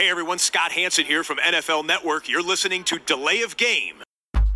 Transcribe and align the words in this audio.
Hey 0.00 0.08
everyone, 0.08 0.38
Scott 0.38 0.72
Hanson 0.72 1.04
here 1.04 1.22
from 1.22 1.36
NFL 1.36 1.84
Network. 1.84 2.26
You're 2.26 2.42
listening 2.42 2.84
to 2.84 2.98
Delay 2.98 3.42
of 3.42 3.58
Game. 3.58 3.92
Delay 3.92 4.00
of 4.40 4.48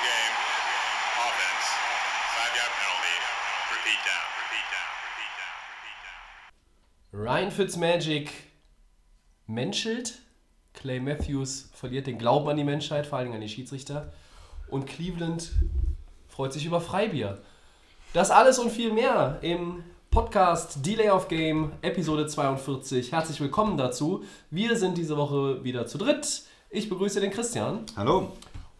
game. 0.00 0.32
Offense. 1.20 1.68
Five 2.32 2.56
yard 2.56 2.72
penalty. 2.80 3.16
Repeat 3.72 4.00
down. 4.08 4.24
Repeat 4.40 4.66
down. 4.72 4.88
Repeat 5.04 5.36
down. 5.36 5.52
Repeat 5.76 6.00
down. 6.00 7.20
Ryan 7.20 7.50
Fitzmagic 7.50 8.30
menschelt. 9.50 10.25
Clay 10.76 11.00
Matthews 11.00 11.68
verliert 11.72 12.06
den 12.06 12.18
Glauben 12.18 12.48
an 12.48 12.56
die 12.56 12.64
Menschheit, 12.64 13.06
vor 13.06 13.18
allem 13.18 13.32
an 13.32 13.40
die 13.40 13.48
Schiedsrichter. 13.48 14.12
Und 14.68 14.86
Cleveland 14.86 15.52
freut 16.28 16.52
sich 16.52 16.64
über 16.66 16.80
Freibier. 16.80 17.38
Das 18.12 18.30
alles 18.30 18.58
und 18.58 18.70
viel 18.70 18.92
mehr 18.92 19.38
im 19.42 19.82
Podcast 20.10 20.84
Delay 20.84 21.10
of 21.10 21.28
Game, 21.28 21.72
Episode 21.82 22.26
42. 22.26 23.12
Herzlich 23.12 23.40
willkommen 23.40 23.76
dazu. 23.76 24.22
Wir 24.50 24.76
sind 24.76 24.96
diese 24.98 25.16
Woche 25.16 25.64
wieder 25.64 25.86
zu 25.86 25.98
dritt. 25.98 26.42
Ich 26.70 26.88
begrüße 26.88 27.20
den 27.20 27.30
Christian 27.30 27.84
Hallo. 27.96 28.32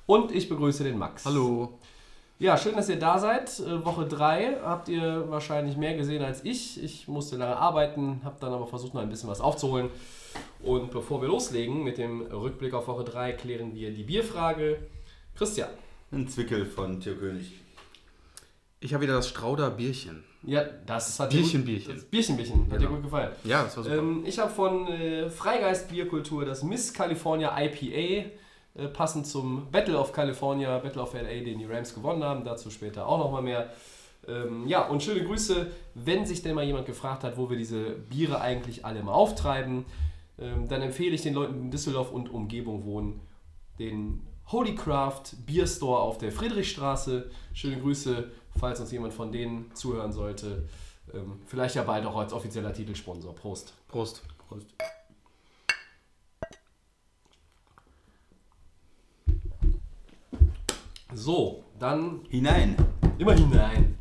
und 0.07 0.33
ich 0.33 0.49
begrüße 0.49 0.85
den 0.85 0.99
Max. 0.99 1.25
Hallo. 1.25 1.79
Ja, 2.39 2.59
schön, 2.59 2.77
dass 2.77 2.89
ihr 2.89 2.99
da 2.99 3.19
seid. 3.19 3.61
Äh, 3.61 3.85
Woche 3.85 4.07
3 4.07 4.59
habt 4.63 4.89
ihr 4.89 5.31
wahrscheinlich 5.31 5.77
mehr 5.77 5.97
gesehen 5.97 6.23
als 6.23 6.45
ich. 6.45 6.83
Ich 6.83 7.09
musste 7.09 7.37
lange 7.37 7.57
arbeiten, 7.57 8.21
habe 8.25 8.37
dann 8.41 8.53
aber 8.53 8.67
versucht, 8.67 8.93
noch 8.95 9.01
ein 9.01 9.09
bisschen 9.09 9.31
was 9.31 9.41
aufzuholen. 9.41 9.89
Und 10.63 10.91
bevor 10.91 11.23
wir 11.23 11.29
loslegen 11.29 11.83
mit 11.83 11.97
dem 11.97 12.21
Rückblick 12.23 12.75
auf 12.75 12.89
Woche 12.89 13.05
3, 13.05 13.33
klären 13.33 13.75
wir 13.75 13.91
die 13.93 14.03
Bierfrage. 14.03 14.79
Christian, 15.35 15.71
Ein 16.13 16.29
Zwickel 16.29 16.67
von 16.67 17.01
Theo 17.01 17.15
König. 17.15 17.53
Ich 18.81 18.93
habe 18.93 19.05
wieder 19.05 19.15
das 19.15 19.29
Strauder 19.29 19.71
Bierchen. 19.71 20.23
ja, 20.43 20.63
das 20.85 21.19
hat 21.19 21.31
Bierchen, 21.31 21.65
dir 21.65 21.73
gut, 21.79 21.85
Bierchen. 21.85 21.95
Das 21.95 22.05
Bierchen, 22.05 22.37
Bierchen. 22.37 22.65
Hat 22.71 22.73
dir 22.75 22.79
Genau. 22.87 22.91
gut 22.97 23.05
gefallen. 23.05 23.33
Ja, 23.45 23.65
das 23.65 23.77
war 23.79 23.85
super. 23.85 23.97
Ähm, 23.97 24.23
ich 24.27 24.39
habe 24.39 24.51
von 24.51 24.87
äh, 24.89 25.31
Freigeist 25.31 25.89
Bierkultur 25.89 26.45
das 26.45 26.63
Miss 26.63 26.93
California 26.93 27.57
IPA, 27.59 28.29
äh, 28.77 28.89
passend 28.89 29.27
zum 29.27 29.71
Battle 29.71 29.99
of 29.99 30.13
California, 30.13 30.79
Battle 30.79 31.03
of 31.03 31.15
LA, 31.15 31.45
den 31.45 31.59
die 31.59 31.65
Rams 31.65 31.95
gewonnen 31.95 32.23
haben. 32.23 32.45
Dazu 32.45 32.71
später 32.71 33.07
auch 33.07 33.19
nochmal 33.19 33.43
mehr. 33.43 33.71
Ähm, 34.29 34.67
ja, 34.67 34.87
und 34.89 35.03
schöne 35.03 35.25
Grüße, 35.25 35.71
wenn 35.95 36.27
sich 36.27 36.43
denn 36.43 36.55
mal 36.55 36.65
jemand 36.65 36.87
gefragt 36.87 37.25
hat, 37.25 37.37
wo 37.37 37.49
wir 37.49 37.57
diese 37.57 37.91
Biere 37.91 38.41
eigentlich 38.41 38.85
alle 38.85 39.03
mal 39.03 39.13
auftreiben, 39.13 39.85
ähm, 40.39 40.69
dann 40.69 40.83
empfehle 40.83 41.15
ich 41.15 41.23
den 41.23 41.35
Leuten, 41.35 41.55
die 41.55 41.61
in 41.61 41.71
Düsseldorf 41.71 42.11
und 42.11 42.29
Umgebung 42.29 42.85
wohnen, 42.85 43.21
den 43.79 44.27
Holy 44.49 44.75
Craft 44.75 45.23
Beer 45.45 45.67
Store 45.67 46.01
auf 46.01 46.19
der 46.19 46.33
Friedrichstraße. 46.33 47.31
Schöne 47.53 47.81
Grüße, 47.81 48.31
falls 48.59 48.81
uns 48.81 48.93
jemand 48.93 49.13
von 49.13 49.33
denen 49.33 49.75
zuhören 49.75 50.13
sollte. 50.13 50.69
Ähm, 51.13 51.41
vielleicht 51.47 51.75
ja 51.75 51.83
bald 51.83 52.05
auch 52.07 52.17
als 52.17 52.33
offizieller 52.33 52.73
Titelsponsor. 52.73 53.35
Prost. 53.35 53.75
Prost. 53.89 54.23
Prost. 54.49 54.67
So, 61.17 61.65
dann 61.79 62.21
Hinein. 62.29 62.77
immer 63.17 63.33
hinein. 63.33 63.97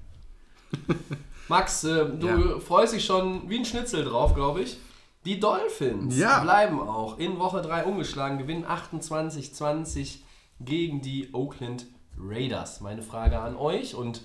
Max, 1.48 1.84
äh, 1.86 2.06
du 2.10 2.28
Ja. 2.28 2.60
freust 2.60 2.94
dich 2.94 3.06
schon 3.06 3.50
wie 3.50 3.58
ein 3.60 3.64
Schnitzel 3.66 4.04
drauf, 4.04 4.36
glaube 4.36 4.62
ich. 4.62 4.78
Die 5.24 5.40
Dolphins 5.40 6.18
Ja. 6.18 6.40
bleiben 6.42 6.80
auch 6.82 7.18
in 7.18 7.40
Woche 7.40 7.62
3 7.62 7.86
ungeschlagen, 7.86 8.38
gewinnen 8.38 8.66
28-20 8.66 10.20
gegen 10.60 11.02
die 11.02 11.34
Oakland 11.34 11.86
Raiders. 12.20 12.82
Meine 12.82 13.02
Frage 13.02 13.40
an 13.40 13.56
euch 13.56 13.96
und 13.96 14.22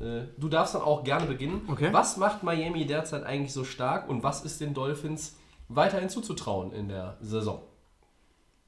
äh, 0.00 0.22
du 0.38 0.48
darfst 0.48 0.74
dann 0.74 0.82
auch 0.82 1.04
gerne 1.04 1.26
beginnen. 1.26 1.60
Okay. 1.68 1.90
Was 1.92 2.16
macht 2.16 2.42
Miami 2.42 2.86
derzeit 2.86 3.22
eigentlich 3.24 3.52
so 3.52 3.64
stark 3.64 4.08
und 4.08 4.22
was 4.22 4.44
ist 4.46 4.62
den 4.62 4.72
Dolphins 4.72 5.36
weiterhin 5.68 6.08
zuzutrauen 6.08 6.72
in 6.72 6.88
der 6.88 7.18
Saison? 7.20 7.60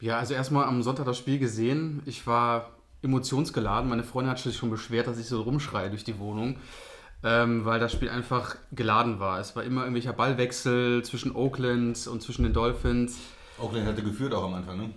Ja, 0.01 0.19
also 0.19 0.35
erstmal 0.35 0.67
am 0.67 0.83
Sonntag 0.83 1.07
das 1.07 1.17
Spiel 1.17 1.39
gesehen. 1.39 2.03
Ich 2.05 2.27
war 2.27 2.71
emotionsgeladen. 3.03 3.89
Meine 3.89 4.05
Freundin 4.05 4.31
hat 4.31 4.39
sich 4.39 4.57
schon 4.57 4.71
beschwert, 4.71 5.07
dass 5.07 5.19
ich 5.19 5.27
so 5.27 5.43
rumschreie 5.43 5.91
durch 5.91 6.05
die 6.05 6.19
Wohnung, 6.19 6.57
ähm, 7.25 7.65
weil 7.65 7.81
das 7.81 7.93
Spiel 7.93 8.09
einfach 8.09 8.57
geladen 8.73 9.21
war. 9.21 9.41
Es 9.41 9.55
war 9.57 9.65
immer 9.65 9.83
irgendwelcher 9.83 10.13
Ballwechsel 10.13 11.03
zwischen 11.05 11.35
Oakland 11.35 12.07
und 12.07 12.23
zwischen 12.23 12.45
den 12.45 12.53
Dolphins. 12.53 13.19
Oakland 13.59 13.87
hatte 13.87 14.03
geführt 14.03 14.35
auch 14.35 14.45
am 14.45 14.55
Anfang, 14.55 14.77
ne? 14.77 14.91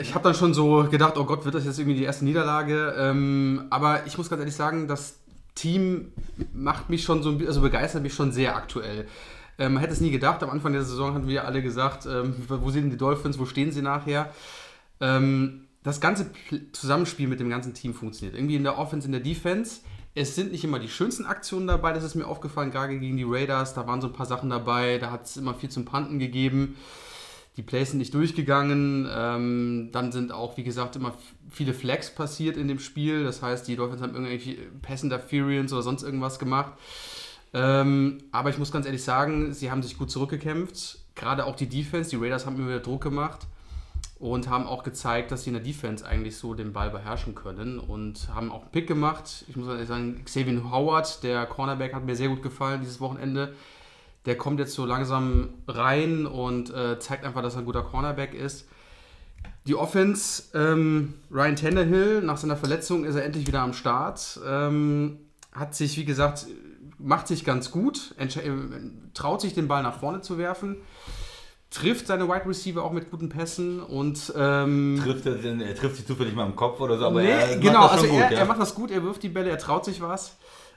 Ich 0.00 0.14
habe 0.14 0.24
dann 0.24 0.34
schon 0.34 0.54
so 0.54 0.86
gedacht, 0.90 1.18
oh 1.18 1.24
Gott, 1.24 1.44
wird 1.44 1.54
das 1.54 1.64
jetzt 1.64 1.78
irgendwie 1.78 1.98
die 1.98 2.04
erste 2.04 2.24
Niederlage? 2.24 2.94
Ähm, 2.96 3.66
aber 3.70 4.06
ich 4.06 4.16
muss 4.16 4.30
ganz 4.30 4.40
ehrlich 4.40 4.56
sagen, 4.56 4.88
das 4.88 5.18
Team 5.54 6.12
macht 6.52 6.90
mich 6.90 7.04
schon 7.04 7.22
so, 7.22 7.38
also 7.46 7.60
begeistert 7.60 8.02
mich 8.02 8.14
schon 8.14 8.32
sehr 8.32 8.56
aktuell. 8.56 9.06
Ähm, 9.58 9.74
man 9.74 9.80
hätte 9.80 9.92
es 9.92 10.00
nie 10.00 10.10
gedacht. 10.10 10.42
Am 10.42 10.50
Anfang 10.50 10.72
der 10.72 10.82
Saison 10.82 11.14
hatten 11.14 11.28
wir 11.28 11.44
alle 11.46 11.62
gesagt, 11.62 12.06
ähm, 12.06 12.34
wo 12.48 12.70
sind 12.70 12.90
die 12.90 12.96
Dolphins, 12.96 13.38
wo 13.38 13.46
stehen 13.46 13.70
sie 13.70 13.82
nachher? 13.82 14.32
Ähm, 15.00 15.63
das 15.84 16.00
ganze 16.00 16.30
Zusammenspiel 16.72 17.28
mit 17.28 17.38
dem 17.38 17.50
ganzen 17.50 17.74
Team 17.74 17.94
funktioniert. 17.94 18.34
Irgendwie 18.34 18.56
in 18.56 18.64
der 18.64 18.78
Offense, 18.78 19.06
in 19.06 19.12
der 19.12 19.20
Defense. 19.20 19.82
Es 20.14 20.34
sind 20.34 20.50
nicht 20.50 20.64
immer 20.64 20.78
die 20.78 20.88
schönsten 20.88 21.26
Aktionen 21.26 21.66
dabei, 21.66 21.92
das 21.92 22.04
ist 22.04 22.14
mir 22.14 22.26
aufgefallen, 22.26 22.70
gerade 22.70 22.98
gegen 22.98 23.16
die 23.16 23.26
Raiders. 23.26 23.74
Da 23.74 23.86
waren 23.86 24.00
so 24.00 24.06
ein 24.06 24.12
paar 24.12 24.26
Sachen 24.26 24.48
dabei, 24.48 24.98
da 24.98 25.10
hat 25.10 25.26
es 25.26 25.36
immer 25.36 25.54
viel 25.54 25.68
zum 25.68 25.84
Panten 25.84 26.18
gegeben. 26.18 26.76
Die 27.56 27.62
Plays 27.62 27.90
sind 27.90 27.98
nicht 27.98 28.14
durchgegangen. 28.14 29.06
Ähm, 29.14 29.90
dann 29.92 30.10
sind 30.10 30.32
auch, 30.32 30.56
wie 30.56 30.64
gesagt, 30.64 30.96
immer 30.96 31.14
viele 31.50 31.74
Flags 31.74 32.12
passiert 32.12 32.56
in 32.56 32.66
dem 32.66 32.78
Spiel. 32.78 33.22
Das 33.22 33.42
heißt, 33.42 33.68
die 33.68 33.76
Dolphins 33.76 34.02
haben 34.02 34.14
irgendwelche 34.14 34.56
Pass 34.82 35.02
Interference 35.02 35.72
oder 35.72 35.82
sonst 35.82 36.02
irgendwas 36.02 36.38
gemacht. 36.38 36.72
Ähm, 37.52 38.18
aber 38.32 38.50
ich 38.50 38.58
muss 38.58 38.72
ganz 38.72 38.86
ehrlich 38.86 39.04
sagen, 39.04 39.52
sie 39.52 39.70
haben 39.70 39.82
sich 39.82 39.98
gut 39.98 40.10
zurückgekämpft. 40.10 40.98
Gerade 41.14 41.44
auch 41.44 41.54
die 41.54 41.68
Defense. 41.68 42.10
Die 42.10 42.16
Raiders 42.16 42.46
haben 42.46 42.56
immer 42.56 42.68
wieder 42.68 42.80
Druck 42.80 43.02
gemacht 43.02 43.46
und 44.24 44.48
haben 44.48 44.66
auch 44.66 44.84
gezeigt, 44.84 45.32
dass 45.32 45.42
sie 45.44 45.50
in 45.50 45.54
der 45.54 45.62
Defense 45.62 46.02
eigentlich 46.06 46.38
so 46.38 46.54
den 46.54 46.72
Ball 46.72 46.88
beherrschen 46.88 47.34
können 47.34 47.78
und 47.78 48.30
haben 48.34 48.50
auch 48.50 48.62
einen 48.62 48.70
Pick 48.70 48.86
gemacht. 48.86 49.44
Ich 49.48 49.56
muss 49.56 49.66
sagen, 49.86 50.24
Xavier 50.24 50.70
Howard, 50.70 51.22
der 51.22 51.44
Cornerback, 51.44 51.92
hat 51.92 52.06
mir 52.06 52.16
sehr 52.16 52.28
gut 52.28 52.42
gefallen 52.42 52.80
dieses 52.80 53.02
Wochenende. 53.02 53.52
Der 54.24 54.38
kommt 54.38 54.60
jetzt 54.60 54.72
so 54.72 54.86
langsam 54.86 55.50
rein 55.68 56.24
und 56.24 56.72
äh, 56.72 56.98
zeigt 56.98 57.26
einfach, 57.26 57.42
dass 57.42 57.54
er 57.54 57.58
ein 57.58 57.64
guter 57.66 57.82
Cornerback 57.82 58.32
ist. 58.32 58.66
Die 59.66 59.74
Offense, 59.74 60.44
ähm, 60.54 61.12
Ryan 61.30 61.56
Tannehill, 61.56 62.22
nach 62.22 62.38
seiner 62.38 62.56
Verletzung 62.56 63.04
ist 63.04 63.16
er 63.16 63.26
endlich 63.26 63.46
wieder 63.46 63.60
am 63.60 63.74
Start. 63.74 64.40
Ähm, 64.46 65.18
hat 65.52 65.74
sich, 65.74 65.98
wie 65.98 66.06
gesagt, 66.06 66.46
macht 66.96 67.28
sich 67.28 67.44
ganz 67.44 67.70
gut, 67.70 68.14
äh, 68.16 68.26
traut 69.12 69.42
sich 69.42 69.52
den 69.52 69.68
Ball 69.68 69.82
nach 69.82 70.00
vorne 70.00 70.22
zu 70.22 70.38
werfen, 70.38 70.78
trifft 71.74 72.06
seine 72.06 72.28
Wide 72.28 72.46
Receiver 72.46 72.82
auch 72.82 72.92
mit 72.92 73.10
guten 73.10 73.28
Pässen 73.28 73.80
und 73.80 74.32
ähm, 74.36 75.00
Trifft 75.02 75.26
er, 75.26 75.34
denn, 75.34 75.60
er 75.60 75.74
trifft 75.74 75.96
sich 75.96 76.06
zufällig 76.06 76.34
mal 76.34 76.46
im 76.46 76.54
Kopf 76.54 76.80
oder 76.80 76.98
so, 76.98 77.06
aber 77.06 77.22
nee, 77.22 77.30
er 77.30 77.48
macht 77.48 77.60
genau, 77.60 77.82
das 77.82 77.92
also 77.92 78.06
gut, 78.06 78.20
er, 78.20 78.32
ja. 78.32 78.38
er 78.38 78.44
macht 78.44 78.60
das 78.60 78.74
gut, 78.74 78.90
er 78.92 79.02
wirft 79.02 79.22
die 79.24 79.28
Bälle, 79.28 79.50
er 79.50 79.58
traut 79.58 79.84
sich 79.84 80.00
was. 80.00 80.36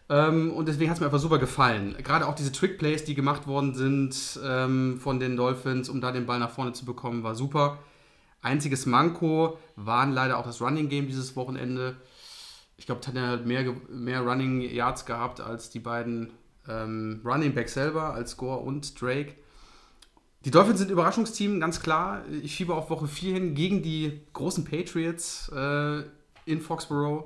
Ähm, 0.10 0.52
und 0.54 0.68
deswegen 0.68 0.90
hat 0.90 0.96
es 0.96 1.02
mir 1.02 1.08
einfach 1.08 1.20
super 1.20 1.38
gefallen. 1.38 1.96
Gerade 2.02 2.28
auch 2.28 2.34
diese 2.34 2.52
Trick-Plays, 2.52 3.04
die 3.04 3.14
gemacht 3.14 3.46
worden 3.46 3.76
sind 3.76 4.40
ähm, 4.44 5.00
von 5.00 5.20
den 5.20 5.36
Dolphins, 5.36 5.90
um 5.90 6.02
da 6.02 6.12
den 6.12 6.26
Ball 6.26 6.40
nach 6.40 6.50
vorne 6.50 6.74
zu 6.74 6.86
bekommen, 6.86 7.24
war 7.24 7.36
super. 7.36 7.78
Einziges 8.42 8.86
Manko 8.86 9.60
waren 9.76 10.14
leider 10.14 10.38
auch 10.38 10.46
das 10.46 10.62
Running 10.62 10.90
Game 10.90 11.08
dieses 11.08 11.36
Wochenende. 11.36 11.98
Ich 12.78 12.86
glaube, 12.86 13.02
Tanja 13.02 13.28
hat 13.28 13.46
mehr, 13.46 13.76
mehr 13.90 14.22
Running 14.22 14.62
Yards 14.62 15.06
gehabt 15.06 15.42
als 15.42 15.70
die 15.70 15.80
beiden 15.80 16.32
ähm, 16.68 17.22
Running 17.26 17.54
Backs 17.54 17.74
selber, 17.74 18.14
als 18.14 18.38
Gore 18.38 18.60
und 18.60 19.00
Drake. 19.00 19.36
Die 20.48 20.52
Dolphins 20.52 20.80
sind 20.80 20.90
Überraschungsteam, 20.90 21.60
ganz 21.60 21.82
klar. 21.82 22.22
Ich 22.42 22.56
schiebe 22.56 22.74
auf 22.74 22.90
Woche 22.90 23.06
4 23.06 23.34
hin 23.34 23.54
gegen 23.54 23.82
die 23.82 24.22
großen 24.32 24.64
Patriots 24.64 25.52
äh, 25.54 26.04
in 26.46 26.62
Foxborough. 26.62 27.26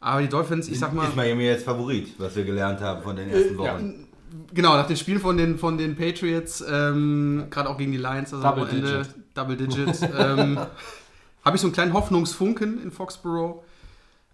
Aber 0.00 0.22
die 0.22 0.28
Dolphins, 0.28 0.66
ich 0.68 0.76
sag 0.76 0.92
mal. 0.92 1.06
Ist 1.06 1.14
Miami 1.14 1.44
jetzt 1.44 1.64
Favorit, 1.64 2.18
was 2.18 2.34
wir 2.34 2.42
gelernt 2.42 2.80
haben 2.80 3.00
von 3.04 3.14
den 3.14 3.30
ersten 3.30 3.60
Äh, 3.60 3.64
ja, 3.64 3.74
Wochen. 3.74 4.08
Genau, 4.52 4.74
nach 4.74 4.88
dem 4.88 4.96
Spiel 4.96 5.20
von 5.20 5.36
den, 5.36 5.56
von 5.56 5.78
den 5.78 5.94
Patriots, 5.94 6.64
ähm, 6.68 7.46
gerade 7.48 7.70
auch 7.70 7.78
gegen 7.78 7.92
die 7.92 7.98
Lions, 7.98 8.34
also 8.34 8.42
Double 8.42 8.66
Digit. 8.66 9.14
Double 9.34 9.56
Digit, 9.56 10.10
ähm, 10.18 10.58
habe 11.44 11.54
ich 11.54 11.60
so 11.60 11.68
einen 11.68 11.74
kleinen 11.74 11.92
Hoffnungsfunken 11.92 12.82
in 12.82 12.90
Foxborough. 12.90 13.62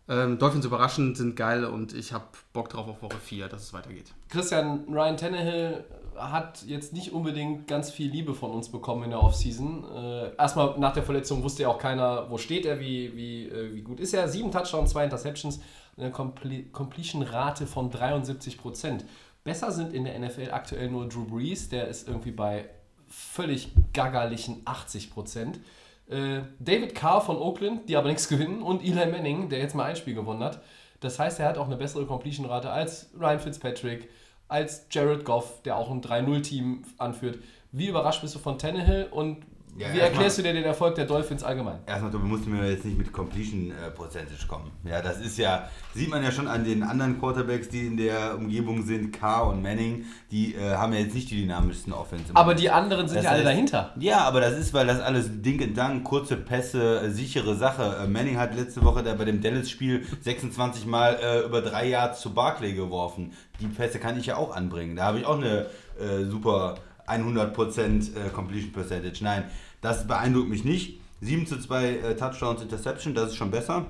Ähm, 0.09 0.38
Dolphins 0.38 0.65
überraschend, 0.65 1.19
sind 1.19 1.37
geil 1.37 1.67
und 1.67 1.93
ich 1.93 2.15
habe 2.15 2.25
Bock 2.55 2.70
drauf 2.70 2.88
auf 2.88 3.03
Woche 3.03 3.19
4, 3.23 3.49
dass 3.49 3.65
es 3.65 3.75
weitergeht. 3.75 4.06
Christian, 4.31 4.85
Ryan 4.88 5.19
Tannehill 5.19 5.85
hat 6.17 6.65
jetzt 6.67 6.93
nicht 6.93 7.13
unbedingt 7.13 7.67
ganz 7.67 7.91
viel 7.91 8.11
Liebe 8.11 8.35
von 8.35 8.51
uns 8.51 8.69
bekommen 8.71 9.05
in 9.05 9.11
der 9.11 9.23
Offseason. 9.23 9.85
Äh, 9.95 10.37
erstmal 10.37 10.79
nach 10.79 10.93
der 10.93 11.03
Verletzung 11.03 11.43
wusste 11.43 11.63
ja 11.63 11.69
auch 11.69 11.79
keiner, 11.79 12.31
wo 12.31 12.39
steht 12.39 12.67
er, 12.67 12.81
wie, 12.81 13.17
wie, 13.17 13.49
äh, 13.49 13.75
wie 13.75 13.83
gut 13.83 14.01
ist 14.01 14.15
er. 14.15 14.29
Sieben 14.29 14.51
Touchdowns, 14.51 14.91
zwei 14.91 15.05
Interceptions, 15.05 15.61
eine 15.97 16.11
Comple 16.11 16.65
Completion-Rate 16.65 17.67
von 17.67 17.91
73 17.91 18.59
Prozent. 18.59 19.05
Besser 19.45 19.73
sind 19.73 19.93
in 19.93 20.05
der 20.05 20.19
NFL 20.19 20.51
aktuell 20.53 20.91
nur 20.91 21.09
Drew 21.09 21.25
Brees, 21.25 21.69
der 21.69 21.89
ist 21.89 22.09
irgendwie 22.09 22.31
bei 22.31 22.69
völlig 23.09 23.73
gaggerlichen 23.93 24.63
80 24.65 25.11
Prozent. 25.11 25.61
Äh, 26.09 26.41
David 26.59 26.95
Carr 26.95 27.21
von 27.21 27.37
Oakland, 27.37 27.89
die 27.89 27.97
aber 27.97 28.09
nichts 28.09 28.29
gewinnen, 28.29 28.63
und 28.63 28.83
Eli 28.83 29.07
Manning, 29.07 29.49
der 29.49 29.59
jetzt 29.59 29.75
mal 29.75 29.85
ein 29.85 29.97
Spiel 29.97 30.15
gewonnen 30.15 30.43
hat. 30.43 30.63
Das 31.01 31.19
heißt, 31.19 31.41
er 31.41 31.49
hat 31.49 31.59
auch 31.59 31.67
eine 31.67 31.77
bessere 31.77 32.07
Completion-Rate 32.07 32.71
als 32.71 33.11
Ryan 33.19 33.41
Fitzpatrick, 33.41 34.09
als 34.49 34.87
Jared 34.91 35.25
Goff, 35.25 35.62
der 35.62 35.76
auch 35.76 35.91
ein 35.91 36.02
3-0-Team 36.02 36.82
anführt. 36.99 37.38
Wie 37.73 37.88
überrascht 37.88 38.23
bist 38.23 38.35
du 38.35 38.38
von 38.38 38.58
Tannehill 38.58 39.08
und 39.11 39.44
Ja, 39.76 39.93
wie 39.93 39.99
erklärst 39.99 40.38
du 40.38 40.43
dir 40.43 40.53
den 40.53 40.65
Erfolg 40.65 40.94
der 40.94 41.05
Dolphins 41.05 41.43
allgemein? 41.43 41.79
Erstmal, 41.87 42.11
du 42.12 42.19
musst 42.21 42.47
mir 42.47 42.71
jetzt 42.71 42.85
nicht 42.85 42.97
mit 42.97 43.12
Completion 43.12 43.71
äh, 43.73 43.91
Percentage 43.91 44.47
kommen. 44.47 44.71
Ja, 44.85 45.03
das 45.03 45.21
ist 45.21 45.37
ja, 45.37 45.69
sieht 45.94 46.09
man 46.11 46.23
ja 46.23 46.31
schon 46.31 46.47
an 46.47 46.62
den 46.65 46.82
anderen 46.85 47.19
Quarterbacks, 47.19 47.69
die 47.69 47.87
in 47.87 47.97
der 47.97 48.37
Umgebung 48.37 48.85
sind, 48.85 49.12
Carr 49.12 49.49
und 49.49 49.62
Manning, 49.62 50.05
die 50.31 50.55
äh, 50.55 50.75
haben 50.76 50.93
ja 50.93 51.00
jetzt 51.00 51.15
nicht 51.15 51.29
die 51.31 51.41
dynamischsten 51.43 51.93
Offense. 51.93 52.26
Aber 52.35 52.55
die 52.55 52.71
anderen 52.71 53.09
sind 53.09 53.17
Das 53.17 53.25
ja 53.25 53.31
alle 53.31 53.41
heißt- 53.41 53.44
dahinter. 53.44 53.94
Ja, 53.99 54.19
aber 54.21 54.41
das 54.41 54.59
ist, 54.59 54.73
weil 54.75 54.87
das 54.87 55.00
alles 55.00 55.29
Ding 55.43 55.61
und 55.62 55.77
Dang, 55.77 56.05
kurze 56.05 56.37
Pässe, 56.37 57.00
äh, 57.00 57.11
sichere 57.11 57.56
Sache. 57.56 57.97
Äh, 58.03 58.06
Manning 58.06 58.38
hat 58.38 58.55
letzte 58.55 58.85
Woche 58.85 59.03
da 59.03 59.15
bei 59.15 59.25
dem 59.25 59.41
Dallas-Spiel 59.41 60.06
26 60.20 60.87
Mal 60.87 61.19
äh, 61.20 61.41
über 61.47 61.62
drei 61.62 61.88
Yards 61.88 62.20
zu 62.20 62.32
Barclay 62.32 62.75
geworfen. 62.75 63.32
Die 63.61 63.67
Pässe 63.67 63.99
kann 63.99 64.19
ich 64.19 64.27
ja 64.27 64.37
auch 64.37 64.55
anbringen. 64.55 64.94
Da 64.97 65.05
habe 65.06 65.19
ich 65.19 65.27
auch 65.27 65.37
eine 65.38 65.67
äh, 66.00 66.25
super 66.29 66.77
100% 67.09 68.17
äh, 68.17 68.31
Completion 68.31 68.73
Percentage. 68.73 69.23
Nein, 69.23 69.45
das 69.81 70.06
beeindruckt 70.06 70.49
mich 70.49 70.65
nicht. 70.65 71.01
7 71.21 71.47
zu 71.47 71.59
2 71.59 71.89
äh, 71.89 72.17
Touchdowns 72.17 72.62
Interception, 72.62 73.15
das 73.15 73.31
ist 73.31 73.37
schon 73.37 73.51
besser. 73.51 73.87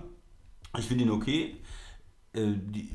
Ich 0.79 0.87
finde 0.87 1.05
ihn 1.05 1.11
okay. 1.11 1.57
Äh, 2.33 2.53
die 2.57 2.91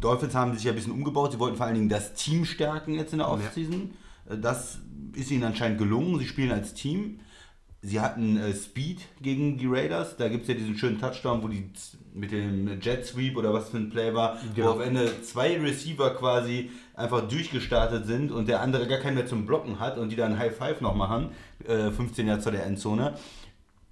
Dolphins 0.00 0.34
haben 0.34 0.54
sich 0.54 0.64
ja 0.64 0.72
ein 0.72 0.76
bisschen 0.76 0.92
umgebaut. 0.92 1.32
Sie 1.32 1.38
wollten 1.38 1.56
vor 1.56 1.66
allen 1.66 1.74
Dingen 1.74 1.88
das 1.88 2.14
Team 2.14 2.44
stärken 2.44 2.94
jetzt 2.94 3.12
in 3.12 3.18
der 3.18 3.28
Offseason. 3.30 3.90
Äh, 4.28 4.38
Das 4.38 4.78
ist 5.14 5.30
ihnen 5.30 5.44
anscheinend 5.44 5.78
gelungen. 5.78 6.18
Sie 6.18 6.26
spielen 6.26 6.52
als 6.52 6.74
Team. 6.74 7.20
Sie 7.84 7.98
hatten 8.00 8.38
Speed 8.54 9.00
gegen 9.20 9.58
die 9.58 9.66
Raiders. 9.66 10.16
Da 10.16 10.28
gibt 10.28 10.42
es 10.42 10.48
ja 10.48 10.54
diesen 10.54 10.78
schönen 10.78 11.00
Touchdown, 11.00 11.42
wo 11.42 11.48
die 11.48 11.68
mit 12.14 12.30
dem 12.30 12.80
Jet 12.80 13.04
Sweep 13.04 13.36
oder 13.36 13.52
was 13.52 13.70
für 13.70 13.78
ein 13.78 13.90
Play 13.90 14.14
war, 14.14 14.38
Genau. 14.54 14.68
wo 14.68 14.70
auf 14.74 14.80
Ende 14.80 15.10
zwei 15.22 15.58
Receiver 15.58 16.10
quasi 16.14 16.70
einfach 16.94 17.28
durchgestartet 17.28 18.06
sind 18.06 18.32
und 18.32 18.48
der 18.48 18.60
andere 18.60 18.86
gar 18.86 18.98
keinen 18.98 19.14
mehr 19.14 19.26
zum 19.26 19.46
Blocken 19.46 19.80
hat 19.80 19.98
und 19.98 20.10
die 20.10 20.16
dann 20.16 20.38
High 20.38 20.56
Five 20.56 20.80
noch 20.80 20.94
machen, 20.94 21.30
äh, 21.66 21.90
15 21.90 22.26
Jahre 22.26 22.40
zu 22.40 22.50
der 22.50 22.66
Endzone 22.66 23.14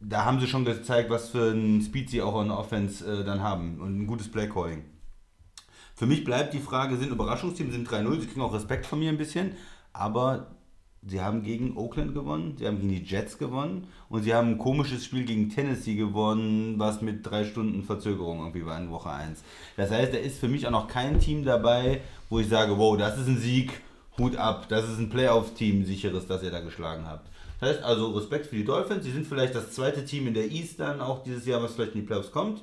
da 0.00 0.24
haben 0.24 0.40
sie 0.40 0.46
schon 0.46 0.64
gezeigt, 0.64 1.10
was 1.10 1.28
für 1.28 1.50
ein 1.50 1.82
Speed 1.82 2.10
sie 2.10 2.22
auch 2.22 2.40
in 2.42 2.50
Offense 2.50 3.04
äh, 3.04 3.24
dann 3.24 3.42
haben 3.42 3.80
und 3.80 4.00
ein 4.00 4.06
gutes 4.06 4.30
Playcalling. 4.30 4.84
Für 5.94 6.06
mich 6.06 6.24
bleibt 6.24 6.54
die 6.54 6.60
Frage, 6.60 6.96
sind 6.96 7.10
Überraschungsteam, 7.10 7.70
sind 7.70 7.86
3-0, 7.86 8.20
sie 8.20 8.26
kriegen 8.26 8.40
auch 8.40 8.54
Respekt 8.54 8.86
von 8.86 8.98
mir 8.98 9.10
ein 9.10 9.18
bisschen, 9.18 9.52
aber 9.92 10.46
sie 11.06 11.20
haben 11.20 11.42
gegen 11.42 11.76
Oakland 11.76 12.14
gewonnen, 12.14 12.56
sie 12.58 12.66
haben 12.66 12.80
gegen 12.80 12.90
die 12.90 13.04
Jets 13.04 13.38
gewonnen 13.38 13.86
und 14.08 14.22
sie 14.22 14.34
haben 14.34 14.50
ein 14.50 14.58
komisches 14.58 15.04
Spiel 15.04 15.24
gegen 15.24 15.48
Tennessee 15.48 15.94
gewonnen, 15.94 16.78
was 16.78 17.00
mit 17.00 17.24
drei 17.24 17.44
Stunden 17.44 17.82
Verzögerung 17.82 18.40
irgendwie 18.40 18.66
war 18.66 18.78
in 18.78 18.90
Woche 18.90 19.10
1. 19.10 19.42
Das 19.76 19.90
heißt, 19.90 20.12
da 20.12 20.18
ist 20.18 20.38
für 20.38 20.48
mich 20.48 20.66
auch 20.66 20.72
noch 20.72 20.88
kein 20.88 21.18
Team 21.20 21.44
dabei, 21.44 22.00
wo 22.28 22.38
ich 22.38 22.48
sage, 22.48 22.76
wow, 22.78 22.96
das 22.96 23.18
ist 23.18 23.28
ein 23.28 23.38
Sieg, 23.38 23.80
Hut 24.18 24.36
ab, 24.36 24.68
das 24.68 24.88
ist 24.88 24.98
ein 24.98 25.08
Playoff-Team, 25.08 25.84
sicheres, 25.84 26.26
das 26.26 26.42
ihr 26.42 26.50
da 26.50 26.60
geschlagen 26.60 27.06
habt. 27.06 27.30
Das 27.60 27.70
heißt 27.70 27.82
also 27.82 28.10
Respekt 28.10 28.46
für 28.46 28.56
die 28.56 28.64
Dolphins. 28.64 29.04
Sie 29.04 29.12
sind 29.12 29.26
vielleicht 29.26 29.54
das 29.54 29.72
zweite 29.72 30.04
Team 30.04 30.26
in 30.26 30.34
der 30.34 30.50
East 30.50 30.80
dann 30.80 31.00
auch 31.00 31.22
dieses 31.22 31.46
Jahr, 31.46 31.62
was 31.62 31.74
vielleicht 31.74 31.94
in 31.94 32.00
die 32.00 32.06
Playoffs 32.06 32.32
kommt. 32.32 32.62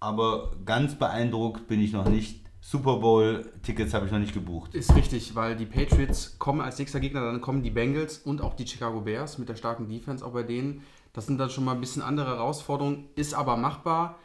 Aber 0.00 0.52
ganz 0.64 0.94
beeindruckt 0.94 1.66
bin 1.66 1.80
ich 1.80 1.92
noch 1.92 2.08
nicht. 2.08 2.47
Super 2.60 2.96
Bowl-Tickets 2.96 3.94
habe 3.94 4.06
ich 4.06 4.12
noch 4.12 4.18
nicht 4.18 4.34
gebucht. 4.34 4.74
Ist 4.74 4.94
richtig, 4.94 5.34
weil 5.34 5.56
die 5.56 5.66
Patriots 5.66 6.38
kommen 6.38 6.60
als 6.60 6.78
nächster 6.78 7.00
Gegner, 7.00 7.20
dann 7.20 7.40
kommen 7.40 7.62
die 7.62 7.70
Bengals 7.70 8.18
und 8.18 8.42
auch 8.42 8.54
die 8.54 8.66
Chicago 8.66 9.00
Bears 9.00 9.38
mit 9.38 9.48
der 9.48 9.56
starken 9.56 9.88
Defense 9.88 10.24
auch 10.24 10.32
bei 10.32 10.42
denen. 10.42 10.82
Das 11.12 11.26
sind 11.26 11.38
dann 11.38 11.50
schon 11.50 11.64
mal 11.64 11.72
ein 11.72 11.80
bisschen 11.80 12.02
andere 12.02 12.28
Herausforderungen, 12.28 13.08
ist 13.14 13.34
aber 13.34 13.56
machbar. 13.56 14.18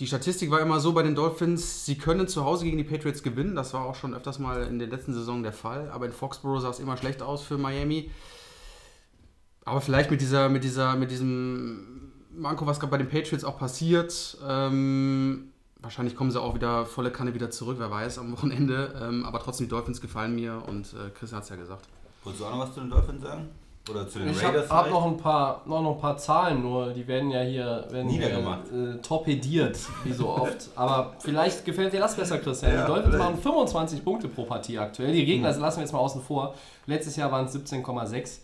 Die 0.00 0.08
Statistik 0.08 0.50
war 0.50 0.60
immer 0.60 0.80
so 0.80 0.92
bei 0.92 1.02
den 1.02 1.14
Dolphins, 1.14 1.84
sie 1.84 1.96
können 1.96 2.26
zu 2.26 2.44
Hause 2.44 2.64
gegen 2.64 2.78
die 2.78 2.84
Patriots 2.84 3.22
gewinnen. 3.22 3.54
Das 3.54 3.74
war 3.74 3.84
auch 3.84 3.94
schon 3.94 4.12
öfters 4.12 4.40
mal 4.40 4.64
in 4.64 4.80
der 4.80 4.88
letzten 4.88 5.14
Saison 5.14 5.44
der 5.44 5.52
Fall. 5.52 5.88
Aber 5.90 6.06
in 6.06 6.12
Foxborough 6.12 6.60
sah 6.60 6.70
es 6.70 6.80
immer 6.80 6.96
schlecht 6.96 7.22
aus 7.22 7.42
für 7.42 7.58
Miami. 7.58 8.10
Aber 9.64 9.80
vielleicht 9.80 10.10
mit 10.10 10.20
dieser, 10.20 10.48
mit 10.48 10.64
dieser, 10.64 10.96
mit 10.96 11.12
diesem 11.12 12.12
Manko, 12.32 12.66
was 12.66 12.80
gerade 12.80 12.90
bei 12.90 12.98
den 12.98 13.08
Patriots 13.08 13.44
auch 13.44 13.56
passiert, 13.58 14.36
ähm, 14.46 15.52
wahrscheinlich 15.84 16.16
kommen 16.16 16.30
sie 16.30 16.40
auch 16.40 16.54
wieder 16.54 16.86
volle 16.86 17.10
Kanne 17.10 17.34
wieder 17.34 17.50
zurück, 17.50 17.76
wer 17.78 17.90
weiß, 17.90 18.18
am 18.18 18.32
Wochenende. 18.32 18.94
Ähm, 19.02 19.24
aber 19.24 19.38
trotzdem, 19.38 19.66
die 19.66 19.70
Dolphins 19.70 20.00
gefallen 20.00 20.34
mir 20.34 20.62
und 20.66 20.92
äh, 20.94 21.10
Chris 21.14 21.32
hat 21.32 21.44
es 21.44 21.48
ja 21.50 21.56
gesagt. 21.56 21.86
Wolltest 22.24 22.42
du 22.42 22.46
auch 22.46 22.52
noch 22.52 22.60
was 22.60 22.74
zu 22.74 22.80
den 22.80 22.90
Dolphins 22.90 23.22
sagen? 23.22 23.48
Oder 23.90 24.08
zu 24.08 24.18
den 24.18 24.30
Ich 24.30 24.42
habe 24.42 24.54
Raiders? 24.56 24.70
hab 24.70 24.86
vielleicht? 24.86 24.94
noch, 24.94 25.06
ein 25.06 25.16
paar, 25.18 25.60
noch, 25.66 25.82
noch 25.82 25.94
ein 25.96 26.00
paar 26.00 26.16
Zahlen, 26.16 26.62
nur 26.62 26.94
die 26.94 27.06
werden 27.06 27.30
ja 27.30 27.42
hier 27.42 27.84
werden 27.90 28.06
Niedergemacht. 28.06 28.62
Hier, 28.70 28.94
äh, 28.94 28.98
torpediert, 29.02 29.78
wie 30.04 30.12
so 30.12 30.30
oft. 30.30 30.70
Aber 30.74 31.12
vielleicht 31.18 31.66
gefällt 31.66 31.92
dir 31.92 32.00
das 32.00 32.16
besser, 32.16 32.38
Christian. 32.38 32.72
Ja, 32.72 32.80
die 32.82 32.86
Dolphins 32.86 33.14
vielleicht. 33.14 33.30
machen 33.30 33.42
25 33.42 34.02
Punkte 34.02 34.28
pro 34.28 34.44
Partie 34.44 34.78
aktuell. 34.78 35.12
Die 35.12 35.26
Gegner 35.26 35.54
lassen 35.54 35.78
wir 35.78 35.82
jetzt 35.82 35.92
mal 35.92 35.98
außen 35.98 36.22
vor. 36.22 36.54
Letztes 36.86 37.16
Jahr 37.16 37.30
waren 37.30 37.44
es 37.44 37.54
17,6. 37.54 38.38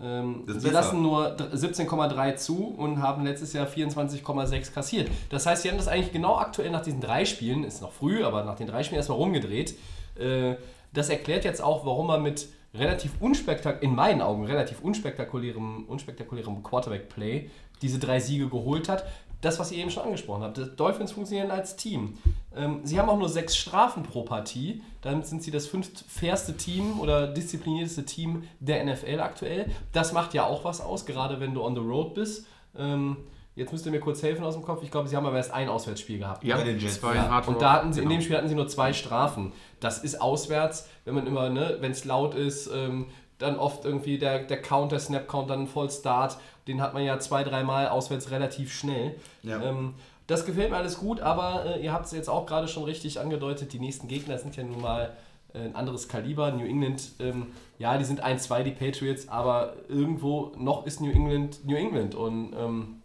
Ähm, 0.00 0.42
sie 0.46 0.54
besser. 0.54 0.72
lassen 0.72 1.02
nur 1.02 1.30
dr- 1.30 1.50
17,3 1.52 2.34
zu 2.36 2.74
und 2.76 3.00
haben 3.00 3.24
letztes 3.24 3.52
Jahr 3.52 3.66
24,6 3.66 4.72
kassiert. 4.72 5.08
Das 5.30 5.46
heißt, 5.46 5.62
sie 5.62 5.70
haben 5.70 5.76
das 5.76 5.86
eigentlich 5.88 6.12
genau 6.12 6.36
aktuell 6.36 6.70
nach 6.70 6.82
diesen 6.82 7.00
drei 7.00 7.24
Spielen, 7.24 7.62
ist 7.64 7.80
noch 7.80 7.92
früh, 7.92 8.24
aber 8.24 8.42
nach 8.44 8.56
den 8.56 8.66
drei 8.66 8.82
Spielen 8.82 8.96
erstmal 8.98 9.18
rumgedreht. 9.18 9.76
Äh, 10.18 10.56
das 10.92 11.08
erklärt 11.10 11.44
jetzt 11.44 11.62
auch, 11.62 11.86
warum 11.86 12.08
man 12.08 12.22
mit 12.22 12.48
relativ 12.74 13.12
unspektak 13.20 13.82
in 13.82 13.94
meinen 13.94 14.20
Augen 14.20 14.44
relativ 14.46 14.80
unspektakulärem, 14.80 15.84
unspektakulärem 15.86 16.62
Quarterback-Play 16.62 17.50
diese 17.82 17.98
drei 18.00 18.18
Siege 18.18 18.48
geholt 18.48 18.88
hat. 18.88 19.04
Das, 19.40 19.58
was 19.58 19.70
ihr 19.70 19.78
eben 19.78 19.90
schon 19.90 20.04
angesprochen 20.04 20.42
habt, 20.42 20.56
die 20.56 20.64
Dolphins 20.74 21.12
funktionieren 21.12 21.50
als 21.50 21.76
Team. 21.76 22.16
Ähm, 22.56 22.80
sie 22.84 22.98
haben 22.98 23.08
auch 23.08 23.18
nur 23.18 23.28
sechs 23.28 23.56
Strafen 23.56 24.02
pro 24.02 24.22
Partie. 24.22 24.82
Damit 25.02 25.26
sind 25.26 25.42
sie 25.42 25.50
das 25.50 25.66
fünftfairste 25.66 26.56
Team 26.56 27.00
oder 27.00 27.26
disziplinierteste 27.26 28.04
Team 28.04 28.44
der 28.60 28.84
NFL 28.84 29.20
aktuell. 29.20 29.70
Das 29.92 30.12
macht 30.12 30.34
ja 30.34 30.46
auch 30.46 30.64
was 30.64 30.80
aus, 30.80 31.04
gerade 31.06 31.40
wenn 31.40 31.54
du 31.54 31.62
on 31.62 31.74
the 31.74 31.80
road 31.80 32.14
bist. 32.14 32.46
Ähm, 32.76 33.16
jetzt 33.56 33.72
müsst 33.72 33.84
ihr 33.86 33.92
mir 33.92 34.00
kurz 34.00 34.22
helfen 34.22 34.44
aus 34.44 34.54
dem 34.54 34.62
Kopf. 34.62 34.82
Ich 34.82 34.90
glaube, 34.90 35.08
sie 35.08 35.16
haben 35.16 35.26
aber 35.26 35.36
erst 35.36 35.52
ein 35.52 35.68
Auswärtsspiel 35.68 36.18
gehabt. 36.18 36.44
Ja, 36.44 36.56
Bei 36.56 36.64
den 36.64 36.78
Jets, 36.78 37.00
ja. 37.02 37.38
Und 37.46 37.60
da 37.60 37.72
hatten 37.74 37.92
sie, 37.92 38.00
in 38.00 38.08
Genau. 38.08 38.18
dem 38.18 38.22
Spiel 38.24 38.36
hatten 38.36 38.48
sie 38.48 38.54
nur 38.54 38.68
zwei 38.68 38.92
Strafen. 38.92 39.52
Das 39.80 40.02
ist 40.02 40.20
auswärts, 40.20 40.88
wenn 41.04 41.14
man 41.14 41.26
immer, 41.26 41.50
ne, 41.50 41.76
wenn 41.80 41.92
es 41.92 42.04
laut 42.04 42.34
ist, 42.34 42.70
ähm, 42.74 43.06
dann 43.38 43.56
oft 43.56 43.84
irgendwie 43.84 44.18
der, 44.18 44.44
der 44.44 44.62
Count, 44.62 44.92
der 44.92 45.00
Snap-Count, 45.00 45.50
dann 45.50 45.66
voll 45.66 45.90
Start. 45.90 46.38
Den 46.68 46.80
hat 46.80 46.94
man 46.94 47.04
ja 47.04 47.18
zwei, 47.18 47.42
dreimal 47.44 47.88
auswärts 47.88 48.30
relativ 48.30 48.72
schnell. 48.72 49.16
Ja. 49.42 49.60
Ähm, 49.60 49.94
das 50.26 50.46
gefällt 50.46 50.70
mir 50.70 50.76
alles 50.76 50.98
gut, 50.98 51.20
aber 51.20 51.76
äh, 51.76 51.84
ihr 51.84 51.92
habt 51.92 52.06
es 52.06 52.12
jetzt 52.12 52.28
auch 52.28 52.46
gerade 52.46 52.68
schon 52.68 52.84
richtig 52.84 53.20
angedeutet, 53.20 53.72
die 53.72 53.78
nächsten 53.78 54.08
Gegner 54.08 54.38
sind 54.38 54.56
ja 54.56 54.64
nun 54.64 54.80
mal 54.80 55.14
äh, 55.52 55.60
ein 55.60 55.76
anderes 55.76 56.08
Kaliber. 56.08 56.50
New 56.52 56.64
England, 56.64 57.12
ähm, 57.20 57.48
ja, 57.78 57.98
die 57.98 58.04
sind 58.04 58.24
1-2, 58.24 58.62
die 58.62 58.70
Patriots, 58.70 59.28
aber 59.28 59.74
irgendwo 59.88 60.52
noch 60.56 60.86
ist 60.86 61.00
New 61.00 61.10
England 61.10 61.64
New 61.66 61.76
England. 61.76 62.14
Und 62.14 62.54
ähm, 62.58 63.02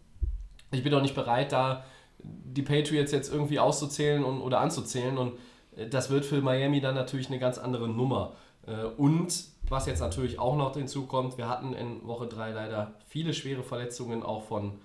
ich 0.70 0.82
bin 0.82 0.94
auch 0.94 1.02
nicht 1.02 1.14
bereit, 1.14 1.52
da 1.52 1.84
die 2.22 2.62
Patriots 2.62 3.12
jetzt 3.12 3.32
irgendwie 3.32 3.58
auszuzählen 3.58 4.24
und, 4.24 4.40
oder 4.40 4.60
anzuzählen. 4.60 5.18
Und 5.18 5.34
äh, 5.76 5.88
das 5.88 6.10
wird 6.10 6.24
für 6.24 6.40
Miami 6.40 6.80
dann 6.80 6.94
natürlich 6.94 7.28
eine 7.28 7.38
ganz 7.38 7.58
andere 7.58 7.88
Nummer. 7.88 8.32
Äh, 8.66 8.84
Und 8.96 9.44
was 9.68 9.86
jetzt 9.86 10.00
natürlich 10.00 10.38
auch 10.38 10.56
noch 10.56 10.74
hinzukommt, 10.74 11.38
wir 11.38 11.48
hatten 11.48 11.74
in 11.74 12.06
Woche 12.06 12.26
3 12.26 12.50
leider 12.50 12.94
viele 13.06 13.34
schwere 13.34 13.62
Verletzungen 13.62 14.22
auch 14.22 14.42
von 14.42 14.80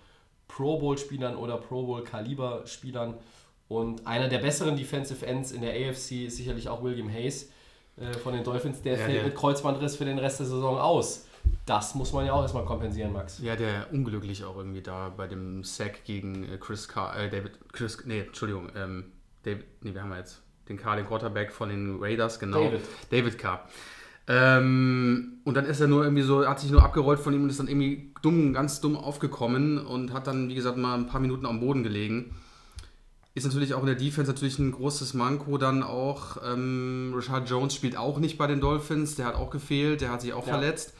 Pro 0.55 0.79
Bowl-Spielern 0.79 1.35
oder 1.35 1.57
Pro 1.57 1.85
Bowl-Kaliber-Spielern. 1.85 3.15
Und 3.67 4.05
einer 4.05 4.27
der 4.29 4.37
besseren 4.39 4.77
Defensive 4.77 5.25
Ends 5.25 5.51
in 5.51 5.61
der 5.61 5.71
AFC 5.73 6.25
ist 6.27 6.37
sicherlich 6.37 6.69
auch 6.69 6.83
William 6.83 7.09
Hayes 7.11 7.49
äh, 7.97 8.13
von 8.13 8.33
den 8.33 8.43
Dolphins. 8.43 8.81
Der 8.81 8.93
Ja, 8.97 9.05
fällt 9.05 9.17
der- 9.17 9.23
mit 9.25 9.35
Kreuzbandriss 9.35 9.95
für 9.95 10.05
den 10.05 10.19
Rest 10.19 10.39
der 10.39 10.45
Saison 10.45 10.77
aus. 10.77 11.25
Das 11.65 11.93
muss 11.95 12.13
man 12.13 12.25
ja 12.25 12.33
auch 12.33 12.41
erstmal 12.41 12.65
kompensieren, 12.65 13.11
Max. 13.11 13.39
Ja, 13.39 13.55
der 13.55 13.87
unglücklich 13.91 14.43
auch 14.43 14.55
irgendwie 14.57 14.81
da 14.81 15.09
bei 15.09 15.27
dem 15.27 15.63
Sack 15.63 16.03
gegen 16.05 16.43
äh, 16.51 16.57
Chris 16.57 16.87
Carr, 16.87 17.17
äh, 17.17 17.29
David, 17.29 17.51
Chris, 17.73 18.03
nee, 18.05 18.21
Entschuldigung, 18.21 18.69
ähm, 18.75 19.11
David, 19.43 19.65
nee, 19.81 19.93
wir 19.93 20.01
haben 20.03 20.13
jetzt 20.13 20.41
den 20.69 20.77
Carr, 20.77 20.95
den 20.95 21.05
Quarterback 21.05 21.51
von 21.51 21.69
den 21.69 21.97
Raiders, 22.01 22.39
genau. 22.39 22.63
David. 22.63 22.81
David 23.11 23.37
Carr. 23.37 23.67
Ähm, 24.27 25.33
und 25.43 25.55
dann 25.55 25.65
ist 25.65 25.79
er 25.79 25.87
nur 25.87 26.03
irgendwie 26.03 26.23
so, 26.23 26.47
hat 26.47 26.59
sich 26.59 26.71
nur 26.71 26.83
abgerollt 26.83 27.19
von 27.19 27.33
ihm 27.33 27.43
und 27.43 27.49
ist 27.49 27.59
dann 27.59 27.67
irgendwie 27.67 28.11
dumm, 28.21 28.53
ganz 28.53 28.81
dumm 28.81 28.95
aufgekommen 28.97 29.77
und 29.77 30.13
hat 30.13 30.27
dann, 30.27 30.49
wie 30.49 30.55
gesagt, 30.55 30.77
mal 30.77 30.95
ein 30.95 31.07
paar 31.07 31.21
Minuten 31.21 31.45
am 31.45 31.59
Boden 31.59 31.83
gelegen. 31.83 32.33
Ist 33.35 33.43
natürlich 33.45 33.73
auch 33.73 33.81
in 33.81 33.87
der 33.87 33.95
Defense 33.95 34.31
natürlich 34.31 34.57
ein 34.59 34.71
großes 34.71 35.13
Manko 35.13 35.57
dann 35.57 35.83
auch. 35.83 36.37
Ähm, 36.43 37.13
Richard 37.15 37.49
Jones 37.49 37.75
spielt 37.75 37.97
auch 37.97 38.17
nicht 38.17 38.37
bei 38.37 38.47
den 38.47 38.61
Dolphins, 38.61 39.15
der 39.15 39.25
hat 39.27 39.35
auch 39.35 39.49
gefehlt, 39.51 40.01
der 40.01 40.09
hat 40.11 40.21
sich 40.21 40.33
auch 40.33 40.47
Ja. 40.47 40.53
verletzt. 40.53 40.93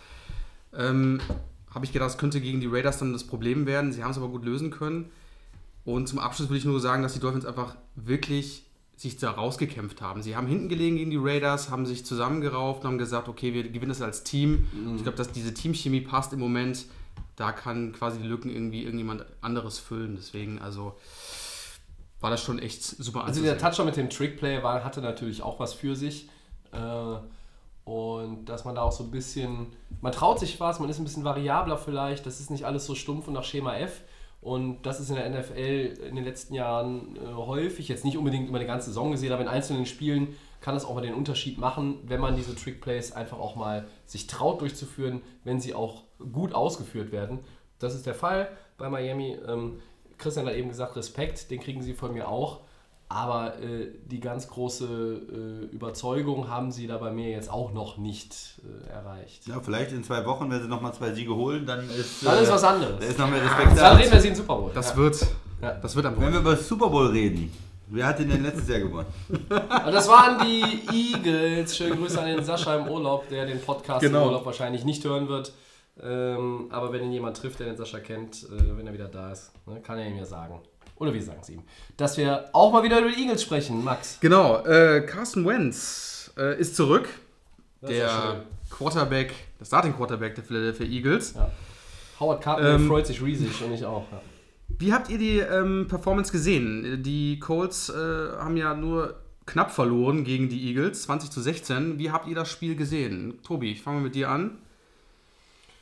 Ähm, 0.74 1.20
Habe 1.74 1.84
ich 1.86 1.91
gedacht, 1.91 2.10
das 2.12 2.17
könnte 2.17 2.39
gegen 2.39 2.62
die 2.62 2.67
Raiders 2.67 3.00
dann 3.00 3.12
das 3.12 3.25
Problem 3.25 3.65
werden. 3.65 3.91
Sie 3.91 4.01
haben 4.03 4.12
es 4.12 4.17
aber 4.17 4.29
gut 4.29 4.46
lösen 4.46 4.72
können. 4.72 5.10
Und 5.84 6.08
zum 6.08 6.20
Abschluss 6.20 6.50
will 6.50 6.55
ich 6.58 6.63
nur 6.63 6.79
sagen, 6.79 7.03
dass 7.03 7.13
die 7.13 7.20
Dolphins 7.20 7.46
einfach 7.46 7.75
wirklich 7.96 8.64
sich 8.97 9.17
da 9.17 9.31
rausgekämpft 9.31 10.01
haben. 10.01 10.23
Sie 10.23 10.35
haben 10.35 10.47
hinten 10.47 10.69
gelegen 10.69 10.95
gegen 10.95 11.11
die 11.11 11.19
Raiders, 11.19 11.69
haben 11.69 11.85
sich 11.85 12.05
zusammengerauft 12.05 12.83
und 12.83 12.91
haben 12.91 12.97
gesagt, 12.97 13.27
okay, 13.27 13.53
wir 13.53 13.63
gewinnen 13.63 13.89
das 13.89 14.01
als 14.01 14.23
Team. 14.23 14.67
Ich 14.95 15.03
glaube, 15.03 15.17
dass 15.17 15.31
diese 15.31 15.53
Teamchemie 15.53 16.01
passt 16.01 16.33
im 16.33 16.39
Moment. 16.39 16.85
da 17.35 17.51
kann 17.51 17.91
quasi 17.91 18.19
die 18.19 18.27
Lücken 18.27 18.49
irgendwie 18.49 18.83
irgendjemand 18.83 19.25
anderes 19.41 19.79
füllen. 19.79 20.15
Deswegen, 20.15 20.59
also 20.59 20.95
war 22.21 22.29
das 22.29 22.41
schon 22.41 22.59
echt 22.59 22.83
super 22.83 23.25
Also 23.25 23.41
der 23.41 23.57
Touchdown 23.57 23.87
mit 23.87 23.97
dem 23.97 24.09
Trickplay 24.09 24.63
war, 24.63 24.83
hatte 24.83 25.01
natürlich 25.01 25.41
auch 25.41 25.59
was 25.59 25.73
für 25.73 25.95
sich. 25.95 26.29
Äh, 26.71 27.17
und 27.83 28.45
dass 28.45 28.65
man 28.65 28.75
da 28.75 28.81
auch 28.81 28.91
so 28.91 29.03
ein 29.03 29.11
bisschen, 29.11 29.67
man 30.01 30.11
traut 30.11 30.39
sich 30.39 30.59
was, 30.59 30.79
man 30.79 30.89
ist 30.89 30.97
ein 30.97 31.03
bisschen 31.03 31.23
variabler 31.23 31.77
vielleicht, 31.77 32.25
das 32.25 32.39
ist 32.39 32.49
nicht 32.49 32.65
alles 32.65 32.85
so 32.85 32.95
stumpf 32.95 33.27
und 33.27 33.33
nach 33.33 33.43
Schema 33.43 33.75
F. 33.77 34.01
Und 34.45 34.83
das 34.83 34.99
ist 34.99 35.09
in 35.09 35.15
der 35.15 35.27
NFL 35.27 35.97
in 36.07 36.15
den 36.15 36.23
letzten 36.23 36.53
Jahren 36.53 37.15
äh, 37.15 37.33
häufig, 37.33 37.87
jetzt 37.87 38.05
nicht 38.05 38.15
unbedingt 38.15 38.47
über 38.47 38.59
eine 38.59 38.67
ganze 38.67 38.89
Saison 38.89 39.09
gesehen, 39.09 39.33
aber 39.33 39.41
in 39.41 39.47
einzelnen 39.47 39.87
Spielen 39.87 40.35
kann 40.61 40.75
es 40.75 40.85
auch 40.85 40.93
mal 40.93 41.01
den 41.01 41.15
Unterschied 41.15 41.57
machen, 41.57 41.97
wenn 42.03 42.21
man 42.21 42.35
diese 42.35 42.55
Trickplays 42.55 43.11
einfach 43.11 43.39
auch 43.39 43.55
mal 43.55 43.87
sich 44.05 44.27
traut 44.27 44.61
durchzuführen, 44.61 45.23
wenn 45.43 45.59
sie 45.59 45.73
auch 45.73 46.03
gut 46.31 46.53
ausgeführt 46.53 47.11
werden. 47.11 47.39
Das 47.79 47.95
ist 47.95 48.05
der 48.05 48.13
Fall 48.13 48.47
bei 48.77 48.87
Miami. 48.87 49.35
Ähm, 49.47 49.81
Christian 50.19 50.45
hat 50.45 50.53
eben 50.53 50.69
gesagt, 50.69 50.95
Respekt, 50.95 51.49
den 51.49 51.59
kriegen 51.59 51.81
sie 51.81 51.95
von 51.95 52.13
mir 52.13 52.27
auch. 52.27 52.59
Aber 53.07 53.59
äh, 53.62 53.89
die 54.05 54.19
ganz 54.19 54.47
große 54.47 54.85
äh, 54.85 55.65
Überzeugung 55.75 56.50
haben 56.50 56.71
sie 56.71 56.88
da 56.88 56.97
bei 56.97 57.12
mir 57.12 57.29
jetzt 57.29 57.51
auch 57.51 57.71
noch 57.71 57.97
nicht 57.97 58.59
äh, 58.63 58.89
erreicht. 58.89 59.45
Ja, 59.47 59.59
vielleicht 59.62 59.91
in 59.91 60.03
zwei 60.03 60.25
Wochen, 60.25 60.50
wenn 60.50 60.62
sie 60.62 60.67
nochmal 60.67 60.91
zwei 60.93 61.12
Siege 61.13 61.35
holen, 61.35 61.65
dann 61.67 61.88
ist. 61.88 62.25
Dann 62.25 62.38
äh, 62.39 62.43
ist 62.43 62.51
was 62.51 62.63
anderes. 62.63 63.00
Da 63.00 63.05
ist 63.05 63.19
noch 63.19 63.29
mehr 63.29 63.43
Respekt 63.43 63.67
Dann 63.69 63.75
da. 63.77 63.93
reden 63.93 64.12
wir 64.12 64.19
sie 64.21 64.27
in 64.29 64.35
Super 64.35 64.55
Bowl. 64.55 64.71
Das 64.74 64.89
ja. 64.89 64.97
wird, 64.97 65.25
Ja. 65.62 65.71
das 65.75 65.95
wird 65.95 66.05
am 66.07 66.19
Wenn 66.19 66.33
wir 66.33 66.39
über 66.39 66.51
das 66.55 66.67
Super 66.67 66.89
Bowl 66.89 67.07
reden, 67.07 67.51
wer 67.89 68.07
hat 68.07 68.17
den 68.17 68.27
denn 68.29 68.41
letztes 68.41 68.67
Jahr 68.67 68.79
gewonnen? 68.79 69.07
Und 69.29 69.93
das 69.93 70.07
waren 70.07 70.43
die 70.43 71.13
Eagles. 71.13 71.77
Schöne 71.77 71.95
Grüße 71.97 72.19
an 72.19 72.25
den 72.25 72.43
Sascha 72.43 72.75
im 72.75 72.88
Urlaub, 72.88 73.29
der 73.29 73.45
den 73.45 73.62
Podcast 73.62 74.01
Genau. 74.01 74.21
im 74.24 74.27
Urlaub 74.29 74.45
wahrscheinlich 74.47 74.83
nicht 74.83 75.03
hören 75.05 75.27
wird. 75.27 75.53
Ähm, 76.01 76.67
aber 76.71 76.91
wenn 76.91 77.03
ihn 77.03 77.12
jemand 77.13 77.38
trifft, 77.38 77.59
der 77.59 77.67
den 77.67 77.77
Sascha 77.77 78.00
kennt, 78.00 78.43
äh, 78.50 78.75
wenn 78.77 78.85
er 78.88 78.93
wieder 78.93 79.07
da 79.07 79.31
ist, 79.31 79.51
ne, 79.67 79.79
kann 79.81 79.97
er 80.00 80.07
ihm 80.07 80.17
ja 80.17 80.25
sagen. 80.25 80.59
Oder 80.97 81.13
wir 81.13 81.21
sagen 81.21 81.39
es 81.41 81.49
ihm. 81.49 81.63
Dass 81.97 82.17
wir 82.17 82.49
auch 82.53 82.71
mal 82.71 82.83
wieder 82.83 82.99
über 82.99 83.09
die 83.09 83.21
Eagles 83.21 83.41
sprechen, 83.41 83.83
Max. 83.83 84.17
Genau, 84.21 84.63
äh, 84.65 85.01
Carson 85.01 85.45
Wentz 85.45 86.31
äh, 86.37 86.59
ist 86.59 86.75
zurück. 86.75 87.09
Das 87.81 87.91
ist 87.91 87.99
der 87.99 88.09
schön. 88.09 88.41
Quarterback, 88.69 89.33
der 89.59 89.65
Starting 89.65 89.93
Quarterback 89.93 90.35
der 90.35 90.43
Philadelphia 90.43 90.85
Eagles. 90.85 91.33
Ja. 91.33 91.51
Howard 92.19 92.41
Carpenter 92.41 92.75
Ähm, 92.75 92.87
freut 92.87 93.07
sich 93.07 93.21
riesig 93.21 93.61
und 93.63 93.73
ich 93.73 93.85
auch. 93.85 94.09
Ja. 94.11 94.21
Wie 94.79 94.93
habt 94.93 95.09
ihr 95.09 95.17
die 95.17 95.39
ähm, 95.39 95.87
Performance 95.87 96.31
gesehen? 96.31 97.03
Die 97.03 97.39
Colts 97.39 97.89
äh, 97.89 97.93
haben 97.93 98.57
ja 98.57 98.73
nur 98.73 99.15
knapp 99.45 99.71
verloren 99.71 100.23
gegen 100.23 100.49
die 100.49 100.67
Eagles, 100.67 101.03
20 101.03 101.29
zu 101.29 101.41
16. 101.41 101.99
Wie 101.99 102.11
habt 102.11 102.27
ihr 102.27 102.35
das 102.35 102.49
Spiel 102.49 102.75
gesehen? 102.75 103.39
Tobi, 103.43 103.71
ich 103.71 103.81
fange 103.81 103.97
mal 103.97 104.03
mit 104.03 104.15
dir 104.15 104.29
an. 104.29 104.57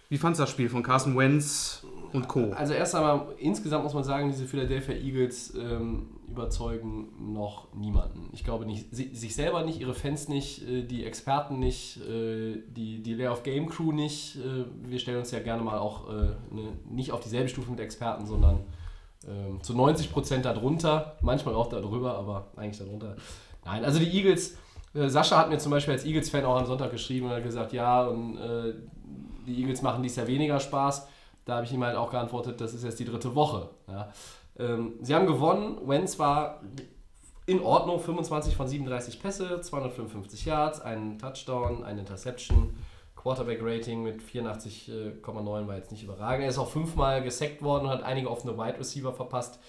Wie 0.10 0.18
fandst 0.18 0.40
du 0.40 0.44
das 0.44 0.52
Spiel 0.52 0.70
von 0.70 0.84
Carson 0.84 1.18
Wentz 1.18 1.86
und 2.14 2.28
Co.? 2.28 2.52
Also 2.52 2.74
erst 2.74 2.96
einmal, 2.96 3.28
insgesamt 3.38 3.84
muss 3.84 3.94
man 3.94 4.04
sagen, 4.04 4.30
diese 4.30 4.46
Philadelphia 4.46 4.96
Eagles 4.96 5.54
ähm, 5.56 6.10
überzeugen 6.30 7.34
noch 7.34 7.74
niemanden. 7.74 8.30
Ich 8.34 8.44
glaube 8.44 8.66
nicht, 8.66 8.88
sie, 8.92 9.14
sich 9.14 9.36
selber 9.36 9.64
nicht, 9.64 9.80
ihre 9.80 9.94
Fans 9.94 10.28
nicht, 10.28 10.68
äh, 10.68 10.84
die 10.84 11.06
Experten 11.06 11.60
nicht, 11.60 11.98
äh, 12.02 12.62
die, 12.68 13.04
die 13.04 13.14
Layer 13.14 13.32
of 13.32 13.44
Game 13.44 13.68
Crew 13.68 13.92
nicht. 13.92 14.38
Äh, 14.38 14.66
wir 14.90 15.00
stellen 15.00 15.20
uns 15.20 15.32
ja 15.32 15.40
gerne 15.40 15.64
mal 15.64 15.78
auch 15.78 16.10
äh, 16.10 16.36
ne, 16.52 16.74
nicht 16.90 17.12
auf 17.12 17.20
dieselbe 17.20 17.50
Stufe 17.50 17.72
mit 17.72 17.80
Experten, 17.80 18.26
sondern 18.26 18.62
ähm, 19.28 19.62
zu 19.62 19.74
90% 19.74 20.42
darunter, 20.42 21.18
manchmal 21.22 21.56
auch 21.56 21.68
darüber, 21.68 22.18
aber 22.18 22.48
eigentlich 22.56 22.80
darunter. 22.80 23.16
Nein, 23.66 23.86
also 23.86 24.00
die 24.00 24.12
Eagles, 24.12 24.58
äh, 24.94 25.08
Sascha 25.08 25.38
hat 25.38 25.50
mir 25.50 25.58
zum 25.58 25.72
Beispiel 25.72 25.94
als 25.94 26.06
Eagles-Fan 26.06 26.46
auch 26.46 26.58
am 26.58 26.66
Sonntag 26.66 26.92
geschrieben 26.92 27.28
und 27.28 27.32
hat 27.32 27.44
gesagt, 27.44 27.74
ja, 27.74 28.06
und 28.06 28.38
äh, 28.38 28.74
die 29.46 29.60
Eagles 29.62 29.82
machen 29.82 30.04
dies 30.04 30.16
ja 30.16 30.28
weniger 30.28 30.60
Spaß. 30.60 31.08
Da 31.46 31.56
habe 31.56 31.66
ich 31.66 31.74
ihm 31.74 31.84
halt 31.84 31.96
auch 31.96 32.12
geantwortet, 32.12 32.62
das 32.62 32.74
ist 32.74 32.84
jetzt 32.84 33.00
die 33.00 33.06
dritte 33.06 33.36
Woche. 33.36 33.70
Ja. 33.88 34.12
Ähm, 34.58 34.94
sie 35.02 35.14
haben 35.14 35.28
gewonnen. 35.28 35.78
Wentz 35.88 36.20
war 36.20 36.62
in 37.46 37.62
Ordnung, 37.62 38.00
25 38.00 38.56
von 38.56 38.68
37 38.68 39.22
Pässe, 39.22 39.60
255 39.60 40.46
Yards, 40.46 40.80
ein 40.80 41.20
Touchdown, 41.20 41.84
eine 41.84 42.02
Interception. 42.02 42.76
Quarterback-Rating 43.16 44.04
mit 44.04 44.22
84,9 44.22 45.68
war 45.68 45.76
jetzt 45.76 45.92
nicht 45.92 46.04
überragend. 46.04 46.44
Er 46.44 46.50
ist 46.50 46.58
auch 46.58 46.70
fünfmal 46.70 47.24
gesackt 47.24 47.62
worden 47.62 47.86
und 47.86 47.92
hat 47.92 48.04
einige 48.04 48.30
offene 48.30 48.58
Wide 48.58 48.80
Receiver 48.80 49.14
verpasst. 49.14 49.60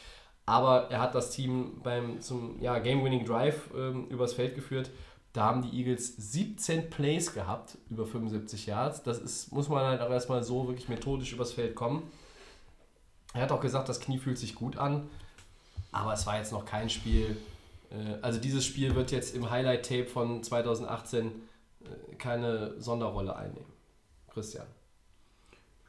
Aber 0.46 0.90
er 0.90 1.00
hat 1.00 1.14
das 1.14 1.30
Team 1.30 1.80
beim 1.82 2.20
zum 2.20 2.60
ja, 2.60 2.78
Game-Winning 2.78 3.24
Drive 3.24 3.70
ähm, 3.76 4.06
übers 4.08 4.34
Feld 4.34 4.54
geführt. 4.54 4.90
Da 5.34 5.42
haben 5.46 5.62
die 5.62 5.76
Eagles 5.76 6.14
17 6.16 6.90
Plays 6.90 7.34
gehabt, 7.34 7.76
über 7.90 8.06
75 8.06 8.66
Yards. 8.66 9.02
Das 9.02 9.18
ist, 9.18 9.52
muss 9.52 9.68
man 9.68 9.84
halt 9.84 10.00
auch 10.00 10.10
erstmal 10.10 10.44
so 10.44 10.68
wirklich 10.68 10.88
methodisch 10.88 11.32
übers 11.32 11.52
Feld 11.52 11.74
kommen. 11.74 12.04
Er 13.32 13.42
hat 13.42 13.50
auch 13.52 13.60
gesagt, 13.60 13.88
das 13.88 13.98
Knie 13.98 14.18
fühlt 14.18 14.38
sich 14.38 14.54
gut 14.54 14.76
an. 14.78 15.10
Aber 15.90 16.12
es 16.12 16.24
war 16.24 16.38
jetzt 16.38 16.52
noch 16.52 16.64
kein 16.64 16.88
Spiel. 16.88 17.36
äh, 17.90 18.14
Also 18.22 18.38
dieses 18.38 18.64
Spiel 18.64 18.94
wird 18.94 19.10
jetzt 19.10 19.34
im 19.34 19.50
Highlight-Tape 19.50 20.06
von 20.06 20.40
2018 20.44 21.26
äh, 21.26 22.14
keine 22.14 22.80
Sonderrolle 22.80 23.34
einnehmen. 23.34 23.66
Christian. 24.32 24.66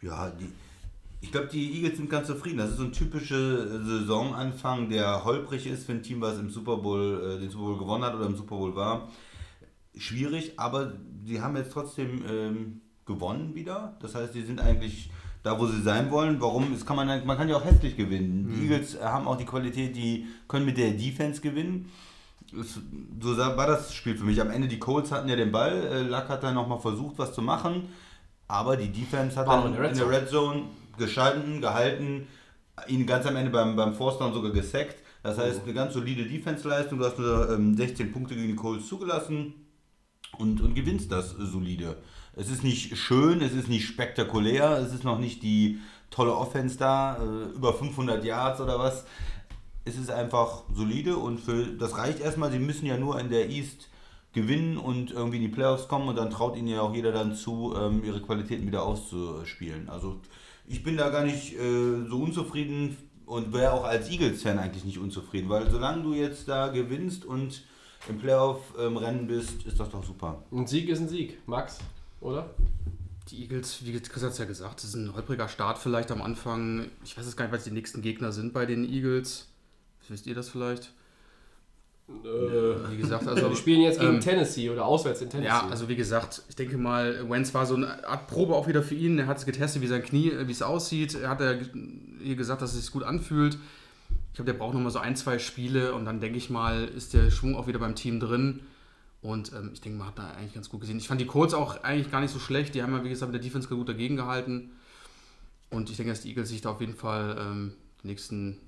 Ja, 0.02 0.32
die, 0.32 0.52
ich 1.22 1.32
glaube, 1.32 1.48
die 1.48 1.72
Eagles 1.76 1.98
sind 1.98 2.10
ganz 2.10 2.26
zufrieden. 2.26 2.58
Das 2.58 2.72
ist 2.72 2.78
so 2.78 2.84
ein 2.84 2.92
typischer 2.94 3.68
Saisonanfang, 3.86 4.90
der 4.90 5.24
holprig 5.24 5.68
ist 5.68 5.86
für 5.86 5.92
ein 5.92 6.02
Team, 6.02 6.20
was 6.22 6.40
im 6.40 6.50
Super 6.50 6.78
Bowl, 6.78 7.36
äh, 7.38 7.40
den 7.40 7.52
Super 7.52 7.66
Bowl 7.66 7.78
gewonnen 7.78 8.04
hat 8.04 8.16
oder 8.16 8.26
im 8.26 8.36
Super 8.36 8.56
Bowl 8.56 8.76
war. 8.76 9.08
Schwierig, 9.98 10.54
aber 10.58 10.94
sie 11.26 11.42
haben 11.42 11.56
jetzt 11.56 11.72
trotzdem 11.72 12.24
ähm, 12.30 12.82
gewonnen 13.06 13.56
wieder. 13.56 13.96
Das 14.02 14.16
heißt, 14.16 14.34
sie 14.34 14.42
sind 14.44 14.60
eigentlich 14.62 15.10
da, 15.44 15.60
wo 15.60 15.68
sie 15.68 15.82
sein 15.82 16.10
wollen. 16.12 16.42
Warum? 16.42 16.72
Das 16.74 16.86
kann 16.86 16.96
man, 16.96 17.08
man 17.26 17.38
kann 17.38 17.48
ja 17.50 17.56
auch 17.56 17.66
hässlich 17.66 17.96
gewinnen. 17.96 18.52
Die 18.56 18.64
Eagles 18.66 19.00
haben 19.02 19.28
auch 19.28 19.38
die 19.38 19.46
Qualität, 19.46 19.96
die 19.96 20.26
können 20.48 20.66
mit 20.66 20.78
der 20.78 20.92
Defense 20.92 21.40
gewinnen. 21.42 21.90
Es- 22.60 22.80
So 23.22 23.38
war 23.38 23.68
das 23.68 23.94
Spiel 23.94 24.18
für 24.18 24.24
mich. 24.26 24.42
Am 24.42 24.50
Ende 24.50 24.68
die 24.68 24.80
Colts 24.80 25.12
hatten 25.12 25.30
ja 25.30 25.36
den 25.36 25.52
Ball. 25.52 25.74
äh, 25.92 26.02
Luck 26.04 26.30
hat 26.30 26.44
dann 26.44 26.56
nochmal 26.56 26.80
versucht, 26.80 27.18
was 27.18 27.34
zu 27.34 27.42
machen. 27.42 27.90
Aber 28.48 28.76
die 28.78 28.90
Defense 28.92 29.36
hat 29.38 29.48
dann 29.64 29.68
in 29.68 29.74
der 29.74 29.82
Red 29.84 29.92
in 29.92 29.98
der 29.98 30.10
Red 30.22 30.30
Zone 30.30 30.64
geschalten, 30.98 31.62
gehalten, 31.62 32.28
ihn 32.88 33.06
ganz 33.06 33.26
am 33.26 33.36
Ende 33.36 33.52
beim, 33.52 33.76
beim 33.76 33.94
Force 33.94 34.18
Down 34.20 34.34
sogar 34.34 34.52
gesackt. 34.52 34.98
Das 35.24 35.38
heißt, 35.40 35.64
eine 35.64 35.74
ganz 35.74 35.94
solide 35.94 36.24
Defense-Leistung. 36.26 37.00
Du 37.00 37.06
hast 37.06 37.18
nur 37.18 37.50
ähm, 37.52 37.76
16 37.76 38.12
Punkte 38.12 38.36
gegen 38.36 38.48
die 38.50 38.56
Colts 38.56 38.88
zugelassen 38.88 39.54
und, 40.40 40.62
und 40.62 40.76
gewinnst 40.76 41.12
das 41.12 41.34
äh, 41.34 41.46
solide. 41.46 41.98
Es 42.36 42.50
ist 42.50 42.64
nicht 42.64 42.98
schön, 42.98 43.42
es 43.42 43.54
ist 43.54 43.70
nicht 43.70 43.86
spektakulär, 43.86 44.78
es 44.78 44.94
ist 44.94 45.04
noch 45.04 45.20
nicht 45.20 45.42
die 45.44 45.80
tolle 46.10 46.36
Offense 46.36 46.78
da, 46.78 47.18
äh, 47.18 47.56
über 47.56 47.74
500 47.74 48.24
Yards 48.24 48.62
oder 48.62 48.80
was. 48.80 49.06
Es 49.86 49.98
ist 49.98 50.10
einfach 50.10 50.64
solide 50.74 51.18
und 51.18 51.40
für, 51.40 51.66
das 51.66 51.98
reicht 51.98 52.20
erstmal. 52.20 52.52
Sie 52.52 52.60
müssen 52.60 52.86
ja 52.86 52.98
nur 52.98 53.20
in 53.20 53.30
der 53.30 53.50
East 53.50 53.90
gewinnen 54.34 54.78
und 54.78 55.12
irgendwie 55.12 55.38
in 55.38 55.44
die 55.44 55.50
Playoffs 55.50 55.88
kommen 55.88 56.10
und 56.10 56.18
dann 56.18 56.30
traut 56.30 56.58
ihnen 56.58 56.68
ja 56.68 56.82
auch 56.82 56.94
jeder 56.94 57.12
dann 57.12 57.36
zu, 57.36 57.74
ähm, 57.78 58.04
ihre 58.04 58.22
Qualitäten 58.22 58.68
wieder 58.68 58.84
auszuspielen. 58.84 59.88
Also 59.88 60.20
ich 60.68 60.84
bin 60.84 60.98
da 60.98 61.10
gar 61.10 61.24
nicht 61.24 61.54
äh, 61.54 62.06
so 62.10 62.18
unzufrieden 62.18 62.98
und 63.26 63.54
wäre 63.54 63.74
auch 63.74 63.86
als 63.86 64.10
Eagles-Fan 64.10 64.60
eigentlich 64.60 64.84
nicht 64.84 65.00
unzufrieden, 65.00 65.50
weil 65.50 65.70
solange 65.70 66.04
du 66.04 66.14
jetzt 66.14 66.48
da 66.48 66.68
gewinnst 66.68 67.26
und 67.26 67.64
im 68.08 68.18
Playoff-Rennen 68.18 69.28
bist, 69.28 69.66
ist 69.66 69.80
das 69.80 69.90
doch 69.90 70.04
super. 70.04 70.44
Ein 70.52 70.68
Sieg 70.68 70.90
ist 70.90 71.00
ein 71.00 71.10
Sieg, 71.10 71.38
Max, 71.48 71.80
oder? 72.22 72.50
Die 73.30 73.42
Eagles, 73.42 73.84
wie 73.84 74.00
Chris 74.00 74.24
hat 74.24 74.32
es 74.32 74.38
ja 74.38 74.46
gesagt, 74.46 74.84
das 74.84 74.90
ist 74.90 74.96
ein 74.96 75.16
holpriger 75.16 75.48
Start 75.48 75.80
vielleicht 75.80 76.12
am 76.12 76.22
Anfang. 76.22 76.88
Ich 77.04 77.18
weiß 77.18 77.26
jetzt 77.26 77.36
gar 77.36 77.46
nicht, 77.46 77.54
was 77.54 77.64
die 77.64 77.72
nächsten 77.72 78.02
Gegner 78.02 78.32
sind 78.32 78.54
bei 78.54 78.66
den 78.66 78.88
Eagles. 78.88 79.48
Wisst 80.08 80.28
ihr 80.28 80.36
das 80.36 80.50
vielleicht? 80.50 80.92
Wie 82.08 82.98
gesagt, 82.98 83.28
also. 83.28 83.50
die 83.50 83.56
spielen 83.56 83.82
jetzt 83.82 84.00
gegen 84.00 84.16
ähm, 84.16 84.22
Tennessee 84.22 84.70
oder 84.70 84.86
auswärts 84.86 85.22
in 85.22 85.30
Tennessee. 85.32 85.48
Ja, 85.48 85.68
also 85.68 85.90
wie 85.90 85.96
gesagt, 85.96 86.44
ich 86.48 86.56
denke 86.56 86.78
mal, 86.78 87.28
Wentz 87.28 87.52
war 87.56 87.66
so 87.66 87.74
eine 87.74 88.08
Art 88.08 88.28
Probe 88.28 88.54
auch 88.54 88.68
wieder 88.68 88.84
für 88.84 88.94
ihn. 88.94 89.18
Er 89.18 89.26
hat 89.26 89.38
es 89.38 89.46
getestet, 89.46 89.82
wie 89.82 89.88
sein 89.88 90.04
Knie, 90.04 90.30
äh, 90.30 90.48
wie 90.48 90.52
es 90.52 90.62
aussieht. 90.62 91.16
Er 91.16 91.30
hat 91.30 91.42
ja 91.42 91.56
hier 92.22 92.36
gesagt, 92.36 92.62
dass 92.62 92.76
es 92.76 92.82
sich 92.84 92.92
gut 92.92 93.02
anfühlt. 93.02 93.58
Ich 94.36 94.38
glaube, 94.38 94.52
der 94.52 94.60
braucht 94.60 94.74
nochmal 94.74 94.92
so 94.92 95.00
ein, 95.00 95.16
zwei 95.16 95.40
Spiele 95.40 95.96
und 95.96 96.04
dann 96.04 96.20
denke 96.20 96.38
ich 96.38 96.50
mal, 96.50 96.84
ist 96.84 97.14
der 97.14 97.32
Schwung 97.32 97.56
auch 97.56 97.68
wieder 97.68 97.80
beim 97.80 97.96
Team 97.96 98.20
drin. 98.20 98.64
Und 99.22 99.54
ähm, 99.54 99.70
ich 99.72 99.80
denke, 99.80 99.98
man 99.98 100.08
hat 100.08 100.20
da 100.20 100.32
eigentlich 100.32 100.54
ganz 100.54 100.68
gut 100.68 100.82
gesehen. 100.82 100.98
Ich 100.98 101.08
fand 101.08 101.22
die 101.22 101.26
Colts 101.26 101.54
auch 101.54 101.82
eigentlich 101.84 102.12
gar 102.12 102.20
nicht 102.20 102.34
so 102.34 102.40
schlecht. 102.40 102.76
Die 102.76 102.84
haben 102.84 102.92
ja, 102.92 103.02
wie 103.06 103.08
gesagt, 103.08 103.32
mit 103.32 103.42
der 103.42 103.48
Defense 103.48 103.70
gut 103.70 103.88
dagegen 103.88 104.18
gehalten. 104.18 104.72
Und 105.70 105.90
ich 105.90 105.96
denke, 105.96 106.12
dass 106.12 106.20
die 106.20 106.32
Eagles 106.32 106.50
sich 106.50 106.60
da 106.60 106.72
auf 106.72 106.82
jeden 106.82 106.96
Fall 106.96 107.38
ähm, 107.40 107.76
die 108.04 108.08
nächsten 108.08 108.60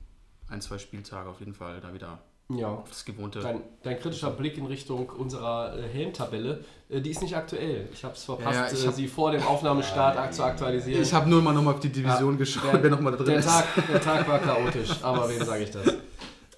ein, 0.48 0.62
zwei 0.62 0.78
Spieltage 0.78 1.28
auf 1.28 1.40
jeden 1.42 1.54
Fall 1.54 1.82
da 1.82 1.94
wieder 1.94 2.24
ja. 2.50 2.84
das 2.88 3.04
gewohnte. 3.06 3.40
Dein, 3.40 3.62
dein 3.84 4.00
kritischer 4.00 4.32
Blick 4.32 4.58
in 4.58 4.66
Richtung 4.66 5.10
unserer 5.10 5.78
äh, 5.78 5.82
Helmtabelle, 5.88 6.64
äh, 6.90 7.02
die 7.02 7.12
ist 7.12 7.22
nicht 7.22 7.36
aktuell. 7.36 7.88
Ich 7.94 8.04
habe 8.04 8.14
es 8.16 8.24
verpasst, 8.24 8.56
Ja, 8.56 8.66
ja, 8.68 8.72
ich 8.74 8.84
äh, 8.84 8.88
hab- 8.88 8.94
sie 8.96 9.08
vor 9.08 9.32
dem 9.32 9.44
Aufnahmestart 9.44 10.18
ak- 10.18 10.34
zu 10.34 10.44
aktualisieren. 10.44 11.02
Ich 11.02 11.14
habe 11.14 11.30
nur 11.30 11.42
mal 11.42 11.54
nochmal 11.54 11.74
auf 11.76 11.80
die 11.80 11.90
Division 11.90 12.34
Ja, 12.34 12.38
geschaut, 12.38 12.74
der, 12.74 12.84
wer 12.84 12.90
nochmal 12.92 13.12
da 13.14 13.18
drin 13.18 13.28
der 13.28 13.40
ist. 13.40 13.48
Tag, 13.48 13.66
der 13.88 14.02
Tag 14.02 14.28
war 14.28 14.40
chaotisch, 14.40 14.92
aber 15.02 15.30
wem 15.30 15.44
sage 15.44 15.64
ich 15.64 15.72
das? 15.72 15.94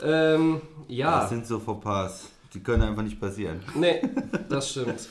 Ähm, 0.01 0.61
Das 0.77 0.85
ja, 0.97 1.27
sind 1.27 1.45
so 1.45 1.59
Fauxpas. 1.59 2.29
Die 2.53 2.61
können 2.61 2.81
einfach 2.83 3.03
nicht 3.03 3.19
passieren. 3.19 3.61
nee, 3.75 4.01
das 4.49 4.71
stimmt. 4.71 5.07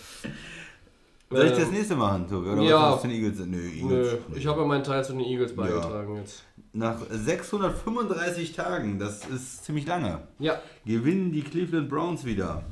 Soll 1.31 1.47
ich 1.47 1.53
Ähm, 1.53 1.59
das 1.59 1.71
nächste 1.71 1.97
machen, 1.97 2.27
Tobi? 2.29 2.49
Oder 2.49 2.63
ja. 2.63 2.93
was 2.93 3.03
zu 3.03 3.09
den 3.09 3.17
Eagles? 3.23 3.39
Nö, 3.47 3.59
Eagles. 3.69 4.19
Nö, 4.29 4.37
ich 4.39 4.47
habe 4.47 4.61
ja 4.61 4.67
meinen 4.67 4.85
Teil 4.85 5.05
zu 5.05 5.13
den 5.13 5.21
Eagles 5.21 5.55
beigetragen 5.55 6.17
jetzt. 6.17 6.45
Nach 6.73 6.99
635 7.11 8.53
Tagen, 8.53 8.99
das 8.99 9.27
ist 9.27 9.65
ziemlich 9.65 9.87
lange, 9.87 10.23
Ja, 10.39 10.61
gewinnen 10.85 11.33
die 11.33 11.43
Cleveland 11.43 11.89
Browns 11.89 12.25
wieder. 12.25 12.63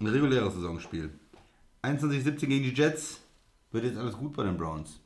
Ein 0.00 0.06
reguläres 0.08 0.54
Saisonspiel. 0.54 1.10
21-17 1.82 2.46
gegen 2.46 2.64
die 2.64 2.74
Jets. 2.74 3.20
Wird 3.72 3.84
jetzt 3.84 3.98
alles 3.98 4.16
gut 4.16 4.32
bei 4.36 4.44
den 4.44 4.56
Browns? 4.56 4.98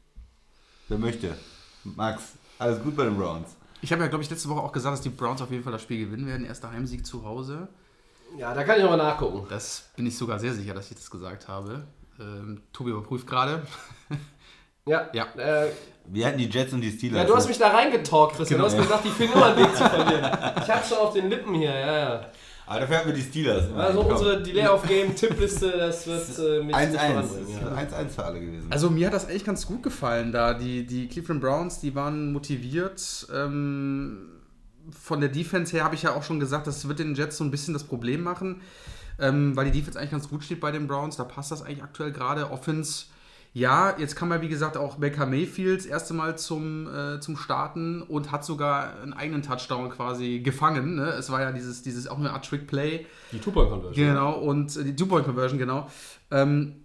Wer 0.89 0.99
möchte? 0.99 1.35
Max, 1.85 2.33
alles 2.59 2.83
gut 2.83 2.97
bei 2.97 3.05
den 3.05 3.17
Browns. 3.17 3.57
Ich 3.83 3.93
habe 3.93 4.03
ja, 4.03 4.09
glaube 4.09 4.23
ich, 4.23 4.31
letzte 4.31 4.49
Woche 4.49 4.61
auch 4.61 4.73
gesagt, 4.73 4.95
dass 4.95 5.01
die 5.01 5.09
Browns 5.09 5.41
auf 5.43 5.51
jeden 5.51 5.63
Fall 5.65 5.73
das 5.73 5.83
Spiel 5.83 6.05
gewinnen 6.07 6.27
werden. 6.27 6.45
Erster 6.47 6.71
Heimsieg 6.71 7.07
zu 7.07 7.25
Hause. 7.25 7.69
ja, 8.39 8.53
da 8.55 8.65
kann 8.65 8.77
ich 8.77 8.83
nochmal 8.83 8.99
nachgucken. 8.99 9.47
Das 9.49 9.91
bin 9.97 10.07
ich 10.07 10.17
sogar 10.17 10.39
sehr 10.39 10.53
sicher, 10.55 10.75
dass 10.75 10.91
ich 10.91 10.97
das 10.97 11.11
gesagt 11.11 11.49
habe. 11.49 11.85
Ähm, 12.21 12.63
Tobi 12.73 12.91
überprüft 12.91 13.27
gerade. 13.27 13.63
Ja, 14.87 15.09
Ja. 15.13 15.27
Äh, 15.37 15.69
Wir 16.07 16.27
hatten 16.27 16.39
die 16.39 16.47
Jets 16.49 16.73
und 16.73 16.81
die 16.81 16.91
Steelers. 16.91 17.19
ja, 17.19 17.25
du 17.25 17.37
hast 17.37 17.47
mich 17.47 17.59
da 17.59 17.69
reingetalkt, 17.69 18.35
Christian. 18.37 18.59
Genau. 18.61 18.71
Du 18.71 18.77
hast 18.77 18.83
gesagt, 18.83 19.05
die 19.05 19.11
finden 19.11 19.35
immer 19.35 19.47
einen 19.47 19.59
Weg 19.59 19.77
zu 19.77 19.85
verlieren. 19.89 20.25
Ich 20.63 20.71
hab's 20.71 20.89
schon 20.89 20.99
auf 20.99 21.13
den 21.13 21.29
Lippen 21.29 21.55
hier, 21.55 21.71
ja, 21.71 21.99
ja. 21.99 22.27
Aber 22.67 22.81
dafür 22.81 22.97
hatten 22.99 23.09
wir 23.09 23.15
die 23.15 23.23
Steelers. 23.23 23.71
Also 23.75 24.01
unsere 24.01 24.43
Delay 24.43 24.67
of 24.69 24.83
Game 24.89 25.15
Tippliste, 25.15 25.71
das 25.71 26.07
wird 26.07 26.39
äh, 26.39 26.59
mich 26.65 26.75
nicht 26.75 26.77
1-1. 26.77 26.97
voranbringen. 26.97 27.61
Ja. 27.61 27.99
1-1 27.99 28.09
für 28.09 28.25
alle 28.25 28.41
gewesen. 28.41 28.67
Also 28.71 28.91
mir 28.91 29.07
hat 29.09 29.15
das 29.15 29.27
eigentlich 29.29 29.45
ganz 29.45 29.67
gut 29.67 29.83
gefallen 29.83 30.33
da. 30.33 30.55
Die, 30.55 30.87
die 30.87 31.09
Cleveland 31.09 31.41
Browns, 31.43 31.81
die 31.81 31.95
waren 31.95 32.33
motiviert. 32.33 33.29
Ähm, 33.35 34.41
von 34.99 35.21
der 35.21 35.29
Defense 35.29 35.73
her 35.77 35.85
habe 35.85 35.95
ich 35.95 36.03
ja 36.03 36.15
auch 36.15 36.23
schon 36.23 36.41
gesagt, 36.41 36.67
das 36.67 36.89
wird 36.89 36.99
den 37.01 37.15
Jets 37.15 37.37
so 37.37 37.45
ein 37.45 37.51
bisschen 37.51 37.75
das 37.75 37.85
Problem 37.85 38.23
machen, 38.23 38.63
ähm, 39.21 39.57
weil 39.57 39.71
die 39.71 39.79
Defense 39.79 39.99
eigentlich 39.99 40.11
ganz 40.11 40.29
gut 40.29 40.43
steht 40.45 40.61
bei 40.61 40.73
den 40.73 40.87
Browns. 40.87 41.17
Da 41.17 41.25
passt 41.25 41.51
das 41.51 41.63
eigentlich 41.63 41.83
aktuell 41.83 42.13
gerade. 42.13 42.51
Offense, 42.51 43.07
ja, 43.53 43.97
jetzt 43.99 44.17
kam 44.17 44.31
ja 44.31 44.41
wie 44.41 44.49
gesagt 44.49 44.77
auch 44.77 44.97
Baker 44.97 45.27
Mayfield 45.27 45.81
das 45.81 45.87
erste 45.87 46.15
Mal 46.15 46.39
zum, 46.39 46.87
äh, 46.93 47.21
zum 47.21 47.37
Starten 47.37 48.03
und 48.03 48.31
hat 48.33 48.45
sogar 48.45 49.01
einen 49.03 49.13
eigenen 49.13 49.43
Touchdown 49.43 49.91
quasi 49.91 50.41
gefangen. 50.41 50.95
Ne? 50.97 51.09
Es 51.11 51.31
war 51.31 51.41
ja 51.41 51.53
dieses, 51.53 51.83
dieses 51.83 52.07
auch 52.07 52.19
eine 52.19 52.33
Art 52.33 52.49
Trick-Play. 52.49 53.07
Die 53.33 53.39
Two-Point-Conversion. 53.39 54.07
Genau, 54.07 54.39
und 54.39 54.77
äh, 54.77 54.85
die 54.85 54.97
Two-Point-Conversion, 54.97 55.59
genau. 55.59 55.89
Ähm, 56.31 56.77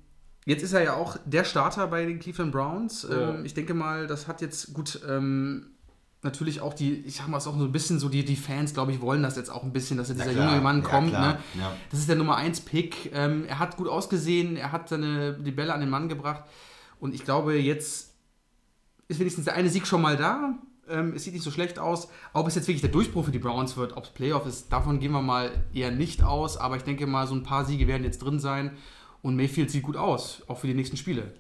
jetzt 0.46 0.64
ist 0.64 0.74
er 0.74 0.84
ja 0.84 0.94
auch 0.94 1.18
der 1.26 1.44
Starter 1.44 1.88
bei 1.88 2.06
den 2.06 2.20
Cleveland 2.20 2.52
Browns. 2.52 3.08
Ja. 3.10 3.30
Ähm, 3.30 3.46
ich 3.46 3.54
denke 3.54 3.74
mal, 3.74 4.08
das 4.08 4.28
hat 4.28 4.42
jetzt 4.42 4.74
gut. 4.74 5.02
Ähm, 5.08 5.75
natürlich 6.26 6.60
auch 6.60 6.74
die, 6.74 6.96
ich 7.06 7.16
sag 7.16 7.28
mal, 7.30 7.38
ist 7.38 7.48
auch 7.48 7.58
so 7.58 7.64
ein 7.64 7.72
bisschen 7.72 8.00
so, 8.00 8.10
die, 8.10 8.26
die 8.26 8.36
Fans, 8.36 8.74
glaube 8.74 8.92
ich, 8.92 9.00
wollen 9.00 9.24
das 9.24 9.38
jetzt 9.38 9.50
auch 9.50 9.64
ein 9.64 9.72
bisschen, 9.72 9.98
dass 9.98 10.10
dieser 10.10 10.26
klar, 10.26 10.50
junge 10.50 10.62
Mann 10.62 10.82
ja, 10.82 10.88
kommt. 10.90 11.10
klar, 11.10 11.34
Ne? 11.34 11.40
ja. 11.58 11.72
Das 11.90 12.00
ist 12.00 12.10
der 12.10 12.18
Nummer 12.18 12.36
1 12.36 12.62
Pick. 12.62 13.12
Ähm, 13.14 13.46
er 13.48 13.60
hat 13.60 13.78
gut 13.78 13.88
ausgesehen, 13.88 14.58
er 14.58 14.74
hat 14.74 14.90
seine, 14.90 15.34
die 15.34 15.52
Bälle 15.52 15.74
an 15.74 15.80
den 15.80 15.90
Mann 15.90 16.10
gebracht. 16.10 16.44
Und 17.00 17.16
ich 17.16 17.24
glaube, 17.24 17.56
jetzt 17.58 18.14
ist 19.08 19.20
wenigstens 19.20 19.46
der 19.46 19.56
eine 19.56 19.70
Sieg 19.70 19.88
schon 19.88 20.02
mal 20.02 20.18
da. 20.18 20.56
Ähm, 20.90 21.14
es 21.16 21.24
sieht 21.24 21.34
nicht 21.34 21.44
so 21.44 21.52
schlecht 21.52 21.80
aus. 21.80 22.10
Ob 22.34 22.48
es 22.48 22.56
jetzt 22.56 22.68
wirklich 22.68 22.82
der 22.82 22.92
Durchbruch 22.92 23.26
für 23.26 23.32
die 23.32 23.40
Browns 23.40 23.78
wird, 23.78 23.96
ob 23.96 24.04
es 24.04 24.10
Playoff 24.10 24.46
ist, 24.46 24.72
davon 24.72 25.00
gehen 25.00 25.12
wir 25.12 25.22
mal 25.22 25.52
eher 25.74 25.92
nicht 25.92 26.24
aus. 26.24 26.58
Aber 26.58 26.76
ich 26.76 26.84
denke 26.84 27.08
mal, 27.08 27.28
so 27.28 27.36
ein 27.36 27.44
paar 27.44 27.66
Siege 27.66 27.88
werden 27.88 28.04
jetzt 28.04 28.20
drin 28.20 28.40
sein. 28.40 28.72
Und 29.22 29.36
Mayfield 29.36 29.72
sieht 29.72 29.84
gut 29.84 29.98
aus, 29.98 30.44
auch 30.48 30.60
für 30.60 30.68
die 30.68 30.74
nächsten 30.76 30.98
Spiele. 30.98 31.34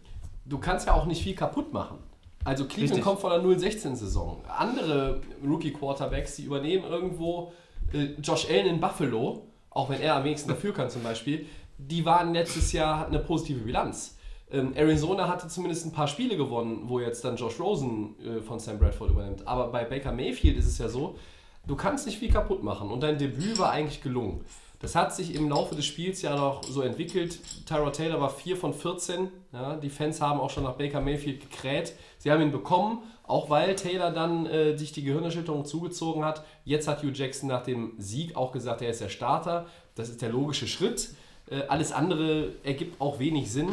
Du 0.45 0.57
kannst 0.57 0.87
ja 0.87 0.93
auch 0.93 1.05
nicht 1.05 1.21
viel 1.21 1.35
kaputt 1.35 1.73
machen. 1.73 1.97
Also 2.45 2.65
Cleveland 2.65 2.91
Richtig. 2.91 3.03
kommt 3.03 3.19
von 3.19 3.31
der 3.31 3.41
0-16-Saison. 3.41 4.43
Andere 4.47 5.19
Rookie-Quarterbacks, 5.45 6.35
die 6.37 6.43
übernehmen 6.43 6.85
irgendwo 6.85 7.51
äh, 7.91 8.09
Josh 8.21 8.47
Allen 8.49 8.67
in 8.67 8.79
Buffalo, 8.79 9.47
auch 9.71 9.89
wenn 9.89 9.99
er 9.99 10.15
am 10.15 10.23
wenigsten 10.23 10.49
dafür 10.49 10.71
kann 10.71 10.89
zum 10.89 11.03
Beispiel, 11.03 11.47
die 11.77 12.05
waren 12.05 12.33
letztes 12.33 12.71
Jahr, 12.71 12.99
hatten 12.99 13.15
eine 13.15 13.23
positive 13.23 13.59
Bilanz. 13.59 14.17
Ähm, 14.51 14.73
Arizona 14.75 15.27
hatte 15.27 15.47
zumindest 15.47 15.87
ein 15.87 15.91
paar 15.91 16.07
Spiele 16.07 16.37
gewonnen, 16.37 16.83
wo 16.85 16.99
jetzt 16.99 17.25
dann 17.25 17.35
Josh 17.35 17.59
Rosen 17.59 18.15
äh, 18.19 18.41
von 18.41 18.59
Sam 18.59 18.77
Bradford 18.77 19.09
übernimmt. 19.09 19.47
Aber 19.47 19.67
bei 19.69 19.83
Baker 19.83 20.11
Mayfield 20.11 20.57
ist 20.57 20.67
es 20.67 20.77
ja 20.77 20.87
so, 20.87 21.17
du 21.65 21.75
kannst 21.75 22.05
nicht 22.05 22.19
viel 22.19 22.31
kaputt 22.31 22.63
machen 22.63 22.91
und 22.91 23.01
dein 23.01 23.17
Debüt 23.17 23.57
war 23.57 23.71
eigentlich 23.71 24.01
gelungen. 24.01 24.45
Das 24.79 24.95
hat 24.95 25.15
sich 25.15 25.33
im 25.35 25.49
Laufe 25.49 25.75
des 25.75 25.85
Spiels 25.85 26.21
ja 26.21 26.35
noch 26.35 26.63
so 26.63 26.81
entwickelt. 26.81 27.39
Tyrod 27.65 27.93
Taylor 27.93 28.19
war 28.19 28.29
4 28.29 28.57
von 28.57 28.73
14. 28.73 29.29
Ja, 29.53 29.75
die 29.77 29.89
Fans 29.89 30.21
haben 30.21 30.39
auch 30.39 30.49
schon 30.49 30.63
nach 30.63 30.73
Baker 30.73 31.01
Mayfield 31.01 31.49
gekräht. 31.49 31.93
Sie 32.17 32.31
haben 32.31 32.41
ihn 32.41 32.51
bekommen, 32.51 32.99
auch 33.23 33.49
weil 33.49 33.75
Taylor 33.75 34.11
dann 34.11 34.45
äh, 34.45 34.77
sich 34.77 34.91
die 34.91 35.03
Gehirnerschütterung 35.03 35.65
zugezogen 35.65 36.25
hat. 36.25 36.43
Jetzt 36.65 36.87
hat 36.87 37.03
Hugh 37.03 37.13
Jackson 37.13 37.49
nach 37.49 37.63
dem 37.63 37.93
Sieg 37.97 38.35
auch 38.35 38.51
gesagt, 38.51 38.81
er 38.81 38.89
ist 38.89 39.01
der 39.01 39.09
Starter. 39.09 39.65
Das 39.95 40.09
ist 40.09 40.21
der 40.21 40.29
logische 40.29 40.67
Schritt. 40.67 41.09
Äh, 41.49 41.61
alles 41.67 41.91
andere 41.91 42.53
ergibt 42.63 42.99
auch 42.99 43.19
wenig 43.19 43.51
Sinn. 43.51 43.69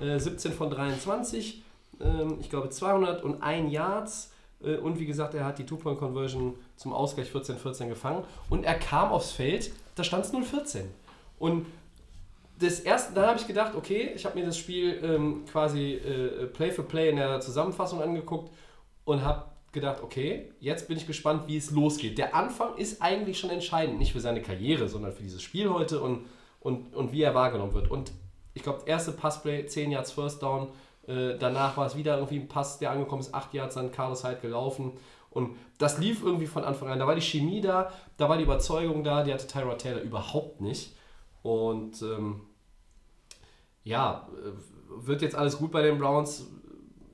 Äh, 0.00 0.18
17 0.18 0.52
von 0.52 0.70
23, 0.70 1.62
ähm, 2.00 2.38
ich 2.40 2.50
glaube 2.50 2.70
201 2.70 3.72
Yards. 3.72 4.32
Äh, 4.62 4.76
Und 4.76 4.98
wie 4.98 5.06
gesagt, 5.06 5.34
er 5.34 5.44
hat 5.44 5.58
die 5.58 5.66
Two-Point-Conversion 5.66 6.54
zum 6.76 6.92
Ausgleich 6.92 7.28
14-14 7.30 7.88
gefangen. 7.88 8.24
Und 8.48 8.64
er 8.64 8.74
kam 8.74 9.10
aufs 9.10 9.32
Feld, 9.32 9.70
da 9.94 10.04
stand 10.04 10.24
es 10.24 10.32
0-14. 10.32 10.82
Und 11.38 11.66
das 12.58 12.80
erste, 12.80 13.14
dann 13.14 13.26
habe 13.26 13.38
ich 13.38 13.46
gedacht, 13.46 13.74
okay, 13.74 14.10
ich 14.14 14.24
habe 14.24 14.38
mir 14.38 14.44
das 14.44 14.58
Spiel 14.58 15.00
ähm, 15.02 15.44
quasi 15.50 15.94
äh, 15.94 16.46
Play 16.46 16.70
for 16.70 16.86
Play 16.86 17.08
in 17.08 17.16
der 17.16 17.40
Zusammenfassung 17.40 18.02
angeguckt 18.02 18.52
und 19.04 19.24
habe 19.24 19.46
gedacht, 19.72 20.02
okay, 20.02 20.52
jetzt 20.60 20.88
bin 20.88 20.96
ich 20.96 21.06
gespannt, 21.06 21.44
wie 21.46 21.56
es 21.56 21.70
losgeht. 21.70 22.18
Der 22.18 22.34
Anfang 22.34 22.76
ist 22.76 23.00
eigentlich 23.00 23.38
schon 23.38 23.50
entscheidend, 23.50 23.98
nicht 23.98 24.12
für 24.12 24.20
seine 24.20 24.42
Karriere, 24.42 24.88
sondern 24.88 25.12
für 25.12 25.22
dieses 25.22 25.42
Spiel 25.42 25.70
heute 25.70 26.00
und, 26.00 26.26
und, 26.60 26.94
und 26.94 27.12
wie 27.12 27.22
er 27.22 27.34
wahrgenommen 27.34 27.72
wird. 27.72 27.90
Und 27.90 28.12
ich 28.52 28.62
glaube, 28.62 28.82
erste 28.86 29.12
Passplay, 29.12 29.64
10 29.64 29.92
Yards 29.92 30.12
First 30.12 30.42
Down, 30.42 30.68
äh, 31.06 31.36
danach 31.38 31.76
war 31.76 31.86
es 31.86 31.96
wieder 31.96 32.16
irgendwie 32.16 32.40
ein 32.40 32.48
Pass, 32.48 32.78
der 32.78 32.90
angekommen 32.90 33.20
ist, 33.20 33.32
8 33.32 33.54
Yards 33.54 33.76
an 33.76 33.92
Carlos 33.92 34.24
Hyde 34.24 34.40
gelaufen. 34.40 34.92
Und 35.30 35.56
das 35.78 35.98
lief 35.98 36.22
irgendwie 36.22 36.46
von 36.46 36.64
Anfang 36.64 36.88
an. 36.88 36.98
Da 36.98 37.06
war 37.06 37.14
die 37.14 37.20
Chemie 37.20 37.60
da, 37.60 37.92
da 38.16 38.28
war 38.28 38.36
die 38.36 38.42
Überzeugung 38.42 39.04
da, 39.04 39.22
die 39.22 39.32
hatte 39.32 39.46
Tyrod 39.46 39.78
Taylor 39.78 40.00
überhaupt 40.00 40.60
nicht. 40.60 40.94
Und 41.42 42.02
ähm, 42.02 42.40
ja, 43.84 44.28
äh, 44.32 45.06
wird 45.06 45.22
jetzt 45.22 45.36
alles 45.36 45.58
gut 45.58 45.70
bei 45.70 45.82
den 45.82 45.98
Browns? 45.98 46.46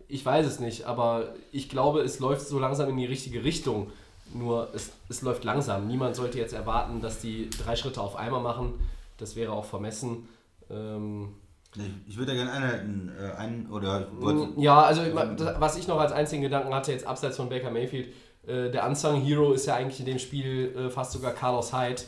Ich 0.09 0.25
weiß 0.25 0.47
es 0.47 0.61
nicht, 0.61 0.85
aber 0.85 1.35
ich 1.53 1.69
glaube, 1.69 2.01
es 2.01 2.21
läuft 2.21 2.47
so 2.47 2.59
langsam 2.59 2.89
in 2.89 2.97
die 2.97 3.07
richtige 3.07 3.45
Richtung. 3.45 3.91
Nur 4.33 4.71
es, 4.75 4.93
es 5.09 5.23
läuft 5.23 5.45
langsam. 5.45 5.87
Niemand 5.87 6.17
sollte 6.17 6.39
jetzt 6.39 6.53
erwarten, 6.53 7.01
dass 7.01 7.21
die 7.21 7.51
drei 7.51 7.77
Schritte 7.77 8.01
auf 8.01 8.17
einmal 8.17 8.41
machen. 8.41 8.75
Das 9.19 9.37
wäre 9.37 9.53
auch 9.53 9.65
vermessen. 9.65 10.29
Ähm, 10.71 11.35
Ich, 12.07 12.17
würde 12.17 12.33
da 12.33 12.37
gerne 12.37 12.53
einhalten. 12.53 13.13
Äh, 13.19 13.37
ein, 13.37 13.71
oder 13.71 14.07
wollte, 14.19 14.61
ja, 14.61 14.83
also 14.83 15.03
was 15.59 15.77
ich 15.77 15.87
noch 15.89 15.99
als 15.99 16.13
einzigen 16.13 16.43
Gedanken 16.43 16.75
hatte, 16.75 16.93
jetzt 16.93 17.07
abseits 17.07 17.37
von 17.37 17.49
Baker 17.49 17.71
Mayfield, 17.71 18.09
äh, 18.47 18.71
der 18.71 18.87
Unsung 18.87 19.21
Hero 19.21 19.53
ist 19.53 19.67
ja 19.67 19.75
eigentlich 19.75 20.01
in 20.01 20.07
dem 20.07 20.19
Spiel 20.19 20.75
äh, 20.77 20.91
fast 20.91 21.13
sogar 21.13 21.33
Carlos 21.33 21.73
Hyde, 21.73 22.03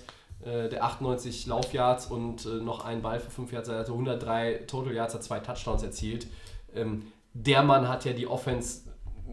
äh, 0.44 0.68
der 0.68 0.84
98 0.84 1.46
Laufyards 1.46 2.06
und 2.06 2.46
äh, 2.46 2.60
noch 2.60 2.84
einen 2.84 3.02
Ball 3.02 3.20
für 3.20 3.30
5 3.30 3.52
Yards, 3.52 3.68
hatte 3.68 3.92
103 3.92 4.64
Total 4.66 4.94
Yards, 4.94 5.14
hat 5.14 5.22
zwei 5.22 5.40
Touchdowns 5.40 5.82
erzielt. 5.82 6.26
Ähm, 6.74 7.04
der 7.34 7.62
Mann 7.62 7.88
hat 7.88 8.04
ja 8.04 8.12
die 8.12 8.26
Offense 8.26 8.82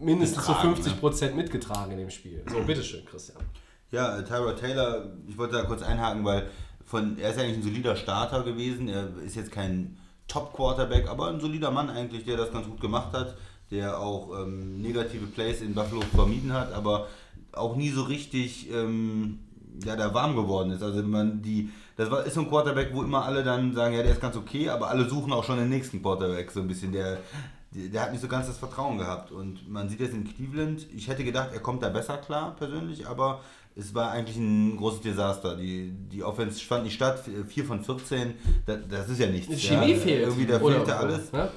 mindestens 0.00 0.44
zu 0.44 0.52
Getragen, 0.52 0.74
50 0.74 1.00
Prozent 1.00 1.36
mitgetragen 1.36 1.92
in 1.92 1.98
dem 1.98 2.10
Spiel. 2.10 2.44
So, 2.50 2.62
bitteschön, 2.62 3.04
Christian. 3.04 3.38
Ja, 3.90 4.18
äh, 4.18 4.24
Tyrod 4.24 4.58
Taylor, 4.58 5.12
ich 5.26 5.38
wollte 5.38 5.56
da 5.56 5.64
kurz 5.64 5.82
einhaken, 5.82 6.24
weil 6.24 6.48
von, 6.84 7.18
er 7.18 7.30
ist 7.30 7.38
eigentlich 7.38 7.58
ein 7.58 7.62
solider 7.62 7.96
Starter 7.96 8.42
gewesen. 8.42 8.88
Er 8.88 9.08
ist 9.24 9.36
jetzt 9.36 9.50
kein 9.50 9.98
Top-Quarterback, 10.28 11.08
aber 11.08 11.28
ein 11.28 11.40
solider 11.40 11.70
Mann 11.70 11.90
eigentlich, 11.90 12.24
der 12.24 12.36
das 12.36 12.52
ganz 12.52 12.66
gut 12.66 12.80
gemacht 12.80 13.12
hat, 13.12 13.36
der 13.70 13.98
auch 13.98 14.30
ähm, 14.40 14.80
negative 14.80 15.26
Plays 15.26 15.60
in 15.60 15.74
Buffalo 15.74 16.02
vermieden 16.14 16.52
hat, 16.52 16.72
aber 16.72 17.08
auch 17.52 17.76
nie 17.76 17.90
so 17.90 18.02
richtig 18.02 18.70
ähm, 18.70 19.40
ja, 19.84 19.96
da 19.96 20.12
warm 20.14 20.36
geworden 20.36 20.70
ist. 20.70 20.82
Also 20.82 21.02
man 21.02 21.42
die, 21.42 21.70
das 21.96 22.10
war, 22.10 22.24
ist 22.24 22.34
so 22.34 22.40
ein 22.40 22.48
Quarterback, 22.48 22.90
wo 22.92 23.02
immer 23.02 23.24
alle 23.24 23.42
dann 23.42 23.74
sagen, 23.74 23.94
ja, 23.94 24.02
der 24.02 24.12
ist 24.12 24.20
ganz 24.20 24.36
okay, 24.36 24.68
aber 24.68 24.88
alle 24.88 25.08
suchen 25.08 25.32
auch 25.32 25.44
schon 25.44 25.58
den 25.58 25.68
nächsten 25.68 26.02
Quarterback 26.02 26.50
so 26.50 26.60
ein 26.60 26.68
bisschen. 26.68 26.92
Der, 26.92 27.18
der, 27.72 28.02
hat 28.02 28.12
nicht 28.12 28.20
so 28.20 28.28
ganz 28.28 28.46
das 28.46 28.58
Vertrauen 28.58 28.98
gehabt. 28.98 29.32
Und 29.32 29.68
man 29.68 29.88
sieht 29.88 30.00
jetzt 30.00 30.14
in 30.14 30.24
Cleveland, 30.24 30.86
ich 30.94 31.08
hätte 31.08 31.24
gedacht, 31.24 31.50
er 31.52 31.60
kommt 31.60 31.82
da 31.82 31.88
besser 31.88 32.18
klar 32.18 32.54
persönlich, 32.56 33.06
aber 33.06 33.40
es 33.76 33.94
war 33.94 34.10
eigentlich 34.10 34.36
ein 34.36 34.76
großes 34.76 35.02
Desaster. 35.02 35.56
Die, 35.56 35.92
die 36.10 36.24
Offense 36.24 36.60
fand 36.64 36.84
nicht 36.84 36.94
statt, 36.94 37.22
4 37.46 37.64
von 37.64 37.84
14, 37.84 38.34
das, 38.64 38.78
das 38.88 39.08
ist 39.10 39.20
ja 39.20 39.26
nichts. 39.26 39.48
Die 39.48 39.60
Chemie 39.60 39.92
ja. 39.92 39.98
fehlt. 39.98 40.22
Irgendwie, 40.22 40.46
da 40.46 40.60
Oder- 40.60 40.76
fehlte 40.76 40.96
alles 40.96 41.32
Ne? 41.32 41.48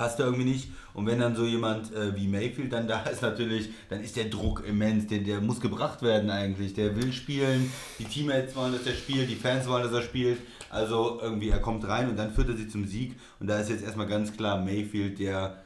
passt 0.00 0.18
da 0.18 0.24
irgendwie 0.24 0.44
nicht. 0.44 0.68
Und 0.94 1.06
wenn 1.06 1.20
dann 1.20 1.36
so 1.36 1.44
jemand 1.44 1.92
äh, 1.94 2.16
wie 2.16 2.26
Mayfield 2.26 2.72
dann 2.72 2.88
da 2.88 3.02
ist, 3.12 3.20
natürlich, 3.20 3.68
dann 3.90 4.00
ist 4.00 4.16
der 4.16 4.24
Druck 4.24 4.64
immens. 4.66 5.06
Der, 5.08 5.18
der 5.18 5.42
muss 5.42 5.60
gebracht 5.60 6.00
werden 6.00 6.30
eigentlich. 6.30 6.72
Der 6.72 6.96
will 6.96 7.12
spielen. 7.12 7.70
Die 7.98 8.04
Teammates 8.04 8.56
wollen, 8.56 8.72
dass 8.72 8.86
er 8.86 8.94
spielt. 8.94 9.28
Die 9.28 9.34
Fans 9.34 9.68
wollen, 9.68 9.82
dass 9.82 9.92
er 9.92 10.00
spielt. 10.02 10.38
Also 10.70 11.18
irgendwie, 11.22 11.50
er 11.50 11.58
kommt 11.60 11.86
rein 11.86 12.08
und 12.08 12.16
dann 12.16 12.32
führt 12.32 12.48
er 12.48 12.56
sie 12.56 12.68
zum 12.68 12.86
Sieg. 12.86 13.14
Und 13.40 13.48
da 13.48 13.60
ist 13.60 13.68
jetzt 13.68 13.84
erstmal 13.84 14.06
ganz 14.06 14.32
klar 14.34 14.64
Mayfield, 14.64 15.18
der 15.18 15.62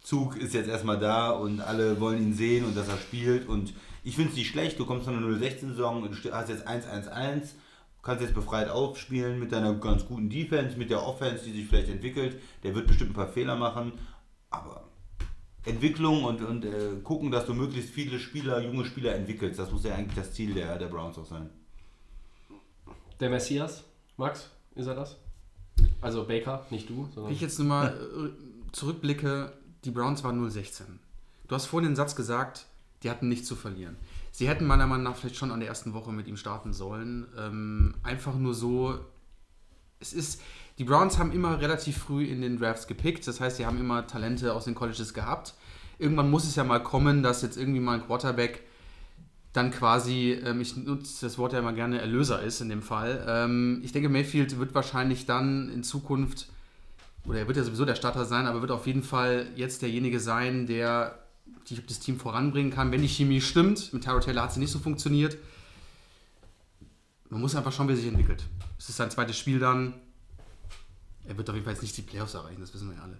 Zug 0.00 0.36
ist 0.36 0.54
jetzt 0.54 0.68
erstmal 0.68 0.98
da 0.98 1.30
und 1.30 1.60
alle 1.60 1.98
wollen 1.98 2.22
ihn 2.22 2.34
sehen 2.34 2.64
und 2.64 2.76
dass 2.76 2.88
er 2.88 2.98
spielt. 2.98 3.48
Und 3.48 3.72
ich 4.04 4.14
finde 4.14 4.30
es 4.30 4.36
nicht 4.36 4.50
schlecht. 4.50 4.78
Du 4.78 4.86
kommst 4.86 5.06
von 5.06 5.16
einer 5.16 5.26
016-Saison 5.26 6.02
und 6.02 6.24
du 6.24 6.32
hast 6.32 6.48
jetzt 6.48 6.68
1-1-1 6.68 7.54
kannst 8.04 8.22
jetzt 8.22 8.34
befreit 8.34 8.68
aufspielen 8.68 9.38
mit 9.38 9.50
deiner 9.50 9.74
ganz 9.74 10.06
guten 10.06 10.28
Defense, 10.28 10.76
mit 10.76 10.90
der 10.90 11.02
Offense, 11.04 11.44
die 11.44 11.52
sich 11.52 11.66
vielleicht 11.66 11.88
entwickelt. 11.88 12.40
Der 12.62 12.74
wird 12.74 12.86
bestimmt 12.86 13.10
ein 13.10 13.14
paar 13.14 13.28
Fehler 13.28 13.56
machen, 13.56 13.92
aber 14.50 14.84
Entwicklung 15.64 16.24
und, 16.24 16.42
und 16.42 16.64
äh, 16.64 16.96
gucken, 17.02 17.30
dass 17.30 17.46
du 17.46 17.54
möglichst 17.54 17.90
viele 17.90 18.18
Spieler, 18.18 18.60
junge 18.60 18.84
Spieler 18.84 19.14
entwickelst, 19.14 19.58
das 19.58 19.72
muss 19.72 19.84
ja 19.84 19.94
eigentlich 19.94 20.14
das 20.14 20.34
Ziel 20.34 20.52
der, 20.52 20.78
der 20.78 20.88
Browns 20.88 21.18
auch 21.18 21.24
sein. 21.24 21.48
Der 23.18 23.30
Messias, 23.30 23.84
Max, 24.18 24.50
ist 24.74 24.86
er 24.86 24.94
das? 24.94 25.16
Also 26.02 26.26
Baker, 26.26 26.66
nicht 26.68 26.90
du, 26.90 27.04
Wenn 27.04 27.12
sondern. 27.12 27.32
ich 27.32 27.40
jetzt 27.40 27.58
nochmal 27.58 27.96
äh, 27.96 28.72
zurückblicke, 28.72 29.52
die 29.84 29.90
Browns 29.90 30.22
waren 30.22 30.38
0-16. 30.46 30.82
Du 31.48 31.54
hast 31.54 31.66
vorhin 31.66 31.90
den 31.90 31.96
Satz 31.96 32.14
gesagt, 32.14 32.66
die 33.04 33.10
hatten 33.10 33.28
nichts 33.28 33.46
zu 33.46 33.54
verlieren. 33.54 33.96
Sie 34.32 34.48
hätten 34.48 34.66
meiner 34.66 34.86
Meinung 34.86 35.04
nach 35.04 35.16
vielleicht 35.16 35.36
schon 35.36 35.52
an 35.52 35.60
der 35.60 35.68
ersten 35.68 35.92
Woche 35.92 36.10
mit 36.12 36.26
ihm 36.26 36.36
starten 36.36 36.72
sollen. 36.72 37.26
Ähm, 37.38 37.94
einfach 38.02 38.34
nur 38.34 38.54
so, 38.54 38.98
es 40.00 40.12
ist, 40.12 40.40
die 40.78 40.84
Browns 40.84 41.18
haben 41.18 41.30
immer 41.30 41.60
relativ 41.60 41.98
früh 41.98 42.24
in 42.24 42.40
den 42.40 42.58
Drafts 42.58 42.88
gepickt, 42.88 43.28
das 43.28 43.40
heißt, 43.40 43.58
sie 43.58 43.66
haben 43.66 43.78
immer 43.78 44.06
Talente 44.06 44.52
aus 44.52 44.64
den 44.64 44.74
Colleges 44.74 45.14
gehabt. 45.14 45.54
Irgendwann 45.98 46.30
muss 46.30 46.44
es 46.44 46.56
ja 46.56 46.64
mal 46.64 46.82
kommen, 46.82 47.22
dass 47.22 47.42
jetzt 47.42 47.56
irgendwie 47.56 47.78
mal 47.78 48.00
ein 48.00 48.06
Quarterback 48.06 48.62
dann 49.52 49.70
quasi, 49.70 50.32
ähm, 50.44 50.60
ich 50.60 50.76
nutze 50.76 51.26
das 51.26 51.38
Wort 51.38 51.52
ja 51.52 51.60
immer 51.60 51.72
gerne, 51.72 52.00
Erlöser 52.00 52.42
ist 52.42 52.60
in 52.60 52.68
dem 52.68 52.82
Fall. 52.82 53.24
Ähm, 53.28 53.80
ich 53.84 53.92
denke, 53.92 54.08
Mayfield 54.08 54.58
wird 54.58 54.74
wahrscheinlich 54.74 55.26
dann 55.26 55.68
in 55.68 55.84
Zukunft, 55.84 56.48
oder 57.24 57.38
er 57.38 57.46
wird 57.46 57.56
ja 57.56 57.62
sowieso 57.62 57.84
der 57.84 57.94
Starter 57.94 58.24
sein, 58.24 58.46
aber 58.46 58.60
wird 58.62 58.72
auf 58.72 58.88
jeden 58.88 59.04
Fall 59.04 59.46
jetzt 59.54 59.82
derjenige 59.82 60.18
sein, 60.18 60.66
der 60.66 61.23
die, 61.68 61.84
das 61.86 62.00
Team 62.00 62.18
voranbringen 62.18 62.70
kann, 62.70 62.92
wenn 62.92 63.02
die 63.02 63.08
Chemie 63.08 63.40
stimmt. 63.40 63.92
Mit 63.92 64.04
Tyrod 64.04 64.24
Taylor 64.24 64.42
hat 64.42 64.52
sie 64.52 64.60
nicht 64.60 64.70
so 64.70 64.78
funktioniert. 64.78 65.36
Man 67.30 67.40
muss 67.40 67.54
einfach 67.54 67.72
schauen, 67.72 67.88
wie 67.88 67.92
er 67.92 67.96
sich 67.96 68.06
entwickelt. 68.06 68.44
Es 68.78 68.88
ist 68.88 68.96
sein 68.96 69.10
zweites 69.10 69.38
Spiel 69.38 69.58
dann. 69.58 69.94
Er 71.26 71.36
wird 71.36 71.48
auf 71.48 71.54
jeden 71.54 71.64
Fall 71.64 71.72
jetzt 71.74 71.82
nicht 71.82 71.96
die 71.96 72.02
Playoffs 72.02 72.34
erreichen, 72.34 72.60
das 72.60 72.74
wissen 72.74 72.90
wir 72.90 72.96
ja 72.96 73.02
alle. 73.02 73.18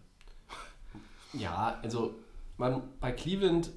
Ja, 1.32 1.78
also 1.82 2.14
man, 2.58 2.82
bei 3.00 3.12
Cleveland, 3.12 3.70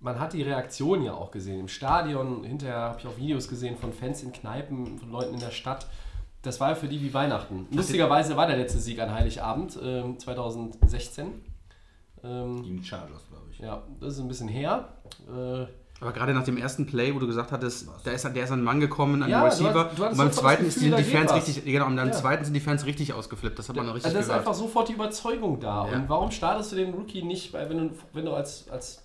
man 0.00 0.18
hat 0.18 0.32
die 0.32 0.42
Reaktion 0.42 1.02
ja 1.02 1.12
auch 1.12 1.30
gesehen 1.30 1.60
im 1.60 1.68
Stadion. 1.68 2.44
Hinterher 2.44 2.76
habe 2.76 3.00
ich 3.00 3.06
auch 3.06 3.16
Videos 3.16 3.48
gesehen 3.48 3.76
von 3.76 3.92
Fans 3.92 4.22
in 4.22 4.32
Kneipen, 4.32 4.98
von 4.98 5.10
Leuten 5.10 5.34
in 5.34 5.40
der 5.40 5.50
Stadt. 5.50 5.86
Das 6.42 6.60
war 6.60 6.70
ja 6.70 6.74
für 6.74 6.88
die 6.88 7.02
wie 7.02 7.12
Weihnachten. 7.12 7.66
Lustigerweise 7.70 8.36
war 8.36 8.46
der 8.46 8.56
letzte 8.56 8.78
Sieg 8.78 9.00
an 9.00 9.12
Heiligabend 9.12 9.78
ähm, 9.82 10.18
2016. 10.18 11.42
Ähm, 12.24 12.62
Gegen 12.62 12.82
Chargers. 12.82 13.22
Ja, 13.58 13.82
das 14.00 14.14
ist 14.14 14.20
ein 14.20 14.28
bisschen 14.28 14.48
her. 14.48 14.88
Äh, 15.28 15.66
Aber 16.00 16.12
gerade 16.12 16.32
nach 16.32 16.44
dem 16.44 16.56
ersten 16.56 16.86
Play, 16.86 17.14
wo 17.14 17.18
du 17.18 17.26
gesagt 17.26 17.50
hattest, 17.50 17.88
da 18.04 18.12
ist, 18.12 18.24
der 18.24 18.44
ist 18.44 18.50
an 18.52 18.60
den 18.60 18.64
Mann 18.64 18.78
gekommen, 18.80 19.22
an 19.22 19.28
Ja, 19.28 19.40
den 19.40 19.58
du 19.58 19.64
Receiver. 19.64 19.84
hast- 19.88 19.98
du 19.98 20.04
hattest 20.04 20.12
und 20.12 20.16
beim 20.26 20.32
zweiten 20.32 20.64
das 20.66 20.76
ist 20.76 20.84
die 20.84 20.90
Gefühl, 20.90 21.02
geht 21.04 21.12
Defense 21.14 21.34
was. 21.34 21.48
richtig, 21.48 21.64
genau, 21.64 21.86
und 21.86 21.96
beim 21.96 22.06
Ja. 22.08 22.12
zweiten 22.12 22.44
sind 22.44 22.54
die 22.54 22.60
Fans 22.60 22.86
richtig 22.86 23.12
ausgeflippt. 23.14 23.58
Das 23.58 23.68
hat 23.68 23.76
man 23.76 23.86
noch 23.86 23.94
richtig 23.94 24.06
Also 24.06 24.14
da 24.16 24.20
ist 24.20 24.26
gehört. 24.28 24.46
einfach 24.46 24.54
sofort 24.54 24.88
die 24.88 24.92
Überzeugung 24.92 25.58
da. 25.60 25.88
Ja. 25.88 25.96
Und 25.96 26.08
warum 26.08 26.30
startest 26.30 26.70
du 26.72 26.76
den 26.76 26.94
Rookie 26.94 27.22
nicht, 27.22 27.52
weil 27.52 27.68
wenn 27.68 27.78
du, 27.88 27.94
wenn 28.12 28.24
du 28.24 28.32
als, 28.32 28.68
als 28.70 29.02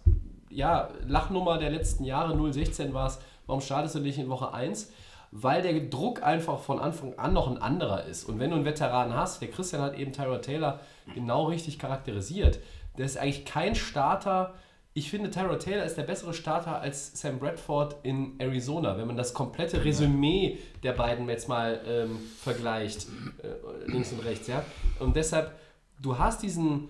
ja, 0.50 0.90
Lachnummer 1.08 1.58
der 1.58 1.72
letzten 1.72 2.04
Jahre 2.04 2.36
016 2.54 2.94
warst, 2.94 3.22
warum 3.48 3.60
startest 3.62 3.96
du 3.96 4.00
nicht 4.00 4.20
in 4.20 4.30
Woche 4.30 4.54
1? 4.54 4.92
Weil 5.36 5.64
der 5.64 5.80
Druck 5.90 6.22
einfach 6.22 6.60
von 6.60 6.78
Anfang 6.80 7.16
an 7.18 7.34
noch 7.34 7.48
ein 7.50 7.58
anderer 7.60 8.04
ist. 8.04 8.26
Und 8.30 8.38
wenn 8.40 8.52
du 8.52 8.56
einen 8.56 8.66
Veteran 8.66 9.16
hast, 9.16 9.42
der 9.42 9.50
Christian 9.50 9.82
hat 9.82 9.98
eben 9.98 10.14
Tyrod 10.14 10.44
Taylor 10.44 10.80
genau 11.16 11.46
richtig 11.46 11.80
charakterisiert, 11.80 12.60
der 12.98 13.06
ist 13.06 13.18
eigentlich 13.18 13.46
kein 13.46 13.76
Starter. 13.76 14.54
Ich 14.94 15.10
finde, 15.10 15.32
Tyrod 15.32 15.60
Taylor 15.60 15.84
ist 15.84 15.98
der 15.98 16.04
bessere 16.04 16.34
Starter 16.34 16.80
als 16.80 17.20
Sam 17.20 17.40
Bradford 17.40 17.98
in 18.04 18.36
Arizona, 18.40 18.98
wenn 18.98 19.08
man 19.08 19.18
das 19.18 19.34
komplette 19.34 19.84
Resümee 19.84 20.60
der 20.84 20.94
beiden 20.94 21.28
jetzt 21.30 21.50
mal 21.50 21.82
ähm, 21.88 22.20
vergleicht, 22.40 23.08
äh, 23.42 23.92
links 23.92 24.12
und 24.12 24.20
rechts, 24.24 24.48
ja. 24.48 24.64
Und 25.00 25.16
deshalb, 25.16 25.52
du 26.00 26.18
hast 26.20 26.44
diesen, 26.44 26.90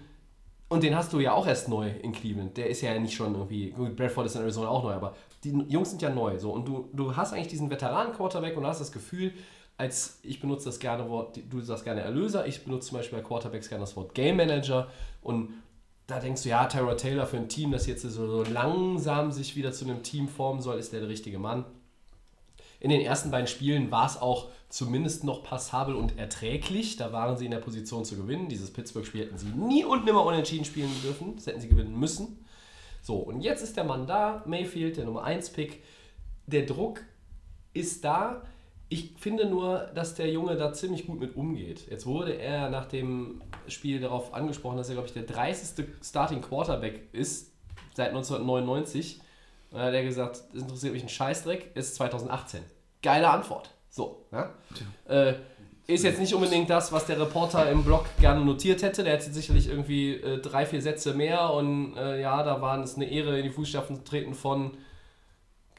und 0.68 0.84
den 0.84 0.96
hast 0.96 1.14
du 1.14 1.20
ja 1.20 1.32
auch 1.34 1.48
erst 1.48 1.70
neu 1.70 1.90
in 2.02 2.12
Cleveland. 2.12 2.58
Der 2.58 2.68
ist 2.70 2.82
ja 2.82 2.98
nicht 3.00 3.14
schon 3.14 3.36
irgendwie, 3.36 3.70
gut, 3.70 3.96
Bradford 3.96 4.26
ist 4.26 4.36
in 4.36 4.42
Arizona 4.42 4.68
auch 4.68 4.84
neu, 4.84 4.94
aber 4.94 5.16
die 5.44 5.52
Jungs 5.70 5.92
sind 5.92 6.02
ja 6.02 6.10
neu. 6.10 6.38
So. 6.40 6.52
Und 6.52 6.68
du, 6.68 6.90
du 6.94 7.16
hast 7.16 7.32
eigentlich 7.32 7.48
diesen 7.48 7.70
Veteranen-Quarterback 7.70 8.58
und 8.58 8.66
hast 8.66 8.82
das 8.82 8.92
Gefühl, 8.92 9.34
als 9.78 10.20
ich 10.24 10.40
benutze 10.40 10.66
das 10.66 10.80
gerne 10.80 11.10
Wort, 11.10 11.40
du 11.50 11.62
sagst 11.62 11.84
gerne 11.84 12.02
Erlöser, 12.02 12.46
ich 12.46 12.64
benutze 12.64 12.90
zum 12.90 12.98
Beispiel 12.98 13.20
bei 13.20 13.24
Quarterbacks 13.24 13.70
gerne 13.70 13.84
das 13.84 13.96
Wort 13.96 14.14
Game 14.14 14.38
Manager 14.38 14.88
und 15.22 15.50
da 16.14 16.20
denkst 16.20 16.44
du, 16.44 16.50
ja, 16.50 16.66
Tyrod 16.66 17.00
Taylor 17.00 17.26
für 17.26 17.38
ein 17.38 17.50
Team, 17.50 17.72
das 17.72 17.88
jetzt 17.88 18.04
so, 18.04 18.44
langsam 18.44 19.32
sich 19.32 19.56
wieder 19.56 19.72
zu 19.72 19.86
einem 19.86 20.04
Team 20.04 20.28
formen 20.28 20.62
soll, 20.62 20.78
ist 20.78 20.94
der 20.94 21.00
der 21.00 21.10
richtige 21.10 21.40
Mann. 21.40 21.66
In 22.80 22.90
den 22.90 23.02
ersten 23.02 23.32
beiden 23.32 23.48
Spielen 23.48 23.90
war 23.92 24.06
es 24.06 24.22
auch 24.22 24.50
zumindest 24.70 25.24
noch 25.24 25.44
passabel 25.44 25.96
und 25.96 26.18
erträglich. 26.20 26.98
Da 26.98 27.14
waren 27.14 27.38
sie 27.38 27.46
in 27.46 27.52
der 27.52 27.60
Position 27.60 28.06
zu 28.06 28.16
gewinnen. 28.16 28.50
Dieses 28.50 28.72
Pittsburgh-Spiel 28.72 29.22
hätten 29.22 29.38
sie 29.38 29.48
nie 29.48 29.86
und 29.86 30.06
nimmer 30.06 30.26
unentschieden 30.26 30.66
spielen 30.66 30.92
dürfen. 31.02 31.36
Das 31.36 31.48
hätten 31.48 31.62
sie 31.62 31.70
gewinnen 31.70 31.98
müssen. 31.98 32.46
So, 33.02 33.16
und 33.16 33.42
jetzt 33.42 33.64
ist 33.64 33.78
der 33.78 33.86
Mann 33.86 34.06
da, 34.06 34.44
Mayfield, 34.46 34.98
der 34.98 35.06
Nummer 35.06 35.26
1-Pick. 35.26 35.82
Der 36.46 36.66
Druck 36.66 37.02
ist 37.74 38.04
da. 38.04 38.44
Ich 38.94 39.10
finde 39.18 39.48
nur, 39.48 39.90
dass 39.96 40.14
der 40.14 40.30
Junge 40.30 40.56
da 40.56 40.72
ziemlich 40.72 41.08
gut 41.08 41.20
mit 41.20 41.36
umgeht. 41.36 41.88
Jetzt 41.90 42.06
wurde 42.06 42.34
er 42.34 42.70
nach 42.70 42.86
dem 42.86 43.42
Spiel 43.68 44.00
darauf 44.00 44.36
angesprochen, 44.36 44.78
dass 44.78 44.88
er, 44.88 44.94
glaube 44.94 45.08
ich, 45.08 45.16
der 45.16 45.24
30. 45.24 45.88
Starting 46.04 46.44
Quarterback 46.44 47.02
ist 47.12 47.54
seit 47.96 48.10
1999. 48.10 49.20
Und 49.72 49.80
dann 49.80 49.88
hat 49.88 49.96
er 49.96 50.04
gesagt, 50.04 50.44
das 50.54 50.62
interessiert 50.62 50.94
mich 50.94 51.02
ein 51.02 51.10
Scheißdreck, 51.10 51.72
ist 51.74 51.96
2018. 51.96 52.62
Geile 53.02 53.32
Antwort. 53.32 53.72
So, 53.90 54.28
ja? 54.32 54.54
Äh, 55.08 55.34
ist 55.88 56.04
jetzt 56.04 56.20
nicht 56.20 56.36
unbedingt 56.36 56.70
das, 56.70 56.92
was 56.92 57.08
der 57.08 57.20
Reporter 57.20 57.72
im 57.72 57.84
Blog 57.84 58.06
gerne 58.20 58.46
notiert 58.46 58.84
hätte. 58.84 59.04
Der 59.04 59.14
hätte 59.14 59.34
sicherlich 59.34 59.70
irgendwie 59.70 60.18
äh, 60.18 60.38
drei, 60.38 60.68
vier 60.68 60.84
Sätze 60.84 61.16
mehr 61.16 61.52
und 61.52 61.98
äh, 61.98 62.22
ja, 62.22 62.44
da 62.44 62.62
waren 62.62 62.84
es 62.84 62.96
eine 62.96 63.10
Ehre, 63.10 63.40
in 63.40 63.44
die 63.46 63.50
Fußstapfen 63.50 63.96
zu 63.96 64.04
treten 64.04 64.36
von 64.36 64.78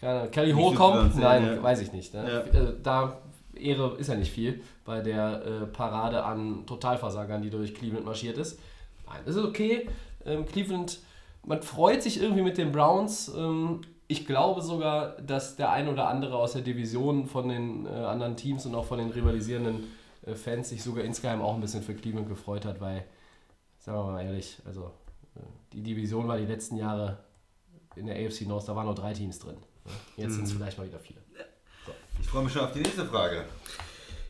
keine 0.01 0.19
Ahnung, 0.21 0.31
Kelly 0.31 0.53
ganz, 0.53 1.15
ja, 1.17 1.21
Nein, 1.21 1.45
ja. 1.45 1.63
weiß 1.63 1.81
ich 1.81 1.93
nicht. 1.93 2.15
Ne? 2.15 2.45
Ja. 2.53 2.61
Äh, 2.61 2.75
da 2.83 3.19
Ehre 3.57 3.97
ist 3.99 4.09
ja 4.09 4.17
nicht 4.17 4.33
viel 4.33 4.63
bei 4.85 5.01
der 5.01 5.45
äh, 5.45 5.67
Parade 5.67 6.25
an 6.25 6.67
Totalversagern, 6.67 7.43
die 7.43 7.51
durch 7.51 7.75
Cleveland 7.75 8.05
marschiert 8.05 8.39
ist. 8.39 8.59
Nein, 9.07 9.21
das 9.25 9.37
ist 9.37 9.45
okay. 9.45 9.89
Ähm, 10.25 10.47
Cleveland, 10.47 10.99
man 11.45 11.63
freut 11.63 12.03
sich 12.03 12.21
irgendwie 12.21 12.43
mit 12.43 12.59
den 12.59 12.73
Browns. 12.73 13.33
Ähm, 13.37 13.83
ich 14.07 14.27
glaube 14.27 14.61
sogar, 14.61 15.17
dass 15.21 15.57
der 15.57 15.71
ein 15.71 15.89
oder 15.89 16.09
andere 16.09 16.37
aus 16.37 16.53
der 16.53 16.63
Division 16.63 17.27
von 17.27 17.49
den 17.49 17.87
äh, 17.87 17.89
anderen 17.89 18.37
Teams 18.37 18.67
und 18.67 18.75
auch 18.75 18.85
von 18.85 18.99
den 18.99 19.11
rivalisierenden 19.11 19.85
äh, 20.27 20.35
Fans 20.35 20.69
sich 20.69 20.83
sogar 20.83 21.05
insgeheim 21.05 21.41
auch 21.41 21.55
ein 21.55 21.61
bisschen 21.61 21.83
für 21.83 21.95
Cleveland 21.95 22.29
gefreut 22.29 22.65
hat, 22.65 22.81
weil, 22.81 23.05
sagen 23.79 23.99
wir 23.99 24.13
mal 24.13 24.25
ehrlich, 24.25 24.59
also 24.67 24.91
äh, 25.37 25.41
die 25.73 25.83
Division 25.83 26.29
war 26.29 26.37
die 26.37 26.47
letzten 26.47 26.77
Jahre 26.77 27.19
in 27.97 28.07
der 28.07 28.17
AFC 28.17 28.43
North, 28.43 28.69
da 28.69 28.77
waren 28.77 28.87
nur 28.87 28.95
drei 28.95 29.15
Teams 29.15 29.39
drin. 29.39 29.57
Jetzt 30.17 30.35
sind 30.35 30.45
es 30.45 30.53
vielleicht 30.53 30.79
mal 30.79 30.87
wieder 30.87 30.99
vier. 30.99 31.17
Ich 32.21 32.27
freue 32.29 32.45
mich 32.45 32.53
schon 32.53 32.63
auf 32.63 32.73
die 32.73 32.81
nächste 32.81 33.05
Frage. 33.05 33.45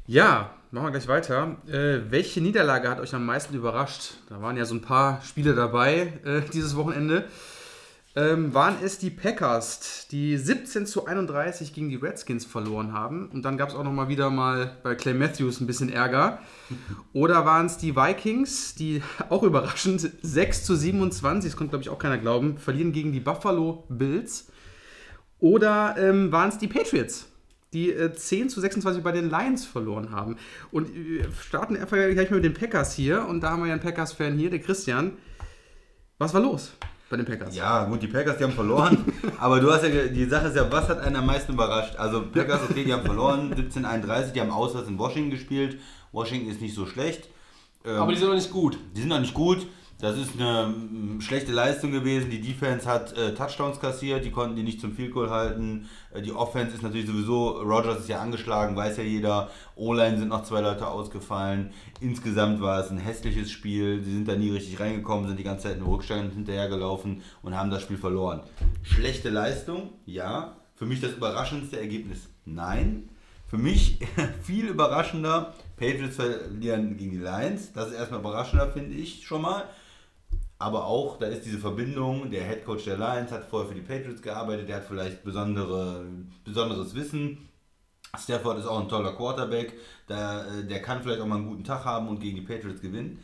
Ja, 0.06 0.50
machen 0.70 0.86
wir 0.86 0.90
gleich 0.90 1.08
weiter. 1.08 1.56
Äh, 1.66 2.10
welche 2.10 2.40
Niederlage 2.40 2.90
hat 2.90 3.00
euch 3.00 3.14
am 3.14 3.24
meisten 3.24 3.54
überrascht? 3.54 4.14
Da 4.28 4.42
waren 4.42 4.56
ja 4.56 4.64
so 4.64 4.74
ein 4.74 4.82
paar 4.82 5.22
Spiele 5.22 5.54
dabei 5.54 6.12
äh, 6.24 6.42
dieses 6.52 6.76
Wochenende. 6.76 7.24
Ähm, 8.16 8.54
waren 8.54 8.76
es 8.82 8.98
die 8.98 9.10
Packers, 9.10 10.06
die 10.08 10.36
17 10.36 10.86
zu 10.86 11.06
31 11.06 11.72
gegen 11.72 11.88
die 11.88 11.96
Redskins 11.96 12.44
verloren 12.44 12.92
haben. 12.92 13.28
Und 13.30 13.44
dann 13.44 13.56
gab 13.56 13.70
es 13.70 13.74
auch 13.74 13.82
nochmal 13.82 14.08
wieder 14.08 14.30
mal 14.30 14.76
bei 14.84 14.94
Clay 14.94 15.14
Matthews 15.14 15.60
ein 15.60 15.66
bisschen 15.66 15.90
Ärger. 15.90 16.38
Oder 17.12 17.44
waren 17.44 17.66
es 17.66 17.76
die 17.76 17.96
Vikings, 17.96 18.74
die 18.74 19.02
auch 19.30 19.42
überraschend 19.42 20.10
6 20.22 20.64
zu 20.64 20.76
27, 20.76 21.50
das 21.50 21.56
konnte 21.56 21.70
glaube 21.70 21.82
ich 21.82 21.88
auch 21.88 21.98
keiner 21.98 22.18
glauben, 22.18 22.58
verlieren 22.58 22.92
gegen 22.92 23.12
die 23.12 23.20
Buffalo 23.20 23.84
Bills. 23.88 24.48
Oder 25.44 25.96
ähm, 25.98 26.32
waren 26.32 26.48
es 26.48 26.56
die 26.56 26.68
Patriots, 26.68 27.26
die 27.74 27.92
äh, 27.92 28.14
10 28.14 28.48
zu 28.48 28.62
26 28.62 29.02
bei 29.02 29.12
den 29.12 29.28
Lions 29.28 29.66
verloren 29.66 30.10
haben. 30.10 30.38
Und 30.72 30.94
wir 30.94 31.30
starten 31.38 31.76
einfach 31.76 31.98
gleich 31.98 32.30
mal 32.30 32.36
mit 32.36 32.46
den 32.46 32.54
Packers 32.54 32.94
hier. 32.94 33.26
Und 33.28 33.42
da 33.42 33.50
haben 33.50 33.60
wir 33.60 33.66
ja 33.66 33.74
einen 33.74 33.82
Packers-Fan 33.82 34.38
hier, 34.38 34.48
der 34.48 34.60
Christian. 34.60 35.18
Was 36.16 36.32
war 36.32 36.40
los 36.40 36.72
bei 37.10 37.18
den 37.18 37.26
Packers? 37.26 37.54
Ja, 37.54 37.84
gut, 37.84 38.00
die 38.00 38.06
Packers, 38.06 38.38
die 38.38 38.44
haben 38.44 38.54
verloren. 38.54 39.04
aber 39.38 39.60
du 39.60 39.70
hast 39.70 39.84
ja, 39.84 40.06
die 40.06 40.24
Sache 40.24 40.46
ist 40.46 40.56
ja, 40.56 40.72
was 40.72 40.88
hat 40.88 41.00
einen 41.00 41.16
am 41.16 41.26
meisten 41.26 41.52
überrascht? 41.52 41.96
Also, 41.96 42.22
Packers, 42.22 42.62
okay, 42.70 42.82
die 42.82 42.94
haben 42.94 43.04
verloren, 43.04 43.40
1731, 43.50 44.32
die 44.32 44.40
haben 44.40 44.50
auswärts 44.50 44.88
in 44.88 44.98
Washington 44.98 45.30
gespielt. 45.30 45.78
Washington 46.10 46.48
ist 46.48 46.62
nicht 46.62 46.74
so 46.74 46.86
schlecht. 46.86 47.28
Ähm, 47.84 47.96
Aber 47.96 48.12
die 48.12 48.18
sind 48.18 48.28
doch 48.28 48.34
nicht 48.34 48.50
gut. 48.50 48.78
Die 48.96 49.00
sind 49.00 49.10
noch 49.10 49.20
nicht 49.20 49.34
gut. 49.34 49.66
Das 50.04 50.18
ist 50.18 50.38
eine 50.38 50.74
schlechte 51.20 51.50
Leistung 51.50 51.90
gewesen. 51.90 52.28
Die 52.28 52.42
Defense 52.42 52.86
hat 52.86 53.16
äh, 53.16 53.32
Touchdowns 53.32 53.80
kassiert, 53.80 54.22
die 54.26 54.30
konnten 54.30 54.54
die 54.54 54.62
nicht 54.62 54.78
zum 54.78 54.94
Field 54.94 55.12
Goal 55.12 55.30
halten. 55.30 55.88
Äh, 56.12 56.20
die 56.20 56.32
Offense 56.32 56.74
ist 56.74 56.82
natürlich 56.82 57.06
sowieso, 57.06 57.52
Rogers 57.62 58.00
ist 58.00 58.10
ja 58.10 58.20
angeschlagen, 58.20 58.76
weiß 58.76 58.98
ja 58.98 59.02
jeder. 59.02 59.48
O-Line 59.76 60.18
sind 60.18 60.28
noch 60.28 60.44
zwei 60.44 60.60
Leute 60.60 60.88
ausgefallen. 60.88 61.70
Insgesamt 62.00 62.60
war 62.60 62.80
es 62.80 62.90
ein 62.90 62.98
hässliches 62.98 63.50
Spiel. 63.50 64.04
Sie 64.04 64.12
sind 64.12 64.28
da 64.28 64.36
nie 64.36 64.50
richtig 64.50 64.78
reingekommen, 64.78 65.26
sind 65.26 65.38
die 65.38 65.42
ganze 65.42 65.68
Zeit 65.68 65.78
in 65.78 65.84
Rückstand 65.84 66.34
hinterhergelaufen 66.34 67.22
und 67.40 67.56
haben 67.56 67.70
das 67.70 67.80
Spiel 67.80 67.96
verloren. 67.96 68.40
Schlechte 68.82 69.30
Leistung, 69.30 69.94
ja. 70.04 70.54
Für 70.74 70.84
mich 70.84 71.00
das 71.00 71.12
überraschendste 71.12 71.80
Ergebnis, 71.80 72.28
nein. 72.44 73.08
Für 73.46 73.56
mich 73.56 74.00
viel 74.42 74.66
überraschender. 74.66 75.54
Patriots 75.78 76.16
verlieren 76.16 76.98
gegen 76.98 77.12
die 77.12 77.16
Lions. 77.16 77.72
Das 77.72 77.88
ist 77.88 77.94
erstmal 77.94 78.20
überraschender, 78.20 78.70
finde 78.70 78.96
ich 78.96 79.24
schon 79.24 79.40
mal. 79.40 79.64
Aber 80.64 80.86
auch, 80.86 81.18
da 81.18 81.26
ist 81.26 81.44
diese 81.44 81.58
Verbindung. 81.58 82.30
Der 82.30 82.42
Head 82.42 82.64
Coach 82.64 82.84
der 82.84 82.96
Lions 82.96 83.30
hat 83.30 83.44
vorher 83.44 83.68
für 83.68 83.74
die 83.74 83.82
Patriots 83.82 84.22
gearbeitet. 84.22 84.66
Der 84.66 84.76
hat 84.76 84.84
vielleicht 84.84 85.22
besondere, 85.22 86.06
besonderes 86.42 86.94
Wissen. 86.94 87.50
Stafford 88.18 88.60
ist 88.60 88.66
auch 88.66 88.80
ein 88.80 88.88
toller 88.88 89.12
Quarterback. 89.12 89.74
Der, 90.08 90.46
äh, 90.46 90.66
der 90.66 90.80
kann 90.80 91.02
vielleicht 91.02 91.20
auch 91.20 91.26
mal 91.26 91.36
einen 91.36 91.48
guten 91.48 91.64
Tag 91.64 91.84
haben 91.84 92.08
und 92.08 92.18
gegen 92.18 92.36
die 92.36 92.46
Patriots 92.46 92.80
gewinnen. 92.80 93.18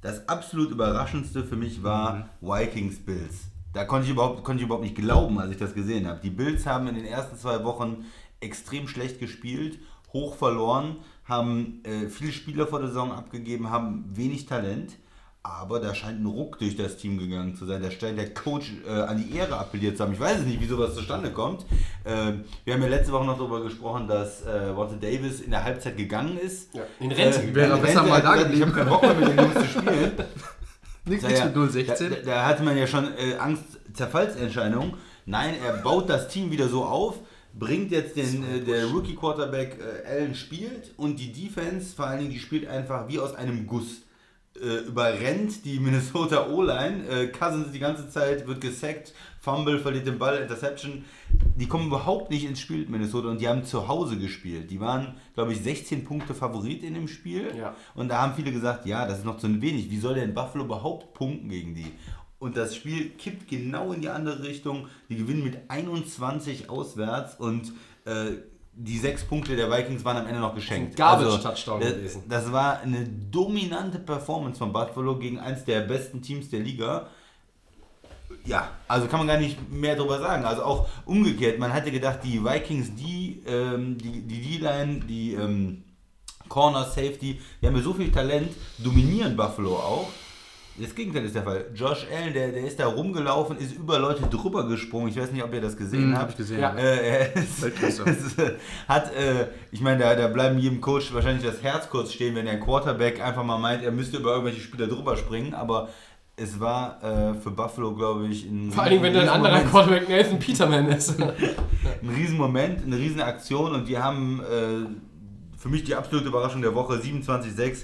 Das 0.00 0.28
absolut 0.28 0.72
überraschendste 0.72 1.44
für 1.44 1.54
mich 1.54 1.84
war 1.84 2.30
Vikings 2.40 2.98
Bills. 3.04 3.42
Da 3.74 3.84
konnte 3.84 4.06
ich, 4.06 4.10
überhaupt, 4.10 4.42
konnte 4.42 4.62
ich 4.62 4.66
überhaupt 4.66 4.82
nicht 4.82 4.96
glauben, 4.96 5.38
als 5.38 5.52
ich 5.52 5.58
das 5.58 5.74
gesehen 5.74 6.08
habe. 6.08 6.18
Die 6.20 6.30
Bills 6.30 6.66
haben 6.66 6.88
in 6.88 6.96
den 6.96 7.06
ersten 7.06 7.36
zwei 7.36 7.62
Wochen 7.62 8.06
extrem 8.40 8.88
schlecht 8.88 9.20
gespielt, 9.20 9.78
hoch 10.12 10.34
verloren, 10.34 10.96
haben 11.26 11.80
äh, 11.84 12.08
viele 12.08 12.32
Spieler 12.32 12.66
vor 12.66 12.80
der 12.80 12.88
Saison 12.88 13.12
abgegeben, 13.12 13.70
haben 13.70 14.04
wenig 14.16 14.46
Talent. 14.46 14.96
Aber 15.44 15.80
da 15.80 15.92
scheint 15.92 16.20
ein 16.22 16.26
Ruck 16.26 16.58
durch 16.60 16.76
das 16.76 16.96
Team 16.98 17.18
gegangen 17.18 17.56
zu 17.56 17.66
sein. 17.66 17.82
Da 17.82 17.90
scheint 17.90 18.16
der 18.16 18.32
Coach 18.32 18.74
äh, 18.86 18.90
an 18.92 19.16
die 19.18 19.36
Ehre 19.36 19.56
appelliert 19.58 19.96
zu 19.96 20.04
haben. 20.04 20.12
Ich 20.12 20.20
weiß 20.20 20.38
es 20.38 20.44
nicht, 20.46 20.60
wie 20.60 20.66
sowas 20.66 20.94
zustande 20.94 21.32
kommt. 21.32 21.62
Äh, 22.04 22.34
wir 22.64 22.74
haben 22.74 22.82
ja 22.82 22.88
letzte 22.88 23.10
Woche 23.12 23.24
noch 23.24 23.36
darüber 23.38 23.60
gesprochen, 23.62 24.06
dass 24.06 24.42
äh, 24.46 24.76
Walter 24.76 24.94
Davis 25.00 25.40
in 25.40 25.50
der 25.50 25.64
Halbzeit 25.64 25.96
gegangen 25.96 26.38
ist. 26.38 26.72
Ja, 26.74 26.82
in 27.00 27.10
Rente 27.10 27.42
Äh, 27.42 27.54
Wäre 27.56 27.76
besser 27.78 28.04
mal 28.04 28.18
hat 28.18 28.24
da 28.24 28.34
gesagt, 28.34 28.54
Ich 28.54 28.62
habe 28.62 28.70
geblieben. 28.70 28.72
keinen 28.72 28.88
Bock 28.88 29.02
mehr 29.02 29.14
mit 29.14 29.28
den 29.30 29.38
Jungs 29.38 29.54
zu 29.54 29.78
spielen. 29.80 30.12
Nichts 31.06 31.24
Ja, 31.24 31.44
mit 31.46 31.56
ja. 31.56 31.66
016. 31.68 32.10
Da, 32.10 32.16
da, 32.16 32.22
da 32.24 32.46
hatte 32.46 32.62
man 32.62 32.76
ja 32.78 32.86
schon 32.86 33.06
äh, 33.18 33.34
Angst, 33.40 33.64
Zerfallsentscheidung. 33.94 34.94
Nein, 35.26 35.54
er 35.66 35.72
baut 35.78 36.08
das 36.08 36.28
Team 36.28 36.52
wieder 36.52 36.68
so 36.68 36.84
auf, 36.84 37.16
bringt 37.58 37.90
jetzt 37.90 38.16
den 38.16 38.44
äh, 38.44 38.60
der 38.60 38.86
Rookie 38.86 39.16
Quarterback 39.16 39.76
äh, 39.80 40.08
Allen 40.08 40.36
spielt 40.36 40.92
und 40.96 41.16
die 41.18 41.32
Defense, 41.32 41.96
vor 41.96 42.06
allen 42.06 42.20
Dingen, 42.20 42.30
die 42.30 42.38
spielt 42.38 42.68
einfach 42.68 43.08
wie 43.08 43.18
aus 43.18 43.34
einem 43.34 43.66
Guss. 43.66 44.02
Äh, 44.60 44.86
überrennt 44.86 45.64
die 45.64 45.80
Minnesota 45.80 46.46
O-Line. 46.48 47.08
Äh, 47.08 47.28
Cousins 47.28 47.72
die 47.72 47.78
ganze 47.78 48.10
Zeit 48.10 48.46
wird 48.46 48.60
gesackt, 48.60 49.14
Fumble, 49.40 49.78
verliert 49.78 50.06
den 50.06 50.18
Ball, 50.18 50.36
Interception. 50.36 51.04
Die 51.56 51.66
kommen 51.66 51.86
überhaupt 51.86 52.30
nicht 52.30 52.44
ins 52.44 52.60
Spiel, 52.60 52.86
Minnesota, 52.86 53.28
und 53.28 53.40
die 53.40 53.48
haben 53.48 53.64
zu 53.64 53.88
Hause 53.88 54.18
gespielt. 54.18 54.70
Die 54.70 54.78
waren, 54.78 55.14
glaube 55.34 55.52
ich, 55.52 55.62
16 55.62 56.04
Punkte 56.04 56.34
Favorit 56.34 56.84
in 56.84 56.92
dem 56.94 57.08
Spiel. 57.08 57.50
Ja. 57.56 57.74
Und 57.94 58.08
da 58.08 58.20
haben 58.20 58.34
viele 58.34 58.52
gesagt, 58.52 58.84
ja, 58.84 59.06
das 59.06 59.20
ist 59.20 59.24
noch 59.24 59.38
zu 59.38 59.48
wenig. 59.48 59.90
Wie 59.90 59.98
soll 59.98 60.14
denn 60.14 60.34
Buffalo 60.34 60.64
überhaupt 60.64 61.14
punkten 61.14 61.48
gegen 61.48 61.74
die? 61.74 61.90
Und 62.38 62.56
das 62.56 62.76
Spiel 62.76 63.08
kippt 63.10 63.48
genau 63.48 63.92
in 63.92 64.02
die 64.02 64.10
andere 64.10 64.42
Richtung. 64.42 64.88
Die 65.08 65.16
gewinnen 65.16 65.44
mit 65.44 65.58
21 65.68 66.68
auswärts 66.68 67.36
und 67.36 67.72
äh, 68.04 68.32
die 68.74 68.98
sechs 68.98 69.24
Punkte 69.24 69.54
der 69.54 69.70
Vikings 69.70 70.04
waren 70.04 70.16
am 70.16 70.26
Ende 70.26 70.40
noch 70.40 70.54
geschenkt. 70.54 70.96
Garbage-Touchdown 70.96 71.80
das, 71.80 71.90
gewesen. 71.90 72.22
das 72.28 72.50
war 72.52 72.80
eine 72.80 73.06
dominante 73.06 73.98
Performance 73.98 74.58
von 74.58 74.72
Buffalo 74.72 75.16
gegen 75.18 75.38
eins 75.38 75.64
der 75.64 75.80
besten 75.80 76.22
Teams 76.22 76.48
der 76.48 76.60
Liga. 76.60 77.08
Ja, 78.44 78.70
also 78.88 79.06
kann 79.06 79.20
man 79.20 79.28
gar 79.28 79.38
nicht 79.38 79.70
mehr 79.70 79.94
drüber 79.94 80.18
sagen. 80.18 80.44
Also 80.44 80.62
auch 80.62 80.88
umgekehrt, 81.04 81.58
man 81.58 81.72
hatte 81.72 81.92
gedacht, 81.92 82.20
die 82.24 82.42
Vikings, 82.42 82.94
die 82.94 83.42
ähm, 83.46 83.98
die 83.98 84.22
die 84.22 84.58
D-Line, 84.58 85.00
die 85.06 85.34
ähm, 85.34 85.84
Corner, 86.48 86.84
Safety, 86.84 87.40
die 87.60 87.66
haben 87.66 87.76
ja 87.76 87.82
so 87.82 87.94
viel 87.94 88.10
Talent, 88.10 88.50
dominieren 88.78 89.36
Buffalo 89.36 89.74
auch. 89.76 90.08
Das 90.78 90.94
Gegenteil 90.94 91.24
ist 91.26 91.34
der 91.34 91.42
Fall. 91.42 91.66
Josh 91.74 92.06
Allen, 92.10 92.32
der, 92.32 92.50
der 92.52 92.64
ist 92.64 92.80
da 92.80 92.86
rumgelaufen, 92.86 93.58
ist 93.58 93.74
über 93.76 93.98
Leute 93.98 94.22
drüber 94.22 94.66
gesprungen. 94.66 95.08
Ich 95.08 95.16
weiß 95.20 95.30
nicht, 95.32 95.44
ob 95.44 95.52
ihr 95.52 95.60
das 95.60 95.76
gesehen 95.76 96.04
Hm, 96.04 96.12
habt. 96.14 96.22
hab 96.22 96.30
ich 96.30 96.36
gesehen, 96.36 96.60
Ja. 96.60 96.74
Äh, 96.74 97.08
er 97.20 97.36
ist, 97.36 97.60
Weltklasse. 97.62 98.04
es, 98.04 98.38
äh, 98.38 98.52
hat, 98.88 99.14
äh, 99.14 99.48
ich 99.70 99.80
meine, 99.82 99.98
da, 100.00 100.14
da 100.14 100.28
bleiben 100.28 100.58
jedem 100.58 100.80
Coach 100.80 101.12
wahrscheinlich 101.12 101.44
das 101.44 101.62
Herz 101.62 101.90
kurz 101.90 102.12
stehen, 102.14 102.34
wenn 102.34 102.46
der 102.46 102.58
Quarterback 102.58 103.20
einfach 103.22 103.44
mal 103.44 103.58
meint, 103.58 103.82
er 103.84 103.92
müsste 103.92 104.16
über 104.16 104.30
irgendwelche 104.32 104.60
Spieler 104.62 104.86
drüber 104.86 105.16
springen. 105.16 105.52
Aber 105.52 105.90
es 106.36 106.58
war 106.58 107.02
äh, 107.04 107.34
für 107.34 107.50
Buffalo, 107.50 107.94
glaube 107.94 108.26
ich, 108.28 108.46
ein 108.46 108.72
Vor 108.72 108.84
allem, 108.84 109.02
wenn 109.02 109.14
ein 109.14 109.28
anderer. 109.28 109.60
Quarterback 109.60 110.08
Nathan 110.08 110.38
Peterman 110.38 110.88
ist. 110.88 111.20
Ein 111.20 112.08
Riesenmoment, 112.16 112.82
eine 112.84 112.96
Riesenaktion 112.96 113.72
und 113.74 113.86
die 113.88 113.98
haben 113.98 114.40
äh, 114.40 115.58
für 115.58 115.68
mich 115.68 115.84
die 115.84 115.94
absolute 115.94 116.28
Überraschung 116.28 116.62
der 116.62 116.74
Woche 116.74 116.94
27-6. 116.94 117.82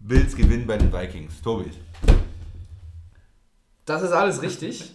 Bills 0.00 0.36
gewinnen 0.36 0.66
bei 0.66 0.76
den 0.78 0.92
Vikings. 0.92 1.42
Tobi. 1.42 1.64
Das 3.86 4.02
ist 4.02 4.12
alles 4.12 4.42
richtig. 4.42 4.92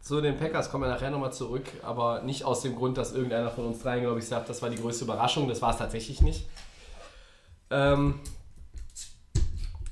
Zu 0.00 0.20
den 0.20 0.36
Packers 0.36 0.70
kommen 0.70 0.84
wir 0.84 0.90
nachher 0.90 1.10
nochmal 1.10 1.32
zurück, 1.32 1.64
aber 1.82 2.22
nicht 2.22 2.44
aus 2.44 2.60
dem 2.60 2.76
Grund, 2.76 2.98
dass 2.98 3.14
irgendeiner 3.14 3.50
von 3.50 3.66
uns 3.66 3.80
dreien, 3.80 4.02
glaube 4.02 4.18
ich, 4.18 4.26
sagt, 4.26 4.48
das 4.48 4.60
war 4.60 4.68
die 4.68 4.76
größte 4.76 5.04
Überraschung. 5.04 5.48
Das 5.48 5.62
war 5.62 5.70
es 5.70 5.78
tatsächlich 5.78 6.20
nicht. 6.20 6.46
Ähm, 7.70 8.20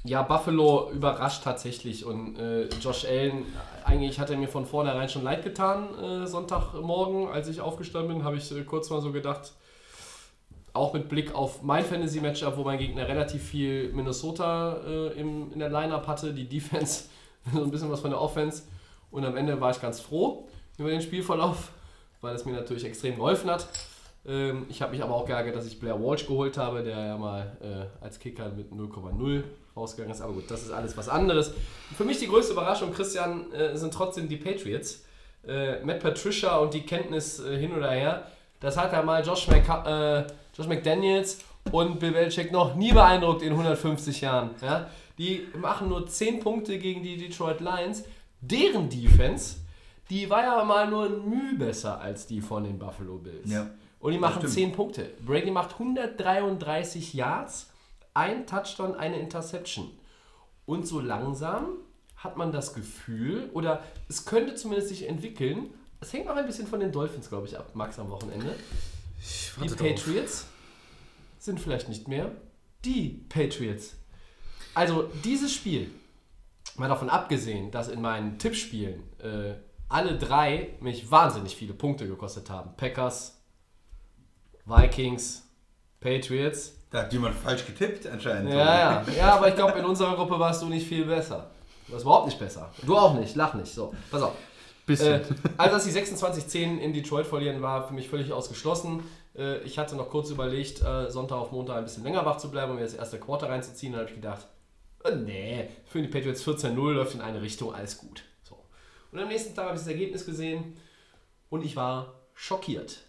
ja, 0.04 0.22
Buffalo 0.22 0.90
überrascht 0.90 1.44
tatsächlich 1.44 2.04
und 2.04 2.38
äh, 2.38 2.68
Josh 2.80 3.06
Allen, 3.06 3.44
eigentlich 3.84 4.18
hat 4.20 4.28
er 4.30 4.36
mir 4.36 4.48
von 4.48 4.66
vornherein 4.66 5.08
schon 5.08 5.22
leid 5.22 5.42
getan, 5.42 5.88
äh, 5.98 6.26
Sonntagmorgen, 6.26 7.28
als 7.28 7.48
ich 7.48 7.60
aufgestanden 7.60 8.16
bin, 8.16 8.24
habe 8.24 8.36
ich 8.36 8.52
äh, 8.52 8.64
kurz 8.64 8.90
mal 8.90 9.00
so 9.00 9.12
gedacht, 9.12 9.52
auch 10.72 10.92
mit 10.92 11.08
Blick 11.08 11.34
auf 11.34 11.62
mein 11.62 11.84
Fantasy-Matchup, 11.84 12.56
wo 12.56 12.64
mein 12.64 12.78
Gegner 12.78 13.08
relativ 13.08 13.42
viel 13.42 13.92
Minnesota 13.92 14.78
äh, 14.86 15.20
im, 15.20 15.52
in 15.52 15.58
der 15.58 15.70
Line-Up 15.70 16.06
hatte, 16.06 16.34
die 16.34 16.48
Defense 16.48 17.04
so 17.52 17.62
ein 17.62 17.70
bisschen 17.70 17.90
was 17.90 18.00
von 18.00 18.10
der 18.10 18.20
Offense. 18.20 18.62
Und 19.10 19.24
am 19.24 19.36
Ende 19.36 19.60
war 19.60 19.70
ich 19.70 19.80
ganz 19.80 20.00
froh 20.00 20.48
über 20.78 20.90
den 20.90 21.00
Spielverlauf, 21.00 21.70
weil 22.20 22.34
es 22.34 22.44
mir 22.44 22.52
natürlich 22.52 22.84
extrem 22.84 23.16
geholfen 23.16 23.50
hat. 23.50 23.66
Ähm, 24.26 24.66
ich 24.68 24.82
habe 24.82 24.92
mich 24.92 25.02
aber 25.02 25.14
auch 25.14 25.26
geärgert, 25.26 25.56
dass 25.56 25.66
ich 25.66 25.80
Blair 25.80 26.00
Walsh 26.00 26.26
geholt 26.26 26.56
habe, 26.58 26.82
der 26.82 26.98
ja 26.98 27.18
mal 27.18 27.56
äh, 27.60 28.04
als 28.04 28.18
Kicker 28.18 28.50
mit 28.50 28.70
0,0 28.70 29.42
rausgegangen 29.76 30.14
ist. 30.14 30.20
Aber 30.20 30.32
gut, 30.32 30.50
das 30.50 30.62
ist 30.62 30.70
alles 30.70 30.96
was 30.96 31.08
anderes. 31.08 31.52
Für 31.96 32.04
mich 32.04 32.18
die 32.18 32.28
größte 32.28 32.52
Überraschung, 32.52 32.92
Christian, 32.92 33.52
äh, 33.52 33.76
sind 33.76 33.92
trotzdem 33.94 34.28
die 34.28 34.36
Patriots. 34.36 35.04
Äh, 35.46 35.82
Matt 35.84 36.00
Patricia 36.00 36.58
und 36.58 36.74
die 36.74 36.82
Kenntnis 36.82 37.42
hin 37.42 37.72
oder 37.74 37.90
her, 37.90 38.26
das 38.60 38.76
hat 38.76 38.92
ja 38.92 39.02
mal 39.02 39.24
Josh, 39.24 39.48
Mc, 39.48 40.26
Josh 40.54 40.66
McDaniels 40.66 41.38
und 41.72 41.98
Bill 41.98 42.12
Belichick 42.12 42.52
noch 42.52 42.74
nie 42.74 42.92
beeindruckt 42.92 43.40
in 43.40 43.52
150 43.52 44.20
Jahren. 44.20 44.50
Ja? 44.60 44.90
Die 45.20 45.46
machen 45.54 45.90
nur 45.90 46.06
10 46.06 46.40
Punkte 46.40 46.78
gegen 46.78 47.02
die 47.02 47.18
Detroit 47.18 47.60
Lions. 47.60 48.04
Deren 48.40 48.88
Defense, 48.88 49.56
die 50.08 50.30
war 50.30 50.42
ja 50.42 50.64
mal 50.64 50.88
nur 50.88 51.04
ein 51.04 51.28
Mühe 51.28 51.58
besser 51.58 52.00
als 52.00 52.26
die 52.26 52.40
von 52.40 52.64
den 52.64 52.78
Buffalo 52.78 53.18
Bills. 53.18 53.50
Ja, 53.50 53.68
und 53.98 54.12
die 54.12 54.18
machen 54.18 54.38
stimmt. 54.38 54.54
10 54.54 54.72
Punkte. 54.72 55.10
Brady 55.26 55.50
macht 55.50 55.74
133 55.74 57.12
Yards, 57.12 57.68
ein 58.14 58.46
Touchdown, 58.46 58.94
eine 58.94 59.18
Interception. 59.18 59.90
Und 60.64 60.86
so 60.86 61.00
langsam 61.00 61.66
hat 62.16 62.38
man 62.38 62.50
das 62.50 62.72
Gefühl, 62.72 63.50
oder 63.52 63.82
es 64.08 64.24
könnte 64.24 64.54
zumindest 64.54 64.88
sich 64.88 65.06
entwickeln, 65.06 65.66
es 66.00 66.14
hängt 66.14 66.30
auch 66.30 66.36
ein 66.36 66.46
bisschen 66.46 66.66
von 66.66 66.80
den 66.80 66.92
Dolphins, 66.92 67.28
glaube 67.28 67.46
ich, 67.46 67.58
ab, 67.58 67.72
Max, 67.74 67.98
am 67.98 68.08
Wochenende. 68.08 68.54
Die. 69.62 69.68
Patriots 69.68 70.46
sind 71.38 71.60
vielleicht 71.60 71.90
nicht 71.90 72.08
mehr 72.08 72.32
die 72.86 73.26
Patriots. 73.28 73.96
Also 74.74 75.10
dieses 75.24 75.52
Spiel, 75.52 75.90
mal 76.76 76.88
davon 76.88 77.10
abgesehen, 77.10 77.70
dass 77.70 77.88
in 77.88 78.00
meinen 78.00 78.38
Tippspielen 78.38 79.02
äh, 79.18 79.54
alle 79.88 80.16
drei 80.16 80.70
mich 80.80 81.10
wahnsinnig 81.10 81.56
viele 81.56 81.74
Punkte 81.74 82.06
gekostet 82.06 82.48
haben. 82.48 82.70
Packers, 82.76 83.40
Vikings, 84.64 85.42
Patriots. 86.00 86.76
Da 86.90 87.02
hat 87.02 87.12
jemand 87.12 87.34
falsch 87.36 87.66
getippt 87.66 88.06
anscheinend. 88.06 88.50
Ja, 88.50 88.78
ja. 88.78 89.04
Ja, 89.16 89.34
aber 89.34 89.48
ich 89.48 89.54
glaube, 89.54 89.78
in 89.78 89.84
unserer 89.84 90.14
Gruppe 90.14 90.38
warst 90.38 90.62
du 90.62 90.66
nicht 90.66 90.86
viel 90.86 91.04
besser. 91.04 91.50
Du 91.86 91.92
warst 91.92 92.04
überhaupt 92.04 92.26
nicht 92.26 92.38
besser. 92.38 92.70
Du 92.82 92.96
auch 92.96 93.14
nicht, 93.14 93.34
lach 93.36 93.54
nicht. 93.54 93.72
So, 93.72 93.92
pass 94.10 94.22
auf. 94.22 94.34
Bisschen. 94.86 95.20
Äh, 95.20 95.24
also, 95.56 95.74
dass 95.74 95.84
die 95.84 95.92
26-10 95.92 96.78
in 96.78 96.92
Detroit 96.92 97.26
verlieren, 97.26 97.62
war 97.62 97.86
für 97.86 97.94
mich 97.94 98.08
völlig 98.08 98.32
ausgeschlossen. 98.32 99.02
Äh, 99.36 99.58
ich 99.58 99.78
hatte 99.78 99.96
noch 99.96 100.08
kurz 100.08 100.30
überlegt, 100.30 100.82
äh, 100.82 101.10
Sonntag 101.10 101.36
auf 101.36 101.52
Montag 101.52 101.76
ein 101.76 101.84
bisschen 101.84 102.04
länger 102.04 102.24
wach 102.24 102.38
zu 102.38 102.50
bleiben 102.50 102.72
und 102.72 102.78
mir 102.78 102.84
das 102.84 102.94
erste 102.94 103.18
Quarter 103.18 103.48
reinzuziehen. 103.48 103.92
Dann 103.92 104.02
habe 104.02 104.10
ich 104.10 104.16
gedacht, 104.16 104.46
nee, 105.24 105.68
für 105.86 106.02
die 106.02 106.08
Patriots 106.08 106.46
14-0 106.46 106.92
läuft 106.92 107.14
in 107.14 107.20
eine 107.20 107.40
Richtung, 107.42 107.74
alles 107.74 107.98
gut. 107.98 108.24
So. 108.42 108.56
Und 109.12 109.18
am 109.18 109.28
nächsten 109.28 109.54
Tag 109.54 109.66
habe 109.66 109.76
ich 109.76 109.80
das 109.82 109.88
Ergebnis 109.88 110.26
gesehen 110.26 110.74
und 111.48 111.64
ich 111.64 111.76
war 111.76 112.14
schockiert. 112.34 113.04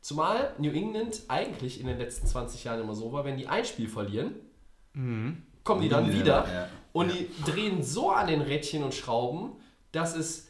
Zumal 0.00 0.54
New 0.58 0.70
England 0.70 1.22
eigentlich 1.28 1.80
in 1.80 1.86
den 1.86 1.98
letzten 1.98 2.26
20 2.26 2.64
Jahren 2.64 2.80
immer 2.80 2.94
so 2.94 3.12
war, 3.12 3.24
wenn 3.24 3.36
die 3.36 3.48
ein 3.48 3.64
Spiel 3.64 3.88
verlieren, 3.88 4.36
kommen 5.64 5.82
die 5.82 5.88
dann 5.88 6.06
Ja, 6.06 6.14
wieder 6.14 6.48
ja. 6.52 6.68
und 6.92 7.12
die 7.12 7.28
drehen 7.44 7.82
so 7.82 8.10
an 8.10 8.28
den 8.28 8.40
Rädchen 8.40 8.82
und 8.82 8.94
Schrauben, 8.94 9.56
dass 9.92 10.16
es 10.16 10.46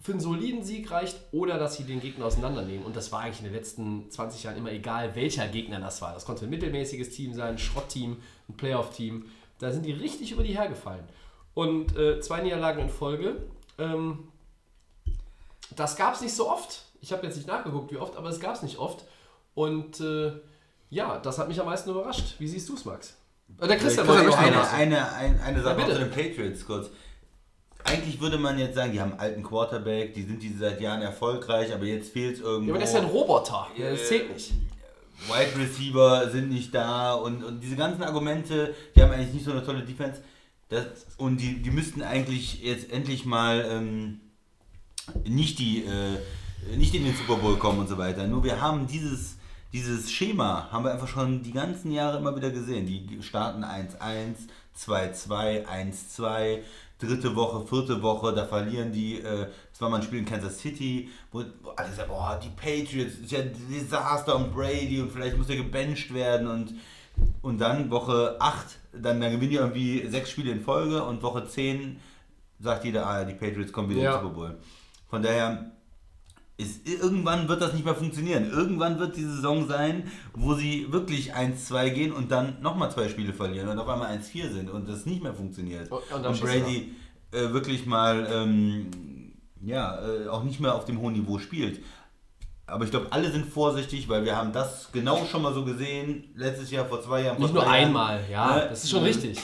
für 0.00 0.12
einen 0.12 0.20
soliden 0.20 0.64
Sieg 0.64 0.90
reicht 0.90 1.16
oder 1.30 1.58
dass 1.58 1.76
sie 1.76 1.84
den 1.84 2.00
Gegner 2.00 2.24
auseinandernehmen. 2.24 2.84
Und 2.84 2.96
das 2.96 3.12
war 3.12 3.20
eigentlich 3.20 3.38
in 3.38 3.44
den 3.44 3.52
letzten 3.54 4.10
20 4.10 4.42
Jahren 4.44 4.56
immer 4.56 4.72
egal, 4.72 5.14
welcher 5.14 5.46
Gegner 5.46 5.78
das 5.78 6.00
war. 6.00 6.14
Das 6.14 6.24
konnte 6.24 6.44
ein 6.46 6.50
mittelmäßiges 6.50 7.10
Team 7.10 7.34
sein, 7.34 7.50
ein 7.50 7.58
Schrottteam, 7.58 8.16
ein 8.48 8.56
Playoff-Team. 8.56 9.26
Da 9.60 9.70
sind 9.70 9.86
die 9.86 9.92
richtig 9.92 10.32
über 10.32 10.42
die 10.42 10.56
hergefallen. 10.56 11.04
Und 11.54 11.96
äh, 11.96 12.20
zwei 12.20 12.40
Niederlagen 12.40 12.80
in 12.80 12.88
Folge. 12.88 13.36
Ähm, 13.78 14.28
das 15.76 15.96
gab 15.96 16.14
es 16.14 16.20
nicht 16.20 16.34
so 16.34 16.50
oft. 16.50 16.82
Ich 17.00 17.12
habe 17.12 17.26
jetzt 17.26 17.36
nicht 17.36 17.46
nachgeguckt, 17.46 17.92
wie 17.92 17.96
oft, 17.96 18.16
aber 18.16 18.28
es 18.28 18.40
gab 18.40 18.54
es 18.56 18.62
nicht 18.62 18.78
oft. 18.78 19.04
Und 19.54 20.00
äh, 20.00 20.32
Ja, 20.90 21.18
das 21.18 21.38
hat 21.38 21.48
mich 21.48 21.60
am 21.60 21.66
meisten 21.66 21.90
überrascht. 21.90 22.34
Wie 22.38 22.48
siehst 22.48 22.68
du 22.68 22.74
es, 22.74 22.84
Max? 22.84 23.16
Äh, 23.60 23.68
Der 23.68 23.76
Christian 23.78 24.06
wollte 24.08 24.22
wollte 24.24 24.36
noch 24.36 24.38
eine, 24.38 24.68
eine. 24.70 25.12
eine, 25.12 25.12
eine, 25.14 25.42
eine 25.42 25.62
Sache 25.62 25.80
Ja, 25.80 25.86
noch 25.86 25.86
bitte. 25.94 25.98
zu 25.98 26.04
den 26.04 26.10
Patriots 26.10 26.66
kurz. 26.66 26.90
Eigentlich 27.84 28.20
würde 28.20 28.36
man 28.38 28.58
jetzt 28.58 28.74
sagen, 28.74 28.92
die 28.92 29.00
haben 29.00 29.12
einen 29.12 29.20
alten 29.20 29.42
Quarterback, 29.42 30.12
die 30.14 30.22
sind 30.22 30.42
die 30.42 30.52
seit 30.52 30.80
Jahren 30.80 31.00
erfolgreich, 31.00 31.72
aber 31.72 31.84
jetzt 31.84 32.12
fehlt 32.12 32.34
es 32.36 32.40
irgendwo. 32.42 32.68
Ja, 32.68 32.72
aber 32.74 32.78
der 32.78 32.88
ist 32.88 32.94
ja 32.94 33.00
ein 33.00 33.06
Roboter. 33.06 33.68
Ja, 33.76 33.90
das 33.90 34.06
zählt 34.08 34.32
nicht. 34.32 34.52
Wide 35.28 35.58
Receiver 35.58 36.30
sind 36.30 36.50
nicht 36.50 36.74
da 36.74 37.14
und, 37.14 37.44
und 37.44 37.60
diese 37.60 37.76
ganzen 37.76 38.02
Argumente, 38.02 38.74
die 38.94 39.02
haben 39.02 39.12
eigentlich 39.12 39.34
nicht 39.34 39.44
so 39.44 39.52
eine 39.52 39.64
tolle 39.64 39.82
Defense. 39.82 40.20
Das, 40.68 40.84
und 41.16 41.38
die, 41.38 41.62
die 41.62 41.70
müssten 41.70 42.02
eigentlich 42.02 42.62
jetzt 42.62 42.90
endlich 42.90 43.26
mal 43.26 43.66
ähm, 43.68 44.20
nicht, 45.24 45.58
die, 45.58 45.84
äh, 45.84 46.76
nicht 46.76 46.94
in 46.94 47.04
den 47.04 47.14
Super 47.14 47.36
Bowl 47.36 47.56
kommen 47.56 47.80
und 47.80 47.88
so 47.88 47.98
weiter. 47.98 48.26
Nur 48.26 48.44
wir 48.44 48.60
haben 48.60 48.86
dieses, 48.86 49.36
dieses 49.72 50.10
Schema, 50.10 50.68
haben 50.70 50.84
wir 50.84 50.92
einfach 50.92 51.08
schon 51.08 51.42
die 51.42 51.52
ganzen 51.52 51.92
Jahre 51.92 52.18
immer 52.18 52.34
wieder 52.36 52.50
gesehen. 52.50 52.86
Die 52.86 53.22
starten 53.22 53.64
1-1, 53.64 54.36
2-2, 54.78 55.66
1-2, 55.66 56.58
dritte 57.00 57.34
Woche, 57.34 57.66
vierte 57.66 58.00
Woche, 58.02 58.32
da 58.32 58.44
verlieren 58.46 58.92
die, 58.92 59.20
äh, 59.20 59.46
das 59.70 59.80
war 59.80 59.88
mal 59.90 59.96
ein 59.96 60.02
Spiel 60.02 60.20
in 60.20 60.24
Kansas 60.24 60.58
City, 60.58 61.08
wo, 61.32 61.42
wo 61.62 61.70
alle 61.70 61.92
sagen, 61.92 62.08
boah, 62.08 62.38
die 62.42 62.50
Patriots, 62.50 63.14
ist 63.18 63.32
ja 63.32 63.40
ein 63.40 63.52
Desaster 63.70 64.36
und 64.36 64.54
Brady 64.54 65.00
und 65.00 65.10
vielleicht 65.10 65.36
muss 65.36 65.48
er 65.48 65.56
gebencht 65.56 66.12
werden 66.14 66.46
und, 66.48 66.74
und 67.42 67.58
dann 67.60 67.90
Woche 67.90 68.36
8, 68.38 68.66
dann, 68.92 69.20
dann 69.20 69.30
gewinnen 69.32 69.50
die 69.50 69.56
irgendwie 69.56 70.06
sechs 70.08 70.30
Spiele 70.30 70.52
in 70.52 70.60
Folge 70.62 71.02
und 71.02 71.22
Woche 71.22 71.46
10 71.46 71.98
sagt 72.60 72.84
jeder, 72.84 73.06
ah, 73.06 73.24
die 73.24 73.34
Patriots 73.34 73.72
kommen 73.72 73.88
wieder 73.90 74.02
Ja. 74.02 74.10
in 74.12 74.18
den 74.18 74.22
Super 74.28 74.34
Bowl. 74.34 74.58
Von 75.08 75.22
daher, 75.22 75.72
ist, 76.60 76.86
irgendwann 76.88 77.48
wird 77.48 77.60
das 77.62 77.72
nicht 77.72 77.84
mehr 77.84 77.94
funktionieren. 77.94 78.50
Irgendwann 78.50 78.98
wird 78.98 79.16
die 79.16 79.24
Saison 79.24 79.66
sein, 79.68 80.04
wo 80.34 80.54
sie 80.54 80.92
wirklich 80.92 81.34
1-2 81.34 81.90
gehen 81.90 82.12
und 82.12 82.30
dann 82.30 82.60
nochmal 82.62 82.90
zwei 82.90 83.08
Spiele 83.08 83.32
verlieren 83.32 83.68
und 83.68 83.78
auf 83.78 83.88
einmal 83.88 84.10
1-4 84.16 84.50
sind 84.52 84.70
und 84.70 84.88
das 84.88 85.06
nicht 85.06 85.22
mehr 85.22 85.34
funktioniert. 85.34 85.90
Und- 85.90 86.02
und 86.12 86.26
Und, 86.26 86.40
Brady 86.40 86.94
äh, 87.32 87.52
wirklich 87.52 87.86
mal 87.86 88.26
ähm, 88.32 88.86
ja, 89.62 90.00
äh, 90.06 90.28
auch 90.28 90.42
nicht 90.44 90.60
mehr 90.60 90.74
auf 90.74 90.84
dem 90.84 91.00
hohen 91.00 91.14
Niveau 91.14 91.38
spielt. 91.38 91.80
Aber 92.66 92.84
ich 92.84 92.90
glaube, 92.90 93.08
alle 93.10 93.30
sind 93.32 93.46
vorsichtig, 93.46 94.08
weil 94.08 94.24
wir 94.24 94.36
haben 94.36 94.52
das 94.52 94.90
genau 94.92 95.24
schon 95.26 95.42
mal 95.42 95.52
so 95.52 95.64
gesehen, 95.64 96.24
letztes 96.36 96.70
Jahr, 96.70 96.86
vor 96.86 97.02
zwei 97.02 97.22
Jahren. 97.22 97.36
vor 97.36 97.44
Nicht 97.46 97.54
nur 97.54 97.64
Jahren. 97.64 97.74
einmal, 97.74 98.20
ja, 98.30 98.56
Ne? 98.56 98.66
das 98.70 98.84
ist 98.84 98.90
schon 98.90 99.02
richtig. 99.02 99.38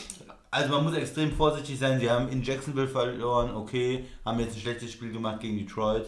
Also 0.50 0.70
man 0.72 0.84
muss 0.84 0.94
extrem 0.94 1.32
vorsichtig 1.32 1.78
sein. 1.78 1.98
Sie 2.00 2.08
haben 2.08 2.28
in 2.28 2.42
Jacksonville 2.42 2.86
verloren, 2.88 3.50
okay, 3.54 4.04
haben 4.24 4.38
jetzt 4.40 4.54
ein 4.56 4.60
schlechtes 4.60 4.92
Spiel 4.92 5.10
gemacht 5.12 5.40
gegen 5.40 5.58
Detroit. 5.58 6.06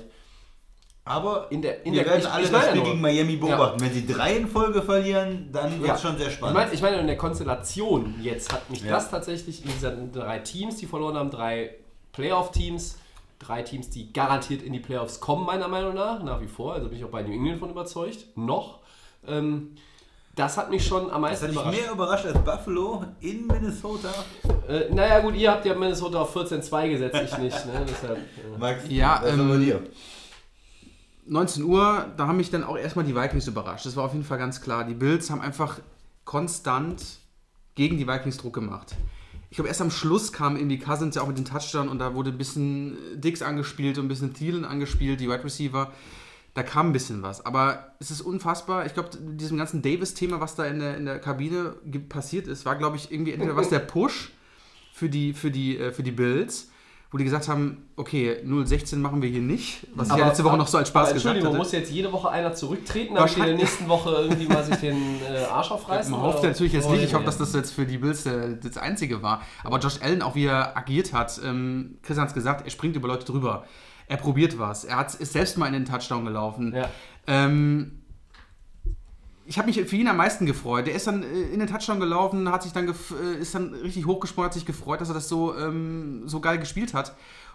Aber 1.08 1.46
In 1.50 1.62
der- 1.62 1.84
in 1.86 1.92
wir 1.92 2.02
der- 2.04 2.12
werden 2.12 2.20
ich- 2.24 2.30
alle 2.30 2.44
ich 2.44 2.50
das 2.50 2.66
Spiel 2.68 2.82
gegen 2.82 3.00
Miami 3.00 3.36
beobachten. 3.36 3.80
Wenn 3.80 3.92
sie 3.92 4.06
drei 4.06 4.36
in 4.36 4.46
Folge 4.48 4.82
verlieren, 4.82 5.48
dann 5.52 5.80
wird 5.82 5.92
es 5.94 6.02
schon 6.02 6.16
sehr 6.18 6.28
Ich 6.28 6.34
spannend. 6.34 6.56
meine, 6.56 6.72
ich 6.72 6.82
meine, 6.82 6.96
in 6.98 7.06
der 7.06 7.16
Konstellation 7.16 8.14
jetzt 8.22 8.52
hat 8.52 8.68
mich 8.70 8.82
Ja. 8.82 8.90
das 8.92 9.10
tatsächlich 9.10 9.64
in 9.64 9.70
diesen 9.72 10.12
drei 10.12 10.38
Teams, 10.40 10.76
die 10.76 10.86
verloren 10.86 11.16
haben, 11.16 11.30
drei 11.30 11.74
Playoff-Teams, 12.12 12.98
drei 13.38 13.62
Teams, 13.62 13.90
die 13.90 14.12
garantiert 14.12 14.62
in 14.62 14.72
die 14.72 14.80
Playoffs 14.80 15.20
kommen, 15.20 15.46
meiner 15.46 15.68
Meinung 15.68 15.94
nach, 15.94 16.22
nach 16.22 16.40
wie 16.40 16.48
vor. 16.48 16.74
Also 16.74 16.88
bin 16.88 16.98
ich 16.98 17.04
auch 17.04 17.10
bei 17.10 17.22
New 17.22 17.32
England 17.32 17.60
von 17.60 17.70
überzeugt. 17.70 18.18
Noch. 18.36 18.80
Ähm, 19.26 19.76
das 20.34 20.56
hat 20.56 20.70
mich 20.70 20.86
schon 20.86 21.04
am 21.10 21.22
das 21.22 21.42
meisten 21.42 21.42
hat 21.46 21.50
dich 21.50 21.56
überrascht. 21.60 21.80
mehr 21.82 21.92
überrascht 21.92 22.26
als 22.26 22.38
Buffalo 22.38 23.04
in 23.20 23.46
Minnesota. 23.46 24.08
Äh, 24.68 24.92
naja, 24.92 25.20
gut, 25.20 25.34
ihr 25.36 25.50
habt 25.50 25.64
ja 25.64 25.74
Minnesota 25.74 26.20
auf 26.22 26.32
14-2 26.36 26.88
gesetzt, 26.88 27.20
ich 27.24 27.38
nicht. 27.38 27.66
Ne? 27.66 27.84
Deshalb, 27.88 28.18
äh. 28.18 28.58
Max, 28.58 28.82
Ja, 28.88 29.20
was 29.22 29.32
haben 29.32 29.48
wir 29.48 29.54
ähm, 29.54 29.60
dir? 29.64 29.80
19 31.28 31.62
Uhr, 31.64 32.06
da 32.16 32.26
haben 32.26 32.38
mich 32.38 32.50
dann 32.50 32.64
auch 32.64 32.76
erstmal 32.76 33.04
die 33.04 33.14
Vikings 33.14 33.46
überrascht. 33.46 33.86
Das 33.86 33.96
war 33.96 34.04
auf 34.04 34.12
jeden 34.12 34.24
Fall 34.24 34.38
ganz 34.38 34.60
klar. 34.60 34.84
Die 34.84 34.94
Bills 34.94 35.30
haben 35.30 35.40
einfach 35.40 35.78
konstant 36.24 37.04
gegen 37.74 37.98
die 37.98 38.08
Vikings 38.08 38.38
Druck 38.38 38.54
gemacht. 38.54 38.96
Ich 39.50 39.56
glaube, 39.56 39.68
erst 39.68 39.80
am 39.80 39.90
Schluss 39.90 40.32
kam 40.32 40.56
irgendwie 40.56 40.78
Cousins 40.78 41.14
ja 41.14 41.22
auch 41.22 41.28
mit 41.28 41.38
dem 41.38 41.44
Touchdown 41.44 41.88
und 41.88 41.98
da 41.98 42.14
wurde 42.14 42.30
ein 42.30 42.38
bisschen 42.38 42.98
Dix 43.14 43.40
angespielt 43.40 43.98
und 43.98 44.06
ein 44.06 44.08
bisschen 44.08 44.34
Thielen 44.34 44.64
angespielt, 44.64 45.20
die 45.20 45.28
Wide 45.28 45.44
Receiver. 45.44 45.90
Da 46.54 46.62
kam 46.62 46.88
ein 46.88 46.92
bisschen 46.92 47.22
was. 47.22 47.44
Aber 47.46 47.94
es 48.00 48.10
ist 48.10 48.20
unfassbar. 48.20 48.84
Ich 48.84 48.94
glaube, 48.94 49.10
diesem 49.16 49.56
ganzen 49.56 49.80
Davis-Thema, 49.80 50.40
was 50.40 50.54
da 50.54 50.66
in 50.66 50.80
der, 50.80 50.96
in 50.96 51.04
der 51.04 51.18
Kabine 51.18 51.74
passiert 52.08 52.46
ist, 52.46 52.64
war, 52.66 52.76
glaube 52.76 52.96
ich, 52.96 53.12
irgendwie 53.12 53.32
entweder 53.32 53.56
was 53.56 53.68
der 53.68 53.78
Push 53.78 54.32
für 54.92 55.08
die, 55.08 55.32
für 55.32 55.50
die, 55.50 55.78
äh, 55.78 55.92
für 55.92 56.02
die 56.02 56.10
Bills, 56.10 56.70
wo 57.10 57.16
die 57.16 57.24
gesagt 57.24 57.48
haben, 57.48 57.88
okay, 57.96 58.36
0-16 58.44 58.96
machen 58.96 59.22
wir 59.22 59.30
hier 59.30 59.40
nicht, 59.40 59.86
was 59.94 60.10
ich 60.10 60.16
ja 60.16 60.26
letzte 60.26 60.44
Woche 60.44 60.58
noch 60.58 60.66
so 60.66 60.76
als 60.76 60.88
Spaß 60.88 61.08
aber 61.08 61.14
gesagt 61.14 61.36
Entschuldigung, 61.36 61.48
hatte. 61.48 61.58
muss 61.58 61.72
jetzt 61.72 61.90
jede 61.90 62.12
Woche 62.12 62.28
einer 62.28 62.52
zurücktreten, 62.52 63.14
damit 63.14 63.34
in 63.36 63.44
der 63.44 63.54
nächsten 63.54 63.88
Woche 63.88 64.10
irgendwie 64.10 64.46
mal 64.46 64.62
sich 64.62 64.76
den 64.76 65.20
äh, 65.22 65.44
Arsch 65.44 65.70
aufreißen? 65.70 66.12
Man 66.12 66.20
hofft 66.20 66.42
natürlich 66.42 66.74
jetzt 66.74 66.90
nicht, 66.90 67.02
ich 67.02 67.14
hoffe, 67.14 67.24
dass 67.24 67.38
das 67.38 67.54
jetzt 67.54 67.72
für 67.72 67.86
die 67.86 67.96
Bills 67.96 68.26
äh, 68.26 68.58
das 68.62 68.76
Einzige 68.76 69.22
war. 69.22 69.40
Aber 69.64 69.78
Josh 69.78 70.02
Allen, 70.02 70.20
auch 70.20 70.34
wie 70.34 70.44
er 70.44 70.76
agiert 70.76 71.14
hat, 71.14 71.40
ähm, 71.42 71.98
Chris 72.02 72.18
hat 72.18 72.28
es 72.28 72.34
gesagt, 72.34 72.66
er 72.66 72.70
springt 72.70 72.94
über 72.94 73.08
Leute 73.08 73.24
drüber. 73.24 73.64
Er 74.06 74.18
probiert 74.18 74.58
was. 74.58 74.84
Er 74.84 74.96
hat, 74.96 75.14
ist 75.14 75.32
selbst 75.32 75.56
mal 75.56 75.66
in 75.66 75.72
den 75.72 75.84
Touchdown 75.86 76.26
gelaufen. 76.26 76.74
Ja. 76.74 76.90
Ähm, 77.26 77.97
ich 79.48 79.56
habe 79.58 79.66
mich 79.66 79.80
für 79.80 79.96
ihn 79.96 80.06
am 80.08 80.16
meisten 80.18 80.44
gefreut. 80.46 80.87
Der 80.87 80.94
ist 80.94 81.06
dann 81.06 81.22
äh, 81.22 81.26
in 81.52 81.58
den 81.58 81.68
Touchdown 81.68 81.98
gelaufen, 82.00 82.50
hat 82.52 82.62
sich 82.62 82.72
dann 82.72 82.87
gef- 82.88 83.14
äh, 83.20 83.40
ist 83.40 83.54
dann 83.54 83.72
richtig 83.74 84.06
hochgesprungen, 84.06 84.46
hat 84.46 84.54
sich 84.54 84.66
gefreut, 84.66 85.00
dass 85.00 85.08
er 85.08 85.14
das 85.14 85.28
so, 85.28 85.56
ähm, 85.56 86.22
so 86.26 86.40
geil 86.40 86.58
gespielt 86.58 86.92
hat. 86.94 87.14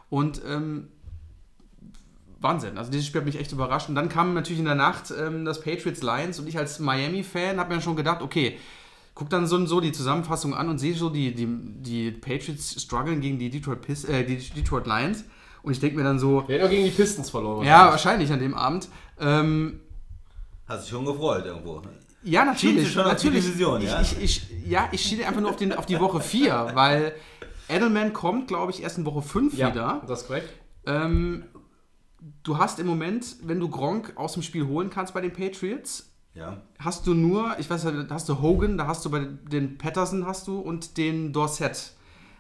Und 0.09 0.41
ähm, 0.47 0.87
Wahnsinn. 2.41 2.77
Also 2.77 2.91
dieses 2.91 3.07
Spiel 3.07 3.21
hat 3.21 3.25
mich 3.25 3.39
echt 3.39 3.51
überrascht. 3.51 3.87
Und 3.89 3.95
dann 3.95 4.09
kam 4.09 4.33
natürlich 4.33 4.59
in 4.59 4.65
der 4.65 4.75
Nacht 4.75 5.13
ähm, 5.17 5.45
das 5.45 5.61
Patriots 5.61 6.01
Lions 6.01 6.39
und 6.39 6.47
ich 6.47 6.57
als 6.57 6.79
Miami-Fan 6.79 7.57
habe 7.59 7.73
mir 7.75 7.81
schon 7.81 7.95
gedacht, 7.95 8.21
okay, 8.21 8.57
guck 9.15 9.29
dann 9.29 9.47
so, 9.47 9.63
so 9.65 9.79
die 9.79 9.91
Zusammenfassung 9.91 10.53
an 10.53 10.69
und 10.69 10.79
sehe 10.79 10.93
so 10.95 11.09
die, 11.09 11.33
die, 11.33 11.47
die 11.47 12.11
Patriots 12.11 12.81
strugglen 12.81 13.21
gegen 13.21 13.39
die 13.39 13.49
Detroit, 13.49 13.81
Pis 13.81 14.03
äh, 14.05 14.25
die 14.25 14.37
Detroit 14.37 14.87
Lions. 14.87 15.23
Und 15.61 15.71
ich 15.71 15.79
denke 15.79 15.95
mir 15.95 16.03
dann 16.03 16.19
so, 16.19 16.43
Wir 16.47 16.55
hätten 16.55 16.65
auch 16.65 16.69
gegen 16.69 16.83
die 16.85 16.91
Pistons 16.91 17.29
verloren. 17.29 17.65
ja, 17.65 17.85
wahrscheinlich 17.91 18.31
an 18.33 18.39
dem 18.39 18.53
Abend. 18.55 18.89
Ähm, 19.19 19.79
Hast 20.67 20.83
dich 20.83 20.89
schon 20.91 21.05
gefreut 21.05 21.45
irgendwo. 21.45 21.81
ja, 22.23 22.45
natürlich. 22.45 22.91
schon 22.91 23.03
auf 23.03 23.15
die 23.17 23.27
natürlich. 23.27 23.45
Division, 23.45 23.81
ja? 23.81 24.01
Ich, 24.01 24.17
ich, 24.21 24.51
ich, 24.51 24.67
ja, 24.69 24.87
ich 24.91 25.01
schiele 25.01 25.25
einfach 25.27 25.41
nur 25.41 25.49
auf, 25.49 25.55
den, 25.57 25.73
auf 25.73 25.85
die 25.85 25.99
Woche 25.99 26.21
4, 26.21 26.71
weil 26.73 27.13
Edelman 27.69 28.13
kommt, 28.13 28.47
glaube 28.47 28.71
ich, 28.71 28.81
erst 28.83 28.97
in 28.97 29.05
Woche 29.05 29.21
5 29.21 29.53
Ja, 29.55 29.71
wieder. 29.71 30.01
das 30.07 30.21
ist 30.21 30.27
korrekt. 30.27 30.49
Ähm, 30.85 31.45
du 32.43 32.57
hast 32.57 32.79
im 32.79 32.87
Moment, 32.87 33.35
wenn 33.43 33.59
du 33.59 33.69
Gronk 33.69 34.13
aus 34.15 34.33
dem 34.33 34.43
Spiel 34.43 34.65
holen 34.67 34.89
kannst 34.89 35.13
bei 35.13 35.21
den 35.21 35.33
Patriots, 35.33 36.13
Ja. 36.33 36.61
hast 36.79 37.07
du 37.07 37.13
nur, 37.13 37.55
ich 37.59 37.69
weiß 37.69 37.83
nicht, 37.85 38.09
da 38.09 38.15
hast 38.15 38.27
du 38.29 38.41
Hogan, 38.41 38.77
da 38.77 38.87
hast 38.87 39.03
du 39.05 39.09
bei 39.11 39.19
den 39.19 39.77
Patterson 39.77 40.25
hast 40.25 40.47
du 40.47 40.59
und 40.59 40.97
den 40.97 41.33
Dorset. 41.33 41.91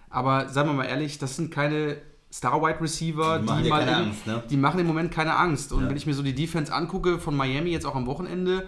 Aber 0.09 0.47
sagen 0.49 0.69
wir 0.69 0.73
mal 0.73 0.85
ehrlich, 0.85 1.17
das 1.17 1.35
sind 1.35 1.51
keine 1.51 1.97
Star-Wide 2.33 2.81
Receiver, 2.81 3.37
Die 3.37 3.45
die, 3.45 3.47
machen 3.47 3.69
mal 3.69 3.89
Angst, 3.89 4.25
ne? 4.25 4.43
die 4.49 4.57
machen 4.57 4.79
im 4.79 4.87
Moment 4.87 5.11
keine 5.11 5.35
Angst. 5.37 5.71
Und 5.71 5.83
Ja. 5.83 5.89
wenn 5.89 5.97
ich 5.97 6.07
mir 6.07 6.15
so 6.15 6.23
die 6.23 6.33
Defense 6.33 6.73
angucke 6.73 7.19
von 7.19 7.35
Miami 7.37 7.69
jetzt 7.69 7.85
auch 7.85 7.95
am 7.95 8.07
Wochenende, 8.07 8.67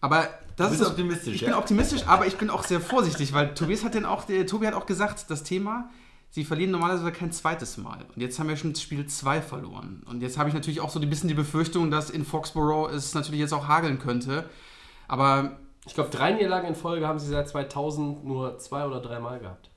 aber 0.00 0.28
das 0.56 0.70
bist 0.70 0.82
ist 0.82 0.88
optimistisch, 0.88 1.34
Ich 1.36 1.40
ja? 1.42 1.48
bin 1.48 1.56
optimistisch, 1.56 2.06
aber 2.06 2.26
ich 2.26 2.36
bin 2.36 2.50
auch 2.50 2.64
sehr 2.64 2.80
vorsichtig, 2.80 3.32
weil 3.32 3.54
Tobias 3.54 3.84
hat 3.84 3.94
denn 3.94 4.04
auch, 4.04 4.24
der, 4.24 4.46
Tobi 4.46 4.66
hat 4.66 4.74
auch 4.74 4.86
gesagt, 4.86 5.26
das 5.30 5.42
Thema, 5.44 5.90
sie 6.30 6.44
verlieren 6.44 6.70
normalerweise 6.72 7.12
kein 7.12 7.30
zweites 7.32 7.76
Mal. 7.76 7.98
Und 8.14 8.20
jetzt 8.20 8.38
haben 8.38 8.48
wir 8.48 8.56
schon 8.56 8.74
Spiel 8.74 9.06
2 9.06 9.40
verloren. 9.42 10.02
Und 10.06 10.22
jetzt 10.22 10.38
habe 10.38 10.48
ich 10.48 10.54
natürlich 10.54 10.80
auch 10.80 10.90
so 10.90 10.98
ein 11.00 11.08
bisschen 11.08 11.28
die 11.28 11.34
Befürchtung, 11.34 11.90
dass 11.90 12.10
in 12.10 12.24
Foxborough 12.24 12.90
es 12.90 13.14
natürlich 13.14 13.40
jetzt 13.40 13.52
auch 13.52 13.68
hageln 13.68 13.98
könnte. 13.98 14.48
Aber 15.08 15.58
Ich 15.86 15.94
glaube, 15.94 16.10
drei 16.10 16.32
Niederlagen 16.32 16.68
in 16.68 16.74
Folge 16.74 17.06
haben 17.06 17.18
sie 17.18 17.28
seit 17.28 17.48
2000 17.48 18.24
nur 18.24 18.58
zwei 18.58 18.86
oder 18.86 19.00
drei 19.00 19.20
Mal 19.20 19.38
gehabt. 19.40 19.68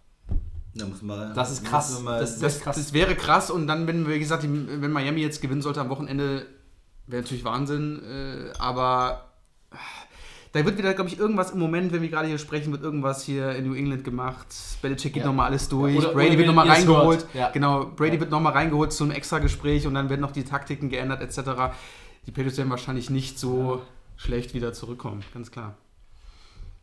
Da 0.77 0.85
muss 0.85 1.01
man, 1.01 1.33
Das 1.33 1.51
ist 1.51 1.61
muss 1.63 1.69
krass. 1.71 1.93
man 1.95 2.03
Mal, 2.03 2.19
Das 2.19 2.31
ist- 2.31 2.43
das, 2.43 2.59
krass. 2.59 2.75
das 2.75 2.91
wäre 2.93 3.15
krass. 3.15 3.49
Und 3.49 3.65
dann, 3.67 3.87
wenn, 3.87 4.07
wie 4.09 4.19
gesagt, 4.19 4.43
die, 4.43 4.49
wenn 4.81 4.91
Miami 4.91 5.21
jetzt 5.21 5.41
gewinnen 5.41 5.61
sollte 5.61 5.79
am 5.81 5.89
Wochenende, 5.89 6.45
wäre 7.07 7.21
natürlich 7.21 7.45
Wahnsinn. 7.45 8.01
Äh, 8.03 8.51
aber 8.59 9.25
äh, 9.71 9.75
da 10.51 10.65
wird 10.65 10.77
wieder, 10.77 10.93
glaube 10.93 11.09
ich, 11.09 11.17
irgendwas 11.19 11.51
im 11.51 11.59
Moment, 11.59 11.91
wenn 11.93 12.01
wir 12.01 12.09
gerade 12.09 12.27
hier 12.27 12.37
sprechen, 12.37 12.71
wird 12.73 12.83
irgendwas 12.83 13.23
hier 13.23 13.51
in 13.55 13.67
New 13.67 13.73
England 13.73 14.03
gemacht. 14.03 14.47
Belichick 14.81 15.13
geht 15.13 15.21
Ja. 15.23 15.27
nochmal 15.27 15.47
alles 15.47 15.69
durch. 15.69 15.97
Oder- 15.97 16.13
Brady 16.13 16.27
oder 16.29 16.37
wird 16.39 16.47
nochmal 16.47 16.67
reingeholt. 16.69 17.25
Ja. 17.33 17.49
Genau, 17.51 17.85
Brady 17.85 18.15
Ja. 18.15 18.19
wird 18.21 18.31
nochmal 18.31 18.53
reingeholt 18.53 18.91
zu 18.91 19.03
einem 19.05 19.11
extra 19.11 19.39
Gespräch 19.39 19.87
und 19.87 19.93
dann 19.93 20.09
werden 20.09 20.21
noch 20.21 20.31
die 20.31 20.43
Taktiken 20.43 20.89
geändert 20.89 21.21
etc. 21.21 21.73
Die 22.25 22.31
Patriots 22.31 22.57
werden 22.57 22.69
wahrscheinlich 22.69 23.09
nicht 23.09 23.39
so 23.39 23.81
schlecht 24.17 24.53
wieder 24.53 24.73
zurückkommen, 24.73 25.23
ganz 25.33 25.51
klar. 25.51 25.75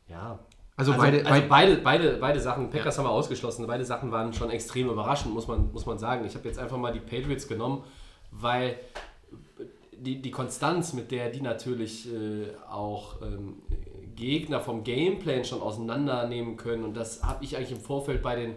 Ja. 0.08 0.38
Also, 0.76 0.92
Also, 0.92 1.02
beide, 1.02 1.26
also 1.26 1.48
beide, 1.48 1.76
beide, 1.76 2.16
beide, 2.18 2.40
Sachen, 2.40 2.70
Packers 2.70 2.98
haben 2.98 3.04
wir 3.04 3.10
ausgeschlossen, 3.10 3.66
beide 3.66 3.84
Sachen 3.84 4.10
waren 4.10 4.32
schon 4.32 4.50
extrem 4.50 4.88
überraschend, 4.88 5.34
muss 5.34 5.46
man, 5.46 5.70
muss 5.72 5.86
man 5.86 5.98
sagen. 5.98 6.24
Ich 6.24 6.34
habe 6.34 6.48
jetzt 6.48 6.58
einfach 6.58 6.78
mal 6.78 6.92
die 6.92 7.00
Patriots 7.00 7.46
genommen, 7.46 7.84
weil 8.30 8.76
die, 9.92 10.20
die 10.22 10.30
Konstanz, 10.30 10.92
mit 10.94 11.10
der 11.10 11.30
die 11.30 11.42
natürlich 11.42 12.08
äh, 12.12 12.48
auch 12.70 13.20
ähm, 13.22 13.56
Gegner 14.16 14.60
vom 14.60 14.82
Gameplan 14.82 15.44
schon 15.44 15.60
auseinandernehmen 15.60 16.56
können, 16.56 16.84
und 16.84 16.94
das 16.96 17.22
habe 17.22 17.44
ich 17.44 17.56
eigentlich 17.56 17.72
im 17.72 17.80
Vorfeld 17.80 18.22
bei 18.22 18.34
den 18.34 18.56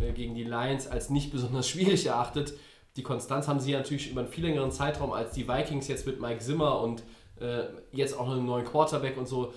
äh, 0.00 0.12
gegen 0.12 0.34
die 0.34 0.44
Lions 0.44 0.88
als 0.88 1.10
nicht 1.10 1.32
besonders 1.32 1.68
schwierig 1.72 2.06
erachtet. 2.06 2.54
Die 2.96 3.02
Konstanz 3.02 3.48
haben 3.48 3.60
sie 3.60 3.72
ja 3.72 3.78
natürlich 3.78 4.10
über 4.10 4.20
einen 4.20 4.30
viel 4.30 4.44
längeren 4.44 4.70
Zeitraum 4.70 5.12
als 5.12 5.32
die 5.32 5.48
Vikings 5.48 5.88
jetzt 5.88 6.06
mit 6.06 6.20
Mike 6.20 6.40
Zimmer 6.40 6.80
und 6.80 7.02
Äh, 7.40 7.64
jetzt 7.90 8.16
auch 8.16 8.26
noch 8.26 8.36
einen 8.36 8.46
neuen 8.46 8.64
Quarterback 8.64 9.16
und 9.16 9.26
so. 9.26 9.52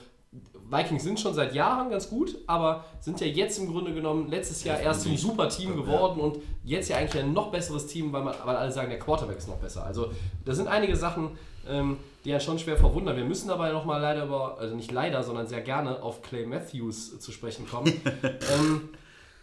Vikings 0.69 1.03
sind 1.03 1.19
schon 1.19 1.33
seit 1.33 1.53
Jahren 1.53 1.89
ganz 1.89 2.09
gut, 2.09 2.37
aber 2.47 2.85
sind 2.99 3.21
ja 3.21 3.27
jetzt 3.27 3.59
im 3.59 3.71
Grunde 3.71 3.93
genommen 3.93 4.29
letztes 4.29 4.63
Jahr 4.63 4.79
erst 4.79 5.01
zum 5.01 5.15
super 5.15 5.47
Team 5.47 5.75
geworden 5.75 6.19
und 6.19 6.39
jetzt 6.63 6.89
ja 6.89 6.97
eigentlich 6.97 7.21
ein 7.21 7.33
noch 7.33 7.51
besseres 7.51 7.85
Team, 7.85 8.11
weil, 8.11 8.23
man, 8.23 8.33
weil 8.43 8.55
alle 8.55 8.71
sagen, 8.71 8.89
der 8.89 8.99
Quarterback 8.99 9.37
ist 9.37 9.47
noch 9.47 9.57
besser. 9.57 9.85
Also 9.85 10.11
da 10.43 10.53
sind 10.53 10.67
einige 10.67 10.95
Sachen, 10.95 11.37
ähm, 11.67 11.97
die 12.23 12.29
ja 12.29 12.39
schon 12.39 12.57
schwer 12.57 12.77
verwundern. 12.77 13.15
Wir 13.15 13.25
müssen 13.25 13.49
aber 13.51 13.71
nochmal 13.71 14.01
leider 14.01 14.25
über, 14.25 14.57
also 14.59 14.75
nicht 14.75 14.91
leider, 14.91 15.21
sondern 15.21 15.47
sehr 15.47 15.61
gerne 15.61 16.01
auf 16.01 16.21
Clay 16.23 16.45
Matthews 16.45 17.19
zu 17.19 17.31
sprechen 17.31 17.67
kommen. 17.67 17.93
ähm, 18.23 18.89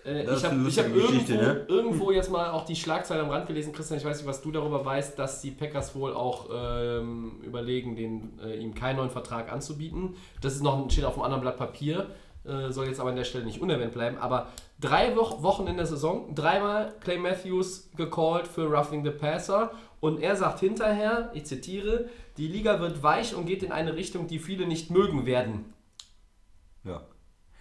äh, 0.04 0.22
ich 0.22 0.44
habe 0.44 0.56
hab 0.56 0.94
irgendwo, 0.94 1.34
ne? 1.34 1.66
irgendwo 1.68 2.10
jetzt 2.10 2.30
mal 2.30 2.50
auch 2.50 2.64
die 2.64 2.74
Schlagzeile 2.74 3.22
am 3.22 3.30
Rand 3.30 3.46
gelesen, 3.46 3.72
Christian, 3.72 3.98
ich 3.98 4.04
weiß 4.04 4.18
nicht, 4.18 4.26
was 4.26 4.42
du 4.42 4.50
darüber 4.50 4.84
weißt, 4.84 5.18
dass 5.18 5.40
die 5.40 5.50
Packers 5.50 5.94
wohl 5.94 6.12
auch 6.12 6.48
ähm, 6.52 7.40
überlegen, 7.42 7.94
den, 7.94 8.38
äh, 8.44 8.56
ihm 8.56 8.74
keinen 8.74 8.96
neuen 8.96 9.10
Vertrag 9.10 9.52
anzubieten. 9.52 10.16
Das 10.40 10.54
ist 10.54 10.62
noch 10.62 10.90
steht 10.90 11.04
auf 11.04 11.14
einem 11.14 11.22
anderen 11.22 11.42
Blatt 11.42 11.56
Papier, 11.56 12.08
äh, 12.44 12.70
soll 12.70 12.86
jetzt 12.86 12.98
aber 12.98 13.10
an 13.10 13.16
der 13.16 13.24
Stelle 13.24 13.44
nicht 13.44 13.60
unerwähnt 13.60 13.92
bleiben. 13.92 14.18
Aber 14.18 14.48
drei 14.80 15.14
Wo 15.14 15.42
Wochen 15.42 15.66
in 15.68 15.76
der 15.76 15.86
Saison, 15.86 16.34
dreimal 16.34 16.94
Clay 17.00 17.18
Matthews 17.18 17.88
gecallt 17.96 18.48
für 18.48 18.66
Roughing 18.66 19.04
the 19.04 19.10
Passer 19.10 19.70
und 20.00 20.20
er 20.20 20.34
sagt 20.34 20.58
hinterher, 20.58 21.30
ich 21.34 21.44
zitiere, 21.46 22.08
die 22.36 22.48
Liga 22.48 22.80
wird 22.80 23.04
weich 23.04 23.36
und 23.36 23.46
geht 23.46 23.62
in 23.62 23.70
eine 23.70 23.94
Richtung, 23.94 24.26
die 24.26 24.40
viele 24.40 24.66
nicht 24.66 24.90
mögen 24.90 25.26
werden. 25.26 25.72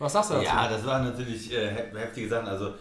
Was 0.02 0.14
sagst 0.14 0.32
du 0.32 0.34
dazu? 0.36 0.46
Ja, 0.46 0.68
das 0.68 0.86
waren 0.86 1.04
natürlich 1.06 1.54
äh, 1.54 1.70
hef- 1.70 1.96
heftige 1.96 2.28
Sachen. 2.28 2.48
Also 2.48 2.74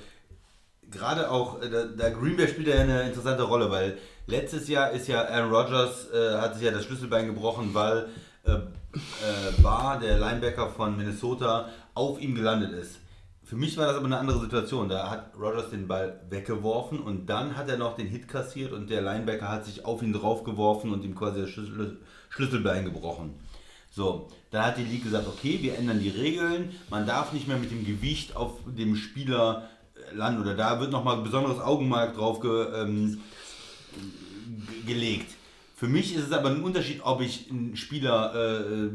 gerade 0.90 1.30
auch, 1.30 1.60
äh, 1.60 1.68
da 1.96 2.10
Green 2.10 2.36
Bay 2.36 2.48
spielt 2.48 2.68
ja 2.68 2.76
eine 2.80 3.02
interessante 3.02 3.42
Rolle, 3.42 3.70
weil 3.70 3.98
letztes 4.26 4.68
Jahr 4.68 4.90
ist 4.90 5.06
ja 5.06 5.24
Aaron 5.26 5.52
Rodgers, 5.52 6.10
äh, 6.12 6.38
hat 6.38 6.54
sich 6.54 6.64
ja 6.64 6.70
das 6.70 6.84
Schlüsselbein 6.84 7.26
gebrochen, 7.26 7.74
weil 7.74 8.08
äh, 8.44 8.52
äh, 8.52 9.62
Barr, 9.62 9.98
der 10.00 10.18
Linebacker 10.18 10.70
von 10.70 10.96
Minnesota, 10.96 11.68
auf 11.94 12.20
ihm 12.20 12.34
gelandet 12.34 12.72
ist. 12.72 13.00
Für 13.44 13.56
mich 13.56 13.76
war 13.76 13.86
das 13.86 13.96
aber 13.96 14.06
eine 14.06 14.18
andere 14.18 14.40
Situation. 14.40 14.88
Da 14.88 15.10
hat 15.10 15.32
Rodgers 15.38 15.70
den 15.70 15.88
Ball 15.88 16.20
weggeworfen 16.30 17.00
und 17.00 17.26
dann 17.26 17.56
hat 17.56 17.68
er 17.68 17.76
noch 17.76 17.96
den 17.96 18.06
Hit 18.06 18.28
kassiert 18.28 18.72
und 18.72 18.88
der 18.88 19.02
Linebacker 19.02 19.48
hat 19.48 19.64
sich 19.66 19.84
auf 19.84 20.02
ihn 20.02 20.12
draufgeworfen 20.12 20.92
und 20.92 21.04
ihm 21.04 21.14
quasi 21.14 21.40
das 21.42 21.50
Schlüssel, 21.50 21.98
Schlüsselbein 22.30 22.84
gebrochen. 22.84 23.34
So, 23.90 24.28
dann 24.50 24.64
hat 24.64 24.78
die 24.78 24.84
League 24.84 25.04
gesagt, 25.04 25.28
okay, 25.28 25.58
wir 25.62 25.76
ändern 25.78 26.00
die 26.00 26.08
Regeln, 26.08 26.74
man 26.90 27.06
darf 27.06 27.32
nicht 27.32 27.46
mehr 27.46 27.56
mit 27.56 27.70
dem 27.70 27.84
Gewicht 27.84 28.36
auf 28.36 28.58
dem 28.66 28.96
Spieler 28.96 29.68
äh, 29.94 30.14
landen 30.14 30.40
oder 30.42 30.54
da 30.54 30.80
wird 30.80 30.90
nochmal 30.90 31.22
besonderes 31.22 31.60
Augenmerk 31.60 32.16
drauf 32.16 32.40
ge, 32.40 32.66
ähm, 32.74 33.20
ge- 33.96 34.94
gelegt. 34.94 35.32
Für 35.76 35.86
mich 35.86 36.14
ist 36.14 36.26
es 36.26 36.32
aber 36.32 36.50
ein 36.50 36.62
Unterschied, 36.62 37.00
ob 37.04 37.20
ich 37.20 37.48
einen 37.50 37.76
Spieler 37.76 38.34
äh, 38.34 38.90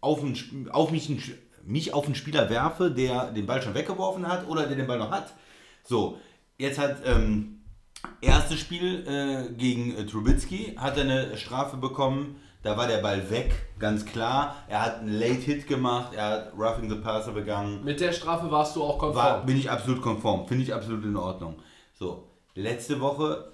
auf, 0.00 0.22
einen, 0.22 0.70
auf 0.70 0.90
mich, 0.90 1.08
einen, 1.08 1.22
mich 1.66 1.92
auf 1.92 2.06
einen 2.06 2.14
Spieler 2.14 2.48
werfe, 2.48 2.90
der 2.90 3.30
den 3.32 3.46
Ball 3.46 3.60
schon 3.62 3.74
weggeworfen 3.74 4.28
hat 4.28 4.48
oder 4.48 4.66
der 4.66 4.76
den 4.76 4.86
Ball 4.86 4.98
noch 4.98 5.10
hat. 5.10 5.34
So, 5.82 6.18
jetzt 6.56 6.78
hat 6.78 6.98
ähm, 7.04 7.58
erstes 8.20 8.60
Spiel 8.60 9.04
äh, 9.06 9.52
gegen 9.54 9.94
äh, 9.96 10.06
Trubitsky, 10.06 10.76
hat 10.76 10.96
er 10.96 11.02
eine 11.02 11.36
Strafe 11.36 11.76
bekommen. 11.76 12.36
Da 12.64 12.78
war 12.78 12.88
der 12.88 13.02
Ball 13.02 13.30
weg, 13.30 13.52
ganz 13.78 14.06
klar. 14.06 14.56
Er 14.68 14.80
hat 14.80 15.00
einen 15.00 15.20
Late 15.20 15.42
Hit 15.42 15.68
gemacht, 15.68 16.14
er 16.14 16.30
hat 16.30 16.52
Roughing 16.58 16.88
the 16.88 16.96
Passer 16.96 17.32
begangen. 17.32 17.84
Mit 17.84 18.00
der 18.00 18.12
Strafe 18.12 18.50
warst 18.50 18.74
du 18.74 18.82
auch 18.82 18.98
konform. 18.98 19.22
War, 19.22 19.44
bin 19.44 19.58
ich 19.58 19.70
absolut 19.70 20.00
konform, 20.00 20.48
finde 20.48 20.64
ich 20.64 20.72
absolut 20.72 21.04
in 21.04 21.14
Ordnung. 21.14 21.56
So, 21.92 22.26
letzte 22.54 23.02
Woche 23.02 23.52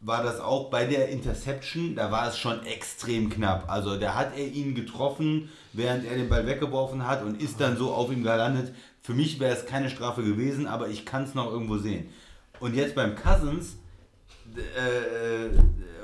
war 0.00 0.24
das 0.24 0.40
auch 0.40 0.68
bei 0.68 0.84
der 0.84 1.10
Interception, 1.10 1.94
da 1.94 2.10
war 2.10 2.26
es 2.26 2.38
schon 2.38 2.64
extrem 2.66 3.30
knapp. 3.30 3.70
Also 3.70 3.96
da 3.96 4.16
hat 4.16 4.36
er 4.36 4.48
ihn 4.48 4.74
getroffen, 4.74 5.48
während 5.72 6.04
er 6.04 6.16
den 6.16 6.28
Ball 6.28 6.44
weggeworfen 6.44 7.06
hat 7.06 7.22
und 7.22 7.40
ist 7.40 7.60
dann 7.60 7.76
so 7.76 7.92
auf 7.92 8.10
ihm 8.10 8.24
gelandet. 8.24 8.74
Für 9.00 9.14
mich 9.14 9.38
wäre 9.38 9.54
es 9.54 9.64
keine 9.64 9.90
Strafe 9.90 10.24
gewesen, 10.24 10.66
aber 10.66 10.88
ich 10.88 11.06
kann 11.06 11.22
es 11.22 11.36
noch 11.36 11.52
irgendwo 11.52 11.78
sehen. 11.78 12.08
Und 12.58 12.74
jetzt 12.74 12.96
beim 12.96 13.14
Cousins, 13.14 13.76
äh, 14.56 15.56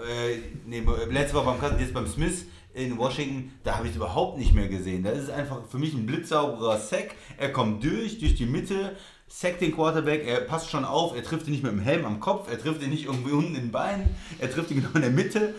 äh, 0.09 0.39
nee, 0.67 0.83
letzte 1.11 1.37
Woche 1.37 1.47
beim 1.47 1.61
Cousins, 1.61 1.81
jetzt 1.81 1.95
beim 1.95 2.07
Smith 2.07 2.47
in 2.75 2.99
Washington, 2.99 3.53
da 3.65 3.77
habe 3.77 3.87
ich 3.87 3.93
es 3.93 3.97
überhaupt 3.97 4.39
nicht 4.39 4.55
mehr 4.55 4.69
gesehen. 4.69 5.03
Da 5.03 5.11
ist 5.11 5.25
es 5.25 5.31
einfach 5.31 5.59
für 5.71 5.79
mich 5.79 5.95
ein 5.95 6.05
blitzsauberer 6.05 6.79
Sack. 6.79 7.15
Er 7.39 7.51
kommt 7.53 7.83
durch, 7.83 8.19
durch 8.19 8.35
die 8.35 8.45
Mitte, 8.45 8.97
sackt 9.29 9.61
den 9.63 9.75
Quarterback, 9.75 10.27
er 10.27 10.41
passt 10.41 10.71
schon 10.71 10.85
auf, 10.85 11.17
er 11.17 11.23
trifft 11.23 11.47
ihn 11.47 11.53
nicht 11.53 11.63
mit 11.63 11.73
dem 11.73 11.81
Helm 11.81 12.05
am 12.05 12.21
Kopf, 12.21 12.51
er 12.51 12.59
trifft 12.59 12.83
ihn 12.83 12.91
nicht 12.91 13.07
irgendwie 13.07 13.33
unten 13.33 13.55
in 13.55 13.63
den 13.63 13.73
Beinen, 13.73 14.15
er 14.39 14.51
trifft 14.51 14.71
ihn 14.71 14.77
genau 14.83 14.91
in 14.95 15.01
der 15.03 15.11
Mitte. 15.11 15.55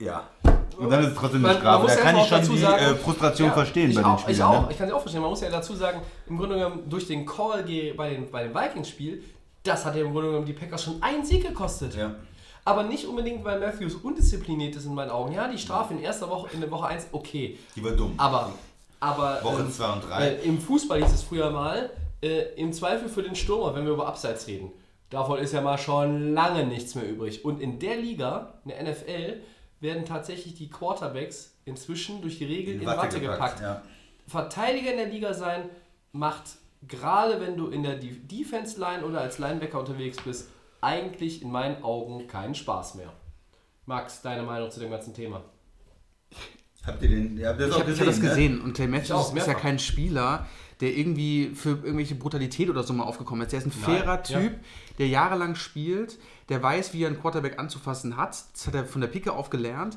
Ja. 0.00 0.28
Und 0.78 0.90
dann 0.90 1.00
ist 1.02 1.10
es 1.10 1.14
trotzdem 1.14 1.44
eine 1.44 1.58
Strafe. 1.58 1.86
Da 1.86 1.96
kann 1.96 2.16
ich 2.16 2.26
schon 2.26 2.48
die 2.48 2.58
sagen- 2.58 2.82
äh, 2.84 2.94
Frustration 2.96 3.48
Ja, 3.48 3.54
verstehen 3.54 3.90
ich 3.90 3.96
bei 3.96 4.02
den 4.02 4.06
auch, 4.10 4.18
Spielern. 4.18 4.34
Ich 4.36 4.42
auch, 4.42 4.62
ne? 4.62 4.68
ich 4.70 4.78
kann 4.78 4.88
sie 4.88 4.92
auch 4.94 5.00
verstehen. 5.00 5.20
Man 5.20 5.30
muss 5.30 5.40
ja 5.40 5.50
dazu 5.50 5.74
sagen, 5.74 6.00
im 6.26 6.38
Grunde 6.38 6.56
genommen 6.56 6.88
durch 6.88 7.06
den 7.06 7.26
Call 7.26 7.64
bei, 7.96 8.10
den, 8.10 8.30
bei 8.30 8.44
dem 8.44 8.54
Vikings-Spiel, 8.54 9.22
das 9.62 9.84
hat 9.84 9.94
ja 9.94 10.02
im 10.02 10.12
Grunde 10.12 10.28
genommen 10.28 10.46
die 10.46 10.54
Packers 10.54 10.82
schon 10.84 11.02
einen 11.02 11.24
Sieg 11.24 11.46
gekostet. 11.46 11.94
Ja. 11.94 12.14
Aber 12.64 12.84
nicht 12.84 13.06
unbedingt, 13.06 13.44
weil 13.44 13.58
Matthews 13.58 13.94
undiszipliniert 13.96 14.76
ist 14.76 14.84
in 14.86 14.94
meinen 14.94 15.10
Augen. 15.10 15.32
Ja, 15.32 15.48
die 15.48 15.58
Strafe 15.58 15.94
in 15.94 16.00
erster 16.00 16.30
Woche, 16.30 16.48
in 16.54 16.60
der 16.60 16.70
Woche 16.70 16.86
1, 16.86 17.08
okay. 17.12 17.58
Die 17.74 17.82
war 17.82 17.90
dumm. 17.92 18.14
Aber, 18.16 18.52
aber 19.00 19.40
Woche 19.42 19.62
ähm, 19.62 19.72
zwei 19.72 19.92
und 19.92 20.04
drei. 20.08 20.28
äh, 20.28 20.42
im 20.44 20.60
Fußball 20.60 21.02
hieß 21.02 21.12
es 21.12 21.22
früher 21.24 21.50
mal, 21.50 21.90
äh, 22.22 22.54
im 22.54 22.72
Zweifel 22.72 23.08
für 23.08 23.22
den 23.24 23.34
Stürmer, 23.34 23.74
wenn 23.74 23.84
wir 23.84 23.92
über 23.94 24.06
Abseits 24.06 24.46
reden. 24.46 24.70
Davon 25.10 25.38
ist 25.40 25.52
ja 25.52 25.60
mal 25.60 25.76
schon 25.76 26.32
lange 26.34 26.64
nichts 26.64 26.94
mehr 26.94 27.08
übrig. 27.08 27.44
Und 27.44 27.60
in 27.60 27.78
der 27.80 27.96
Liga, 27.96 28.54
in 28.64 28.70
der 28.70 28.82
NFL, 28.84 29.40
werden 29.80 30.04
tatsächlich 30.04 30.54
die 30.54 30.70
Quarterbacks 30.70 31.54
inzwischen 31.64 32.22
durch 32.22 32.38
die 32.38 32.44
Regeln 32.44 32.80
in, 32.80 32.86
Watte, 32.86 33.20
gepackt. 33.20 33.60
Ja. 33.60 33.82
Verteidiger 34.28 34.92
in 34.92 34.96
der 34.98 35.08
Liga 35.08 35.34
sein 35.34 35.68
macht, 36.12 36.44
gerade 36.86 37.40
wenn 37.40 37.56
du 37.56 37.68
in 37.68 37.82
der 37.82 37.96
De- 37.96 38.12
Defense-Line 38.20 39.04
oder 39.04 39.20
als 39.20 39.38
Linebacker 39.38 39.80
unterwegs 39.80 40.18
bist, 40.24 40.48
eigentlich 40.82 41.42
in 41.42 41.50
meinen 41.50 41.82
Augen 41.82 42.26
keinen 42.26 42.54
Spaß 42.54 42.96
mehr. 42.96 43.12
Max, 43.86 44.20
deine 44.22 44.42
Meinung 44.42 44.70
zu 44.70 44.80
dem 44.80 44.90
ganzen 44.90 45.14
Thema? 45.14 45.42
Habt 46.84 47.02
ihr 47.02 47.08
den? 47.08 47.38
Ihr 47.38 47.48
habt 47.48 47.60
das 47.60 47.70
Ich 47.70 47.74
habe 47.74 47.84
gesehen, 47.86 48.06
hab 48.06 48.12
das 48.12 48.22
ne? 48.22 48.28
gesehen 48.28 48.60
und 48.60 48.74
Clay 48.74 48.88
Matthews 48.88 49.10
auch, 49.12 49.34
ist 49.34 49.46
ja 49.46 49.54
kein 49.54 49.78
Spieler, 49.78 50.46
der 50.80 50.96
irgendwie 50.96 51.52
für 51.54 51.70
irgendwelche 51.70 52.16
Brutalität 52.16 52.68
oder 52.68 52.82
so 52.82 52.92
mal 52.92 53.04
aufgekommen 53.04 53.42
ist. 53.42 53.52
Der 53.52 53.60
ist 53.60 53.66
ein 53.66 53.72
Nein, 53.86 53.96
fairer 53.96 54.22
ja. 54.26 54.40
Typ, 54.40 54.58
der 54.98 55.08
jahrelang 55.08 55.54
spielt, 55.54 56.18
der 56.48 56.62
weiß, 56.62 56.92
wie 56.92 57.04
er 57.04 57.08
einen 57.08 57.20
Quarterback 57.20 57.58
anzufassen 57.58 58.16
hat. 58.16 58.36
Das 58.52 58.66
hat 58.66 58.74
er 58.74 58.84
von 58.84 59.00
der 59.00 59.08
Pike 59.08 59.32
auf 59.32 59.50
gelernt. 59.50 59.96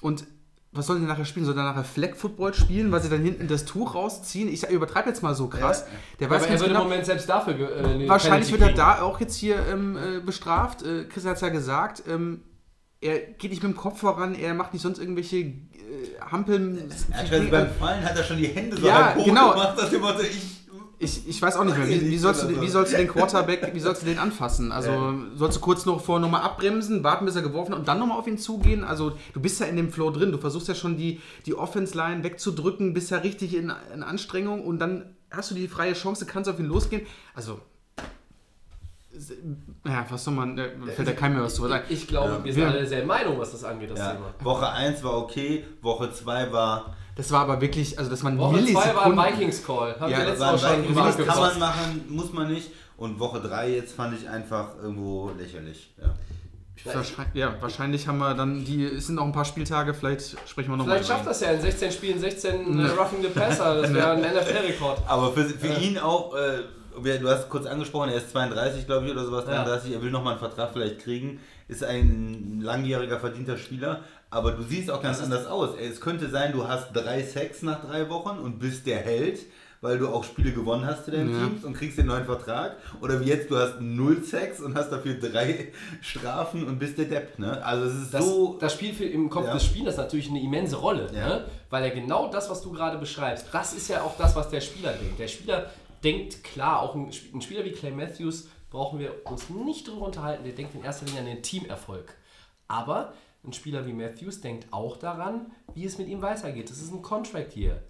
Und 0.00 0.26
was 0.74 0.86
soll 0.86 0.98
der 0.98 1.08
nachher 1.08 1.24
spielen? 1.24 1.46
Soll 1.46 1.54
der 1.54 1.64
nachher 1.64 1.84
Flag 1.84 2.16
Football 2.16 2.52
spielen, 2.52 2.90
weil 2.90 3.00
sie 3.00 3.08
dann 3.08 3.22
hinten 3.22 3.46
das 3.46 3.64
Tuch 3.64 3.94
rausziehen? 3.94 4.48
Ich 4.48 4.68
übertreibe 4.68 5.08
jetzt 5.08 5.22
mal 5.22 5.34
so 5.34 5.48
krass. 5.48 5.86
Der 6.20 6.28
weiß 6.28 6.42
Aber 6.42 6.52
er 6.52 6.58
wird 6.58 6.62
im 6.62 6.74
genau, 6.74 6.84
Moment 6.84 7.06
selbst 7.06 7.28
dafür 7.28 7.54
äh, 7.54 8.08
Wahrscheinlich 8.08 8.50
wird 8.50 8.62
er 8.62 8.72
da 8.72 9.00
auch 9.02 9.20
jetzt 9.20 9.36
hier 9.36 9.56
ähm, 9.70 9.96
äh, 9.96 10.20
bestraft. 10.20 10.82
Äh, 10.82 11.04
Chris 11.04 11.24
hat 11.24 11.36
es 11.36 11.40
ja 11.42 11.48
gesagt. 11.48 12.02
Ähm, 12.08 12.42
er 13.00 13.18
geht 13.18 13.50
nicht 13.50 13.62
mit 13.62 13.72
dem 13.72 13.76
Kopf 13.76 14.00
voran, 14.00 14.34
er 14.34 14.54
macht 14.54 14.72
nicht 14.72 14.82
sonst 14.82 14.98
irgendwelche 14.98 15.36
äh, 15.36 15.52
Hampeln. 16.30 16.90
Er 17.10 17.18
hat 17.18 17.28
schon 17.28 17.50
beim 17.50 17.68
Fallen 17.78 18.02
hat 18.02 18.16
er 18.16 18.24
schon 18.24 18.38
die 18.38 18.48
Hände 18.48 18.76
so 18.76 18.86
Ja, 18.86 19.12
genau. 19.12 19.50
gemacht, 19.52 19.92
dem 19.92 20.00
Motto, 20.00 20.20
ich. 20.20 20.63
Ich, 21.04 21.28
ich 21.28 21.42
weiß 21.42 21.56
auch 21.56 21.64
nicht 21.64 21.76
mehr, 21.76 21.88
wie, 21.88 22.10
wie, 22.10 22.18
sollst 22.18 22.42
du, 22.44 22.60
wie 22.60 22.68
sollst 22.68 22.92
du 22.92 22.96
den 22.96 23.08
Quarterback, 23.08 23.70
wie 23.74 23.80
sollst 23.80 24.02
du 24.02 24.06
den 24.06 24.18
anfassen? 24.18 24.72
Also 24.72 25.14
sollst 25.36 25.58
du 25.58 25.60
kurz 25.60 25.84
noch 25.84 26.00
vor 26.00 26.18
nochmal 26.18 26.42
abbremsen, 26.42 27.04
warten, 27.04 27.26
bis 27.26 27.36
er 27.36 27.42
geworfen 27.42 27.72
hat 27.72 27.78
und 27.80 27.88
dann 27.88 27.98
nochmal 27.98 28.18
auf 28.18 28.26
ihn 28.26 28.38
zugehen? 28.38 28.84
Also 28.84 29.12
du 29.34 29.40
bist 29.40 29.60
ja 29.60 29.66
in 29.66 29.76
dem 29.76 29.92
Flow 29.92 30.10
drin, 30.10 30.32
du 30.32 30.38
versuchst 30.38 30.66
ja 30.68 30.74
schon 30.74 30.96
die, 30.96 31.20
die 31.46 31.54
Offense-Line 31.54 32.24
wegzudrücken, 32.24 32.94
bist 32.94 33.10
ja 33.10 33.18
richtig 33.18 33.54
in, 33.54 33.72
in 33.92 34.02
Anstrengung 34.02 34.64
und 34.64 34.78
dann 34.78 35.14
hast 35.30 35.50
du 35.50 35.54
die 35.54 35.68
freie 35.68 35.92
Chance, 35.92 36.24
kannst 36.26 36.48
auf 36.48 36.58
ihn 36.58 36.66
losgehen. 36.66 37.06
Also, 37.34 37.60
ja, 39.86 40.04
was 40.08 40.24
soll 40.24 40.34
man, 40.34 40.56
da 40.56 40.64
fällt 40.94 41.06
ja 41.08 41.14
keinem 41.14 41.34
mehr 41.34 41.44
was 41.44 41.54
zu 41.54 41.66
sagen. 41.68 41.84
Ich 41.88 42.08
glaube, 42.08 42.42
wir 42.42 42.52
sind 42.52 42.62
Ja. 42.62 42.68
alle 42.70 42.78
derselben 42.78 43.06
Meinung, 43.06 43.38
was 43.38 43.52
das 43.52 43.62
angeht, 43.62 43.90
das 43.90 43.98
Ja. 43.98 44.12
Thema. 44.14 44.34
Woche 44.40 44.68
1 44.68 45.04
war 45.04 45.18
okay, 45.18 45.64
Woche 45.82 46.10
2 46.10 46.52
war. 46.52 46.96
Das 47.16 47.30
war 47.30 47.42
aber 47.42 47.60
wirklich, 47.60 47.98
also 47.98 48.10
das 48.10 48.24
waren 48.24 48.38
Woche 48.38 48.64
2 48.64 48.94
war 48.94 49.04
ein. 49.06 49.16
Vikings-Call. 49.16 50.00
Haben 50.00 50.10
Ja, 50.10 50.18
wir 50.18 50.24
letztes 50.24 50.40
war 50.40 50.52
Mal 50.52 50.58
schon 50.58 50.96
Weich- 50.96 51.26
kann 51.26 51.40
man 51.40 51.58
machen, 51.58 52.04
muss 52.08 52.32
man 52.32 52.52
nicht. 52.52 52.70
Und 52.96 53.18
Woche 53.18 53.40
3 53.40 53.70
jetzt 53.74 53.94
fand 53.94 54.20
ich 54.20 54.28
einfach 54.28 54.70
irgendwo 54.82 55.30
lächerlich. 55.38 55.92
Ja. 56.00 56.14
Wahrscheinlich, 56.92 57.34
ja, 57.34 57.54
wahrscheinlich 57.60 58.08
haben 58.08 58.18
wir 58.18 58.34
dann, 58.34 58.64
die, 58.64 58.84
es 58.84 59.06
sind 59.06 59.14
noch 59.14 59.24
ein 59.24 59.32
paar 59.32 59.44
Spieltage, 59.44 59.94
vielleicht 59.94 60.36
sprechen 60.46 60.70
wir 60.70 60.76
nochmal. 60.76 60.96
Vielleicht 60.96 61.08
schafft 61.08 61.26
das 61.26 61.40
ja 61.40 61.50
in 61.52 61.60
16 61.60 61.92
Spielen 61.92 62.18
16 62.18 62.78
äh, 62.78 62.86
Roughing 62.88 63.22
the 63.22 63.28
Passer. 63.28 63.74
Das 63.82 63.94
wäre 63.94 64.10
ein 64.12 64.20
NFL-Rekord. 64.20 64.98
Aber 65.06 65.32
für, 65.32 65.44
für 65.44 65.72
ihn 65.80 65.98
auch, 65.98 66.34
äh, 66.36 66.58
du 67.18 67.28
hast 67.28 67.48
kurz 67.48 67.66
angesprochen, 67.66 68.10
er 68.10 68.16
ist 68.16 68.30
32, 68.32 68.86
glaube 68.86 69.06
ich, 69.06 69.12
oder 69.12 69.24
sowas, 69.24 69.44
33, 69.46 69.92
er 69.94 70.02
will 70.02 70.10
nochmal 70.10 70.32
einen 70.32 70.40
Vertrag 70.40 70.72
vielleicht 70.72 70.98
kriegen, 70.98 71.40
ist 71.68 71.82
ein 71.82 72.60
langjähriger 72.60 73.18
verdienter 73.18 73.56
Spieler, 73.56 74.00
aber 74.34 74.52
du 74.52 74.62
siehst 74.62 74.90
auch 74.90 75.02
ganz 75.02 75.22
anders 75.22 75.46
aus. 75.46 75.70
Es 75.80 76.00
könnte 76.00 76.28
sein, 76.28 76.52
du 76.52 76.66
hast 76.68 76.92
drei 76.92 77.22
Sacks 77.22 77.62
nach 77.62 77.84
drei 77.84 78.08
Wochen 78.10 78.38
und 78.38 78.58
bist 78.58 78.86
der 78.86 78.98
Held, 78.98 79.40
weil 79.80 79.98
du 79.98 80.08
auch 80.08 80.24
Spiele 80.24 80.52
gewonnen 80.52 80.86
hast 80.86 81.04
zu 81.04 81.10
deinen 81.10 81.32
Ja. 81.32 81.46
Teams 81.46 81.64
und 81.64 81.74
kriegst 81.74 81.98
den 81.98 82.06
neuen 82.06 82.24
Vertrag. 82.24 82.76
Oder 83.02 83.20
wie 83.20 83.24
jetzt, 83.26 83.50
du 83.50 83.56
hast 83.58 83.80
null 83.80 84.22
Sex 84.24 84.60
und 84.60 84.74
hast 84.76 84.90
dafür 84.90 85.14
drei 85.14 85.72
Strafen 86.00 86.66
und 86.66 86.78
bist 86.78 86.96
der 86.98 87.04
Depp. 87.04 87.38
Ne? 87.38 87.62
Also 87.64 87.84
es 87.86 88.02
ist 88.02 88.14
Das, 88.14 88.24
so... 88.24 88.56
das 88.60 88.72
spielt 88.72 88.96
für, 88.96 89.04
im 89.04 89.28
Kopf 89.30 89.46
Ja. 89.46 89.52
des 89.54 89.64
Spielers 89.64 89.96
natürlich 89.96 90.28
eine 90.30 90.40
immense 90.40 90.76
Rolle, 90.76 91.08
Ja. 91.14 91.28
ne? 91.28 91.44
weil 91.70 91.84
er 91.84 91.90
genau 91.90 92.28
das, 92.30 92.48
was 92.50 92.62
du 92.62 92.72
gerade 92.72 92.98
beschreibst, 92.98 93.46
das 93.52 93.74
ist 93.74 93.88
ja 93.88 94.02
auch 94.02 94.16
das, 94.16 94.34
was 94.36 94.48
der 94.48 94.60
Spieler 94.62 94.92
denkt. 94.92 95.18
Der 95.18 95.28
Spieler 95.28 95.70
denkt, 96.02 96.42
klar, 96.44 96.80
auch 96.80 96.94
ein, 96.94 97.10
ein 97.34 97.40
Spieler 97.42 97.64
wie 97.64 97.72
Clay 97.72 97.90
Matthews 97.92 98.48
brauchen 98.70 98.98
wir 98.98 99.12
uns 99.26 99.50
nicht 99.50 99.86
drüber 99.86 100.06
unterhalten, 100.06 100.44
der 100.44 100.52
denkt 100.54 100.74
in 100.74 100.82
erster 100.82 101.04
Linie 101.06 101.20
an 101.20 101.26
den 101.26 101.42
Teamerfolg. 101.42 102.14
Aber 102.68 103.12
ein 103.46 103.52
Spieler 103.52 103.86
wie 103.86 103.92
Matthews 103.92 104.40
denkt 104.40 104.66
auch 104.72 104.96
daran, 104.96 105.52
wie 105.74 105.84
es 105.84 105.98
mit 105.98 106.08
ihm 106.08 106.22
weitergeht. 106.22 106.70
Das 106.70 106.78
ist 106.78 106.92
ein 106.92 107.02
Contract 107.02 107.56
Year. 107.56 107.82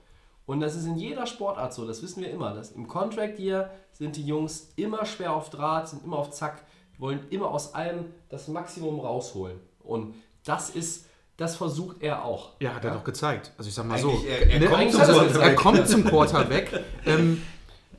Und 0.47 0.61
das 0.61 0.75
ist 0.77 0.85
in 0.85 0.97
jeder 0.97 1.27
Sportart 1.27 1.73
so, 1.73 1.87
das 1.87 2.03
wissen 2.03 2.23
wir 2.23 2.31
immer. 2.31 2.53
Dass 2.55 2.73
Im 2.73 2.87
Contract 2.87 3.39
Year 3.39 3.71
sind 3.93 4.17
die 4.17 4.27
Jungs 4.27 4.73
immer 4.77 5.07
schwer 5.07 5.35
auf 5.35 5.49
Draht, 5.51 5.89
sind 5.89 6.05
immer 6.05 6.19
auf 6.19 6.31
Zack, 6.33 6.65
wollen 6.99 7.21
immer 7.31 7.51
aus 7.51 7.75
allem 7.75 8.07
das 8.29 8.49
Maximum 8.49 9.01
rausholen. 9.01 9.59
Und 9.83 10.15
das 10.45 10.71
ist, 10.71 11.07
das 11.37 11.57
versucht 11.57 12.03
er 12.03 12.25
auch. 12.25 12.53
Ja, 12.61 12.75
hat 12.75 12.85
er 12.85 12.93
doch 12.93 13.05
gezeigt. 13.05 13.53
Also 13.57 13.69
ich 13.69 13.75
sag 13.75 13.87
mal 13.87 13.99
so. 13.99 14.11
Eigentlich, 14.11 14.31
er- 14.31 14.51
er 14.51 14.61
ne, 14.61 14.67
kommt 14.67 14.93
zum 14.93 15.01
er- 15.01 15.41
er 15.41 15.55
kommt 15.55 15.89
zum 15.89 16.05
Quarterback. 16.05 16.85
ähm, 17.07 17.43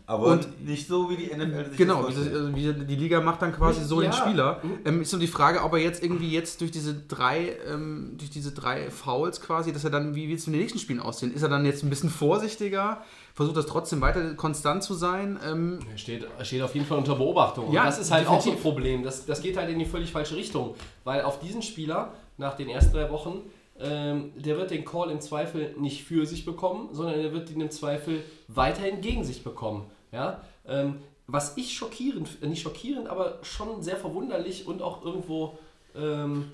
aber 0.07 0.27
und- 0.27 0.65
nicht 0.67 0.87
so, 0.87 1.09
wie 1.09 1.15
die 1.17 1.31
NFL 1.31 1.69
sich 1.69 1.77
Genau, 1.77 2.03
das 2.03 2.17
also 2.17 2.55
wie 2.55 2.73
die 2.73 2.95
Liga 2.95 3.21
macht 3.21 3.41
dann 3.41 3.51
quasi 3.53 3.83
so 3.83 4.01
den 4.01 4.11
Ja. 4.11 4.17
Spieler. 4.17 4.61
Ähm, 4.85 5.01
ist 5.01 5.09
so 5.11 5.17
die 5.17 5.27
Frage, 5.27 5.63
ob 5.63 5.73
er 5.73 5.79
jetzt 5.79 6.03
irgendwie 6.03 6.29
jetzt 6.29 6.61
durch 6.61 6.71
diese 6.71 6.93
drei, 6.93 7.55
ähm, 7.71 8.13
durch 8.17 8.29
diese 8.29 8.51
drei 8.51 8.89
Fouls 8.91 9.41
quasi, 9.41 9.73
dass 9.73 9.83
er 9.83 9.89
dann, 9.89 10.15
wie 10.15 10.27
wird 10.29 10.39
es 10.39 10.47
in 10.47 10.53
den 10.53 10.61
nächsten 10.61 10.79
Spielen 10.79 10.99
aussehen? 10.99 11.33
Ist 11.33 11.41
er 11.41 11.49
dann 11.49 11.65
jetzt 11.65 11.83
ein 11.83 11.89
bisschen 11.89 12.09
vorsichtiger? 12.09 13.01
Versucht 13.33 13.57
das 13.57 13.65
trotzdem 13.65 13.99
weiter 14.01 14.33
konstant 14.35 14.83
zu 14.83 14.93
sein? 14.93 15.39
Ähm, 15.45 15.79
Er 15.91 15.97
steht, 15.97 16.27
er 16.37 16.45
steht 16.45 16.61
auf 16.61 16.73
jeden 16.75 16.85
Fall 16.85 16.97
unter 16.97 17.15
Beobachtung. 17.15 17.71
Ja, 17.73 17.81
und 17.81 17.87
das 17.87 17.99
ist 17.99 18.11
halt 18.11 18.27
auch 18.27 18.41
so 18.41 18.51
ein 18.51 18.55
definitiv. 18.55 18.61
Problem. 18.63 19.03
Das, 19.03 19.25
das 19.25 19.41
geht 19.41 19.57
halt 19.57 19.69
in 19.69 19.79
die 19.79 19.85
völlig 19.85 20.11
falsche 20.11 20.35
Richtung. 20.35 20.75
Weil 21.03 21.21
auf 21.23 21.39
diesen 21.39 21.61
Spieler 21.61 22.13
nach 22.37 22.55
den 22.55 22.69
ersten 22.69 22.93
drei 22.93 23.09
Wochen, 23.09 23.39
ähm, 23.79 24.31
der 24.35 24.57
wird 24.57 24.71
den 24.71 24.85
Call 24.85 25.11
im 25.11 25.19
Zweifel 25.19 25.75
nicht 25.77 26.03
für 26.03 26.25
sich 26.25 26.45
bekommen, 26.45 26.89
sondern 26.93 27.19
er 27.19 27.33
wird 27.33 27.49
ihn 27.49 27.61
im 27.61 27.71
Zweifel 27.71 28.23
weiterhin 28.47 29.01
gegen 29.01 29.23
sich 29.23 29.43
bekommen. 29.43 29.89
Ja? 30.11 30.41
Ähm, 30.65 30.97
was 31.27 31.57
ich 31.57 31.73
schockierend, 31.73 32.37
äh, 32.41 32.47
nicht 32.47 32.61
schockierend, 32.61 33.07
aber 33.07 33.39
schon 33.41 33.81
sehr 33.81 33.97
verwunderlich 33.97 34.67
und 34.67 34.81
auch 34.81 35.03
irgendwo 35.03 35.57
ähm, 35.95 36.51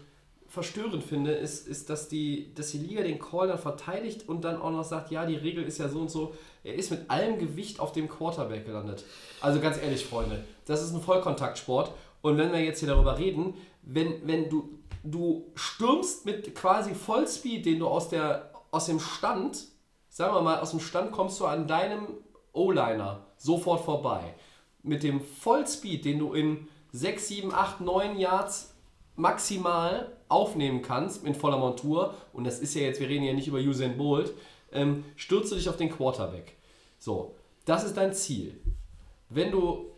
verstörend 0.47 1.03
finde, 1.03 1.32
ist, 1.32 1.67
ist 1.67 1.89
dass, 1.89 2.09
die, 2.09 2.53
dass 2.55 2.72
die 2.72 2.80
Liga 2.80 3.03
den 3.03 3.19
Call 3.19 3.47
dann 3.47 3.57
verteidigt 3.57 4.28
und 4.28 4.43
dann 4.43 4.61
auch 4.61 4.72
noch 4.72 4.84
sagt, 4.84 5.11
ja, 5.11 5.26
die 5.26 5.36
Regel 5.36 5.63
ist 5.63 5.78
ja 5.78 5.88
so 5.88 5.99
und 5.99 6.11
so. 6.11 6.36
Er 6.63 6.76
ist 6.76 6.91
mit 6.91 7.09
allem 7.09 7.39
Gewicht 7.39 7.80
auf 7.80 7.93
dem 7.93 8.09
Quarterback 8.09 8.65
gelandet. 8.65 9.05
Also 9.39 9.61
ganz 9.61 9.82
ehrlich, 9.82 10.05
Freunde, 10.05 10.43
das 10.65 10.84
ist 10.84 10.93
ein 10.93 11.01
Vollkontaktsport. 11.01 11.91
Und 12.22 12.38
wenn 12.38 12.51
wir 12.51 12.59
jetzt 12.59 12.80
hier 12.80 12.89
darüber 12.89 13.17
reden, 13.17 13.53
wenn, 13.84 14.28
wenn 14.28 14.49
du, 14.49 14.69
du 15.04 15.52
stürmst 15.56 16.26
mit 16.26 16.54
quasi 16.56 16.93
Vollspeed, 16.93 17.66
den 17.66 17.80
du 17.80 17.88
aus, 17.88 18.10
der, 18.10 18.52
aus 18.72 18.86
dem 18.86 18.99
Stand, 18.99 19.66
sagen 20.10 20.36
wir 20.36 20.41
mal, 20.41 20.60
aus 20.60 20.72
dem 20.72 20.80
Stand 20.80 21.12
kommst 21.12 21.39
du 21.39 21.45
an 21.45 21.68
deinem 21.68 22.08
O-Liner 22.54 23.26
sofort 23.38 23.84
vorbei. 23.86 24.36
Mit 24.84 25.04
dem 25.04 25.22
Vollspeed, 25.22 26.06
den 26.06 26.20
du 26.20 26.34
in 26.34 26.68
6, 26.91 27.28
7, 27.28 27.54
8, 27.54 27.82
9 27.82 28.18
Yards 28.18 28.76
maximal 29.16 30.12
aufnehmen 30.28 30.82
kannst 30.82 31.26
in 31.26 31.36
voller 31.36 31.58
Montur, 31.58 32.16
und 32.34 32.45
das 32.45 32.60
ist 32.60 32.74
ja 32.74 32.82
jetzt, 32.82 32.99
wir 32.99 33.10
reden 33.10 33.24
ja 33.24 33.34
nicht 33.34 33.47
über 33.47 33.60
Usain 33.60 33.97
Bolt, 33.97 34.34
ähm, 34.72 35.04
stürzt 35.16 35.52
du 35.52 35.56
dich 35.56 35.70
auf 35.70 35.78
den 35.78 35.91
Quarterback. 35.91 36.56
So, 36.97 37.36
das 37.66 37.84
ist 37.84 37.97
dein 37.97 38.14
Ziel. 38.14 38.60
Wenn 39.30 39.52
du 39.52 39.91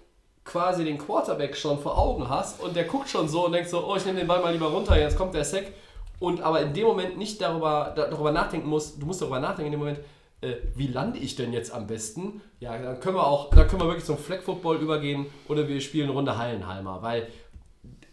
quasi 0.46 0.84
den 0.84 0.98
Quarterback 0.98 1.56
schon 1.56 1.80
vor 1.80 1.98
Augen 1.98 2.28
hast 2.30 2.62
und 2.62 2.76
der 2.76 2.84
guckt 2.84 3.10
schon 3.10 3.28
so 3.28 3.46
und 3.46 3.54
denkt 3.54 3.70
so, 3.70 3.86
oh, 3.88 3.96
ich 3.96 4.06
nehme 4.06 4.20
den 4.20 4.28
Ball 4.28 4.42
mal 4.42 4.52
lieber 4.54 4.68
runter, 4.68 5.00
jetzt 5.00 5.18
kommt 5.18 5.34
der 5.34 5.46
Sack 5.46 5.72
und 6.20 6.42
aber 6.42 6.62
in 6.62 6.74
dem 6.74 6.86
Moment 6.86 7.18
nicht 7.18 7.42
darüber, 7.42 7.94
da- 7.96 8.08
darüber 8.08 8.32
nachdenken 8.32 8.68
musst, 8.68 9.02
du 9.02 9.06
musst 9.06 9.22
darüber 9.22 9.40
nachdenken 9.40 9.68
in 9.68 9.72
dem 9.72 9.80
Moment, 9.80 10.00
äh, 10.42 10.56
wie 10.76 10.88
lande 10.88 11.20
ich 11.20 11.36
denn 11.36 11.54
jetzt 11.54 11.74
am 11.74 11.88
besten? 11.88 12.42
Ja, 12.60 12.78
dann 12.78 13.00
können 13.00 13.16
wir 13.16 13.26
auch, 13.26 13.50
dann 13.52 13.68
können 13.68 13.82
wir 13.82 13.88
wirklich 13.88 14.06
zum 14.06 14.18
Flag 14.18 14.42
Football 14.42 14.78
übergehen 14.78 15.28
oder 15.48 15.68
wir 15.68 15.80
spielen 15.80 16.06
eine 16.08 16.14
Runde 16.14 16.38
Hallenhalmer, 16.38 17.02
weil 17.02 17.28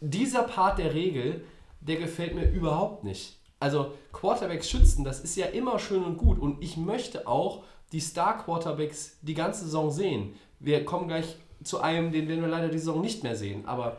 dieser 0.01 0.45
Part 0.45 0.79
der 0.79 0.95
Regel, 0.95 1.45
der 1.81 1.97
gefällt 1.97 2.35
mir 2.35 2.49
überhaupt 2.51 3.05
nicht. 3.05 3.37
Also 3.59 3.93
Quarterbacks 4.13 4.71
schützen, 4.71 5.05
das 5.05 5.21
ist 5.21 5.37
ja 5.37 5.47
immer 5.47 5.79
schön 5.79 6.03
und 6.05 6.17
gut 6.17 6.39
und 6.39 6.63
ich 6.63 6.77
möchte 6.77 7.27
auch 7.27 7.65
die 7.93 8.01
Star 8.01 8.39
Quarterbacks 8.39 9.19
die 9.23 9.35
ganze 9.35 9.65
Saison 9.65 9.91
sehen. 9.91 10.35
Wir 10.61 10.85
kommen 10.85 11.09
gleich 11.09 11.37
zu 11.63 11.81
einem, 11.81 12.13
den 12.13 12.29
werden 12.29 12.41
wir 12.43 12.49
leider 12.49 12.69
die 12.69 12.79
Saison 12.79 13.01
nicht 13.01 13.23
mehr 13.23 13.37
sehen, 13.37 13.67
aber 13.67 13.99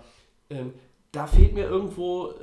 ähm, 0.49 0.73
da 1.11 1.27
fehlt 1.27 1.53
mir 1.53 1.65
irgendwo 1.65 2.29
äh, 2.29 2.33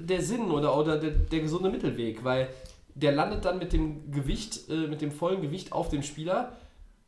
der 0.00 0.22
Sinn 0.22 0.50
oder, 0.50 0.76
oder 0.76 0.98
der, 0.98 1.10
der 1.10 1.40
gesunde 1.40 1.70
Mittelweg, 1.70 2.22
weil 2.24 2.48
der 2.94 3.12
landet 3.12 3.44
dann 3.44 3.58
mit 3.58 3.72
dem 3.72 4.10
Gewicht, 4.10 4.68
äh, 4.68 4.86
mit 4.86 5.00
dem 5.00 5.10
vollen 5.12 5.40
Gewicht 5.42 5.72
auf 5.72 5.88
dem 5.88 6.02
Spieler. 6.02 6.56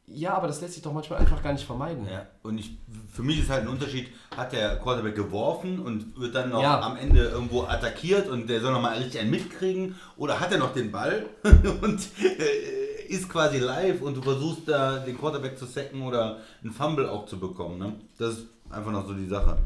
Ja, 0.06 0.34
aber 0.34 0.48
das 0.48 0.60
lässt 0.60 0.74
sich 0.74 0.82
doch 0.82 0.92
manchmal 0.92 1.20
einfach 1.20 1.42
gar 1.42 1.52
nicht 1.52 1.64
vermeiden. 1.64 2.06
Ja, 2.10 2.26
und 2.42 2.58
ich, 2.58 2.72
für 3.12 3.22
mich 3.22 3.38
ist 3.38 3.48
halt 3.50 3.62
ein 3.62 3.68
Unterschied, 3.68 4.08
hat 4.36 4.52
der 4.52 4.76
Quarterback 4.78 5.14
geworfen 5.14 5.78
und 5.78 6.18
wird 6.20 6.34
dann 6.34 6.50
noch 6.50 6.60
Ja. 6.60 6.80
am 6.80 6.96
Ende 6.96 7.24
irgendwo 7.28 7.62
attackiert 7.62 8.28
und 8.28 8.48
der 8.50 8.60
soll 8.60 8.72
nochmal 8.72 8.98
richtig 8.98 9.20
einen 9.20 9.30
mitkriegen 9.30 9.94
oder 10.16 10.40
hat 10.40 10.50
er 10.52 10.58
noch 10.58 10.74
den 10.74 10.90
Ball 10.90 11.26
und 11.82 12.00
äh, 12.20 12.81
ist 13.12 13.28
quasi 13.28 13.58
live 13.58 14.02
und 14.02 14.16
du 14.16 14.22
versuchst 14.22 14.62
da 14.66 14.98
den 14.98 15.18
Quarterback 15.18 15.58
zu 15.58 15.66
sacken 15.66 16.02
oder 16.02 16.38
einen 16.62 16.72
Fumble 16.72 17.08
auch 17.10 17.26
zu 17.26 17.38
bekommen. 17.38 17.78
Ne? 17.78 17.92
Das 18.18 18.34
ist 18.34 18.46
einfach 18.70 18.90
noch 18.92 19.06
so 19.06 19.12
die 19.14 19.26
Sache. 19.26 19.58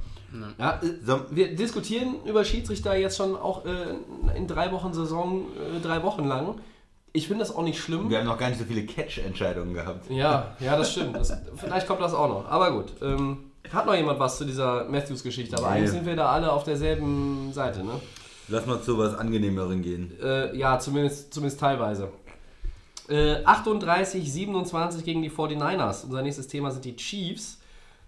Ja, 0.59 0.81
äh, 0.83 0.87
So, 1.05 1.21
wir 1.31 1.55
diskutieren 1.55 2.17
über 2.27 2.45
Schiedsrichter 2.45 2.95
jetzt 2.97 3.17
schon 3.17 3.37
auch 3.37 3.65
äh, 3.65 4.37
in 4.37 4.47
drei 4.47 4.71
Wochen 4.73 4.93
Saison, 4.93 5.47
äh, 5.77 5.81
drei 5.81 6.03
Wochen 6.03 6.25
lang. 6.27 6.57
Ich 7.13 7.29
finde 7.29 7.45
das 7.45 7.55
auch 7.55 7.63
nicht 7.63 7.81
schlimm. 7.81 8.11
wir 8.11 8.19
haben 8.19 8.27
noch 8.27 8.37
gar 8.39 8.49
nicht 8.51 8.59
so 8.59 8.65
viele 8.67 8.85
Catch-Entscheidungen 8.85 9.73
gehabt. 9.73 10.11
Ja, 10.11 10.55
ja, 10.61 10.77
das 10.77 10.93
stimmt. 10.93 11.17
Das, 11.17 11.33
vielleicht 11.57 11.87
kommt 11.87 12.03
das 12.03 12.13
auch 12.13 12.29
noch. 12.29 12.51
Aber 12.51 12.73
gut. 12.73 12.93
Ähm, 13.01 13.39
hat 13.73 13.87
noch 13.87 13.95
jemand 13.95 14.19
was 14.21 14.37
zu 14.39 14.45
dieser 14.45 14.85
Matthews-Geschichte? 14.85 15.57
Aber 15.57 15.69
Nee. 15.71 15.77
eigentlich 15.79 15.91
sind 15.93 16.05
wir 16.07 16.15
da 16.17 16.29
alle 16.31 16.53
auf 16.53 16.65
derselben 16.65 17.53
Seite, 17.53 17.83
ne? 17.85 17.93
Lass 18.49 18.67
mal 18.67 18.81
zu 18.83 18.99
was 18.99 19.15
Angenehmeren 19.17 19.81
gehen. 19.83 20.13
Äh, 20.23 20.57
ja, 20.57 20.79
zumindest, 20.79 21.33
zumindest 21.33 21.59
teilweise. 21.61 22.09
Äh, 23.09 23.45
38, 23.45 24.33
27 24.33 25.05
gegen 25.05 25.23
die 25.23 25.31
49ers. 25.31 26.05
Unser 26.05 26.23
nächstes 26.23 26.49
Thema 26.49 26.71
sind 26.71 26.85
die 26.85 26.97
Chiefs. 26.97 27.61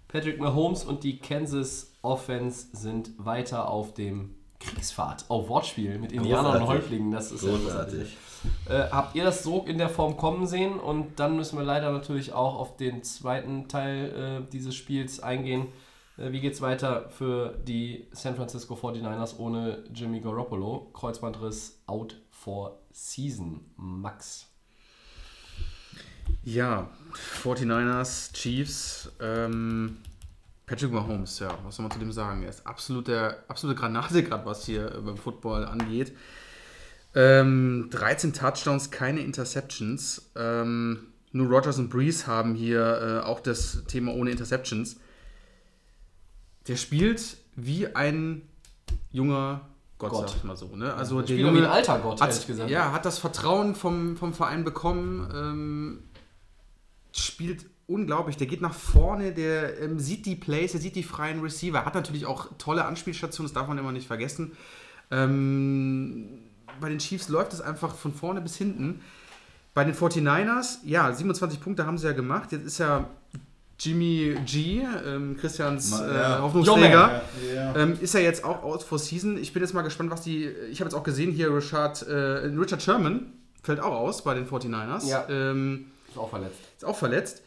Patrick 0.07 0.39
Mahomes 0.39 0.83
und 0.83 1.03
die 1.03 1.19
Kansas 1.19 1.93
Offense 2.01 2.67
sind 2.73 3.11
weiter 3.17 3.69
auf 3.69 3.93
dem 3.93 4.35
Kriegsfahrt. 4.59 5.25
Auf 5.29 5.47
Wortspiel 5.47 5.97
mit 5.99 6.11
Indianern 6.11 6.61
und. 6.61 6.67
Häuptlingen. 6.67 7.11
Das 7.11 7.31
ist 7.31 7.41
Großartig. 7.41 8.17
Äh, 8.67 8.89
habt 8.91 9.15
ihr 9.15 9.23
das 9.23 9.43
so 9.43 9.63
in 9.63 9.77
der 9.77 9.89
Form 9.89 10.17
kommen 10.17 10.47
sehen? 10.47 10.79
Und 10.79 11.19
dann 11.19 11.35
müssen 11.35 11.57
wir 11.57 11.65
leider 11.65 11.91
natürlich 11.91 12.33
auch 12.33 12.57
auf 12.57 12.77
den 12.77 13.03
zweiten 13.03 13.67
Teil 13.67 14.43
äh, 14.47 14.51
dieses 14.51 14.75
Spiels 14.75 15.19
eingehen. 15.21 15.67
Äh, 16.17 16.31
wie 16.31 16.41
geht's 16.41 16.61
weiter 16.61 17.09
für 17.09 17.57
die 17.67 18.07
San 18.11 18.35
Francisco 18.35 18.75
49ers 18.75 19.37
ohne 19.37 19.83
Jimmy 19.93 20.19
Garoppolo? 20.19 20.89
Kreuzbandriss 20.93 21.81
out 21.87 22.15
for 22.29 22.79
season. 22.91 23.61
Max. 23.75 24.48
Ja, 26.43 26.89
49ers, 27.43 28.33
Chiefs, 28.33 29.11
ähm, 29.19 29.97
Patrick 30.65 30.91
Mahomes, 30.91 31.39
ja, 31.39 31.57
was 31.63 31.75
soll 31.75 31.83
man 31.83 31.91
zu 31.91 31.99
dem 31.99 32.11
sagen? 32.11 32.43
Er 32.43 32.49
ist 32.49 32.65
absolut 32.65 33.07
der, 33.07 33.43
absolute 33.47 33.79
Granate 33.79 34.23
gerade, 34.23 34.45
was 34.45 34.65
hier 34.65 34.93
äh, 34.93 35.01
beim 35.01 35.17
Football 35.17 35.65
angeht. 35.65 36.15
Ähm, 37.15 37.89
13 37.91 38.33
Touchdowns, 38.33 38.91
keine 38.91 39.21
Interceptions. 39.21 40.31
Ähm, 40.35 41.07
nur 41.31 41.47
Rogers 41.47 41.79
und 41.79 41.89
Breeze 41.89 42.27
haben 42.27 42.55
hier 42.55 43.21
äh, 43.23 43.25
auch 43.25 43.39
das 43.39 43.83
Thema 43.87 44.13
ohne 44.13 44.31
Interceptions. 44.31 44.97
Der 46.67 46.75
spielt 46.75 47.37
wie 47.55 47.87
ein 47.95 48.43
junger 49.11 49.61
Gott, 49.97 50.11
Gott. 50.11 50.29
sag 50.29 50.37
ich 50.37 50.43
mal 50.43 50.55
so. 50.55 50.75
Ne? 50.75 50.93
Also 50.93 51.21
der 51.21 51.37
doch 51.37 51.53
wie 51.53 51.57
ein 51.57 51.65
alter 51.65 51.99
Gott, 51.99 52.21
ehrlich 52.21 52.37
hat, 52.37 52.47
gesagt. 52.47 52.69
Ja, 52.69 52.93
hat 52.93 53.05
das 53.05 53.19
Vertrauen 53.19 53.75
vom, 53.75 54.15
vom 54.15 54.33
Verein 54.33 54.63
bekommen, 54.63 55.29
ähm, 55.33 56.03
spielt 57.13 57.65
unglaublich. 57.87 58.37
Der 58.37 58.47
geht 58.47 58.61
nach 58.61 58.73
vorne, 58.73 59.31
der 59.33 59.79
ähm, 59.79 59.99
sieht 59.99 60.25
die 60.25 60.35
Plays, 60.35 60.73
der 60.73 60.81
sieht 60.81 60.95
die 60.95 61.03
freien 61.03 61.41
Receiver, 61.41 61.85
hat 61.85 61.95
natürlich 61.95 62.25
auch 62.25 62.47
tolle 62.57 62.85
Anspielstationen, 62.85 63.51
das 63.51 63.53
darf 63.53 63.67
man 63.67 63.77
immer 63.77 63.91
nicht 63.91 64.07
vergessen. 64.07 64.51
Ähm, 65.11 66.39
bei 66.79 66.89
den 66.89 66.99
Chiefs 66.99 67.29
läuft 67.29 67.53
es 67.53 67.61
einfach 67.61 67.95
von 67.95 68.13
vorne 68.13 68.41
bis 68.41 68.55
hinten. 68.55 69.01
Bei 69.73 69.83
den 69.83 69.95
49ers, 69.95 70.79
ja, 70.83 71.11
27 71.11 71.61
Punkte 71.61 71.85
haben 71.85 71.97
sie 71.97 72.07
ja 72.07 72.13
gemacht. 72.13 72.51
Jetzt 72.51 72.65
ist 72.65 72.77
ja 72.79 73.09
Jimmy 73.79 74.35
G, 74.45 74.83
ähm, 75.05 75.37
Christians 75.37 75.99
äh, 75.99 76.13
ja. 76.13 76.41
Hoffnungsträger. 76.41 77.21
Ja. 77.53 77.75
Ähm, 77.75 77.97
ist 78.01 78.13
er 78.13 78.21
jetzt 78.21 78.43
auch 78.43 78.63
out 78.63 78.83
for 78.83 78.99
season? 78.99 79.37
Ich 79.37 79.53
bin 79.53 79.63
jetzt 79.63 79.73
mal 79.73 79.83
gespannt, 79.83 80.11
was 80.11 80.21
die. 80.21 80.45
Ich 80.69 80.81
habe 80.81 80.89
jetzt 80.89 80.95
auch 80.95 81.03
gesehen 81.03 81.31
hier, 81.31 81.55
Richard, 81.55 82.01
äh, 82.07 82.13
Richard 82.13 82.81
Sherman 82.81 83.33
fällt 83.63 83.79
auch 83.79 83.93
aus 83.93 84.23
bei 84.23 84.33
den 84.33 84.47
49ers. 84.47 85.07
Ja. 85.07 85.25
Ähm, 85.29 85.91
Ist 86.09 86.17
auch 86.17 86.29
verletzt. 86.29 86.57
ist 86.77 86.85
auch 86.85 86.95
verletzt. 86.97 87.41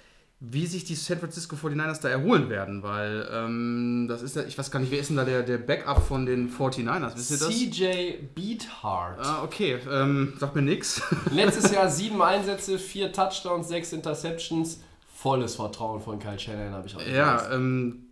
wie 0.45 0.67
sich 0.67 0.83
die 0.85 0.97
San 0.97 1.19
Francisco 1.21 1.55
49ers 1.55 2.01
da 2.01 2.09
erholen 2.09 2.51
werden, 2.51 2.83
weil 2.83 3.29
ähm, 3.33 4.07
das 4.09 4.23
ist 4.23 4.35
ja, 4.35 4.43
ich 4.43 4.59
weiß 4.59 4.73
gar 4.73 4.81
nicht, 4.81 4.91
wer 4.91 4.99
ist 4.99 5.09
denn 5.09 5.17
da 5.17 5.25
der, 5.25 5.43
der 5.45 5.59
Backup 5.59 6.05
von 6.05 6.27
den 6.27 6.51
49ers? 6.51 7.15
Wisst 7.15 7.31
ihr 7.31 7.39
das? 7.39 7.49
CJ 7.49 8.19
Beathard. 8.35 9.19
Ah, 9.25 9.45
okay, 9.45 9.79
ähm, 9.89 10.33
sagt 10.41 10.57
mir 10.57 10.63
nix. 10.63 11.01
Letztes 11.31 11.71
Jahr 11.71 11.89
sieben 11.89 12.21
Einsätze, 12.21 12.77
vier 12.79 13.13
Touchdowns, 13.13 13.69
sechs 13.69 13.93
Interceptions. 13.93 14.81
Volles 15.15 15.55
Vertrauen 15.55 16.01
von 16.01 16.19
Kyle 16.19 16.37
Shanahan 16.39 16.73
habe 16.73 16.89
ich 16.89 16.97
auch. 16.97 17.07
ja, 17.07 17.53
ähm, 17.53 18.07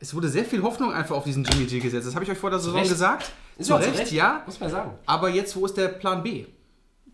es 0.00 0.12
wurde 0.14 0.28
sehr 0.28 0.44
viel 0.44 0.62
Hoffnung 0.62 0.92
einfach 0.92 1.14
auf 1.14 1.22
diesen 1.24 1.44
Jimmy 1.44 1.66
G 1.66 1.78
gesetzt. 1.78 2.08
Das 2.08 2.14
habe 2.16 2.24
ich 2.24 2.30
euch 2.32 2.38
vor 2.38 2.50
der 2.50 2.58
Saison 2.58 2.78
Recht. 2.80 2.90
gesagt. 2.90 3.30
Ist 3.56 3.68
zu 3.68 3.74
Recht, 3.76 3.98
Recht. 3.98 4.10
ja. 4.12 4.42
Muss 4.46 4.58
man 4.58 4.70
sagen. 4.70 4.98
Aber 5.06 5.28
jetzt, 5.28 5.54
wo 5.54 5.64
ist 5.66 5.76
der 5.76 5.88
Plan 5.88 6.22
B? 6.24 6.46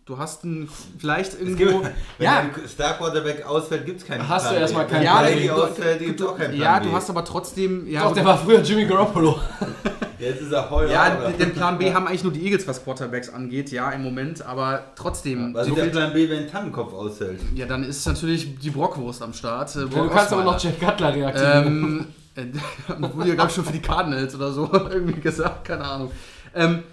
Du 0.07 0.17
hast 0.17 0.45
einen, 0.45 0.69
vielleicht 0.97 1.37
irgendwo. 1.37 1.79
gibt, 1.81 1.83
wenn 2.17 2.25
ja, 2.25 2.39
ein 2.39 2.51
Star 2.65 2.93
Quarterback 2.93 3.45
ausfällt, 3.45 3.85
gibt 3.85 3.99
es 3.99 4.07
keinen 4.07 4.25
Hast 4.25 4.45
du 4.45 4.49
Plan 4.51 4.61
erstmal 4.61 4.87
keinen 4.87 5.01
Plan 5.01 5.25
Brady 5.25 5.41
B. 5.41 5.49
ausfällt, 5.51 5.99
gibt 5.99 6.21
auch 6.21 6.37
keinen 6.37 6.55
Plan 6.55 6.61
ja, 6.61 6.79
B. 6.79 6.85
du 6.85 6.91
hast 6.93 7.09
aber 7.09 7.25
trotzdem. 7.25 7.85
Ja, 7.89 8.03
Doch, 8.03 8.13
der 8.13 8.23
war 8.23 8.37
früher 8.37 8.61
Jimmy 8.61 8.85
Garoppolo. 8.85 9.37
Jetzt 10.19 10.41
ist 10.43 10.51
er 10.53 10.69
heuer. 10.69 10.89
ja, 10.89 11.17
oder? 11.17 11.31
den 11.31 11.51
Plan 11.53 11.77
B 11.77 11.93
haben 11.93 12.07
eigentlich 12.07 12.23
nur 12.23 12.31
die 12.31 12.41
Eagles, 12.45 12.65
was 12.65 12.83
Quarterbacks 12.85 13.27
angeht, 13.29 13.69
ja, 13.71 13.91
im 13.91 14.01
Moment, 14.01 14.43
aber 14.45 14.85
trotzdem. 14.95 15.53
Was 15.53 15.67
so 15.67 15.73
ist 15.73 15.75
der 15.77 15.83
viel, 15.83 15.91
Plan 15.93 16.13
B, 16.13 16.29
wenn 16.29 16.39
ein 16.39 16.49
Tannenkopf 16.49 16.93
ausfällt? 16.93 17.41
ja, 17.53 17.65
dann 17.65 17.83
ist 17.83 18.07
natürlich 18.07 18.57
die 18.59 18.69
Brockwurst 18.69 19.21
am 19.21 19.33
Start. 19.33 19.75
äh, 19.75 19.79
Ja, 19.81 19.85
Brock 19.87 20.03
du 20.03 20.09
kannst 20.09 20.31
aber 20.31 20.43
noch 20.45 20.57
Jack 20.63 20.79
Cutler 20.79 21.13
reaktivieren. 21.13 21.67
Ähm, 21.67 22.53
äh, 22.97 23.03
wurde 23.13 23.27
ja, 23.27 23.35
glaube 23.35 23.49
ich, 23.49 23.55
schon 23.55 23.65
für 23.65 23.73
die 23.73 23.81
Cardinals 23.81 24.33
oder 24.35 24.53
so 24.53 24.69
irgendwie 24.73 25.19
gesagt, 25.19 25.65
keine 25.65 25.83
Ahnung. 25.83 26.11
Ähm, 26.55 26.83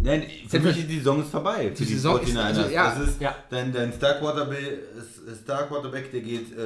Nein, 0.00 0.26
für 0.48 0.60
mich 0.60 0.78
ist 0.78 0.88
die 0.88 0.98
Saison 0.98 1.20
ist 1.22 1.30
vorbei. 1.30 1.72
Für 1.74 1.82
Die 1.82 1.86
die, 1.86 1.94
Saison 1.94 2.20
ist- 2.20 2.28
49ers. 2.36 2.44
also, 2.58 2.68
ja, 2.70 2.94
das 2.98 3.08
ist 3.08 3.20
ja. 3.20 3.34
dein, 3.50 3.72
dein 3.72 3.92
Star, 3.92 4.14
Quarterback, 4.14 4.78
ist- 4.96 5.40
Star 5.42 5.64
Quarterback, 5.64 6.12
der 6.12 6.20
geht 6.20 6.56
äh, 6.56 6.60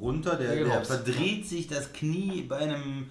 runter, 0.00 0.36
der, 0.36 0.54
Der 0.54 0.64
der 0.64 0.84
verdreht 0.84 1.46
sich 1.46 1.68
das 1.68 1.92
Knie 1.92 2.42
bei 2.48 2.56
einem. 2.56 3.06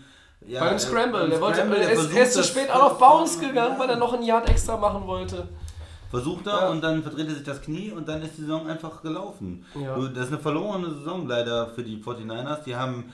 Ja, 0.47 0.61
Bei 0.61 0.67
einem 0.69 0.77
äh, 0.77 0.79
Scramble. 0.79 1.19
beim 1.21 1.29
Der 1.29 1.41
wollte, 1.41 1.57
Scramble, 1.57 1.77
er 1.77 1.83
der 1.83 1.91
ist, 1.91 1.99
versucht 1.99 2.17
er 2.17 2.23
ist 2.23 2.33
zu 2.33 2.43
spät 2.43 2.69
of 2.73 2.97
bounds 2.97 3.35
von- 3.35 3.47
gegangen, 3.47 3.77
weil 3.77 3.89
er 3.89 3.97
noch 3.97 4.13
ein 4.13 4.23
Yard 4.23 4.49
extra 4.49 4.77
machen 4.77 5.05
wollte. 5.05 5.47
Versucht 6.09 6.47
er 6.47 6.53
Ja. 6.61 6.69
und 6.69 6.81
dann 6.81 7.03
verdreht 7.03 7.27
er 7.27 7.35
sich 7.35 7.43
das 7.43 7.61
Knie 7.61 7.91
und 7.91 8.07
dann 8.07 8.21
ist 8.23 8.37
die 8.37 8.41
Saison 8.41 8.65
einfach 8.67 9.03
gelaufen. 9.03 9.63
Ja. 9.79 9.95
Das 10.15 10.25
ist 10.25 10.31
eine 10.33 10.41
verlorene 10.41 10.89
Saison 10.91 11.27
leider 11.27 11.67
für 11.67 11.83
die 11.83 11.97
49ers. 12.01 12.63
Die 12.63 12.75
haben 12.75 13.11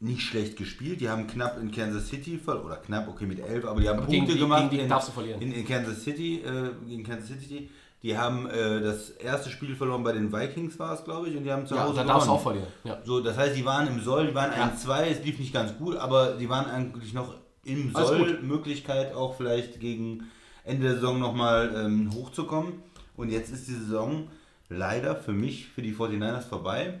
nicht 0.00 0.22
schlecht 0.22 0.56
gespielt. 0.56 1.00
Die 1.00 1.08
haben 1.08 1.26
knapp 1.26 1.60
in 1.60 1.70
Kansas 1.72 2.08
City 2.08 2.38
ver 2.38 2.64
oder 2.64 2.76
knapp, 2.76 3.08
okay, 3.08 3.26
mit 3.26 3.40
11, 3.40 3.64
aber 3.64 3.80
die 3.80 3.88
haben 3.88 3.98
Aber 3.98 4.06
Punkte 4.06 4.26
gegen 4.32 4.38
gemacht 4.40 4.60
gegen 4.62 4.70
die 4.70 4.78
in, 4.84 4.88
darfst 4.88 5.08
du 5.08 5.12
verlieren. 5.12 5.40
in, 5.42 5.52
in 5.52 5.66
Kansas 5.66 6.02
City. 6.02 6.40
Äh, 6.42 6.70
gegen 6.86 7.02
Kansas 7.04 7.28
City. 7.28 7.68
Die 8.04 8.16
haben 8.16 8.48
äh, 8.48 8.80
das 8.80 9.10
erste 9.10 9.50
Spiel 9.50 9.74
verloren 9.74 10.04
bei 10.04 10.12
den 10.12 10.32
Vikings, 10.32 10.78
war 10.78 10.94
es, 10.94 11.02
glaube 11.04 11.28
ich, 11.28 11.36
und 11.36 11.42
die 11.42 11.50
haben 11.50 11.66
zu 11.66 11.74
Ja, 11.74 11.82
Hause 11.84 11.96
da 11.96 12.04
darfst 12.04 12.28
du 12.28 12.32
auch 12.32 12.40
verlieren. 12.42 12.68
Ja. 12.84 12.98
So, 13.04 13.20
das 13.20 13.36
heißt, 13.36 13.56
die 13.56 13.64
waren 13.64 13.88
im 13.88 14.00
Soll, 14.00 14.28
die 14.28 14.34
waren 14.36 14.52
Ja. 14.56 14.68
1-2, 14.72 15.02
es 15.06 15.24
lief 15.24 15.40
nicht 15.40 15.52
ganz 15.52 15.76
gut, 15.76 15.96
aber 15.96 16.34
die 16.34 16.48
waren 16.48 16.66
eigentlich 16.66 17.12
noch 17.12 17.34
im 17.64 17.90
Alles 17.96 18.08
Soll, 18.08 18.18
gut. 18.36 18.42
Möglichkeit 18.44 19.12
auch 19.14 19.36
vielleicht 19.36 19.80
gegen 19.80 20.30
Ende 20.62 20.84
der 20.86 20.94
Saison 20.94 21.18
nochmal 21.18 21.72
ähm, 21.76 22.12
hochzukommen. 22.14 22.74
Und 23.16 23.30
jetzt 23.30 23.50
ist 23.52 23.66
die 23.66 23.72
Saison 23.74 24.28
leider 24.68 25.16
für 25.16 25.32
mich, 25.32 25.66
für 25.66 25.82
die 25.82 25.92
49ers 25.92 26.42
vorbei. 26.42 27.00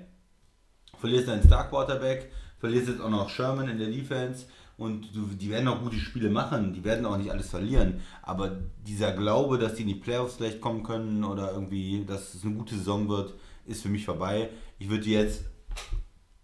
Verlierst 0.98 1.28
deinen 1.28 1.44
Star 1.44 1.68
Quarterback, 1.68 2.32
verlierst 2.58 2.88
jetzt 2.88 3.00
auch 3.00 3.10
noch 3.10 3.28
Sherman 3.28 3.68
in 3.68 3.78
der 3.78 3.88
Defense 3.88 4.46
und 4.76 5.14
du, 5.14 5.26
die 5.26 5.50
werden 5.50 5.68
auch 5.68 5.82
gute 5.82 5.96
Spiele 5.96 6.30
machen, 6.30 6.72
die 6.72 6.84
werden 6.84 7.04
auch 7.04 7.16
nicht 7.16 7.30
alles 7.30 7.50
verlieren. 7.50 8.00
Aber 8.22 8.58
dieser 8.86 9.12
Glaube, 9.12 9.58
dass 9.58 9.74
die 9.74 9.82
in 9.82 9.88
die 9.88 9.94
Playoffs 9.96 10.36
vielleicht 10.36 10.60
kommen 10.60 10.84
können 10.84 11.24
oder 11.24 11.52
irgendwie, 11.52 12.04
dass 12.06 12.34
es 12.34 12.44
eine 12.44 12.54
gute 12.54 12.76
Saison 12.76 13.08
wird, 13.08 13.34
ist 13.66 13.82
für 13.82 13.88
mich 13.88 14.04
vorbei. 14.04 14.50
Ich 14.78 14.88
würde 14.88 15.06
jetzt 15.06 15.44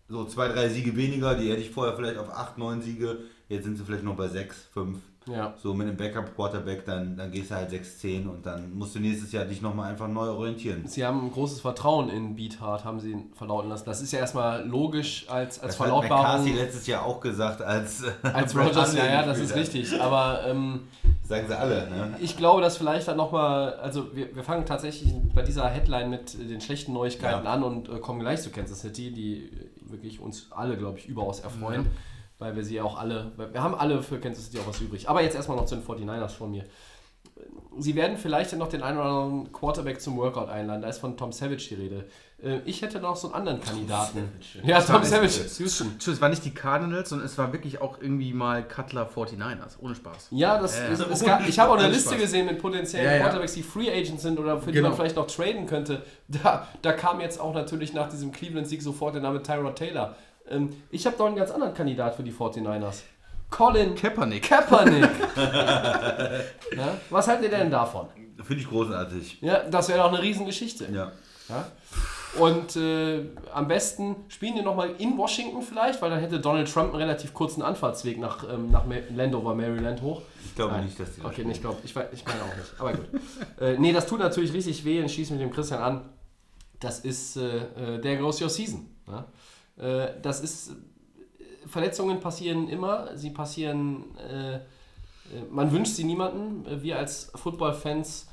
so 0.08 0.24
zwei, 0.24 0.48
drei 0.48 0.68
Siege 0.68 0.96
weniger, 0.96 1.34
die 1.34 1.50
hätte 1.50 1.62
ich 1.62 1.70
vorher 1.70 1.96
vielleicht 1.96 2.18
auf 2.18 2.30
acht, 2.30 2.58
neun 2.58 2.82
Siege, 2.82 3.18
jetzt 3.54 3.64
sind 3.64 3.76
sie 3.76 3.84
vielleicht 3.84 4.04
noch 4.04 4.16
bei 4.16 4.28
sechs, 4.28 4.68
fünf. 4.72 4.98
Ja. 5.26 5.54
So 5.56 5.72
mit 5.72 5.88
einem 5.88 5.96
Backup-Quarterback, 5.96 6.84
dann, 6.84 7.16
dann 7.16 7.30
gehst 7.32 7.50
du 7.50 7.54
halt 7.54 7.70
6-10 7.70 8.28
und 8.28 8.44
dann 8.44 8.74
musst 8.74 8.94
du 8.94 9.00
nächstes 9.00 9.32
Jahr 9.32 9.46
dich 9.46 9.62
nochmal 9.62 9.90
einfach 9.90 10.06
neu 10.06 10.28
orientieren. 10.28 10.82
Sie 10.86 11.02
haben 11.02 11.24
ein 11.24 11.32
großes 11.32 11.62
Vertrauen 11.62 12.10
in 12.10 12.36
Beathard, 12.36 12.84
haben 12.84 13.00
sie 13.00 13.12
ihn 13.12 13.32
verlauten 13.34 13.70
lassen. 13.70 13.86
Das 13.86 14.02
ist 14.02 14.12
ja 14.12 14.18
erstmal 14.18 14.66
logisch 14.66 15.24
als, 15.30 15.60
als 15.60 15.78
Das 15.78 15.86
hat 15.86 16.02
McCarthy 16.02 16.52
letztes 16.52 16.86
Jahr 16.86 17.06
auch 17.06 17.20
gesagt, 17.20 17.62
als, 17.62 18.02
Als 18.22 18.52
Brett 18.54 18.68
Rogers, 18.68 18.94
ja, 18.94 19.06
ja, 19.06 19.22
das 19.24 19.38
ist 19.38 19.54
richtig. 19.54 19.98
Aber 19.98 20.40
ähm, 20.46 20.80
Sagen 21.22 21.46
sie 21.48 21.58
alle, 21.58 21.88
ne? 21.88 22.16
ich 22.20 22.36
glaube, 22.36 22.60
dass 22.60 22.76
vielleicht 22.76 23.08
dann 23.08 23.16
nochmal, 23.16 23.76
also 23.76 24.14
wir, 24.14 24.36
wir 24.36 24.44
fangen 24.44 24.66
tatsächlich 24.66 25.10
bei 25.34 25.40
dieser 25.40 25.66
Headline 25.68 26.10
mit 26.10 26.34
den 26.38 26.60
schlechten 26.60 26.92
Neuigkeiten 26.92 27.46
Ja. 27.46 27.50
an 27.50 27.62
und 27.62 27.88
äh, 27.88 27.98
kommen 27.98 28.20
gleich 28.20 28.42
zu 28.42 28.50
Kansas 28.50 28.80
City, 28.82 29.10
die 29.10 29.44
äh, 29.46 29.90
wirklich 29.90 30.20
uns 30.20 30.48
alle, 30.50 30.76
glaube 30.76 30.98
ich, 30.98 31.08
überaus 31.08 31.40
erfreuen, 31.40 31.86
weil 32.38 32.56
wir 32.56 32.64
sie 32.64 32.80
auch 32.80 32.98
alle, 32.98 33.32
wir 33.36 33.62
haben 33.62 33.74
alle 33.74 34.02
für 34.02 34.18
Kansas 34.18 34.46
City 34.46 34.58
auch 34.58 34.66
was 34.68 34.80
übrig. 34.80 35.08
Aber 35.08 35.22
jetzt 35.22 35.34
erstmal 35.36 35.56
noch 35.56 35.66
zu 35.66 35.76
den 35.76 35.84
49ers 35.84 36.28
von 36.30 36.50
mir. 36.50 36.64
Sie 37.78 37.96
werden 37.96 38.16
vielleicht 38.16 38.52
ja 38.52 38.58
noch 38.58 38.68
den 38.68 38.82
einen 38.82 38.98
oder 38.98 39.06
anderen 39.08 39.52
Quarterback 39.52 40.00
zum 40.00 40.16
Workout 40.16 40.48
einladen. 40.48 40.82
Da 40.82 40.88
ist 40.88 40.98
von 40.98 41.16
Tom 41.16 41.32
Savage 41.32 41.66
die 41.70 41.74
Rede. 41.74 42.04
Äh, 42.40 42.58
Ich 42.64 42.80
hätte 42.82 43.00
noch 43.00 43.16
so 43.16 43.26
einen 43.28 43.34
anderen 43.34 43.60
Kandidaten. 43.60 44.28
Ja, 44.62 44.80
Tom 44.80 45.02
Savage. 45.02 45.40
Houston. 45.58 45.88
Entschuldigung, 45.92 46.14
es 46.14 46.20
war 46.20 46.28
nicht 46.28 46.44
die 46.44 46.52
Cardinals, 46.54 47.08
sondern 47.08 47.26
es 47.26 47.36
war 47.36 47.52
wirklich 47.52 47.80
auch 47.80 48.00
irgendwie 48.00 48.32
mal 48.32 48.62
Cutler 48.68 49.08
49ers. 49.08 49.78
Ohne 49.80 49.96
Spaß. 49.96 50.28
Ja, 50.30 50.60
das 50.60 50.78
Ja. 50.78 50.86
ist, 50.86 51.00
es 51.00 51.24
gab, 51.24 51.48
ich 51.48 51.58
habe 51.58 51.72
auch 51.72 51.76
eine 51.78 51.88
Liste 51.88 52.10
Spaß. 52.10 52.20
gesehen 52.20 52.46
mit 52.46 52.60
potenziellen 52.60 53.06
Ja, 53.06 53.16
ja. 53.16 53.22
Quarterbacks, 53.22 53.54
die 53.54 53.62
Free 53.64 53.90
Agents 53.90 54.22
sind 54.22 54.38
oder 54.38 54.60
für 54.60 54.66
die 54.70 54.76
Genau. 54.76 54.90
man 54.90 54.96
vielleicht 54.96 55.16
noch 55.16 55.26
traden 55.26 55.66
könnte. 55.66 56.02
Da, 56.28 56.68
da 56.82 56.92
kam 56.92 57.20
jetzt 57.20 57.40
auch 57.40 57.54
natürlich 57.54 57.92
nach 57.94 58.08
diesem 58.08 58.30
Cleveland-Sieg 58.30 58.82
sofort 58.82 59.14
der 59.16 59.22
Name 59.22 59.42
Tyrod 59.42 59.74
Taylor. 59.74 60.14
Ähm, 60.48 60.70
ich 60.90 61.06
habe 61.06 61.16
doch 61.16 61.26
einen 61.26 61.36
ganz 61.36 61.50
anderen 61.50 61.74
Kandidat 61.74 62.14
für 62.16 62.22
die 62.22 62.32
49ers. 62.32 63.02
Colin 63.50 63.94
Kaepernick. 63.94 64.42
Kaepernick. 64.42 65.08
ja? 65.36 66.96
Was 67.10 67.28
haltet 67.28 67.52
ihr 67.52 67.58
denn 67.58 67.70
davon? 67.70 68.08
Finde 68.42 68.62
ich 68.62 68.68
großartig. 68.68 69.38
Ja, 69.40 69.60
das 69.60 69.88
wäre 69.88 69.98
doch 70.00 70.08
eine 70.08 70.20
Riesengeschichte. 70.20 70.88
Ja. 70.92 71.12
Ja? 71.48 71.66
Und 72.38 72.74
äh, 72.74 73.26
am 73.52 73.68
besten 73.68 74.16
spielen 74.28 74.56
wir 74.56 74.62
nochmal 74.62 74.90
in 74.98 75.16
Washington 75.16 75.62
vielleicht, 75.62 76.02
weil 76.02 76.10
dann 76.10 76.18
hätte 76.18 76.40
Donald 76.40 76.72
Trump 76.72 76.88
einen 76.92 77.02
relativ 77.02 77.32
kurzen 77.32 77.62
Anfahrtsweg 77.62 78.18
nach, 78.18 78.42
ähm, 78.52 78.72
nach 78.72 78.84
Landover, 79.14 79.54
Maryland 79.54 80.02
hoch. 80.02 80.22
Ich 80.44 80.54
glaube 80.56 80.72
Nein. 80.72 80.86
nicht, 80.86 80.98
dass 80.98 81.12
die 81.12 81.18
das 81.18 81.26
Okay, 81.26 81.34
spielen. 81.34 81.48
nicht 81.48 81.60
glaub, 81.60 81.78
ich, 81.84 81.94
ich 82.12 82.24
meine 82.26 82.42
auch 82.42 82.56
nicht. 82.56 82.74
Aber 82.78 82.92
gut. 82.92 83.06
äh, 83.60 83.78
nee, 83.78 83.92
das 83.92 84.06
tut 84.06 84.18
natürlich 84.18 84.52
richtig 84.52 84.84
weh 84.84 85.00
und 85.00 85.08
schießt 85.10 85.30
mit 85.30 85.40
dem 85.40 85.52
Christian 85.52 85.80
an. 85.80 86.08
Das 86.80 87.00
ist 87.00 87.36
äh, 87.36 87.58
äh, 87.58 88.00
der 88.00 88.16
Gross 88.16 88.42
Your 88.42 88.48
Season. 88.48 88.88
Ja? 89.06 89.26
Äh, 89.76 90.20
das 90.22 90.40
ist. 90.40 90.76
Verletzungen 91.66 92.20
passieren 92.20 92.68
immer. 92.68 93.16
Sie 93.16 93.30
passieren. 93.30 94.04
Äh, 94.18 94.60
äh, 95.32 95.42
man 95.50 95.72
wünscht 95.72 95.94
sie 95.94 96.04
niemanden. 96.04 96.66
Äh, 96.66 96.82
Wir 96.82 96.98
als 96.98 97.30
Football-Fans, 97.34 98.28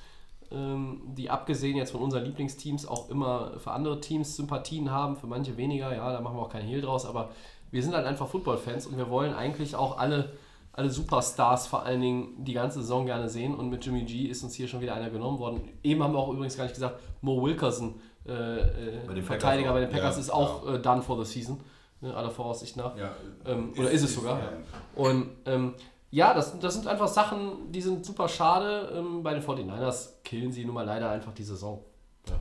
ähm, 0.52 1.02
die 1.16 1.30
abgesehen 1.30 1.78
jetzt 1.78 1.92
von 1.92 2.02
unseren 2.02 2.26
Lieblingsteams 2.26 2.86
auch 2.86 3.10
immer 3.10 3.60
für 3.60 3.72
andere 3.72 4.02
Teams 4.02 4.36
Sympathien 4.36 4.92
haben, 4.92 5.16
für 5.16 5.28
manche 5.28 5.58
weniger, 5.58 5.96
ja, 5.96 6.12
da 6.12 6.22
machen 6.22 6.38
wir 6.38 6.42
auch 6.42 6.50
keinen 6.50 6.68
Hehl 6.68 6.82
draus, 6.82 7.06
aber 7.06 7.32
wir 7.72 7.82
sind 7.82 7.94
halt 7.94 8.06
einfach 8.06 8.28
Football-Fans 8.28 8.88
und 8.88 8.98
wir 8.98 9.10
wollen 9.10 9.34
eigentlich 9.34 9.76
auch 9.76 9.98
alle, 9.98 10.34
alle 10.74 10.89
Superstars 10.89 11.68
vor 11.68 11.84
allen 11.84 12.02
Dingen 12.02 12.44
die 12.44 12.54
ganze 12.54 12.82
Saison 12.82 13.06
gerne 13.06 13.30
sehen 13.30 13.56
und 13.56 13.70
mit 13.70 13.86
Jimmy 13.86 14.04
G 14.04 14.26
ist 14.26 14.44
uns 14.44 14.56
hier 14.56 14.68
schon 14.68 14.82
wieder 14.82 14.94
einer 14.94 15.10
genommen 15.10 15.39
worden. 15.39 15.62
Eben 15.84 16.04
haben 16.04 16.14
wir 16.14 16.20
auch 16.20 16.34
übrigens 16.34 16.58
gar 16.58 16.66
nicht 16.66 16.76
gesagt, 16.76 17.00
Mo 17.22 17.42
Wilkerson, 17.42 17.96
Bei 18.26 19.13
den 19.13 19.24
Verteidiger 19.24 19.72
Packers 19.72 19.74
bei 19.74 19.80
den. 19.82 19.89
Packers, 19.89 20.15
Ja, 20.15 20.22
ist 20.22 20.30
auch 20.30 20.67
äh, 20.74 20.80
done 20.80 21.01
for 21.01 21.24
the 21.24 21.32
season, 21.32 21.59
ne, 22.01 22.13
aller 22.15 22.30
Voraussicht 22.32 22.78
nach. 22.78 22.95
Ja. 22.97 23.11
Ähm, 23.45 23.74
oder 23.78 23.91
ist 23.91 24.03
es 24.03 24.13
sogar. 24.13 24.39
ja. 24.39 24.51
Und 24.95 25.30
ähm, 25.45 25.74
ja, 26.11 26.34
das, 26.34 26.59
das 26.59 26.74
sind 26.74 26.88
einfach 26.88 27.07
Sachen, 27.07 27.72
die 27.72 27.82
sind 27.82 28.05
super 28.05 28.28
schade. 28.28 28.93
Ähm, 28.95 29.24
bei 29.24 29.34
den 29.34 29.41
49ers 29.43 30.22
killen 30.24 30.51
sie 30.51 30.65
nun 30.65 30.76
mal 30.76 30.86
leider 30.86 31.09
einfach 31.09 31.34
die 31.34 31.43
Saison. 31.43 31.84
Ja. 32.30 32.39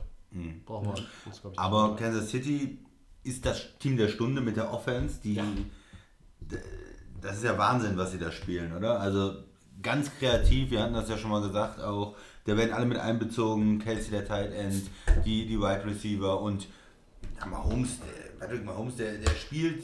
Brauchen 0.65 0.85
wir 0.85 0.91
uns, 0.91 1.01
ich, 1.01 1.43
Mhm. 1.43 1.51
Aber 1.57 1.87
nicht. 1.89 1.99
Kansas 1.99 2.29
City 2.29 2.79
ist 3.23 3.45
das 3.45 3.77
Team 3.79 3.97
der 3.97 4.07
Stunde 4.07 4.41
mit 4.41 4.57
der 4.57 4.73
Offense, 4.73 5.19
die. 5.21 5.35
Ja. 5.35 5.43
Das 7.21 7.37
ist 7.37 7.43
ja 7.43 7.57
Wahnsinn, 7.57 7.97
was 7.97 8.11
sie 8.11 8.17
da 8.17 8.31
spielen, 8.31 8.75
oder? 8.75 8.99
Also 8.99 9.33
ganz 9.81 10.11
kreativ, 10.17 10.71
wir 10.71 10.81
hatten 10.83 10.93
das 10.93 11.09
ja 11.09 11.17
schon 11.17 11.31
mal 11.31 11.41
gesagt 11.41 11.79
auch. 11.79 12.15
Da 12.45 12.57
werden 12.57 12.73
alle 12.73 12.85
mit 12.85 12.97
einbezogen, 12.97 13.79
Kelsey 13.79 14.11
der 14.11 14.25
Tight 14.25 14.53
End, 14.53 14.83
die, 15.25 15.45
die 15.45 15.59
Wide 15.59 15.85
Receiver 15.85 16.41
und 16.41 16.67
ja, 17.39 17.45
Mahomes, 17.45 17.99
der, 17.99 18.39
Patrick 18.39 18.65
Mahomes, 18.65 18.95
der, 18.95 19.13
der 19.13 19.31
spielt 19.31 19.83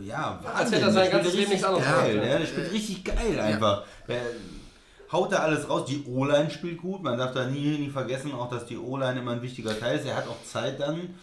ja, 0.00 0.40
als 0.54 0.70
hätte 0.72 0.82
er 0.82 0.92
sein 0.92 1.02
Der 1.04 1.10
ganzes 1.10 1.32
spielt 1.32 1.48
Leben 1.48 1.50
nichts 1.50 1.66
richtig 1.66 1.86
anderes 1.86 2.02
geil, 2.02 2.12
gemacht, 2.12 2.26
ja. 2.26 2.32
ja. 2.32 2.38
Der 2.38 2.46
spielt 2.46 2.72
richtig 2.72 3.04
geil 3.04 3.40
einfach. 3.40 3.84
Der 4.08 4.20
haut 5.12 5.32
da 5.32 5.36
alles 5.38 5.68
raus. 5.68 5.84
Die 5.86 6.04
O-Line 6.06 6.50
spielt 6.50 6.78
gut. 6.78 7.02
Man 7.02 7.18
darf 7.18 7.32
da 7.32 7.46
nie, 7.46 7.78
nie 7.78 7.90
vergessen, 7.90 8.32
auch 8.32 8.48
dass 8.48 8.66
die 8.66 8.78
O-Line 8.78 9.20
immer 9.20 9.32
ein 9.32 9.42
wichtiger 9.42 9.78
Teil 9.78 9.98
ist. 9.98 10.06
Er 10.06 10.16
hat 10.16 10.28
auch 10.28 10.42
Zeit 10.44 10.80
dann. 10.80 11.14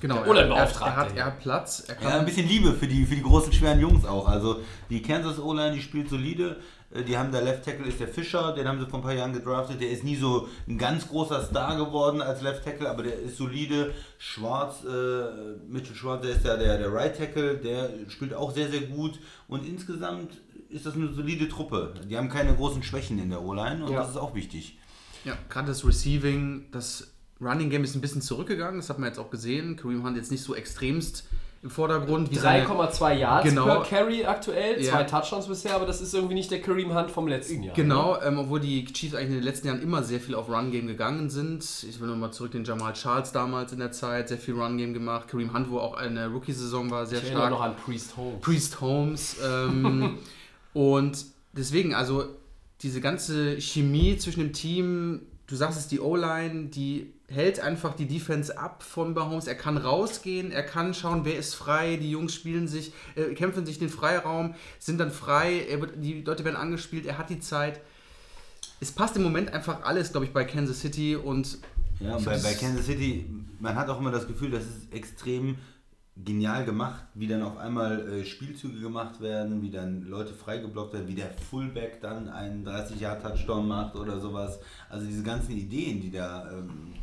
Genau, 0.00 0.24
er, 0.24 0.34
er, 0.34 0.56
er, 0.56 0.96
hat, 0.96 1.10
ja. 1.12 1.16
er 1.16 1.24
hat 1.26 1.40
Platz. 1.40 1.84
Er 1.86 1.96
kann, 1.96 2.08
Ja, 2.08 2.18
ein 2.18 2.24
bisschen 2.24 2.48
Liebe 2.48 2.72
für 2.72 2.86
die, 2.86 3.04
für 3.04 3.14
die 3.14 3.22
großen, 3.22 3.52
schweren 3.52 3.78
Jungs 3.78 4.06
auch. 4.06 4.26
Also 4.26 4.60
die 4.88 5.02
Kansas 5.02 5.38
O-Line, 5.38 5.74
die 5.74 5.82
spielt 5.82 6.08
solide. 6.08 6.56
Äh, 6.96 7.04
Die 7.04 7.16
haben 7.16 7.30
der 7.32 7.42
Left 7.42 7.64
Tackle 7.64 7.86
ist 7.86 8.00
der 8.00 8.08
Fischer, 8.08 8.52
den 8.54 8.66
haben 8.66 8.78
sie 8.80 8.86
vor 8.86 8.98
ein 9.00 9.02
paar 9.02 9.14
Jahren 9.14 9.32
gedraftet. 9.32 9.80
Der 9.80 9.90
ist 9.90 10.04
nie 10.04 10.16
so 10.16 10.48
ein 10.68 10.78
ganz 10.78 11.08
großer 11.08 11.42
Star 11.44 11.76
geworden 11.76 12.20
als 12.22 12.42
Left 12.42 12.64
Tackle, 12.64 12.88
aber 12.90 13.02
der 13.04 13.18
ist 13.20 13.36
solide. 13.36 13.92
Schwarz, 14.18 14.84
äh, 14.84 15.56
Mitchell 15.68 15.94
Schwarz, 15.94 16.22
der 16.22 16.32
ist 16.36 16.44
ja 16.44 16.56
der, 16.56 16.78
der 16.78 16.92
Right 16.92 17.16
Tackle, 17.16 17.58
der 17.58 17.90
spielt 18.08 18.34
auch 18.34 18.52
sehr, 18.54 18.68
sehr 18.70 18.82
gut. 18.82 19.18
Und 19.48 19.66
insgesamt 19.66 20.32
ist 20.68 20.84
das 20.86 20.94
eine 20.94 21.12
solide 21.12 21.48
Truppe. 21.48 21.94
Die 22.08 22.16
haben 22.16 22.28
keine 22.28 22.54
großen 22.54 22.82
Schwächen 22.82 23.18
in 23.18 23.30
der 23.30 23.42
O-Line 23.42 23.84
und 23.84 23.92
Ja. 23.92 24.00
das 24.00 24.10
ist 24.10 24.16
auch 24.16 24.34
wichtig. 24.34 24.78
Ja, 25.24 25.36
gerade 25.48 25.68
das 25.68 25.84
Receiving, 25.86 26.66
das 26.72 27.12
Running 27.40 27.68
Game 27.70 27.84
ist 27.84 27.94
ein 27.94 28.00
bisschen 28.00 28.22
zurückgegangen, 28.22 28.80
das 28.80 28.88
hat 28.90 28.98
man 28.98 29.08
jetzt 29.08 29.18
auch 29.18 29.30
gesehen. 29.30 29.76
Kareem 29.76 30.02
Hunt 30.04 30.16
jetzt 30.16 30.30
nicht 30.30 30.42
so 30.42 30.54
extremst 30.54 31.24
im 31.66 31.70
Vordergrund 31.70 32.30
wie 32.30 32.36
seine- 32.36 32.64
3,2 32.64 33.12
Yards 33.18 33.48
Genau. 33.48 33.64
per 33.64 33.82
Carry 33.82 34.24
aktuell, 34.24 34.80
Ja. 34.80 34.92
zwei 34.92 35.02
Touchdowns 35.02 35.48
bisher, 35.48 35.74
aber 35.74 35.84
das 35.84 36.00
ist 36.00 36.14
irgendwie 36.14 36.34
nicht 36.34 36.48
der 36.52 36.60
Kareem 36.62 36.94
Hunt 36.96 37.10
vom 37.10 37.26
letzten 37.26 37.64
Jahr. 37.64 37.74
Genau, 37.74 38.16
ähm, 38.22 38.38
obwohl 38.38 38.60
die 38.60 38.84
Chiefs 38.84 39.16
eigentlich 39.16 39.30
in 39.30 39.34
den 39.34 39.42
letzten 39.42 39.66
Jahren 39.66 39.82
immer 39.82 40.04
sehr 40.04 40.20
viel 40.20 40.36
auf 40.36 40.48
Run-Game 40.48 40.86
gegangen 40.86 41.28
sind. 41.28 41.64
Ich 41.88 42.00
will 42.00 42.06
nochmal 42.06 42.32
zurück 42.32 42.52
den 42.52 42.62
Jamal 42.62 42.92
Charles 42.92 43.32
damals 43.32 43.72
in 43.72 43.80
der 43.80 43.90
Zeit, 43.90 44.28
sehr 44.28 44.38
viel 44.38 44.54
Run-Game 44.54 44.94
gemacht. 44.94 45.26
Kareem 45.26 45.52
Hunt, 45.52 45.68
wo 45.68 45.80
auch 45.80 45.94
eine 45.96 46.28
Rookie-Saison 46.28 46.88
war, 46.92 47.04
sehr 47.04 47.18
Ich 47.20 47.30
stark. 47.30 47.50
noch 47.50 47.60
an 47.60 47.74
Priest 47.74 48.16
Holmes. 48.16 48.40
Priest 48.42 48.80
Holmes. 48.80 49.36
Ähm, 49.44 50.18
und 50.72 51.24
deswegen, 51.52 51.94
also 51.94 52.26
diese 52.82 53.00
ganze 53.00 53.60
Chemie 53.60 54.16
zwischen 54.18 54.38
dem 54.38 54.52
Team, 54.52 55.22
du 55.48 55.56
sagst 55.56 55.78
es, 55.80 55.88
die 55.88 55.98
O-Line, 55.98 56.66
die 56.66 57.12
hält 57.28 57.60
einfach 57.60 57.94
die 57.94 58.06
Defense 58.06 58.56
ab 58.56 58.82
von 58.82 59.12
Mahomes. 59.12 59.46
Er 59.46 59.56
kann 59.56 59.76
rausgehen, 59.76 60.52
er 60.52 60.62
kann 60.62 60.94
schauen, 60.94 61.24
wer 61.24 61.36
ist 61.36 61.54
frei, 61.54 61.96
die 61.96 62.10
Jungs 62.10 62.34
spielen 62.34 62.68
sich, 62.68 62.92
äh, 63.16 63.34
kämpfen 63.34 63.66
sich 63.66 63.78
den 63.78 63.88
Freiraum, 63.88 64.54
sind 64.78 64.98
dann 64.98 65.10
frei, 65.10 65.66
er 65.68 65.80
wird, 65.80 65.94
die 65.96 66.22
Leute 66.22 66.44
werden 66.44 66.56
angespielt, 66.56 67.06
er 67.06 67.18
hat 67.18 67.30
die 67.30 67.40
Zeit. 67.40 67.80
Es 68.80 68.92
passt 68.92 69.16
im 69.16 69.22
Moment 69.22 69.52
einfach 69.52 69.82
alles, 69.82 70.12
glaube 70.12 70.26
ich, 70.26 70.32
bei 70.32 70.44
Kansas 70.44 70.80
City 70.80 71.16
und 71.16 71.58
Ja, 71.98 72.18
bei, 72.18 72.38
bei 72.38 72.54
Kansas 72.54 72.86
City, 72.86 73.26
man 73.58 73.74
hat 73.74 73.88
auch 73.88 73.98
immer 73.98 74.12
das 74.12 74.26
Gefühl, 74.26 74.50
das 74.50 74.64
ist 74.64 74.92
extrem 74.92 75.56
genial 76.24 76.64
gemacht, 76.64 77.04
wie 77.14 77.26
dann 77.26 77.42
auf 77.42 77.58
einmal 77.58 78.08
äh, 78.08 78.24
Spielzüge 78.24 78.80
gemacht 78.80 79.20
werden, 79.20 79.60
wie 79.60 79.70
dann 79.70 80.02
Leute 80.02 80.32
freigeblockt 80.32 80.94
werden, 80.94 81.08
wie 81.08 81.14
der 81.14 81.30
Fullback 81.50 82.00
dann 82.00 82.28
einen 82.28 82.66
30-Jahr-Touchdown 82.66 83.66
macht 83.66 83.96
oder 83.96 84.18
sowas. 84.18 84.58
Also 84.88 85.06
diese 85.06 85.22
ganzen 85.22 85.52
Ideen, 85.52 86.00
die 86.00 86.10
da 86.10 86.50
ähm, 86.50 86.94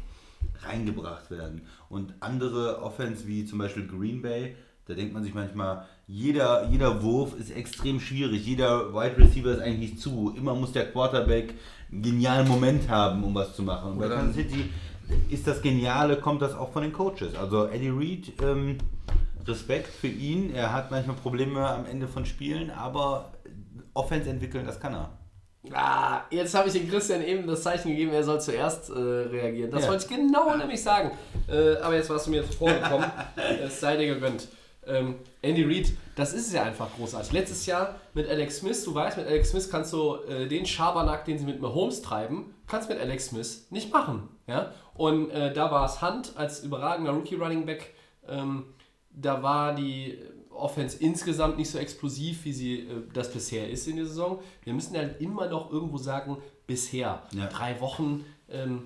reingebracht 0.66 1.32
werden. 1.32 1.62
Und 1.90 2.14
andere 2.20 2.82
Offense 2.82 3.28
wie 3.28 3.46
zum 3.46 3.60
Beispiel 3.60 3.88
Green 3.88 4.22
Bay, 4.22 4.56
da 4.86 4.94
denkt 4.94 5.14
man 5.14 5.24
sich 5.24 5.34
manchmal, 5.34 5.86
jeder, 6.08 6.68
jeder 6.70 7.02
Wurf 7.02 7.40
ist 7.40 7.52
extrem 7.52 8.00
schwierig, 8.00 8.46
jeder 8.46 8.94
Wide 8.94 9.18
Receiver 9.18 9.52
ist 9.52 9.62
eigentlich 9.62 9.92
nicht 9.92 10.02
zu. 10.02 10.34
Immer 10.36 10.56
muss 10.56 10.74
der 10.74 10.92
Quarterback 10.92 11.54
einen 11.92 12.02
genialen 12.02 12.48
Moment 12.48 12.90
haben, 12.90 13.24
um 13.24 13.34
was 13.34 13.56
zu 13.56 13.64
machen. 13.64 13.94
Und 13.94 14.00
bei 14.00 14.10
Kansas 14.10 14.36
City 14.36 14.70
ist 15.30 15.48
das 15.48 15.62
Geniale, 15.62 16.18
kommt 16.18 16.42
das 16.42 16.54
auch 16.54 16.72
von 16.72 16.84
den 16.84 16.92
Coaches. 16.92 17.36
Also 17.36 17.68
Eddie 17.68 17.92
Reid, 17.94 18.34
ähm, 18.44 18.78
Respekt 19.48 19.88
für 19.88 20.08
ihn. 20.08 20.54
Er 20.54 20.74
hat 20.74 20.92
manchmal 20.92 21.16
Probleme 21.16 21.68
am 21.68 21.86
Ende 21.86 22.08
von 22.08 22.26
Spielen, 22.26 22.70
aber 22.70 23.32
Offense 23.94 24.30
entwickeln, 24.30 24.66
das 24.66 24.80
kann 24.80 24.94
er. 24.94 25.12
Ah, 25.72 26.22
jetzt 26.30 26.54
habe 26.56 26.68
ich 26.68 26.74
dem 26.74 26.90
Christian 26.90 27.24
eben 27.24 27.48
das 27.48 27.64
Zeichen 27.64 27.90
gegeben, 27.90 28.12
er 28.12 28.24
soll 28.24 28.42
zuerst 28.42 28.90
äh, 28.90 28.94
reagieren. 28.94 29.72
Das 29.72 29.84
Ja. 29.84 29.90
wollte 29.92 30.06
ich 30.10 30.10
genau 30.18 30.56
nämlich 30.58 30.84
sagen. 30.84 31.12
Äh, 31.48 31.78
aber 31.78 31.96
jetzt 31.96 32.10
warst 32.10 32.28
du 32.28 32.32
mir 32.32 32.44
vorgekommen. 32.44 33.10
Es 33.64 33.80
sei 33.80 33.96
dir 33.96 34.14
gegönnt. 34.14 34.50
Ähm, 34.86 35.16
Andy 35.42 35.64
Reid, 35.64 35.94
das 36.18 36.34
ist 36.34 36.52
ja 36.52 36.64
einfach 36.64 36.90
großartig. 36.98 37.32
Letztes 37.32 37.66
Jahr 37.66 37.96
mit 38.14 38.30
Alex 38.30 38.58
Smith, 38.58 38.84
du 38.84 38.94
weißt, 38.94 39.16
mit 39.18 39.28
Alex 39.28 39.52
Smith 39.52 39.70
kannst 39.72 39.94
du 39.94 40.16
äh, 40.28 40.46
den 40.48 40.66
Schabernack, 40.66 41.24
den 41.24 41.38
sie 41.40 41.46
mit 41.46 41.62
Mahomes 41.62 42.02
treiben, 42.02 42.54
kannst 42.68 42.90
mit 42.90 43.00
Alex 43.00 43.28
Smith 43.28 43.68
nicht 43.70 43.94
machen. 43.94 44.28
Ja? 44.48 44.74
Und 44.96 45.30
äh, 45.32 45.54
da 45.54 45.72
war 45.72 45.86
es 45.86 46.02
Hunt 46.02 46.34
als 46.36 46.60
überragender 46.66 47.12
Rookie 47.14 47.36
Running 47.36 47.66
Back. 47.66 47.94
Ähm, 48.28 48.66
da 49.12 49.42
war 49.42 49.74
die 49.74 50.20
Offense 50.56 50.98
insgesamt 51.00 51.58
nicht 51.58 51.70
so 51.70 51.78
explosiv, 51.78 52.46
wie 52.46 52.54
sie 52.54 52.80
äh, 52.80 52.86
das 53.14 53.32
bisher 53.32 53.70
ist 53.70 53.88
in 53.88 53.98
der 53.98 54.06
Saison. 54.06 54.40
Wir 54.64 54.74
müssen 54.74 54.96
halt 54.96 55.20
immer 55.22 55.48
noch 55.48 55.72
irgendwo 55.72 55.98
sagen, 55.98 56.38
bisher. 56.68 57.24
Ja. 57.32 57.48
Drei 57.48 57.80
Wochen. 57.82 58.26
Ähm, 58.50 58.84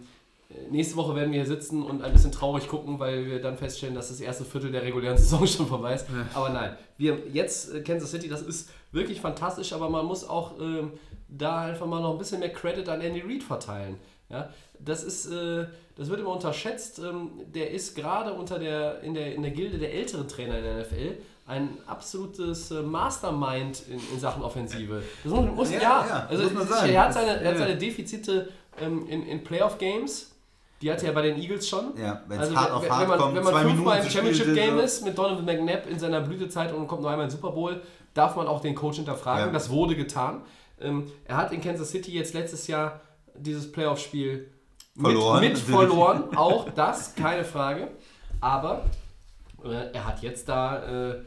äh, 0.49 0.71
nächste 0.71 0.95
Woche 0.95 1.15
werden 1.15 1.31
wir 1.31 1.43
hier 1.43 1.47
sitzen 1.47 1.83
und 1.83 2.01
ein 2.01 2.13
bisschen 2.13 2.31
traurig 2.31 2.67
gucken, 2.67 2.99
weil 2.99 3.25
wir 3.25 3.41
dann 3.41 3.57
feststellen, 3.57 3.95
dass 3.95 4.09
das 4.09 4.19
erste 4.19 4.45
Viertel 4.45 4.71
der 4.71 4.83
regulären 4.83 5.17
Saison 5.17 5.45
schon 5.45 5.67
vorbei 5.67 5.95
ist. 5.95 6.05
Aber 6.33 6.49
nein, 6.49 6.75
wir 6.97 7.17
jetzt 7.33 7.73
äh, 7.73 7.81
Kansas 7.81 8.11
City, 8.11 8.29
das 8.29 8.41
ist 8.41 8.69
wirklich 8.91 9.21
fantastisch, 9.21 9.73
aber 9.73 9.89
man 9.89 10.05
muss 10.05 10.23
auch 10.23 10.59
ähm, 10.59 10.93
da 11.27 11.61
einfach 11.61 11.85
mal 11.85 12.01
noch 12.01 12.13
ein 12.13 12.17
bisschen 12.17 12.39
mehr 12.39 12.53
Credit 12.53 12.87
an 12.89 13.01
Andy 13.01 13.21
Reid 13.21 13.43
verteilen. 13.43 13.97
Ja, 14.29 14.49
das 14.79 15.03
ist, 15.03 15.27
äh, 15.27 15.65
das 15.95 16.09
wird 16.09 16.19
immer 16.19 16.33
unterschätzt. 16.33 16.99
Ähm, 16.99 17.31
der 17.53 17.71
ist 17.71 17.95
gerade 17.95 18.33
unter 18.33 18.59
der 18.59 19.01
in 19.01 19.13
der 19.13 19.33
in 19.33 19.41
der 19.41 19.51
Gilde 19.51 19.77
der 19.77 19.93
älteren 19.93 20.27
Trainer 20.27 20.57
in 20.57 20.63
der 20.63 20.81
NFL 20.81 21.17
ein 21.47 21.77
absolutes 21.87 22.71
äh, 22.71 22.81
Mastermind 22.81 23.83
in, 23.89 23.99
in 24.13 24.19
Sachen 24.19 24.43
Offensive. 24.43 25.01
Das 25.23 25.31
muss, 25.31 25.45
muss, 25.55 25.71
ja, 25.71 25.79
Ja, 25.81 26.05
ja, 26.07 26.27
also 26.29 26.43
muss 26.43 26.53
man 26.53 26.67
sagen. 26.67 26.91
er 26.91 27.05
hat 27.05 27.13
seine, 27.13 27.41
er 27.41 27.51
hat 27.51 27.57
seine 27.57 27.77
Defizite 27.77 28.49
ähm, 28.79 29.07
in, 29.07 29.25
in 29.25 29.43
Playoff 29.43 29.77
Games. 29.77 30.31
Die 30.81 30.91
hatte 30.91 31.07
er 31.07 31.13
bei 31.13 31.23
den 31.23 31.39
Eagles 31.39 31.67
schon. 31.67 31.97
Ja, 31.97 32.21
also 32.29 32.55
hart 32.55 32.67
wenn, 32.67 32.73
auf 32.73 32.83
wenn, 32.83 32.91
hart 32.91 33.01
wenn 33.01 33.07
man, 33.07 33.19
kommt, 33.19 33.35
wenn 33.35 33.43
man 33.43 33.67
fünfmal 33.67 33.97
im 33.97 34.03
zu 34.03 34.09
spielen 34.09 34.25
Championship 34.25 34.45
sind 34.45 34.55
Game 34.55 34.77
so. 34.77 34.83
ist 34.83 35.05
mit 35.05 35.17
Donovan 35.17 35.45
McNabb 35.45 35.89
in 35.89 35.97
seiner 35.97 36.21
Blütezeit 36.21 36.73
und 36.73 36.87
kommt 36.87 37.01
noch 37.01 37.09
einmal 37.09 37.25
im 37.25 37.31
Super 37.31 37.51
Bowl, 37.51 37.81
darf 38.13 38.35
man 38.35 38.45
auch 38.45 38.61
den 38.61 38.75
Coach 38.75 38.97
hinterfragen. 38.97 39.47
Ja. 39.47 39.51
Das 39.51 39.69
wurde 39.69 39.95
getan. 39.95 40.41
Ähm, 40.79 41.09
er 41.25 41.37
hat 41.37 41.51
in 41.51 41.61
Kansas 41.61 41.89
City 41.89 42.11
jetzt 42.11 42.33
letztes 42.33 42.67
Jahr 42.67 42.99
dieses 43.35 43.71
Playoff-Spiel 43.71 44.51
Verloren, 44.99 45.39
mit, 45.39 45.53
mit 45.53 45.59
verloren. 45.59 46.23
Auch 46.35 46.69
das, 46.71 47.15
keine 47.15 47.43
Frage. 47.43 47.87
Aber 48.41 48.85
äh, 49.63 49.93
er 49.93 50.05
hat 50.05 50.21
jetzt 50.21 50.49
da 50.49 51.11
äh, 51.11 51.19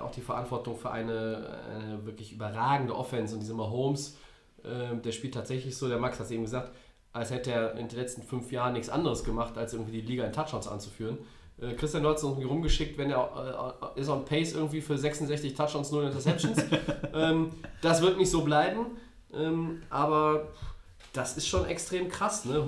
auch 0.00 0.10
die 0.10 0.20
Verantwortung 0.20 0.76
für 0.76 0.90
eine, 0.90 1.58
eine 1.70 2.06
wirklich 2.06 2.32
überragende 2.32 2.94
Offense 2.94 3.34
und 3.34 3.40
diese 3.40 3.54
Mahomes, 3.54 4.16
äh, 4.62 4.96
der 4.96 5.12
spielt 5.12 5.34
tatsächlich 5.34 5.76
so, 5.76 5.88
der 5.88 5.98
Max 5.98 6.18
hat 6.18 6.26
es 6.26 6.32
eben 6.32 6.44
gesagt, 6.44 6.72
als 7.12 7.30
hätte 7.30 7.52
er 7.52 7.74
in 7.76 7.88
den 7.88 7.98
letzten 7.98 8.22
fünf 8.22 8.50
Jahren 8.50 8.72
nichts 8.72 8.88
anderes 8.88 9.22
gemacht, 9.24 9.56
als 9.56 9.72
irgendwie 9.72 10.00
die 10.00 10.06
Liga 10.06 10.24
in 10.24 10.32
Touchdowns 10.32 10.66
anzuführen. 10.66 11.18
Äh, 11.60 11.74
Christian, 11.74 12.04
uns 12.04 12.22
irgendwie 12.22 12.44
rumgeschickt, 12.44 12.98
wenn 12.98 13.10
er 13.10 13.76
äh, 13.94 14.00
ist 14.00 14.08
on 14.08 14.24
pace 14.24 14.54
irgendwie 14.54 14.80
für 14.80 14.98
66 14.98 15.54
Touchdowns, 15.54 15.92
0 15.92 16.06
Interceptions. 16.06 16.58
ähm, 17.14 17.50
das 17.80 18.02
wird 18.02 18.18
nicht 18.18 18.30
so 18.30 18.42
bleiben, 18.42 18.86
ähm, 19.32 19.82
aber 19.90 20.48
das 21.12 21.36
ist 21.36 21.46
schon 21.46 21.66
extrem 21.66 22.08
krass, 22.08 22.44
ne? 22.44 22.60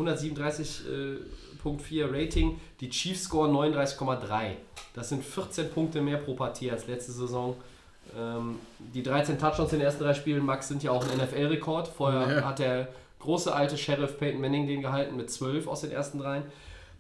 137,4 1.67 2.13
Rating, 2.13 2.61
die 2.81 2.91
Chiefs 2.91 3.25
scoren 3.25 3.53
39,3. 3.53 4.53
Das 4.95 5.09
sind 5.09 5.25
14 5.25 5.71
Punkte 5.71 6.01
mehr 6.01 6.19
pro 6.19 6.35
Partie 6.35 6.71
als 6.71 6.87
letzte 6.87 7.13
Saison. 7.13 7.57
Ähm, 8.17 8.59
die 8.79 9.03
13 9.03 9.39
Touchdowns 9.39 9.73
in 9.73 9.81
den 9.81 9.87
ersten 9.87 10.05
drei 10.05 10.15
Spielen, 10.15 10.45
Max, 10.45 10.69
sind 10.69 10.83
ja 10.83 10.91
auch 10.93 11.05
ein 11.05 11.19
NFL-Rekord. 11.19 11.89
Vorher 11.89 12.37
Ja. 12.39 12.45
hat 12.45 12.59
der 12.61 12.89
große 13.19 13.53
alte 13.53 13.77
Sheriff 13.77 14.19
Peyton 14.19 14.41
Manning 14.41 14.67
den 14.67 14.81
gehalten 14.83 15.17
mit 15.17 15.31
12 15.31 15.67
aus 15.67 15.81
den 15.81 15.91
ersten 15.91 16.19
dreien. 16.19 16.45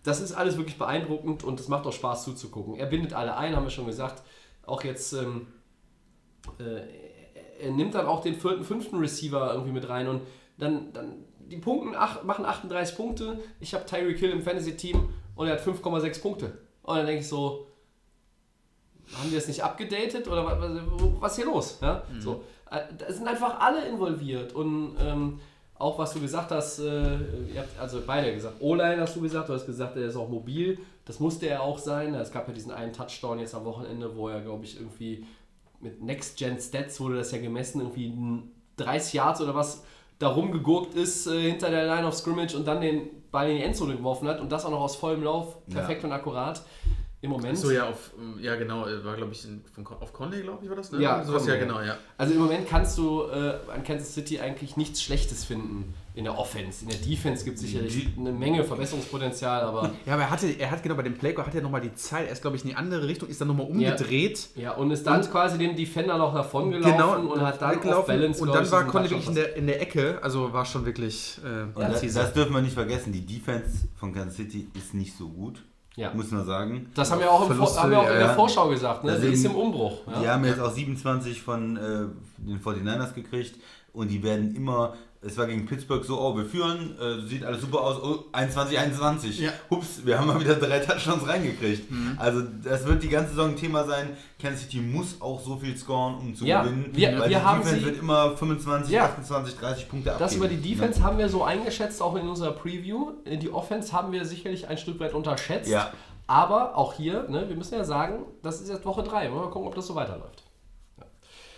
Das 0.03 0.21
ist 0.21 0.33
alles 0.33 0.57
wirklich 0.57 0.79
beeindruckend 0.79 1.45
und 1.45 1.59
es 1.61 1.69
macht 1.69 1.87
auch 1.87 1.93
Spaß 1.93 2.25
zuzugucken. 2.25 2.77
Er 2.77 2.87
bindet 2.87 3.13
alle 3.13 3.37
ein, 3.37 3.55
haben 3.57 3.65
wir 3.65 3.71
schon 3.71 3.87
gesagt. 3.87 4.23
Auch 4.65 4.83
jetzt, 4.85 5.13
ähm, 5.13 5.47
äh, 6.59 6.81
er 7.65 7.71
nimmt 7.71 7.95
dann 7.95 8.07
auch 8.07 8.21
den 8.23 8.35
vierten, 8.35 8.65
fünften 8.65 8.97
Receiver 8.99 9.53
irgendwie 9.53 9.73
mit 9.73 9.89
rein 9.89 10.09
und 10.09 10.23
dann, 10.59 10.93
dann 10.93 11.25
die 11.49 11.57
Punkten 11.59 11.95
ach, 11.97 12.23
machen 12.23 12.45
38 12.45 12.97
Punkte. 12.97 13.39
Ich 13.61 13.75
habe 13.75 13.85
Tyreek 13.85 14.19
Hill 14.19 14.31
im 14.31 14.43
Fantasy-Team 14.43 15.09
und 15.35 15.47
er 15.47 15.55
hat 15.55 15.61
5,6 15.61 16.21
Punkte. 16.21 16.59
Und 16.83 16.97
dann 16.97 17.07
denke 17.07 17.21
ich 17.21 17.29
so, 17.29 17.67
haben 19.15 19.29
die 19.31 19.35
das 19.37 19.49
nicht 19.49 19.63
abgedatet 19.63 20.27
oder 20.29 20.45
was, 20.45 20.59
was 21.21 21.33
ist 21.33 21.37
hier 21.37 21.47
los? 21.47 21.79
Ja? 21.81 22.03
So, 22.19 22.45
äh, 22.71 22.81
da 22.97 23.13
sind 23.13 23.29
einfach 23.29 23.61
alle 23.61 23.87
involviert 23.87 24.53
und 24.53 24.97
ähm, 25.01 25.41
auch 25.79 25.99
was 25.99 26.15
du 26.15 26.21
gesagt 26.21 26.51
hast, 26.51 26.79
äh, 26.79 27.19
ihr 27.53 27.61
habt 27.61 27.79
also 27.79 28.03
beide 28.07 28.33
gesagt, 28.33 28.57
O-Line 28.61 29.01
hast 29.01 29.15
du 29.15 29.21
gesagt, 29.21 29.49
du 29.49 29.53
hast 29.53 29.67
gesagt, 29.67 29.97
er 29.97 30.07
ist 30.07 30.17
auch 30.17 30.29
mobil, 30.29 30.79
das 31.05 31.21
musste 31.21 31.47
er 31.47 31.63
auch 31.63 31.79
sein. 31.79 32.15
Es 32.15 32.33
gab 32.33 32.49
ja 32.49 32.55
diesen 32.55 32.73
einen 32.73 32.93
Touchdown 32.93 33.39
jetzt 33.39 33.55
am 33.55 33.65
Wochenende, 33.65 34.17
wo 34.17 34.29
er, 34.29 34.41
glaube 34.41 34.65
ich, 34.65 34.81
irgendwie 34.81 35.25
mit 35.81 36.03
Next-Gen-Stats 36.03 36.99
wurde 37.01 37.17
das 37.17 37.31
ja 37.31 37.39
gemessen, 37.39 37.81
irgendwie 37.81 38.09
ein 38.09 38.51
30 38.79 39.13
Yards 39.13 39.41
oder 39.41 39.55
was 39.55 39.85
da 40.19 40.29
rumgegurkt 40.29 40.95
ist 40.95 41.27
äh, 41.27 41.51
hinter 41.51 41.71
der 41.71 41.87
Line 41.87 42.07
of 42.07 42.15
Scrimmage 42.15 42.57
und 42.57 42.67
dann 42.67 42.81
den 42.81 43.09
Ball 43.31 43.51
in 43.51 43.59
die 43.59 43.63
Endzone 43.63 43.97
geworfen 43.97 44.29
hat 44.29 44.41
und 44.41 44.51
das 44.51 44.65
auch 44.65 44.71
noch 44.71 44.81
aus 44.81 44.97
vollem 44.97 45.23
Lauf, 45.23 45.67
perfekt 45.67 46.05
und 46.05 46.13
akkurat. 46.13 46.63
im 47.21 47.31
Moment. 47.31 47.59
So, 47.59 47.71
ja, 47.71 47.89
auf, 47.89 48.13
ja 48.41 48.57
genau, 48.57 48.87
äh, 48.87 49.05
war 49.05 49.17
glaube 49.17 49.33
ich 49.33 49.45
in, 49.45 49.65
von, 49.75 49.87
auf 49.87 50.13
Conley, 50.13 50.43
glaube 50.43 50.63
ich, 50.63 50.69
war 50.69 50.77
das, 50.77 50.93
ne? 50.93 51.03
Ja, 51.03 51.23
Sowas, 51.25 51.47
ja, 51.47 51.57
genau, 51.57 51.81
ja. 51.81 51.97
Also 52.17 52.35
im 52.35 52.41
Moment 52.41 52.69
kannst 52.69 52.97
du 52.99 53.23
äh, 53.23 53.59
an 53.73 53.85
Kansas 53.85 54.15
City 54.15 54.41
eigentlich 54.41 54.77
nichts 54.77 55.03
Schlechtes 55.03 55.45
finden 55.45 55.95
in 56.17 56.25
der 56.25 56.37
Offense. 56.39 56.83
In 56.83 56.89
der 56.91 56.99
Defense 56.99 57.45
gibt 57.45 57.57
es 57.59 57.63
sicherlich 57.63 58.09
eine 58.19 58.33
Menge 58.33 58.65
Verbesserungspotenzial, 58.65 59.63
aber 59.63 59.93
Ja, 60.07 60.15
aber 60.15 60.23
er 60.23 60.31
hatte, 60.31 60.47
er 60.49 60.71
hat 60.71 60.83
genau 60.83 60.95
bei 60.95 61.03
dem 61.03 61.15
Playcall 61.15 61.47
hat 61.47 61.55
er 61.55 61.61
nochmal 61.63 61.83
die 61.83 61.95
Zeit, 61.95 62.27
er 62.27 62.33
ist 62.33 62.41
glaube 62.43 62.57
ich 62.57 62.65
in 62.65 62.71
die 62.71 62.75
andere 62.75 63.07
Richtung, 63.07 63.29
ist 63.29 63.39
dann 63.41 63.49
nochmal 63.49 63.67
umgedreht. 63.67 64.49
ja, 64.57 64.73
und 64.73 64.91
ist 64.91 65.07
dann 65.07 65.21
quasi 65.31 65.59
dem 65.59 65.77
Defender 65.77 66.17
noch 66.19 66.35
davon 66.35 66.71
gelaufen 66.71 66.93
Genau, 66.93 67.33
und 67.35 67.41
hat 67.43 67.61
dann 67.61 67.79
auf. 67.93 68.07
Balance 68.07 68.41
und 68.43 68.49
dann 68.53 68.65
ich, 68.65 68.73
war 68.73 68.85
Conley 68.87 69.11
wirklich 69.11 69.29
in 69.29 69.35
der, 69.35 69.57
in 69.57 69.67
der 69.67 69.81
Ecke, 69.83 70.19
also 70.23 70.53
war 70.53 70.65
schon 70.65 70.87
wirklich 70.87 71.39
äh, 71.45 71.65
Und 71.79 71.83
das, 71.93 72.01
das 72.15 72.33
dürfen 72.33 72.55
wir 72.55 72.63
nicht 72.63 72.75
vergessen, 72.75 73.13
die 73.13 73.25
Defense 73.25 73.87
von 73.97 74.13
Kansas 74.15 74.37
City 74.37 74.69
ist 74.75 74.95
nicht 74.95 75.15
so 75.17 75.29
gut, 75.29 75.63
Ja. 75.97 76.15
muss 76.15 76.31
man 76.31 76.47
sagen. 76.47 76.89
Das 76.95 77.11
haben 77.11 77.21
wir 77.21 77.31
auch, 77.31 77.47
Verluste, 77.47 77.83
haben 77.83 77.91
wir 77.91 77.99
auch 77.99 78.07
in 78.07 78.13
ja, 78.13 78.19
der 78.19 78.27
ja. 78.29 78.35
Vorschau 78.35 78.69
gesagt, 78.69 79.05
ne? 79.05 79.21
Sie 79.21 79.29
ist 79.29 79.45
im 79.45 79.55
Umbruch. 79.55 80.07
Ja? 80.07 80.21
Die 80.23 80.29
haben 80.29 80.45
jetzt 80.47 80.61
auch 80.61 80.73
27 80.73 81.43
von 81.43 81.77
äh, 81.77 81.81
den 82.39 82.61
49ers 82.61 83.13
gekriegt 83.13 83.57
und 83.93 84.09
die 84.09 84.23
werden 84.23 84.55
immer, 84.55 84.95
es 85.27 85.37
war 85.37 85.47
gegen 85.47 85.67
Pittsburgh 85.67 86.05
so, 86.05 86.21
oh, 86.21 86.37
wir 86.37 86.45
führen, 86.47 86.97
äh, 87.01 87.27
sieht 87.27 87.45
alles 87.45 87.61
super 87.61 87.81
aus, 87.81 88.03
oh, 88.03 88.25
21, 88.33 88.79
21. 88.79 89.41
Ja. 89.41 89.51
Hups, 89.71 90.05
wir 90.05 90.19
haben 90.19 90.27
mal 90.29 90.39
wieder 90.41 90.55
drei 90.55 90.79
Touchdowns 90.81 91.27
reingekriegt. 91.29 91.91
Also 92.19 92.43
das 92.63 92.87
wird 92.87 93.03
die 93.03 93.09
ganze 93.09 93.31
Saison 93.31 93.51
ein 93.51 93.57
Thema 93.57 93.85
sein. 93.85 94.17
Kansas 94.41 94.63
City 94.63 94.79
muss 94.81 95.21
auch 95.21 95.41
so 95.41 95.57
viel 95.57 95.77
scoren, 95.77 96.17
um 96.19 96.35
zu 96.35 96.45
Ja, 96.45 96.63
gewinnen. 96.63 96.91
wir- 96.93 97.09
weil 97.13 97.19
wir 97.21 97.29
die 97.29 97.37
haben 97.37 97.61
Defense 97.61 97.81
sie- 97.81 97.87
wird 97.87 97.99
immer 97.99 98.37
25, 98.37 98.93
Ja. 98.93 99.05
28, 99.07 99.55
30 99.57 99.89
Punkte 99.89 100.13
abgeben. 100.13 100.27
Das 100.29 100.37
über 100.37 100.49
die 100.49 100.57
Defense 100.61 101.01
Ne? 101.01 101.05
haben 101.07 101.19
wir 101.19 101.29
so 101.29 101.43
eingeschätzt, 101.45 102.01
auch 102.03 102.15
in 102.17 102.29
unserer 102.29 102.53
Preview. 102.53 103.13
Die 103.27 103.51
Offense 103.51 103.93
haben 103.93 104.13
wir 104.13 104.25
sicherlich 104.25 104.69
ein 104.69 104.79
Stück 104.79 105.01
weit 105.01 105.15
unterschätzt. 105.15 105.71
Ja. 105.71 105.93
Aber 106.29 106.77
auch 106.77 106.93
hier, 106.95 107.29
ne, 107.29 107.49
wir 107.49 107.57
müssen 107.57 107.75
ja 107.75 107.85
sagen, 107.85 108.25
das 108.43 108.61
ist 108.61 108.69
jetzt 108.69 108.85
Woche 108.85 109.03
3. 109.05 109.29
Mal 109.29 109.49
gucken, 109.51 109.69
ob 109.69 109.75
das 109.75 109.87
so 109.87 109.95
weiterläuft. 109.95 110.43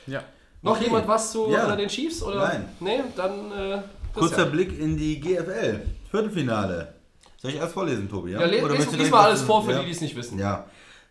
ja. 0.07 0.23
Noch 0.63 0.73
Okay. 0.73 0.85
jemand 0.85 1.07
was 1.09 1.33
zu 1.33 1.49
Ja. 1.51 1.75
den 1.77 1.89
Chiefs? 1.89 2.23
Oder? 2.23 2.49
Nein. 2.49 2.69
Nee, 2.81 3.01
dann. 3.17 3.53
Äh, 3.53 3.83
Kurzer. 4.15 4.47
Blick 4.47 4.79
in 4.79 4.97
die 4.97 5.21
GFL. 5.21 5.81
Viertelfinale. 6.11 6.95
Soll 7.41 7.53
ich 7.53 7.57
erst 7.59 7.75
vorlesen, 7.75 8.09
Tobi? 8.09 8.33
Ja, 8.33 8.45
le 8.45 8.65
Oder 8.65 8.75
les, 8.75 8.87
möchtest 8.87 9.01
du 9.07 9.11
mal 9.11 9.27
alles 9.27 9.43
vor 9.43 9.65
für 9.65 9.73
ja? 9.73 9.79
die, 9.81 9.87
die 9.87 9.93
es 9.93 10.01
nicht 10.01 10.17
wissen. 10.17 10.39
Ja. 10.39 10.67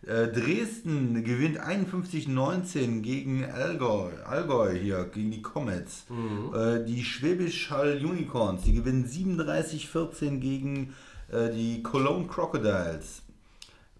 Äh, 0.05 0.27
Dresden 0.27 1.23
gewinnt 1.23 1.59
51-19 1.59 3.01
gegen 3.01 3.45
Allgäu, 3.45 4.11
Allgäu 4.25 4.73
hier, 4.77 5.05
gegen 5.05 5.31
die 5.31 5.41
Comets. 5.41 6.05
Mhm. 6.09 6.53
Äh, 6.53 6.85
die 6.85 7.03
Schwäbisch 7.03 7.71
Hall 7.71 7.99
Unicorns, 8.03 8.63
die 8.63 8.73
gewinnen 8.73 9.05
37-14 9.07 10.39
gegen 10.39 10.93
äh, 11.31 11.49
die 11.51 11.81
Cologne 11.81 12.27
Crocodiles. 12.27 13.21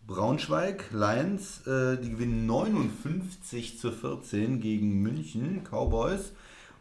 Braunschweig 0.07 0.85
Lions, 0.91 1.67
äh, 1.67 1.97
die 1.97 2.11
gewinnen 2.11 2.45
59 2.45 3.77
zu 3.79 3.91
14 3.91 4.59
gegen 4.61 5.01
München 5.01 5.63
Cowboys. 5.69 6.31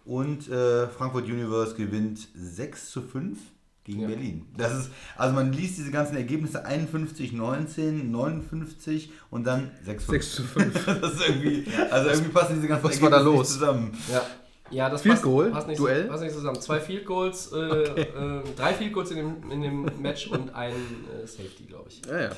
Und 0.04 0.48
äh, 0.48 0.86
Frankfurt 0.86 1.24
Universe 1.24 1.74
gewinnt 1.74 2.28
6 2.34 2.90
zu 2.92 3.02
5 3.02 3.38
gegen 3.82 4.02
Ja. 4.02 4.06
Berlin. 4.08 4.46
Das 4.56 4.72
ist, 4.72 4.90
also 5.16 5.34
man 5.34 5.52
liest 5.52 5.78
diese 5.78 5.90
ganzen 5.90 6.16
Ergebnisse 6.16 6.64
51, 6.64 7.32
19, 7.32 8.10
59 8.12 9.10
und 9.30 9.44
dann 9.44 9.72
6 9.84 10.04
5. 10.04 10.24
6 10.24 10.34
zu 10.36 10.42
5. 10.44 10.86
Das 11.00 11.12
ist 11.14 11.28
irgendwie, 11.28 11.64
also 11.90 12.08
irgendwie 12.10 12.30
passen 12.30 12.54
diese 12.56 12.68
ganzen 12.68 12.84
was 12.84 13.02
war 13.02 13.10
da 13.10 13.16
Ergebnisse 13.16 13.36
los? 13.38 13.48
nicht 13.48 13.58
zusammen. 13.60 13.98
Ja. 14.12 14.22
Ja, 14.68 14.90
das 14.90 15.02
Field 15.02 15.14
passt, 15.14 15.22
Goal? 15.24 15.50
passt, 15.50 15.68
nicht, 15.68 15.78
Duell? 15.78 16.04
passt 16.06 16.22
nicht 16.24 16.34
zusammen. 16.34 16.60
Zwei 16.60 16.80
Field 16.80 17.06
Goals, 17.06 17.52
äh, 17.52 17.56
äh, 17.58 18.42
drei 18.56 18.74
Field 18.74 18.92
Goals 18.92 19.12
in 19.12 19.16
dem, 19.18 19.50
in 19.52 19.62
dem 19.62 19.88
Match 20.02 20.26
und 20.26 20.52
ein 20.56 20.72
äh, 20.72 21.24
Safety, 21.26 21.64
glaube 21.68 21.88
ich. 21.88 22.02
ja, 22.06 22.20
ja. 22.22 22.30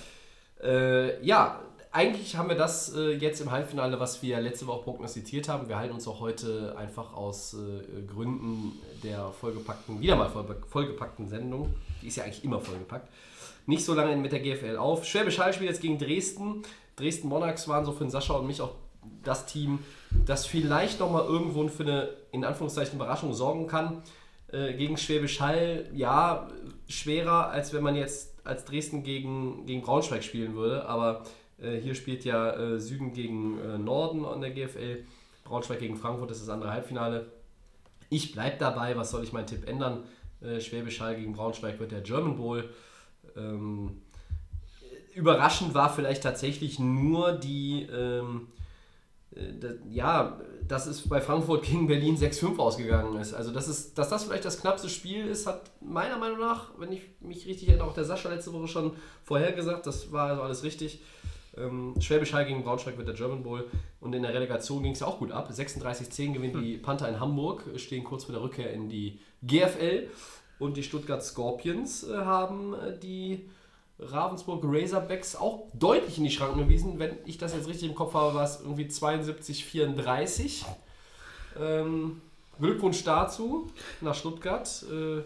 Äh, 0.62 1.24
ja, 1.24 1.60
eigentlich 1.90 2.36
haben 2.36 2.48
wir 2.48 2.56
das 2.56 2.94
äh, 2.94 3.12
jetzt 3.12 3.40
im 3.40 3.50
Halbfinale, 3.50 3.98
was 3.98 4.22
wir 4.22 4.40
letzte 4.40 4.66
Woche 4.66 4.82
prognostiziert 4.84 5.48
haben. 5.48 5.68
Wir 5.68 5.78
halten 5.78 5.94
uns 5.94 6.06
auch 6.06 6.20
heute 6.20 6.74
einfach 6.76 7.14
aus 7.14 7.54
äh, 7.54 8.02
Gründen 8.02 8.72
der 9.02 9.28
vollgepackten, 9.28 10.00
wieder 10.00 10.16
mal 10.16 10.28
voll, 10.28 10.44
vollgepackten 10.68 11.28
Sendung, 11.28 11.74
die 12.02 12.08
ist 12.08 12.16
ja 12.16 12.24
eigentlich 12.24 12.44
immer 12.44 12.60
vollgepackt, 12.60 13.08
nicht 13.66 13.84
so 13.84 13.94
lange 13.94 14.16
mit 14.16 14.32
der 14.32 14.40
GFL 14.40 14.76
auf. 14.76 15.04
Schwäbisch 15.04 15.38
Hall 15.38 15.52
spielt 15.52 15.70
jetzt 15.70 15.80
gegen 15.80 15.98
Dresden. 15.98 16.62
Dresden 16.96 17.28
Monarchs 17.28 17.68
waren 17.68 17.84
so 17.84 17.92
für 17.92 18.04
den 18.04 18.10
Sascha 18.10 18.34
und 18.34 18.46
mich 18.46 18.60
auch 18.60 18.74
das 19.24 19.46
Team, 19.46 19.78
das 20.26 20.46
vielleicht 20.46 21.00
nochmal 21.00 21.24
irgendwo 21.24 21.66
für 21.68 21.84
eine, 21.84 22.08
in 22.32 22.44
Anführungszeichen, 22.44 22.96
Überraschung 22.96 23.32
sorgen 23.32 23.66
kann. 23.66 24.02
Äh, 24.52 24.74
gegen 24.74 24.96
Schwäbisch 24.96 25.40
Hall, 25.40 25.88
ja, 25.94 26.48
schwerer, 26.88 27.50
als 27.50 27.72
wenn 27.72 27.82
man 27.82 27.94
jetzt 27.94 28.37
als 28.48 28.64
Dresden 28.64 29.02
gegen, 29.02 29.66
gegen 29.66 29.82
Braunschweig 29.82 30.24
spielen 30.24 30.54
würde. 30.54 30.86
Aber 30.86 31.24
äh, 31.60 31.76
hier 31.76 31.94
spielt 31.94 32.24
ja 32.24 32.52
äh, 32.52 32.80
Süden 32.80 33.12
gegen 33.12 33.58
äh, 33.60 33.78
Norden 33.78 34.24
an 34.24 34.40
der 34.40 34.50
GFL. 34.50 35.04
Braunschweig 35.44 35.78
gegen 35.78 35.96
Frankfurt 35.96 36.30
ist 36.30 36.42
das 36.42 36.48
andere 36.48 36.72
Halbfinale. 36.72 37.30
Ich 38.10 38.32
bleibe 38.32 38.56
dabei, 38.58 38.96
was 38.96 39.10
soll 39.10 39.22
ich 39.22 39.32
meinen 39.32 39.46
Tipp 39.46 39.68
ändern? 39.68 40.04
Äh, 40.40 40.60
Schwäbisch 40.60 41.00
Hall 41.00 41.16
gegen 41.16 41.32
Braunschweig 41.32 41.78
wird 41.78 41.92
der 41.92 42.00
German 42.00 42.36
Bowl. 42.36 42.68
Ähm, 43.36 44.02
überraschend 45.14 45.74
war 45.74 45.92
vielleicht 45.92 46.22
tatsächlich 46.22 46.78
nur 46.78 47.32
die, 47.32 47.82
ähm, 47.82 48.48
äh, 49.38 49.58
da, 49.58 49.68
ja, 49.90 50.40
dass 50.66 50.86
es 50.86 51.08
bei 51.08 51.20
Frankfurt 51.20 51.64
gegen 51.64 51.86
Berlin 51.86 52.16
6-5 52.16 52.58
ausgegangen 52.58 53.18
ist. 53.20 53.34
Also, 53.34 53.52
das 53.52 53.68
ist, 53.68 53.96
dass 53.96 54.08
das 54.08 54.24
vielleicht 54.24 54.44
das 54.44 54.60
knappste 54.60 54.88
Spiel 54.88 55.26
ist, 55.26 55.46
hat 55.46 55.70
meiner 55.80 56.18
Meinung 56.18 56.40
nach, 56.40 56.70
wenn 56.78 56.92
ich 56.92 57.02
mich 57.20 57.46
richtig 57.46 57.68
erinnere, 57.68 57.88
auch 57.88 57.94
der 57.94 58.04
Sascha 58.04 58.28
letzte 58.28 58.52
Woche 58.52 58.68
schon 58.68 58.92
vorhergesagt. 59.24 59.86
Das 59.86 60.12
war 60.12 60.30
also 60.30 60.42
alles 60.42 60.62
richtig. 60.62 61.00
Ähm, 61.56 61.94
Schwäbisch 62.00 62.32
Hall 62.32 62.46
gegen 62.46 62.62
Braunschweig 62.62 62.96
wird 62.96 63.08
der 63.08 63.14
German 63.14 63.42
Bowl. 63.42 63.64
Und 64.00 64.14
in 64.14 64.22
der 64.22 64.34
Relegation 64.34 64.82
ging 64.82 64.92
es 64.92 65.00
ja 65.00 65.06
auch 65.06 65.18
gut 65.18 65.32
ab. 65.32 65.50
36-10 65.50 66.34
gewinnen 66.34 66.62
die 66.62 66.76
Panther 66.76 67.08
in 67.08 67.18
Hamburg, 67.18 67.64
stehen 67.76 68.04
kurz 68.04 68.24
vor 68.24 68.34
der 68.34 68.42
Rückkehr 68.42 68.72
in 68.72 68.88
die 68.88 69.20
GFL. 69.42 70.08
Und 70.58 70.76
die 70.76 70.82
Stuttgart 70.82 71.22
Scorpions 71.22 72.08
äh, 72.08 72.16
haben 72.16 72.74
äh, 72.74 72.98
die 72.98 73.48
Ravensburg 73.98 74.62
Razorbacks 74.64 75.34
auch 75.36 75.66
deutlich 75.74 76.18
in 76.18 76.24
die 76.24 76.30
Schranken 76.30 76.60
gewiesen. 76.60 76.98
Wenn 76.98 77.18
ich 77.24 77.38
das 77.38 77.54
jetzt 77.54 77.68
richtig 77.68 77.88
im 77.88 77.94
Kopf 77.94 78.14
habe, 78.14 78.34
war 78.34 78.44
es 78.44 78.60
irgendwie 78.60 78.86
72-34. 78.86 80.64
Ähm, 81.60 82.20
Glückwunsch 82.60 83.02
dazu 83.04 83.70
nach 84.00 84.14
Stuttgart. 84.14 84.84
Äh, 84.90 85.22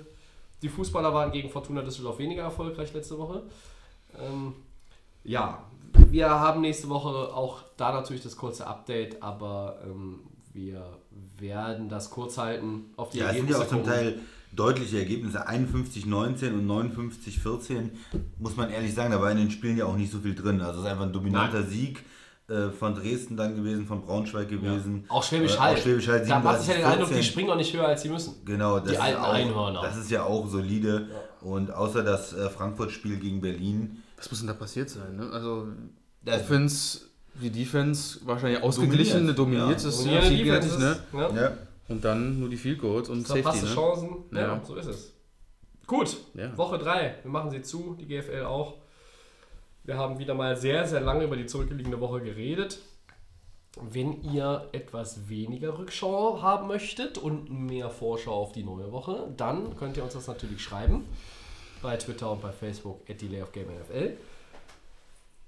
die 0.63 0.69
Fußballer 0.69 1.13
waren 1.13 1.33
gegen 1.33 1.51
Fortuna 1.51 1.83
Düsseldorf 1.83 2.19
weniger 2.19 2.43
erfolgreich 2.43 2.93
letzte 2.95 3.19
Woche. 3.19 3.43
Ähm, 4.19 4.55
ja, 5.25 5.65
wir 5.93 6.31
haben 6.31 6.61
nächste 6.61 6.89
Woche 6.89 7.35
auch 7.35 7.63
da 7.77 7.93
natürlich 7.93 8.23
das 8.23 8.37
kurze 8.37 8.67
Update, 8.67 9.23
aber 9.23 9.79
ähm, 9.85 10.21
wir 10.53 10.99
werden 11.39 11.89
das 11.89 12.11
kurz 12.11 12.39
halten 12.39 12.93
auf 12.97 13.11
die 13.11 13.19
Ja, 13.19 13.31
es 13.31 13.37
sind 13.37 13.51
ja 13.51 13.59
auch 13.59 13.67
zum. 13.67 13.85
Teil 13.85 14.21
deutliche 14.53 14.99
Ergebnisse. 14.99 15.49
51-19 15.49 16.53
und 16.53 16.67
59-14, 16.69 17.91
muss 18.39 18.57
man 18.57 18.71
ehrlich 18.71 18.95
sagen, 18.95 19.13
da 19.13 19.21
war 19.21 19.31
in 19.31 19.39
den 19.39 19.51
Spielen 19.51 19.77
ja 19.77 19.87
auch 19.87 19.97
nicht 19.97 20.13
so 20.13 20.19
viel 20.19 20.35
drin. 20.35 20.61
Also 20.61 20.81
es 20.81 20.85
ist 20.87 20.91
einfach 20.91 21.07
ein 21.07 21.13
dominanter 21.13 21.63
Sieg 21.63 22.05
äh, 22.49 22.69
von 22.71 22.95
Dresden 22.95 23.37
dann 23.37 23.55
gewesen, 23.57 23.87
von 23.87 24.03
Braunschweig 24.03 24.49
gewesen. 24.49 25.05
Auch 25.09 25.23
Schwäbisch 25.23 25.55
Äh, 25.55 25.59
Hall. 25.59 25.75
Auch 25.75 25.79
Schwäbisch 25.79 26.09
Hall 26.09 26.27
Da 26.27 26.39
macht 26.41 26.61
sich 26.61 26.69
ja 26.69 26.75
den 26.75 26.85
Eindruck, 26.85 27.09
37-14. 27.11 27.17
die 27.17 27.23
springen 27.23 27.49
noch 27.49 27.57
nicht 27.57 27.73
höher, 27.75 27.87
als 27.89 28.03
sie 28.03 28.09
müssen. 28.09 28.35
Genau, 28.45 28.79
das 28.79 28.89
Die 28.89 28.95
ist 28.95 29.01
alten 29.01 29.21
auch, 29.23 29.33
Einhörner. 29.33 29.83
Das 29.83 29.97
ist 29.97 30.11
ja 30.11 30.25
auch 30.25 30.49
solide. 30.49 31.09
Und 31.41 31.71
außer 31.73 32.03
das 32.05 32.33
äh, 32.35 32.49
Frankfurt-Spiel 32.51 33.17
gegen 33.17 33.41
Berlin, 33.41 34.03
Was 34.17 34.31
muss 34.31 34.41
denn 34.41 34.49
da 34.49 34.55
passiert 34.55 34.91
sein? 34.91 35.17
Ne? 35.17 35.31
Also, 35.33 35.67
Das- 36.25 36.43
Offense, 36.43 37.01
die 37.41 37.51
Defense 37.51 38.21
wahrscheinlich 38.27 38.63
ausgeglichen, 38.63 39.35
Dominiert, 39.35 39.39
dominiert, 39.39 39.69
ja. 39.69 39.75
das 39.75 39.85
ist 39.87 40.05
ne? 40.07 40.21
Defenses, 40.21 40.79
ne? 40.79 40.97
ja, 41.15 41.53
Und 41.89 42.05
dann 42.05 42.39
nur 42.41 42.49
die 42.49 42.57
Field 42.57 42.81
Goals 42.81 43.09
und 43.09 43.27
Safety, 43.27 43.43
Verpasste 43.43 43.67
ne? 43.67 43.75
Chancen. 43.75 44.09
Ja, 44.33 44.41
Ja. 44.41 44.65
so 44.65 44.75
ist 44.77 44.87
es. 44.87 45.13
Gut, 45.87 46.17
Ja. 46.35 46.57
Woche 46.57 46.79
3. 46.79 47.17
Wir 47.23 47.31
machen 47.31 47.51
sie 47.51 47.63
zu, 47.63 47.97
die 47.99 48.07
GFL 48.07 48.45
auch. 48.45 48.77
Wir 49.85 49.97
haben 49.99 50.19
wieder 50.19 50.35
mal 50.35 50.57
sehr, 50.57 50.87
sehr 50.87 51.01
lange 51.01 51.25
über 51.25 51.37
die 51.37 51.47
zurückliegende 51.47 52.01
Woche 52.01 52.21
geredet. 52.21 52.79
Wenn 53.81 54.23
ihr 54.23 54.69
etwas 54.73 55.29
weniger 55.29 55.79
Rückschau 55.79 56.41
haben 56.41 56.69
möchtet 56.69 57.19
und 57.19 57.51
mehr 57.51 57.91
Vorschau 57.91 58.33
auf 58.35 58.53
die 58.53 58.63
neue 58.63 58.93
Woche, 58.93 59.33
dann 59.37 59.77
könnt 59.77 59.97
ihr 59.97 60.05
uns 60.05 60.13
das 60.13 60.27
natürlich 60.29 60.63
schreiben. 60.63 61.05
Bei 61.83 61.97
Twitter 61.97 62.31
und 62.31 62.43
bei 62.43 62.53
Facebook 62.53 63.01
at 63.11 63.21
Delay 63.21 63.43
of 63.43 63.51
Game 63.51 63.67
NFL. 63.69 64.17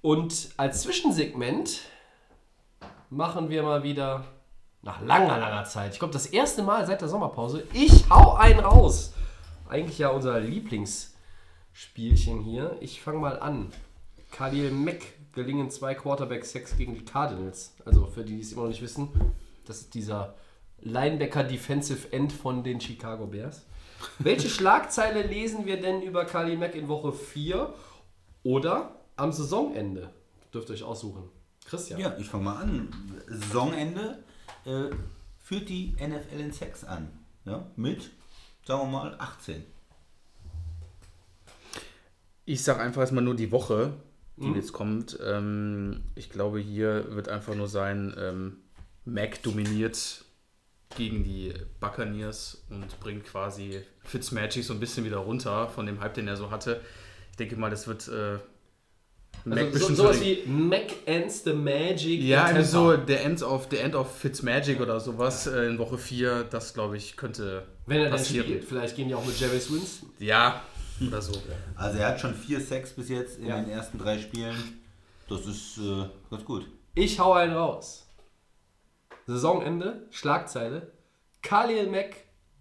Und 0.02 0.48
als 0.56 0.82
Zwischensegment 0.82 1.82
machen 3.08 3.50
wir 3.50 3.62
mal 3.62 3.82
wieder 3.84 4.24
nach 4.84 5.00
langer, 5.00 5.38
langer 5.38 5.64
Zeit. 5.64 5.94
Ich 5.94 5.98
glaube, 5.98 6.12
das 6.12 6.26
erste 6.26 6.62
Mal 6.62 6.86
seit 6.86 7.00
der 7.00 7.08
Sommerpause. 7.08 7.64
Ich 7.72 8.08
hau 8.10 8.34
einen 8.34 8.60
raus. 8.60 9.14
Eigentlich 9.68 9.98
ja 9.98 10.10
unser 10.10 10.38
Lieblingsspielchen 10.40 12.42
hier. 12.42 12.76
Ich 12.80 13.00
fange 13.00 13.18
mal 13.18 13.40
an. 13.40 13.72
Khalil 14.30 14.70
Mack 14.70 15.02
gelingen 15.32 15.70
zwei 15.70 15.94
Quarterback-Sacks 15.94 16.76
gegen 16.76 16.94
die 16.94 17.04
Cardinals. 17.04 17.74
Also 17.84 18.06
für 18.06 18.24
die, 18.24 18.36
die 18.36 18.42
es 18.42 18.52
immer 18.52 18.62
noch 18.62 18.68
nicht 18.68 18.82
wissen, 18.82 19.08
das 19.66 19.80
ist 19.80 19.94
dieser 19.94 20.34
Linebacker 20.80 21.42
Defensive 21.44 22.12
End 22.12 22.32
von 22.32 22.62
den 22.62 22.80
Chicago 22.80 23.26
Bears. 23.26 23.64
Welche 24.18 24.48
Schlagzeile 24.50 25.22
lesen 25.22 25.64
wir 25.64 25.80
denn 25.80 26.02
über 26.02 26.26
Khalil 26.26 26.58
Mack 26.58 26.74
in 26.74 26.88
Woche 26.88 27.12
4 27.12 27.72
oder 28.42 28.96
am 29.16 29.32
Saisonende? 29.32 30.10
Dürft 30.52 30.68
ihr 30.68 30.74
euch 30.74 30.82
aussuchen. 30.82 31.30
Christian. 31.64 31.98
Ja, 31.98 32.14
ich 32.18 32.28
fange 32.28 32.44
mal 32.44 32.56
an. 32.56 32.90
Saisonende 33.26 34.22
äh, 34.66 34.90
führt 35.38 35.68
die 35.68 35.94
NFL 35.98 36.40
in 36.40 36.52
Sex 36.52 36.84
an. 36.84 37.08
Ja, 37.44 37.66
mit, 37.76 38.10
sagen 38.64 38.82
wir 38.82 38.98
mal, 38.98 39.14
18. 39.18 39.64
Ich 42.46 42.62
sage 42.62 42.80
einfach 42.80 43.00
erstmal 43.00 43.24
nur 43.24 43.36
die 43.36 43.52
Woche, 43.52 43.94
die 44.36 44.50
jetzt 44.50 44.72
kommt. 44.72 45.18
Ähm, 45.24 46.02
ich 46.14 46.30
glaube, 46.30 46.58
hier 46.58 47.14
wird 47.14 47.28
einfach 47.28 47.54
nur 47.54 47.68
sein, 47.68 48.14
ähm, 48.18 48.56
Mac 49.04 49.42
dominiert 49.42 50.24
gegen 50.96 51.24
die 51.24 51.52
Buccaneers 51.80 52.64
und 52.70 52.98
bringt 53.00 53.24
quasi 53.24 53.82
Fitzmagic 54.04 54.64
so 54.64 54.72
ein 54.72 54.80
bisschen 54.80 55.04
wieder 55.04 55.18
runter 55.18 55.68
von 55.68 55.86
dem 55.86 56.00
Hype, 56.00 56.14
den 56.14 56.28
er 56.28 56.36
so 56.36 56.50
hatte. 56.50 56.80
Ich 57.30 57.36
denke 57.36 57.56
mal, 57.56 57.70
das 57.70 57.86
wird 57.86 58.08
äh, 58.08 58.38
Mac 59.44 59.58
Also 59.58 59.66
so, 59.66 59.72
bestimmt 59.78 59.96
sowas 59.98 60.18
so- 60.18 60.24
wie 60.24 60.42
Mac 60.46 60.86
Ends 61.06 61.44
the 61.44 61.52
Magic. 61.52 62.20
Ja, 62.22 62.46
irgendwie 62.48 62.64
so 62.66 62.96
der 62.96 63.24
End 63.24 63.42
of, 63.42 63.68
der 63.68 63.84
End 63.84 63.94
of 63.94 64.16
Fitzmagic 64.18 64.80
oder 64.80 64.98
sowas 65.00 65.46
äh, 65.46 65.66
in 65.66 65.78
Woche 65.78 65.98
4, 65.98 66.44
das 66.44 66.72
glaube 66.74 66.96
ich 66.96 67.16
könnte 67.16 67.66
Wenn 67.86 67.98
er 67.98 68.04
dann 68.04 68.12
passieren. 68.12 68.46
spielt. 68.46 68.64
Vielleicht 68.64 68.96
gehen 68.96 69.08
die 69.08 69.14
auch 69.14 69.24
mit 69.24 69.38
Jarvis 69.38 69.70
Winston. 69.72 70.10
Ja, 70.18 70.62
oder 71.06 71.20
so. 71.20 71.32
Also 71.76 71.98
er 71.98 72.08
hat 72.08 72.20
schon 72.20 72.34
vier 72.34 72.60
Sacks 72.60 72.92
bis 72.92 73.08
jetzt 73.08 73.38
in 73.38 73.46
Ja. 73.46 73.60
den 73.60 73.68
ersten 73.70 73.98
drei 73.98 74.18
Spielen. 74.18 74.56
Das 75.28 75.46
ist 75.46 75.78
äh, 75.78 76.04
ganz 76.30 76.44
gut. 76.44 76.66
Ich 76.94 77.18
hau 77.18 77.32
einen 77.32 77.52
raus. 77.54 78.06
Saisonende, 79.26 80.06
Schlagzeile. 80.10 80.92
Khalil 81.42 81.88
Mack 81.90 82.16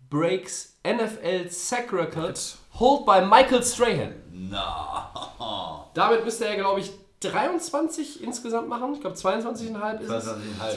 breaks 0.09 0.77
NFL 0.85 1.49
sack 1.49 1.91
record 1.93 2.57
hold 2.79 3.05
by 3.05 3.21
Michael 3.21 3.63
Strahan. 3.63 4.15
Na. 4.31 5.11
Damit 5.93 6.25
müsste 6.25 6.45
er, 6.45 6.55
glaube 6.55 6.79
ich, 6.79 6.91
23 7.19 8.23
insgesamt 8.23 8.67
machen. 8.67 8.93
Ich 8.93 9.01
glaube 9.01 9.15
22,5 9.15 9.99
ist 10.01 10.09
es. 10.09 10.27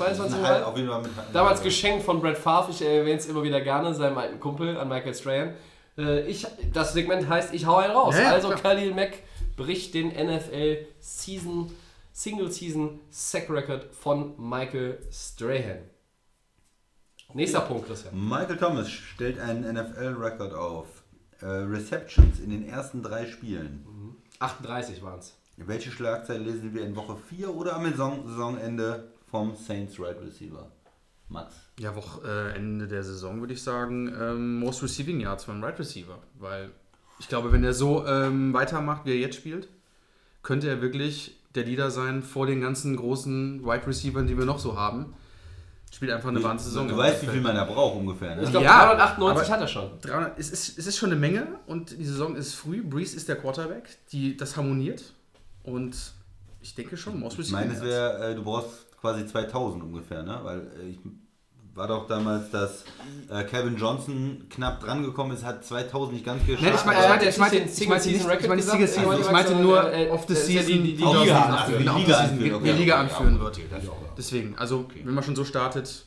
22,5. 0.00 0.42
Halt 0.42 0.64
auf 0.64 0.76
jeden 0.76 0.88
Fall 0.88 1.02
mit 1.02 1.10
Damals 1.32 1.62
geschenkt 1.62 2.04
von 2.04 2.20
Brett 2.20 2.38
Favre, 2.38 2.70
ich 2.70 2.82
erwähne 2.82 3.18
es 3.18 3.26
immer 3.26 3.42
wieder 3.42 3.60
gerne, 3.60 3.94
seinem 3.94 4.18
alten 4.18 4.38
Kumpel 4.38 4.76
an 4.78 4.88
Michael 4.88 5.14
Strahan. 5.14 5.54
Äh, 5.98 6.26
ich, 6.26 6.46
das 6.72 6.92
Segment 6.92 7.28
heißt, 7.28 7.54
ich 7.54 7.66
hau 7.66 7.76
einen 7.76 7.92
raus. 7.92 8.14
Ja, 8.18 8.30
also. 8.30 8.50
Khalil 8.50 8.94
Mack 8.94 9.14
bricht 9.56 9.94
den 9.94 10.08
NFL 10.08 10.86
Season, 11.00 11.72
Single 12.12 12.52
Season 12.52 13.00
Sack 13.10 13.50
Record 13.50 13.94
von 13.94 14.34
Michael 14.38 14.98
Strahan. 15.10 15.78
Nächster 17.34 17.60
Punkt, 17.60 17.88
Christian. 17.88 18.28
Michael 18.28 18.56
Thomas 18.56 18.88
stellt 18.88 19.40
einen 19.40 19.74
NFL-Rekord 19.74 20.54
auf. 20.54 20.95
Äh, 21.40 21.46
Receptions 21.46 22.40
in 22.40 22.50
den 22.50 22.68
ersten 22.68 23.02
drei 23.02 23.26
Spielen. 23.26 23.84
38 24.38 25.02
waren 25.02 25.18
es. 25.18 25.34
Welche 25.56 25.90
Schlagzeile 25.90 26.44
lesen 26.44 26.74
wir 26.74 26.84
in 26.84 26.94
Woche 26.96 27.16
4 27.16 27.54
oder 27.54 27.76
am 27.76 27.84
Saison 27.90 28.26
Saisonende 28.26 29.08
vom 29.30 29.56
Saints 29.56 29.98
Right 29.98 30.20
Receiver? 30.20 30.70
Max. 31.28 31.54
Ja, 31.78 31.96
Woche, 31.96 32.20
äh, 32.26 32.56
Ende 32.56 32.86
der 32.86 33.02
Saison 33.02 33.40
würde 33.40 33.54
ich 33.54 33.62
sagen, 33.62 34.12
ähm, 34.18 34.60
Most 34.60 34.82
Receiving 34.82 35.20
Yards 35.20 35.44
von 35.44 35.62
Right 35.64 35.78
Receiver. 35.78 36.18
Weil 36.38 36.70
ich 37.18 37.28
glaube, 37.28 37.52
wenn 37.52 37.64
er 37.64 37.72
so 37.72 38.06
ähm, 38.06 38.52
weitermacht, 38.52 39.06
wie 39.06 39.10
er 39.10 39.18
jetzt 39.18 39.36
spielt, 39.36 39.68
könnte 40.42 40.68
er 40.68 40.82
wirklich 40.82 41.40
der 41.54 41.64
Leader 41.64 41.90
sein 41.90 42.22
vor 42.22 42.46
den 42.46 42.60
ganzen 42.60 42.96
großen 42.96 43.64
Wide 43.64 43.86
Receivers, 43.86 44.26
die 44.26 44.38
wir 44.38 44.44
noch 44.44 44.58
so 44.58 44.76
haben. 44.78 45.14
Spielt 45.96 46.12
einfach 46.12 46.28
eine 46.28 46.42
Wahnsinnssaison. 46.42 46.88
Du 46.88 46.96
weißt, 46.98 47.22
wie 47.22 47.26
viel 47.28 47.40
man 47.40 47.54
da 47.56 47.64
braucht 47.64 47.96
ungefähr, 47.96 48.36
Ich 48.36 48.44
ne? 48.44 48.50
glaube, 48.50 48.66
Ja, 48.66 48.84
398 48.94 49.42
aber- 49.48 49.54
hat 49.54 49.60
er 49.62 49.66
schon. 49.68 49.90
300, 50.02 50.38
es, 50.38 50.50
ist, 50.50 50.78
es 50.78 50.86
ist 50.86 50.98
schon 50.98 51.10
eine 51.10 51.18
Menge 51.18 51.46
und 51.66 51.90
die 51.98 52.04
Saison 52.04 52.36
ist 52.36 52.52
früh. 52.52 52.82
Breeze 52.82 53.16
ist 53.16 53.30
der 53.30 53.36
Quarterback, 53.36 53.88
die, 54.12 54.36
das 54.36 54.58
harmoniert. 54.58 55.02
Und 55.62 55.96
ich 56.60 56.74
denke 56.74 56.98
schon, 56.98 57.18
Most 57.18 57.38
Ich 57.38 57.50
meine, 57.50 57.72
es 57.72 57.80
wäre, 57.80 58.32
äh, 58.32 58.34
du 58.34 58.44
brauchst 58.44 58.94
quasi 59.00 59.26
2000 59.26 59.84
ungefähr, 59.84 60.22
ne? 60.22 60.38
Weil 60.42 60.58
äh, 60.82 60.88
ich 60.90 60.98
war 61.76 61.86
doch 61.86 62.06
damals, 62.06 62.50
dass 62.50 62.84
äh, 63.30 63.44
Kevin 63.44 63.76
Johnson 63.76 64.46
knapp 64.50 64.80
dran 64.80 65.02
gekommen 65.02 65.32
ist, 65.32 65.44
hat 65.44 65.64
2000 65.64 66.14
nicht 66.14 66.24
ganz 66.26 66.44
geschafft. 66.46 66.62
Nein, 66.64 66.74
ich 66.74 66.84
meine, 66.84 66.98
Äh, 66.98 67.02
ich 67.02 67.08
meinte, 67.08 67.26
ich 67.28 67.38
meinte, 67.38 67.56
den 67.58 67.66
ich 67.66 67.74
Single 67.74 67.88
meinte 67.90 68.08
nicht, 68.08 68.16
Season 68.18 68.32
ich 68.40 68.48
meine 68.48 68.56
nicht 68.56 68.72
Record 68.72 68.88
Single 68.88 69.06
gesagt? 69.06 69.08
Season, 69.10 69.20
ich 69.20 69.30
meinte 69.32 69.54
nur 69.62 69.92
äh, 69.92 70.10
auf 70.10 70.24
the 70.26 70.32
ist 70.32 70.48
ja 70.50 70.62
Season, 70.62 70.82
die- 70.82 70.90
die- 70.90 70.96
die 70.96 71.02
Liga 71.04 71.38
anführen, 71.44 71.78
genau, 71.84 71.94
die 71.98 72.70
the 72.70 72.72
Liga 72.78 72.96
anführen, 73.00 73.40
wird. 73.40 73.60
Deswegen, 74.16 74.56
also 74.56 74.86
wenn 75.04 75.14
man 75.14 75.22
schon 75.22 75.36
so 75.36 75.44
startet, 75.44 76.06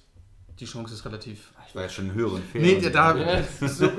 die 0.59 0.65
Chance 0.65 0.93
ist 0.93 1.05
relativ. 1.05 1.53
Ich 1.67 1.75
war 1.75 1.83
ja 1.83 1.89
schon 1.89 2.11
höheren 2.13 2.41
Fehler. 2.41 2.65
Nee, 2.81 2.89
da 2.89 3.15
Ja. 3.15 3.43
so, 3.61 3.67
so 3.67 3.89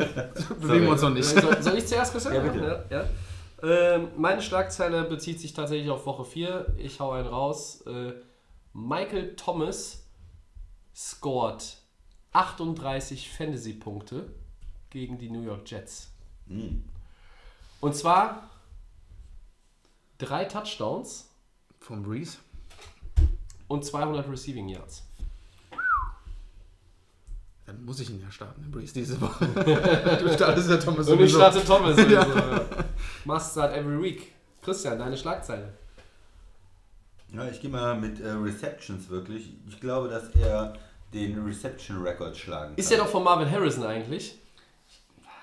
bewegen 0.61 0.85
wir 0.87 0.91
uns 0.91 1.03
noch 1.03 1.11
nicht. 1.11 1.25
Soll, 1.25 1.63
soll 1.63 1.79
ich 1.79 1.87
zuerst, 1.87 2.13
Christian? 2.13 2.35
Ja, 2.35 2.41
bitte. 2.41 2.85
Ja, 2.91 2.99
ja. 2.99 3.05
Ähm, 3.63 4.09
meine 4.17 4.43
Schlagzeile 4.43 5.05
bezieht 5.05 5.39
sich 5.41 5.53
tatsächlich 5.53 5.89
auf 5.89 6.05
Woche 6.05 6.25
4. 6.25 6.67
Ich 6.79 6.99
hau 6.99 7.13
einen 7.13 7.29
raus. 7.29 7.85
Äh, 7.87 8.13
Michael 8.73 9.37
Thomas 9.37 10.00
scored 10.95 11.63
38 12.33 13.31
Fantasy-Punkte 13.31 14.33
gegen 14.91 15.19
die 15.19 15.31
New 15.31 15.43
York 15.43 15.69
Jets. 15.71 16.09
Hm. 16.49 16.85
Und 17.81 17.97
zwar 17.97 18.51
drei 20.19 20.45
Touchdowns 20.45 21.29
Vom 21.79 22.03
Breeze. 22.03 22.39
und 23.69 23.85
200 23.85 24.29
Receiving 24.29 24.69
Yards. 24.69 25.05
Dann 27.67 27.85
muss 27.85 28.01
ich 28.01 28.11
ihn 28.11 28.21
ja 28.21 28.31
starten, 28.31 28.63
den 28.63 28.71
Breeze, 28.73 28.93
diese 28.93 29.21
Woche. 29.21 29.47
du 30.21 30.33
startest 30.35 30.69
ja 30.71 30.77
Thomas 30.77 31.09
Und 31.09 31.21
ich 31.21 31.31
sowieso. 31.33 31.39
starte 31.39 31.65
Thomas. 31.65 31.97
Also, 31.97 32.11
ja. 32.15 32.85
Must 33.25 33.53
start 33.53 33.75
every 33.77 34.03
week. 34.03 34.33
Christian, 34.61 34.99
deine 34.99 35.17
Schlagzeile. 35.17 35.73
Ja, 37.33 37.47
ich 37.49 37.61
gehe 37.61 37.71
mal 37.71 37.99
mit 37.99 38.21
äh, 38.21 38.31
Receptions 38.31 39.09
wirklich. 39.09 39.53
Ich 39.69 39.81
glaube, 39.81 40.09
dass 40.09 40.31
er 40.35 40.75
den 41.15 41.43
Reception-Record 41.45 42.37
schlagen 42.37 42.71
kann. 42.71 42.79
Ist 42.79 42.91
ja 42.91 42.99
doch 42.99 43.07
von 43.09 43.23
Marvin 43.25 43.51
Harrison 43.51 43.85
eigentlich. 43.85 44.39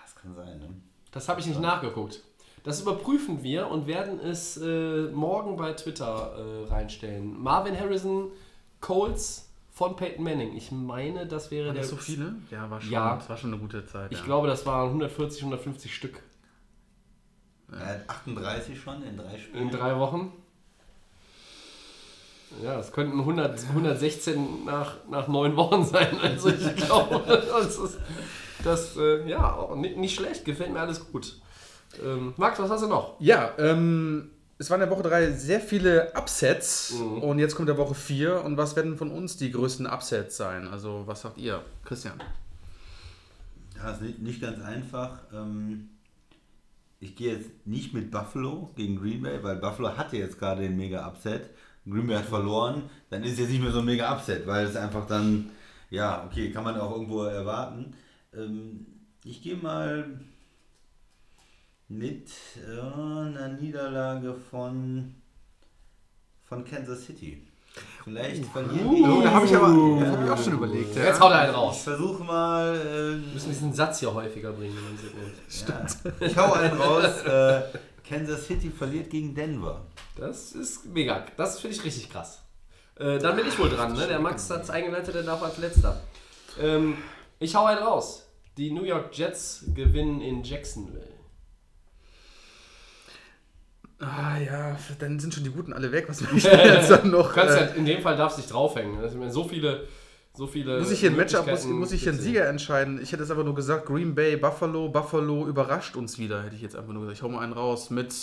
Das 0.03 0.15
kann 0.15 0.35
sein, 0.35 0.59
ne? 0.59 0.69
Das 1.11 1.27
habe 1.29 1.39
ich 1.39 1.45
nicht 1.47 1.59
nachgeguckt. 1.61 2.23
Das 2.63 2.81
überprüfen 2.81 3.43
wir 3.43 3.67
und 3.69 3.87
werden 3.87 4.19
es 4.19 4.57
äh, 4.57 5.03
morgen 5.13 5.55
bei 5.55 5.71
Twitter 5.73 6.35
äh, 6.37 6.67
reinstellen. 6.69 7.39
Marvin 7.41 7.79
Harrison, 7.79 8.31
Colts 8.81 9.49
von 9.71 9.95
Peyton 9.95 10.23
Manning. 10.23 10.55
Ich 10.55 10.71
meine, 10.71 11.25
das 11.27 11.49
wäre 11.51 11.67
Waren 11.67 11.75
der. 11.75 11.83
das 11.83 11.91
so 11.91 11.95
viele? 11.97 12.35
Ja, 12.51 12.69
war 12.69 12.81
schon, 12.81 12.91
Ja. 12.91 13.15
das 13.15 13.29
war 13.29 13.37
schon 13.37 13.53
eine 13.53 13.61
gute 13.61 13.85
Zeit. 13.85 14.11
Ich 14.11 14.19
ja. 14.19 14.25
glaube, 14.25 14.47
das 14.47 14.65
waren 14.65 14.87
140, 14.87 15.41
150 15.43 15.95
Stück 15.95 16.21
Er 17.71 17.85
hat 17.85 18.09
38 18.09 18.77
schon 18.79 19.01
in 19.03 19.15
drei 19.17 19.37
Spielen. 19.37 19.63
in 19.63 19.69
drei 19.69 19.97
Wochen. 19.97 20.33
Ja, 22.63 22.79
es 22.79 22.91
könnten 22.91 23.19
100, 23.19 23.59
116 23.69 24.65
nach, 24.65 24.95
nach 25.09 25.27
neun 25.27 25.55
Wochen 25.55 25.83
sein. 25.85 26.17
Also 26.21 26.49
ich 26.49 26.75
glaube, 26.75 27.21
das 27.27 27.77
ist 27.77 27.97
das, 28.63 28.97
äh, 28.97 29.27
ja, 29.29 29.53
auch 29.53 29.75
nicht, 29.75 29.97
nicht 29.97 30.15
schlecht. 30.15 30.45
Gefällt 30.45 30.71
mir 30.73 30.79
alles 30.79 31.11
gut. 31.11 31.39
Ähm, 32.03 32.33
Max, 32.37 32.57
was 32.59 32.69
hast 32.69 32.83
du 32.83 32.87
noch? 32.87 33.15
Ja, 33.19 33.51
ähm, 33.59 34.29
es 34.57 34.69
waren 34.69 34.81
in 34.81 34.89
der 34.89 34.97
Woche 34.97 35.07
3 35.07 35.31
sehr 35.33 35.59
viele 35.59 36.11
Upsets 36.15 36.93
Mhm. 36.99 37.19
und 37.21 37.39
jetzt 37.39 37.55
kommt 37.55 37.69
der 37.69 37.77
Woche 37.77 37.93
4 37.95 38.43
und 38.43 38.57
was 38.57 38.75
werden 38.75 38.97
von 38.97 39.11
uns 39.11 39.37
die 39.37 39.51
größten 39.51 39.85
Upsets 39.85 40.37
sein? 40.37 40.67
Also 40.67 41.03
was 41.05 41.21
sagt 41.21 41.37
ihr, 41.37 41.61
Christian? 41.85 42.19
Ja, 43.75 43.91
ist 43.91 44.01
nicht, 44.01 44.19
nicht 44.19 44.41
ganz 44.41 44.59
einfach. 44.63 45.19
Ähm, 45.33 45.89
ich 46.99 47.15
gehe 47.15 47.35
jetzt 47.35 47.49
nicht 47.65 47.93
mit 47.93 48.09
Buffalo 48.09 48.71
gegen 48.75 48.99
Green 48.99 49.21
Bay, 49.21 49.43
weil 49.43 49.57
Buffalo 49.57 49.95
hatte 49.95 50.17
jetzt 50.17 50.39
gerade 50.39 50.61
den 50.63 50.75
Mega-Upset. 50.77 51.51
Green 51.89 52.07
Bay 52.07 52.15
hat 52.17 52.25
verloren. 52.25 52.83
Dann 53.09 53.23
ist 53.23 53.33
es 53.33 53.39
jetzt 53.39 53.49
nicht 53.51 53.61
mehr 53.61 53.71
so 53.71 53.79
ein 53.79 53.85
Mega-Upset, 53.85 54.45
weil 54.47 54.65
es 54.65 54.75
einfach 54.75 55.05
dann, 55.07 55.49
ja, 55.89 56.25
okay, 56.25 56.51
kann 56.51 56.63
man 56.63 56.79
auch 56.79 56.91
irgendwo 56.91 57.23
erwarten. 57.23 57.93
Ähm, 58.35 58.85
ich 59.23 59.41
gehe 59.41 59.55
mal 59.57 60.19
mit 61.87 62.29
äh, 62.57 62.79
einer 62.81 63.47
Niederlage 63.49 64.33
von, 64.33 65.15
von 66.43 66.65
Kansas 66.65 67.05
City. 67.05 67.41
Vielleicht 68.03 68.43
verlieren 68.45 68.89
die. 68.95 69.03
Oh, 69.03 69.21
da 69.21 69.31
habe 69.31 69.45
ich 69.45 69.55
aber 69.55 69.67
das 69.99 70.09
hab 70.17 70.23
ich 70.25 70.31
auch 70.31 70.43
schon 70.43 70.53
überlegt. 70.53 70.95
Ja. 70.95 71.03
Jetzt 71.05 71.19
haut 71.19 71.31
er 71.31 71.41
einen 71.41 71.51
Ich 71.51 71.57
raus. 71.57 71.83
versuche 71.83 72.23
mal. 72.23 72.73
Wir 72.73 72.91
Äh, 73.13 73.33
müssen 73.33 73.49
diesen 73.49 73.73
Satz 73.73 73.99
hier 73.99 74.11
häufiger 74.13 74.51
bringen 74.51 74.75
in 74.75 74.97
dem 74.97 74.97
Segment. 74.97 76.19
Ja. 76.19 76.25
Ich 76.27 76.35
hau 76.37 76.53
einen 76.53 76.75
raus. 76.75 77.21
Äh, 77.23 77.61
Kansas 78.07 78.47
City 78.47 78.69
verliert 78.69 79.09
gegen 79.09 79.35
Denver. 79.35 79.85
Das 80.15 80.53
ist 80.53 80.85
mega. 80.85 81.25
Das 81.37 81.59
finde 81.59 81.75
ich 81.75 81.83
richtig 81.83 82.09
krass. 82.09 82.41
Äh, 82.99 83.19
dann 83.19 83.35
bin 83.35 83.47
ich 83.47 83.57
wohl 83.59 83.69
dran, 83.69 83.93
ne? 83.93 84.07
Der 84.07 84.19
Max 84.19 84.49
hat 84.49 84.63
es 84.63 84.69
eingeleitet, 84.69 85.13
der 85.13 85.23
darf 85.23 85.43
als 85.43 85.57
letzter. 85.57 86.01
Ähm, 86.59 86.97
ich 87.39 87.55
hau 87.55 87.65
einen 87.65 87.83
raus. 87.83 88.27
Die 88.57 88.71
New 88.71 88.83
York 88.83 89.15
Jets 89.15 89.65
gewinnen 89.75 90.21
in 90.21 90.43
Jacksonville. 90.43 91.17
Ah 93.99 94.37
ja, 94.37 94.77
dann 94.99 95.19
sind 95.19 95.33
schon 95.33 95.43
die 95.43 95.49
Guten 95.49 95.73
alle 95.73 95.91
weg. 95.91 96.05
Was 96.07 96.21
will 96.21 96.37
ich 96.37 96.43
denn 96.43 96.59
jetzt 96.59 96.89
dann 96.89 97.09
noch? 97.09 97.29
Du 97.29 97.33
kannst 97.39 97.55
äh, 97.55 97.65
ja, 97.65 97.71
in 97.73 97.85
dem 97.85 98.01
Fall 98.01 98.15
darfst 98.15 98.37
du 98.37 98.41
dich 98.41 98.51
draufhängen. 98.51 98.99
Also, 98.99 99.15
ich 99.15 99.19
meine, 99.19 99.31
so 99.31 99.43
viele, 99.43 99.87
so 100.37 100.47
viele. 100.47 100.79
muss 100.79 100.91
ich 100.91 100.99
hier 100.99 101.09
ein 101.09 101.17
Matchup, 101.17 101.47
muss, 101.47 101.65
muss 101.65 101.91
ich 101.91 102.03
hier 102.03 102.11
einen 102.11 102.21
Sieger 102.21 102.47
entscheiden? 102.47 103.01
Ich 103.01 103.11
hätte 103.11 103.23
es 103.23 103.31
einfach 103.31 103.43
nur 103.43 103.55
gesagt, 103.55 103.85
Green 103.87 104.15
Bay, 104.15 104.37
Buffalo, 104.37 104.89
Buffalo 104.89 105.47
überrascht 105.47 105.95
uns 105.95 106.19
wieder, 106.19 106.43
hätte 106.43 106.55
ich 106.55 106.61
jetzt 106.61 106.75
einfach 106.75 106.93
nur 106.93 107.01
gesagt. 107.03 107.17
Ich 107.17 107.23
hau 107.23 107.29
mal 107.29 107.41
einen 107.41 107.53
raus 107.53 107.89
mit 107.89 108.13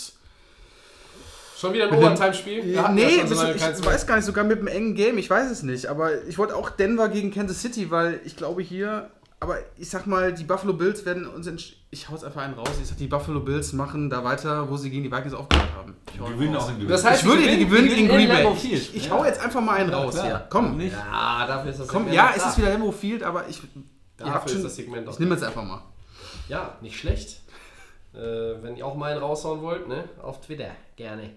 Schon 1.57 1.73
wieder 1.73 1.87
ein 1.87 1.93
Overtime-Spiel? 1.93 2.65
Nee, 2.65 2.73
ja 2.73 3.19
schon 3.19 3.27
so 3.29 3.43
ich 3.45 3.61
mehr. 3.61 3.85
weiß 3.85 4.05
gar 4.05 4.17
nicht, 4.17 4.25
sogar 4.25 4.43
mit 4.43 4.59
einem 4.59 4.67
engen 4.67 4.93
Game, 4.93 5.17
ich 5.17 5.29
weiß 5.29 5.49
es 5.49 5.63
nicht. 5.63 5.85
Aber 5.85 6.23
ich 6.25 6.37
wollte 6.37 6.55
auch 6.55 6.69
Denver 6.69 7.07
gegen 7.07 7.33
Kansas 7.33 7.61
City, 7.61 7.89
weil 7.91 8.19
ich 8.25 8.35
glaube 8.35 8.61
hier, 8.61 9.09
aber 9.39 9.57
ich 9.77 9.89
sag 9.89 10.07
mal, 10.07 10.33
die 10.33 10.43
Buffalo 10.43 10.73
Bills 10.73 11.05
werden 11.05 11.27
uns, 11.27 11.47
entsch- 11.47 11.73
ich 11.91 12.07
hau 12.09 12.13
jetzt 12.13 12.23
einfach 12.25 12.41
einen 12.41 12.53
raus, 12.55 12.69
ich 12.81 12.87
sag, 12.87 12.97
die 12.97 13.07
Buffalo 13.07 13.39
Bills 13.41 13.73
machen 13.73 14.09
da 14.09 14.23
weiter, 14.23 14.69
wo 14.69 14.77
sie 14.77 14.89
gegen 14.89 15.03
die 15.03 15.11
Vikings 15.11 15.33
aufgehört 15.33 15.69
haben. 15.75 15.95
Ich, 16.13 16.19
hau 16.19 16.25
Die 16.25 16.31
einen 16.31 16.39
gewinnen 16.39 16.55
raus. 16.55 16.63
auch 16.65 16.79
in 16.79 16.87
Das 16.87 17.03
heißt, 17.03 17.21
ich 17.23 17.27
würde, 17.27 17.41
die 17.47 17.65
gewinnen 17.65 17.89
die 17.89 17.95
gegen 17.95 18.07
Green 18.07 18.27
Bay. 18.29 18.51
Ich, 18.53 18.59
Field. 18.59 18.81
ich, 18.81 18.95
ich 18.95 19.11
hau 19.11 19.23
jetzt 19.25 19.39
einfach 19.39 19.61
mal 19.61 19.73
einen 19.73 19.93
raus 19.93 20.13
klar. 20.13 20.25
hier. 20.25 20.47
Komm, 20.49 20.77
Nicht? 20.77 20.93
Ja, 20.95 21.45
dafür 21.47 21.71
ist 21.71 21.79
das 21.79 21.87
komm, 21.87 22.03
Segment 22.05 22.15
ja, 22.15 22.33
es 22.35 22.45
ist 22.45 22.57
wieder 22.57 22.69
Lambeau 22.71 22.91
Field, 22.91 23.23
aber 23.23 23.47
ich, 23.47 23.61
ihr 23.63 23.67
Dafür 24.17 24.33
habt 24.33 24.45
ist 24.47 24.53
schon, 24.53 24.63
das 24.63 24.75
Segment 24.75 25.07
auch 25.07 25.13
ich 25.13 25.19
nehme 25.19 25.35
jetzt 25.35 25.43
einfach 25.43 25.63
mal. 25.63 25.81
Ja, 26.47 26.77
nicht 26.81 26.97
schlecht. 26.97 27.41
Äh, 28.13 28.17
wenn 28.63 28.77
ihr 28.77 28.85
auch 28.85 28.95
mal 28.95 29.11
einen 29.11 29.21
raushauen 29.21 29.61
wollt, 29.61 29.87
ne? 29.89 30.05
Auf 30.21 30.39
Twitter, 30.41 30.69
gerne. 30.95 31.31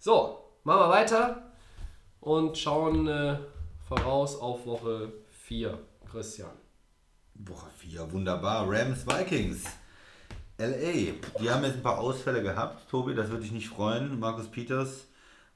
So, 0.00 0.38
machen 0.64 0.80
wir 0.80 0.88
weiter 0.90 1.42
und 2.20 2.58
schauen 2.58 3.06
äh, 3.06 3.36
voraus 3.88 4.36
auf 4.40 4.66
Woche 4.66 5.12
4. 5.46 5.78
Christian. 6.10 6.50
Woche 7.34 7.70
4, 7.78 8.12
wunderbar. 8.12 8.66
Rams 8.68 9.06
Vikings. 9.06 9.64
LA. 10.58 11.14
Die 11.40 11.50
haben 11.50 11.64
jetzt 11.64 11.76
ein 11.76 11.82
paar 11.82 11.98
Ausfälle 11.98 12.42
gehabt. 12.42 12.88
Tobi, 12.90 13.14
das 13.14 13.28
würde 13.28 13.42
dich 13.42 13.52
nicht 13.52 13.68
freuen. 13.68 14.18
Markus 14.20 14.46
Peters 14.48 15.06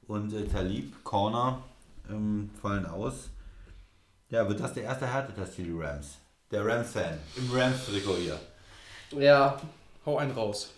und 0.07 0.33
äh, 0.33 0.45
Talib, 0.45 1.03
Corner, 1.03 1.63
ähm, 2.09 2.49
fallen 2.61 2.85
aus. 2.85 3.29
Ja, 4.29 4.47
wird 4.47 4.59
das 4.59 4.73
der 4.73 4.83
erste 4.83 5.07
Härtetest 5.07 5.53
für 5.55 5.63
die 5.63 5.73
Rams? 5.75 6.17
Der 6.51 6.65
Rams-Fan. 6.65 7.17
Im 7.37 7.51
Rams-Trikot 7.51 8.17
hier. 8.17 8.39
Ja, 9.11 9.59
Hau 10.05 10.17
einen 10.17 10.31
raus. 10.31 10.71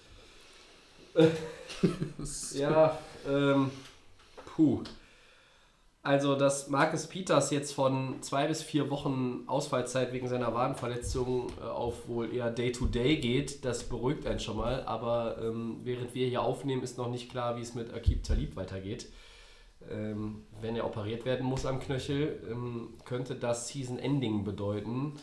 ja, 2.53 2.97
ähm, 3.27 3.71
puh. 4.45 4.83
Also, 6.03 6.35
dass 6.35 6.67
Marcus 6.67 7.05
Peters 7.05 7.51
jetzt 7.51 7.73
von 7.73 8.23
zwei 8.23 8.47
bis 8.47 8.63
vier 8.63 8.89
Wochen 8.89 9.43
Ausfallzeit 9.45 10.13
wegen 10.13 10.27
seiner 10.27 10.51
Wadenverletzung 10.51 11.51
äh, 11.61 11.63
auf 11.63 12.07
wohl 12.07 12.33
eher 12.33 12.49
Day-to-Day 12.49 13.17
geht, 13.17 13.63
das 13.65 13.83
beruhigt 13.83 14.25
einen 14.25 14.39
schon 14.39 14.57
mal. 14.57 14.83
Aber 14.85 15.37
ähm, 15.39 15.81
während 15.83 16.15
wir 16.15 16.27
hier 16.27 16.41
aufnehmen, 16.41 16.81
ist 16.81 16.97
noch 16.97 17.09
nicht 17.09 17.29
klar, 17.29 17.55
wie 17.55 17.61
es 17.61 17.75
mit 17.75 17.93
Akib 17.93 18.23
Talib 18.23 18.55
weitergeht. 18.55 19.09
Ähm, 19.91 20.43
wenn 20.59 20.75
er 20.75 20.87
operiert 20.87 21.23
werden 21.25 21.45
muss 21.45 21.67
am 21.67 21.79
Knöchel, 21.79 22.47
ähm, 22.49 22.95
könnte 23.05 23.35
das 23.35 23.67
Season-Ending 23.67 24.43
bedeuten. 24.43 25.19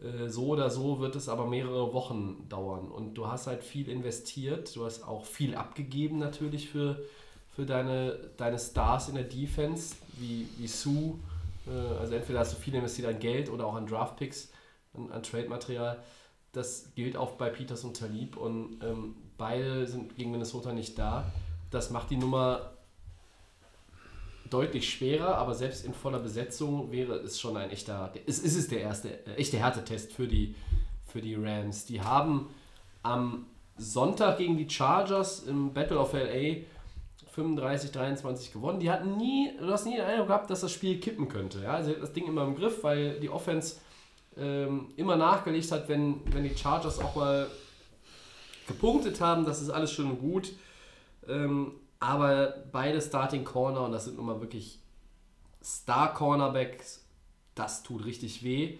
Äh, 0.00 0.28
so 0.28 0.46
oder 0.46 0.70
so 0.70 1.00
wird 1.00 1.16
es 1.16 1.28
aber 1.28 1.46
mehrere 1.46 1.92
Wochen 1.92 2.46
dauern. 2.48 2.92
Und 2.92 3.14
du 3.14 3.26
hast 3.26 3.48
halt 3.48 3.64
viel 3.64 3.88
investiert, 3.88 4.74
du 4.76 4.84
hast 4.84 5.02
auch 5.02 5.24
viel 5.24 5.56
abgegeben 5.56 6.18
natürlich 6.18 6.68
für, 6.68 7.02
für 7.54 7.66
deine, 7.66 8.18
deine 8.36 8.58
Stars 8.58 9.08
in 9.08 9.14
der 9.14 9.24
Defense, 9.24 9.96
wie, 10.18 10.48
wie 10.58 10.66
Sue. 10.66 11.18
Äh, 11.66 11.98
also 12.00 12.14
entweder 12.14 12.40
hast 12.40 12.54
du 12.54 12.56
viel 12.56 12.74
investiert 12.74 13.08
an 13.08 13.18
Geld 13.18 13.50
oder 13.50 13.66
auch 13.66 13.74
an 13.74 13.86
Draftpicks, 13.86 14.50
an, 14.94 15.10
an 15.10 15.22
Trade-Material. 15.22 16.02
Das 16.52 16.94
gilt 16.94 17.16
auch 17.16 17.32
bei 17.32 17.48
Peters 17.50 17.84
und 17.84 17.96
Talib 17.96 18.36
und 18.36 18.82
ähm, 18.82 19.16
beide 19.38 19.86
sind 19.86 20.16
gegen 20.16 20.32
Minnesota 20.32 20.72
nicht 20.72 20.98
da. 20.98 21.30
Das 21.70 21.90
macht 21.90 22.10
die 22.10 22.16
Nummer 22.16 22.72
deutlich 24.50 24.90
schwerer, 24.90 25.36
aber 25.36 25.54
selbst 25.54 25.84
in 25.84 25.94
voller 25.94 26.18
Besetzung 26.18 26.92
wäre 26.92 27.14
es 27.16 27.40
schon 27.40 27.56
ein 27.56 27.70
echter, 27.70 28.12
es 28.26 28.38
ist 28.38 28.54
es 28.54 28.68
der 28.68 28.82
erste 28.82 29.26
äh, 29.26 29.34
echte 29.36 29.58
Härtetest 29.58 30.12
für 30.12 30.28
die, 30.28 30.54
für 31.06 31.22
die 31.22 31.34
Rams. 31.34 31.86
Die 31.86 32.02
haben 32.02 32.50
am 33.02 33.46
Sonntag 33.78 34.38
gegen 34.38 34.58
die 34.58 34.68
Chargers 34.68 35.44
im 35.44 35.72
Battle 35.72 35.98
of 35.98 36.12
LA 36.12 36.64
35-23 37.36 38.52
gewonnen. 38.52 38.80
Die 38.80 38.90
hatten 38.90 39.16
nie, 39.16 39.52
du 39.58 39.70
hast 39.70 39.86
nie 39.86 39.96
den 39.96 40.04
Eindruck 40.04 40.28
gehabt, 40.28 40.50
dass 40.50 40.60
das 40.60 40.72
Spiel 40.72 41.00
kippen 41.00 41.28
könnte. 41.28 41.62
Ja? 41.62 41.82
Sie 41.82 41.90
hatten 41.90 42.00
das 42.00 42.12
Ding 42.12 42.26
immer 42.26 42.44
im 42.44 42.54
Griff, 42.54 42.82
weil 42.84 43.18
die 43.20 43.30
Offense 43.30 43.76
ähm, 44.36 44.92
immer 44.96 45.16
nachgelegt 45.16 45.70
hat, 45.72 45.88
wenn, 45.88 46.20
wenn 46.32 46.44
die 46.44 46.56
Chargers 46.56 46.98
auch 46.98 47.14
mal 47.16 47.46
gepunktet 48.66 49.20
haben. 49.20 49.44
Das 49.44 49.62
ist 49.62 49.70
alles 49.70 49.92
schön 49.92 50.10
und 50.10 50.20
gut. 50.20 50.52
Ähm, 51.28 51.72
aber 52.00 52.64
beide 52.72 53.00
Starting 53.00 53.44
Corner, 53.44 53.84
und 53.84 53.92
das 53.92 54.06
sind 54.06 54.16
nun 54.16 54.26
mal 54.26 54.40
wirklich 54.40 54.80
Star 55.62 56.12
Cornerbacks, 56.14 57.04
das 57.54 57.82
tut 57.82 58.04
richtig 58.04 58.42
weh. 58.42 58.78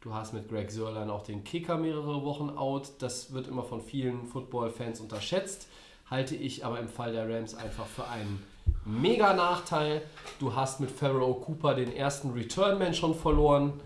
Du 0.00 0.12
hast 0.12 0.34
mit 0.34 0.48
Greg 0.48 0.70
Sörlein 0.70 1.08
auch 1.08 1.22
den 1.22 1.44
Kicker 1.44 1.78
mehrere 1.78 2.24
Wochen 2.24 2.50
out. 2.50 2.90
Das 2.98 3.32
wird 3.32 3.48
immer 3.48 3.62
von 3.62 3.80
vielen 3.80 4.26
Football-Fans 4.26 5.00
unterschätzt. 5.00 5.68
Halte 6.10 6.36
ich 6.36 6.64
aber 6.64 6.80
im 6.80 6.88
Fall 6.88 7.12
der 7.12 7.28
Rams 7.28 7.54
einfach 7.54 7.86
für 7.86 8.06
einen 8.06 8.42
mega 8.84 9.32
Nachteil. 9.32 10.02
Du 10.38 10.54
hast 10.54 10.80
mit 10.80 10.90
Pharaoh 10.90 11.34
Cooper 11.34 11.74
den 11.74 11.94
ersten 11.94 12.30
Returnman 12.30 12.94
schon 12.94 13.14
verloren. 13.14 13.80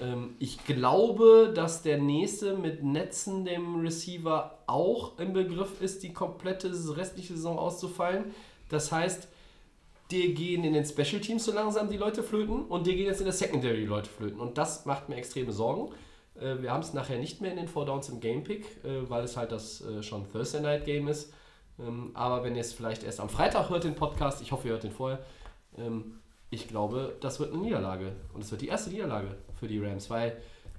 Ähm, 0.00 0.36
ich 0.38 0.64
glaube, 0.64 1.52
dass 1.54 1.82
der 1.82 1.98
nächste 1.98 2.56
mit 2.56 2.82
Netzen, 2.82 3.44
dem 3.44 3.80
Receiver, 3.80 4.58
auch 4.66 5.18
im 5.18 5.32
Begriff 5.32 5.80
ist, 5.80 6.02
die 6.02 6.12
komplette 6.12 6.70
restliche 6.96 7.34
Saison 7.34 7.58
auszufallen. 7.58 8.34
Das 8.68 8.92
heißt, 8.92 9.28
dir 10.10 10.34
gehen 10.34 10.64
in 10.64 10.72
den 10.72 10.84
Special 10.84 11.20
Teams 11.20 11.44
so 11.44 11.52
langsam 11.52 11.88
die 11.88 11.96
Leute 11.96 12.22
flöten 12.22 12.64
und 12.66 12.86
dir 12.86 12.94
gehen 12.94 13.06
jetzt 13.06 13.20
in 13.20 13.26
der 13.26 13.34
Secondary 13.34 13.78
die 13.78 13.86
Leute 13.86 14.10
flöten. 14.10 14.40
Und 14.40 14.58
das 14.58 14.86
macht 14.86 15.08
mir 15.08 15.16
extreme 15.16 15.52
Sorgen. 15.52 15.92
Äh, 16.36 16.62
wir 16.62 16.72
haben 16.72 16.82
es 16.82 16.94
nachher 16.94 17.18
nicht 17.18 17.40
mehr 17.40 17.50
in 17.50 17.56
den 17.56 17.68
Four 17.68 17.86
Downs 17.86 18.08
im 18.08 18.20
Game 18.20 18.44
Pick, 18.44 18.64
äh, 18.84 19.08
weil 19.08 19.24
es 19.24 19.36
halt 19.36 19.52
das 19.52 19.80
äh, 19.82 20.02
schon 20.02 20.30
Thursday 20.30 20.60
Night 20.60 20.84
Game 20.84 21.08
ist. 21.08 21.32
Ähm, 21.78 22.10
aber 22.14 22.44
wenn 22.44 22.54
ihr 22.54 22.60
es 22.60 22.72
vielleicht 22.72 23.02
erst 23.02 23.20
am 23.20 23.28
Freitag 23.28 23.70
hört, 23.70 23.84
den 23.84 23.94
Podcast, 23.94 24.40
ich 24.42 24.52
hoffe, 24.52 24.68
ihr 24.68 24.72
hört 24.72 24.84
den 24.84 24.92
vorher, 24.92 25.20
ähm, 25.76 26.20
ich 26.50 26.68
glaube, 26.68 27.16
das 27.20 27.40
wird 27.40 27.52
eine 27.52 27.62
Niederlage. 27.62 28.12
Und 28.32 28.44
es 28.44 28.50
wird 28.50 28.62
die 28.62 28.68
erste 28.68 28.90
Niederlage 28.90 29.36
für 29.58 29.66
die 29.66 29.78
Rams, 29.78 30.08
weil 30.08 30.36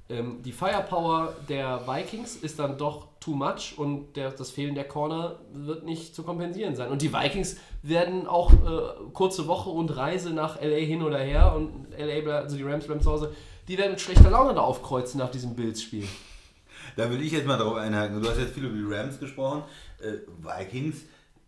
ähm, 0.08 0.42
die 0.44 0.52
Firepower 0.52 1.36
der 1.50 1.82
Vikings 1.88 2.36
ist 2.36 2.60
dann 2.60 2.78
doch 2.78 3.08
too 3.20 3.34
much 3.34 3.74
und 3.78 4.16
der, 4.16 4.32
das 4.32 4.52
Fehlen 4.52 4.76
der 4.76 4.88
Corner 4.88 5.40
wird 5.52 5.84
nicht 5.84 6.16
zu 6.16 6.24
kompensieren 6.24 6.76
sein. 6.76 6.92
Und 6.92 7.02
die 7.02 7.12
Vikings 7.12 7.58
werden 7.82 8.28
auch 8.28 8.54
äh, 8.54 9.12
kurze 9.14 9.48
Woche 9.48 9.70
und 9.70 9.96
Reise 9.96 10.32
nach 10.32 10.62
LA 10.62 10.78
hin 10.78 11.02
oder 11.02 11.18
her 11.18 11.56
und 11.56 11.88
LA, 11.98 12.32
also 12.36 12.56
die 12.56 12.64
Rams 12.64 12.86
bleiben 12.86 13.02
zu 13.02 13.12
Hause, 13.12 13.34
die 13.68 13.78
werden 13.78 13.92
mit 13.92 14.02
schlechter 14.02 14.30
Laune 14.30 14.54
da 14.54 14.62
aufkreuzen 14.62 15.20
nach 15.20 15.32
diesem 15.32 15.56
Bills-Spiel. 15.56 16.08
Da 16.96 17.10
will 17.10 17.22
ich 17.22 17.32
jetzt 17.32 17.48
mal 17.48 17.58
drauf 17.58 17.76
einhaken. 17.76 18.22
Du 18.22 18.30
hast 18.30 18.38
jetzt 18.38 18.54
viel 18.54 18.66
über 18.66 18.78
die 18.78 18.96
Rams 18.96 19.20
gesprochen. 19.20 19.64
Äh, 20.06 20.20
Vikings, 20.42 20.98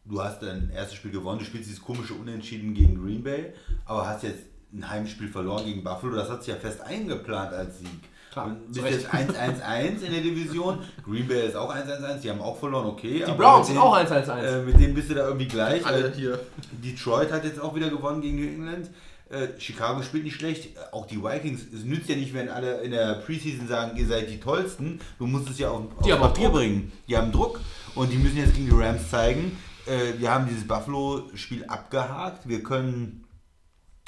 du 0.06 0.22
hast 0.22 0.42
dein 0.42 0.70
erstes 0.74 0.96
Spiel 0.98 1.12
gewonnen. 1.12 1.40
Du 1.40 1.46
spielst 1.46 1.68
dieses 1.70 1.82
komische 1.82 2.14
Unentschieden 2.14 2.74
gegen 2.74 3.02
Green 3.04 3.24
Bay, 3.24 3.54
aber 3.86 4.08
hast 4.08 4.24
jetzt 4.24 4.40
ein 4.74 4.90
Heimspiel 4.90 5.28
verloren 5.30 5.66
gegen 5.66 5.84
Buffalo. 5.84 6.16
Das 6.16 6.30
hat 6.30 6.44
sich 6.44 6.54
ja 6.54 6.60
fest 6.60 6.82
eingeplant 6.82 7.54
als 7.54 7.80
Sieg. 7.80 7.88
Klar, 8.32 8.48
Und 8.48 8.72
bist 8.74 8.86
jetzt 8.86 9.08
1-1-1 9.08 10.02
in 10.04 10.12
der 10.12 10.22
Division. 10.22 10.80
Green 11.06 11.28
Bay 11.28 11.48
ist 11.48 11.56
auch 11.56 11.74
1-1-1. 11.74 12.20
Die 12.22 12.30
haben 12.30 12.42
auch 12.42 12.58
verloren, 12.58 12.86
okay. 12.88 13.24
Die 13.26 13.32
Browns 13.32 13.68
sind 13.68 13.78
auch 13.78 13.96
1-1-1. 13.98 14.42
Äh, 14.42 14.62
mit 14.64 14.80
denen 14.80 14.94
bist 14.94 15.10
du 15.10 15.16
da 15.16 15.26
irgendwie 15.28 15.48
gleich. 15.48 15.86
Alle 15.86 16.10
Äh, 16.10 16.14
hier. 16.14 16.40
Detroit 16.84 17.32
hat 17.32 17.46
jetzt 17.46 17.60
auch 17.60 17.74
wieder 17.76 17.90
gewonnen 17.90 18.22
gegen 18.22 18.36
New 18.38 18.48
England. 18.48 18.90
Äh, 19.30 19.60
Chicago 19.60 20.02
spielt 20.04 20.26
nicht 20.26 20.36
schlecht. 20.36 20.70
Auch 20.92 21.06
die 21.06 21.22
Vikings. 21.24 21.62
Es 21.74 21.84
nützt 21.84 22.10
ja 22.10 22.16
nicht, 22.16 22.34
wenn 22.34 22.50
alle 22.50 22.82
in 22.82 22.92
der 22.92 23.16
Preseason 23.16 23.68
sagen, 23.68 23.98
ihr 23.98 24.06
seid 24.06 24.30
die 24.30 24.40
tollsten. 24.40 25.00
Du 25.18 25.26
musst 25.28 25.50
es 25.50 25.58
ja 25.60 25.70
auf, 25.70 25.84
Die 26.06 26.14
auf 26.14 26.20
Papier 26.20 26.46
Druck. 26.50 26.58
bringen. 26.58 26.92
Die 27.08 27.18
haben 27.18 27.32
Druck 27.32 27.60
und 27.98 28.12
die 28.12 28.18
müssen 28.18 28.38
jetzt 28.38 28.54
gegen 28.54 28.68
die 28.68 28.76
Rams 28.76 29.10
zeigen. 29.10 29.58
Äh, 29.88 30.20
wir 30.20 30.32
haben 30.32 30.48
dieses 30.48 30.68
Buffalo-Spiel 30.68 31.66
abgehakt. 31.66 32.48
Wir 32.48 32.62
können 32.62 33.26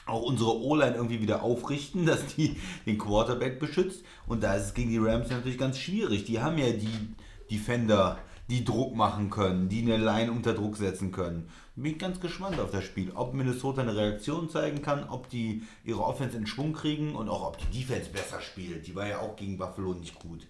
auch 0.05 0.21
unsere 0.21 0.55
O-Line 0.55 0.95
irgendwie 0.95 1.21
wieder 1.21 1.41
aufrichten, 1.41 2.05
dass 2.05 2.35
die 2.35 2.57
den 2.85 2.99
Quarterback 2.99 3.59
beschützt. 3.59 4.03
Und 4.27 4.43
da 4.43 4.55
ist 4.55 4.65
es 4.65 4.73
gegen 4.75 4.91
die 4.91 4.99
Rams 4.99 5.29
natürlich 5.29 5.57
ganz 5.57 5.79
schwierig. 5.79 6.25
Die 6.25 6.39
haben 6.39 6.57
ja 6.59 6.71
die 6.71 7.15
Defender, 7.49 8.19
die 8.47 8.63
Druck 8.63 8.95
machen 8.95 9.31
können, 9.31 9.69
die 9.69 9.81
eine 9.81 9.97
Line 9.97 10.31
unter 10.31 10.53
Druck 10.53 10.77
setzen 10.77 11.11
können. 11.11 11.49
Bin 11.75 11.93
ich 11.93 11.97
ganz 11.97 12.19
gespannt 12.19 12.59
auf 12.59 12.71
das 12.71 12.83
Spiel. 12.83 13.11
Ob 13.15 13.33
Minnesota 13.33 13.81
eine 13.81 13.95
Reaktion 13.95 14.49
zeigen 14.49 14.83
kann, 14.83 15.07
ob 15.09 15.29
die 15.29 15.63
ihre 15.83 16.03
Offense 16.03 16.37
in 16.37 16.45
Schwung 16.45 16.73
kriegen 16.73 17.15
und 17.15 17.29
auch 17.29 17.47
ob 17.47 17.57
die 17.57 17.79
Defense 17.79 18.11
besser 18.11 18.41
spielt. 18.41 18.85
Die 18.85 18.95
war 18.95 19.07
ja 19.07 19.19
auch 19.19 19.35
gegen 19.35 19.57
Buffalo 19.57 19.93
nicht 19.93 20.19
gut. 20.19 20.45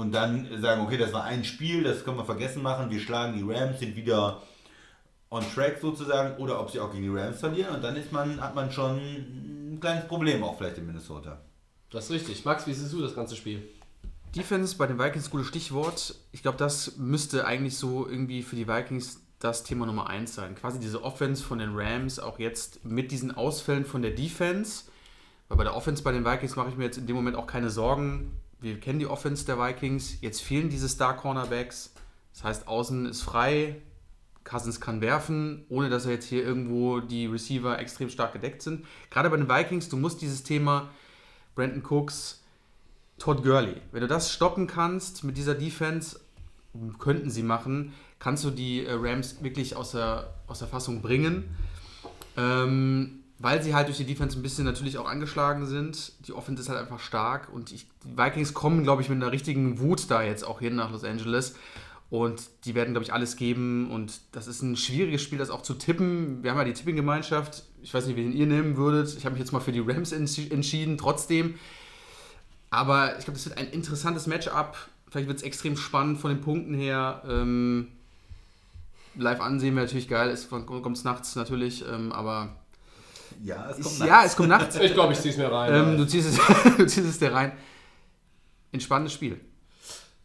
Und 0.00 0.12
dann 0.12 0.48
sagen, 0.62 0.80
okay, 0.80 0.96
das 0.96 1.12
war 1.12 1.24
ein 1.24 1.44
Spiel, 1.44 1.82
das 1.82 2.06
können 2.06 2.16
wir 2.16 2.24
vergessen 2.24 2.62
machen. 2.62 2.90
Wir 2.90 3.00
schlagen 3.00 3.36
die 3.36 3.42
Rams, 3.42 3.80
sind 3.80 3.94
wieder 3.96 4.40
on 5.28 5.44
track 5.54 5.76
sozusagen. 5.78 6.42
Oder 6.42 6.58
ob 6.58 6.70
sie 6.70 6.80
auch 6.80 6.90
gegen 6.90 7.02
die 7.02 7.10
Rams 7.10 7.40
verlieren. 7.40 7.74
Und 7.74 7.84
dann 7.84 7.96
ist 7.96 8.10
man, 8.10 8.40
hat 8.40 8.54
man 8.54 8.72
schon 8.72 8.96
ein 8.96 9.78
kleines 9.78 10.08
Problem 10.08 10.42
auch 10.42 10.56
vielleicht 10.56 10.78
in 10.78 10.86
Minnesota. 10.86 11.38
Das 11.90 12.06
ist 12.06 12.12
richtig. 12.12 12.46
Max, 12.46 12.66
wie 12.66 12.72
siehst 12.72 12.94
du 12.94 13.02
das 13.02 13.14
ganze 13.14 13.36
Spiel? 13.36 13.62
Defense 14.34 14.74
bei 14.74 14.86
den 14.86 14.98
Vikings, 14.98 15.28
gutes 15.28 15.48
Stichwort. 15.48 16.14
Ich 16.32 16.40
glaube, 16.40 16.56
das 16.56 16.96
müsste 16.96 17.44
eigentlich 17.44 17.76
so 17.76 18.08
irgendwie 18.08 18.42
für 18.42 18.56
die 18.56 18.66
Vikings 18.66 19.20
das 19.38 19.64
Thema 19.64 19.84
Nummer 19.84 20.08
1 20.08 20.34
sein. 20.34 20.54
Quasi 20.54 20.80
diese 20.80 21.04
Offense 21.04 21.44
von 21.44 21.58
den 21.58 21.72
Rams, 21.74 22.20
auch 22.20 22.38
jetzt 22.38 22.86
mit 22.86 23.12
diesen 23.12 23.32
Ausfällen 23.32 23.84
von 23.84 24.00
der 24.00 24.12
Defense. 24.12 24.84
Weil 25.48 25.58
bei 25.58 25.64
der 25.64 25.76
Offense 25.76 26.02
bei 26.02 26.12
den 26.12 26.24
Vikings 26.24 26.56
mache 26.56 26.70
ich 26.70 26.78
mir 26.78 26.84
jetzt 26.84 26.96
in 26.96 27.06
dem 27.06 27.16
Moment 27.16 27.36
auch 27.36 27.46
keine 27.46 27.68
Sorgen. 27.68 28.32
Wir 28.60 28.78
kennen 28.78 28.98
die 28.98 29.06
Offense 29.06 29.46
der 29.46 29.58
Vikings. 29.58 30.20
Jetzt 30.20 30.42
fehlen 30.42 30.68
diese 30.68 30.88
Star 30.88 31.16
Cornerbacks. 31.16 31.94
Das 32.34 32.44
heißt, 32.44 32.68
außen 32.68 33.06
ist 33.06 33.22
frei. 33.22 33.80
Cousins 34.44 34.80
kann 34.80 35.00
werfen, 35.00 35.64
ohne 35.68 35.90
dass 35.90 36.06
er 36.06 36.12
jetzt 36.12 36.26
hier 36.26 36.42
irgendwo 36.42 37.00
die 37.00 37.26
Receiver 37.26 37.78
extrem 37.78 38.08
stark 38.08 38.32
gedeckt 38.32 38.62
sind. 38.62 38.84
Gerade 39.10 39.30
bei 39.30 39.36
den 39.36 39.48
Vikings, 39.48 39.88
du 39.88 39.96
musst 39.96 40.22
dieses 40.22 40.42
Thema 40.42 40.88
Brandon 41.54 41.84
Cooks, 41.84 42.42
Todd 43.18 43.42
Gurley, 43.42 43.76
wenn 43.92 44.00
du 44.00 44.08
das 44.08 44.32
stoppen 44.32 44.66
kannst 44.66 45.24
mit 45.24 45.36
dieser 45.36 45.54
Defense, 45.54 46.20
könnten 46.98 47.28
sie 47.28 47.42
machen, 47.42 47.92
kannst 48.18 48.44
du 48.44 48.50
die 48.50 48.84
äh, 48.84 48.92
Rams 48.92 49.42
wirklich 49.42 49.76
aus 49.76 49.92
der, 49.92 50.32
aus 50.46 50.60
der 50.60 50.68
Fassung 50.68 51.02
bringen. 51.02 51.54
Ähm, 52.36 53.19
weil 53.42 53.62
sie 53.62 53.74
halt 53.74 53.88
durch 53.88 53.96
die 53.96 54.04
Defense 54.04 54.38
ein 54.38 54.42
bisschen 54.42 54.66
natürlich 54.66 54.98
auch 54.98 55.08
angeschlagen 55.08 55.66
sind. 55.66 56.12
Die 56.28 56.34
Offense 56.34 56.62
ist 56.62 56.68
halt 56.68 56.78
einfach 56.78 57.00
stark 57.00 57.48
und 57.50 57.72
ich, 57.72 57.86
die 58.04 58.16
Vikings 58.16 58.52
kommen, 58.52 58.82
glaube 58.82 59.00
ich, 59.00 59.08
mit 59.08 59.16
einer 59.16 59.32
richtigen 59.32 59.80
Wut 59.80 60.10
da 60.10 60.22
jetzt 60.22 60.46
auch 60.46 60.60
hin 60.60 60.76
nach 60.76 60.92
Los 60.92 61.04
Angeles. 61.04 61.56
Und 62.10 62.42
die 62.64 62.74
werden, 62.74 62.92
glaube 62.92 63.04
ich, 63.04 63.14
alles 63.14 63.36
geben. 63.36 63.90
Und 63.90 64.20
das 64.32 64.46
ist 64.46 64.62
ein 64.62 64.76
schwieriges 64.76 65.22
Spiel, 65.22 65.38
das 65.38 65.48
auch 65.48 65.62
zu 65.62 65.74
tippen. 65.74 66.42
Wir 66.42 66.50
haben 66.50 66.58
ja 66.58 66.64
die 66.64 66.74
Tipping-Gemeinschaft. 66.74 67.62
Ich 67.82 67.94
weiß 67.94 68.06
nicht, 68.06 68.16
wen 68.16 68.32
ihr 68.32 68.46
nehmen 68.46 68.76
würdet. 68.76 69.16
Ich 69.16 69.24
habe 69.24 69.34
mich 69.34 69.40
jetzt 69.40 69.52
mal 69.52 69.60
für 69.60 69.72
die 69.72 69.80
Rams 69.80 70.12
entschieden, 70.12 70.98
trotzdem. 70.98 71.54
Aber 72.68 73.16
ich 73.16 73.24
glaube, 73.24 73.38
das 73.38 73.46
wird 73.46 73.56
ein 73.56 73.68
interessantes 73.68 74.26
Matchup. 74.26 74.76
Vielleicht 75.08 75.28
wird 75.28 75.38
es 75.38 75.44
extrem 75.44 75.76
spannend 75.76 76.18
von 76.18 76.30
den 76.30 76.40
Punkten 76.40 76.74
her. 76.74 77.22
Ähm, 77.26 77.88
live 79.14 79.40
ansehen 79.40 79.76
wäre 79.76 79.86
natürlich 79.86 80.08
geil. 80.08 80.28
Es 80.28 80.50
kommt 80.50 81.04
nachts 81.04 81.36
natürlich. 81.36 81.84
Ähm, 81.88 82.12
aber 82.12 82.50
Ja, 83.42 83.70
es 83.70 83.78
ist, 83.78 83.98
kommt 83.98 84.08
ja, 84.08 84.24
es 84.24 84.36
kommt 84.36 84.48
nachts. 84.48 84.76
Ich 84.76 84.92
glaube, 84.94 85.12
ich 85.12 85.20
ziehe 85.20 85.32
es 85.32 85.38
mir 85.38 85.50
rein. 85.50 85.92
ähm, 85.92 85.96
du, 85.96 86.06
ziehst 86.06 86.28
es, 86.28 86.76
du 86.76 86.86
ziehst 86.86 87.06
es 87.06 87.18
dir 87.18 87.32
rein. 87.32 87.52
Ein 88.72 88.80
spannendes 88.80 89.12
Spiel. 89.14 89.40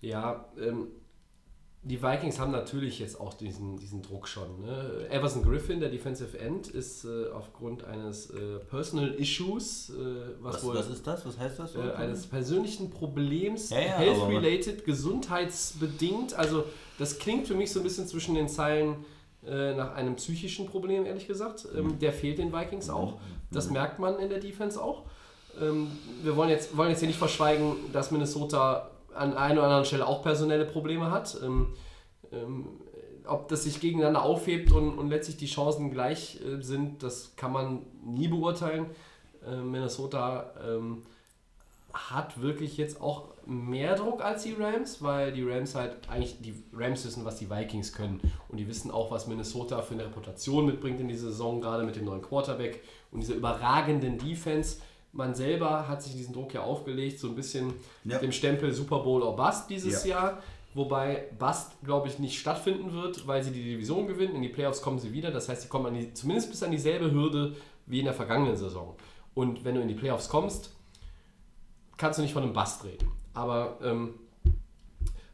Ja, 0.01 0.45
ähm, 0.59 0.87
die 1.85 2.01
Vikings 2.01 2.39
haben 2.39 2.51
natürlich 2.51 2.97
jetzt 2.97 3.19
auch 3.19 3.35
diesen, 3.35 3.77
diesen 3.77 4.01
Druck 4.01 4.27
schon. 4.27 4.61
Ne? 4.61 5.07
Everson 5.11 5.43
Griffin, 5.43 5.79
der 5.79 5.89
Defensive 5.89 6.37
End, 6.39 6.67
ist 6.67 7.05
äh, 7.05 7.29
aufgrund 7.31 7.83
eines 7.83 8.31
äh, 8.31 8.57
Personal 8.69 9.09
Issues, 9.13 9.91
äh, 9.91 9.93
was, 10.41 10.55
Was, 10.55 10.63
wohl 10.63 10.75
was 10.75 10.89
ist 10.89 11.05
das? 11.05 11.25
Was 11.27 11.37
heißt 11.37 11.59
das? 11.59 11.75
äh, 11.75 11.91
eines 11.95 12.25
persönlichen 12.25 12.89
Problems, 12.89 13.69
Ja, 13.69 13.79
ja, 13.79 13.97
health-related, 13.97 14.83
gesundheitsbedingt. 14.83 16.33
Also 16.33 16.65
das 16.97 17.19
klingt 17.19 17.47
für 17.47 17.55
mich 17.55 17.71
so 17.71 17.79
ein 17.81 17.83
bisschen 17.83 18.07
zwischen 18.07 18.33
den 18.33 18.49
Zeilen 18.49 19.05
äh, 19.47 19.73
nach 19.73 19.95
einem 19.95 20.15
psychischen 20.15 20.65
Problem, 20.65 21.05
ehrlich 21.05 21.27
gesagt. 21.27 21.65
Mhm. 21.71 21.79
Ähm, 21.79 21.99
der 21.99 22.13
fehlt 22.13 22.37
den 22.37 22.53
Vikings 22.53 22.89
auch. 22.89 23.19
Das 23.51 23.69
merkt 23.69 23.99
man 23.99 24.19
in 24.19 24.29
der 24.29 24.39
Defense 24.39 24.81
auch. 24.81 25.03
Ähm, 25.61 25.91
wir 26.23 26.35
wollen 26.35 26.49
jetzt, 26.49 26.75
wollen 26.75 26.89
jetzt 26.89 26.99
hier 26.99 27.07
nicht 27.07 27.19
verschweigen, 27.19 27.75
dass 27.93 28.11
Minnesota 28.11 28.89
an 29.13 29.35
einer 29.35 29.61
oder 29.61 29.63
anderen 29.63 29.85
Stelle 29.85 30.07
auch 30.07 30.21
personelle 30.21 30.65
Probleme 30.65 31.11
hat. 31.11 31.37
Ähm, 31.43 31.73
ähm, 32.31 32.65
ob 33.27 33.47
das 33.47 33.63
sich 33.63 33.79
gegeneinander 33.79 34.23
aufhebt 34.23 34.71
und, 34.71 34.97
und 34.97 35.09
letztlich 35.09 35.37
die 35.37 35.47
Chancen 35.47 35.91
gleich 35.91 36.39
äh, 36.41 36.61
sind, 36.61 37.01
das 37.01 37.35
kann 37.35 37.51
man 37.51 37.81
nie 38.03 38.27
beurteilen. 38.27 38.87
Äh, 39.45 39.57
Minnesota 39.57 40.53
ähm, 40.67 41.03
hat 41.93 42.41
wirklich 42.41 42.77
jetzt 42.77 43.01
auch 43.01 43.29
mehr 43.47 43.95
Druck 43.95 44.23
als 44.23 44.43
die 44.43 44.53
Rams, 44.53 45.01
weil 45.01 45.31
die 45.31 45.43
Rams 45.43 45.75
halt 45.75 45.97
eigentlich, 46.09 46.39
die 46.41 46.53
Rams 46.73 47.05
wissen, 47.05 47.25
was 47.25 47.37
die 47.37 47.49
Vikings 47.49 47.93
können 47.93 48.19
und 48.49 48.57
die 48.57 48.67
wissen 48.67 48.91
auch, 48.91 49.11
was 49.11 49.27
Minnesota 49.27 49.81
für 49.81 49.93
eine 49.93 50.05
Reputation 50.05 50.65
mitbringt 50.65 50.99
in 50.99 51.07
dieser 51.07 51.27
Saison, 51.27 51.61
gerade 51.61 51.83
mit 51.83 51.95
dem 51.95 52.05
neuen 52.05 52.21
Quarterback 52.21 52.81
und 53.11 53.21
dieser 53.21 53.35
überragenden 53.35 54.17
Defense. 54.17 54.77
Man 55.11 55.33
selber 55.33 55.87
hat 55.87 56.03
sich 56.03 56.13
diesen 56.15 56.33
Druck 56.33 56.53
ja 56.53 56.61
aufgelegt, 56.63 57.19
so 57.19 57.29
ein 57.29 57.35
bisschen 57.35 57.67
Ja. 58.03 58.15
mit 58.15 58.23
dem 58.23 58.31
Stempel 58.31 58.73
Super 58.73 58.99
Bowl 58.99 59.21
or 59.23 59.35
Bust 59.35 59.69
dieses 59.69 60.03
Ja. 60.05 60.09
Jahr. 60.21 60.37
Wobei 60.73 61.29
Bust, 61.39 61.71
glaube 61.85 62.09
ich, 62.09 62.19
nicht 62.19 62.37
stattfinden 62.37 62.91
wird, 62.91 63.25
weil 63.25 63.41
sie 63.41 63.51
die 63.51 63.63
Division 63.63 64.07
gewinnen. 64.07 64.35
In 64.35 64.41
die 64.41 64.49
Playoffs 64.49 64.81
kommen 64.81 64.99
sie 64.99 65.13
wieder. 65.13 65.31
Das 65.31 65.47
heißt, 65.47 65.61
sie 65.61 65.67
kommen 65.69 65.93
die, 65.93 66.13
zumindest 66.13 66.49
bis 66.51 66.61
an 66.63 66.71
dieselbe 66.71 67.11
Hürde 67.11 67.55
wie 67.85 67.99
in 67.99 68.05
der 68.05 68.13
vergangenen 68.13 68.57
Saison. 68.57 68.93
Und 69.33 69.63
wenn 69.63 69.75
du 69.75 69.81
in 69.81 69.87
die 69.87 69.93
Playoffs 69.93 70.27
kommst, 70.27 70.75
kannst 71.95 72.19
du 72.19 72.23
nicht 72.23 72.33
von 72.33 72.43
einem 72.43 72.51
Bust 72.51 72.83
reden. 72.83 73.09
Aber 73.35 73.77
ähm, 73.83 74.15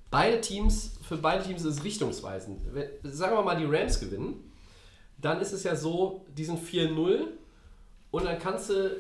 beide 0.09 0.41
Teams, 0.41 0.97
für 1.07 1.17
beide 1.17 1.43
Teams 1.43 1.63
ist 1.63 1.77
es 1.77 1.83
richtungsweisend. 1.83 2.61
Wenn, 2.73 2.89
sagen 3.03 3.35
wir 3.35 3.43
mal, 3.43 3.55
die 3.55 3.65
Rams 3.65 3.99
gewinnen, 3.99 4.51
dann 5.17 5.39
ist 5.39 5.53
es 5.53 5.63
ja 5.63 5.75
so, 5.75 6.25
die 6.35 6.43
sind 6.43 6.59
4-0 6.59 7.27
und 8.11 8.25
dann 8.25 8.39
kannst 8.39 8.69
du, 8.69 8.97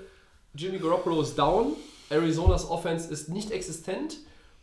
Jimmy 0.53 0.77
Garoppolo 0.77 1.21
ist 1.21 1.37
down, 1.37 1.73
Arizonas 2.09 2.69
Offense 2.69 3.11
ist 3.11 3.29
nicht 3.29 3.51
existent 3.51 4.17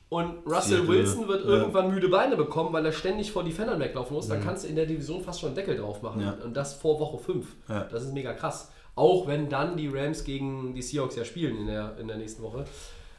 und 0.09 0.47
Russell 0.47 0.79
Seattle, 0.79 0.89
Wilson 0.89 1.29
wird 1.29 1.45
ja. 1.45 1.51
irgendwann 1.51 1.91
müde 1.91 2.09
Beine 2.09 2.37
bekommen, 2.37 2.73
weil 2.73 2.87
er 2.87 2.93
ständig 2.93 3.31
vor 3.31 3.45
Defendern 3.45 3.79
weglaufen 3.79 4.17
muss. 4.17 4.29
Dann 4.29 4.43
kannst 4.43 4.65
du 4.65 4.69
in 4.69 4.77
der 4.77 4.87
Division 4.87 5.23
fast 5.23 5.41
schon 5.41 5.49
einen 5.49 5.57
Deckel 5.57 5.77
drauf 5.77 6.01
machen. 6.01 6.21
Mhm. 6.21 6.27
Ja. 6.27 6.39
Und 6.45 6.57
das 6.57 6.75
vor 6.75 6.99
Woche 6.99 7.19
5. 7.19 7.47
Ja. 7.69 7.85
Das 7.85 8.05
ist 8.05 8.15
mega 8.15 8.33
krass. 8.33 8.71
Auch 8.95 9.27
wenn 9.27 9.51
dann 9.51 9.77
die 9.77 9.89
Rams 9.89 10.25
gegen 10.25 10.75
die 10.75 10.83
Seahawks 10.83 11.17
ja 11.17 11.25
spielen 11.25 11.59
in 11.59 11.67
der, 11.67 11.97
in 11.99 12.09
der 12.09 12.17
nächsten 12.17 12.43
Woche. 12.43 12.65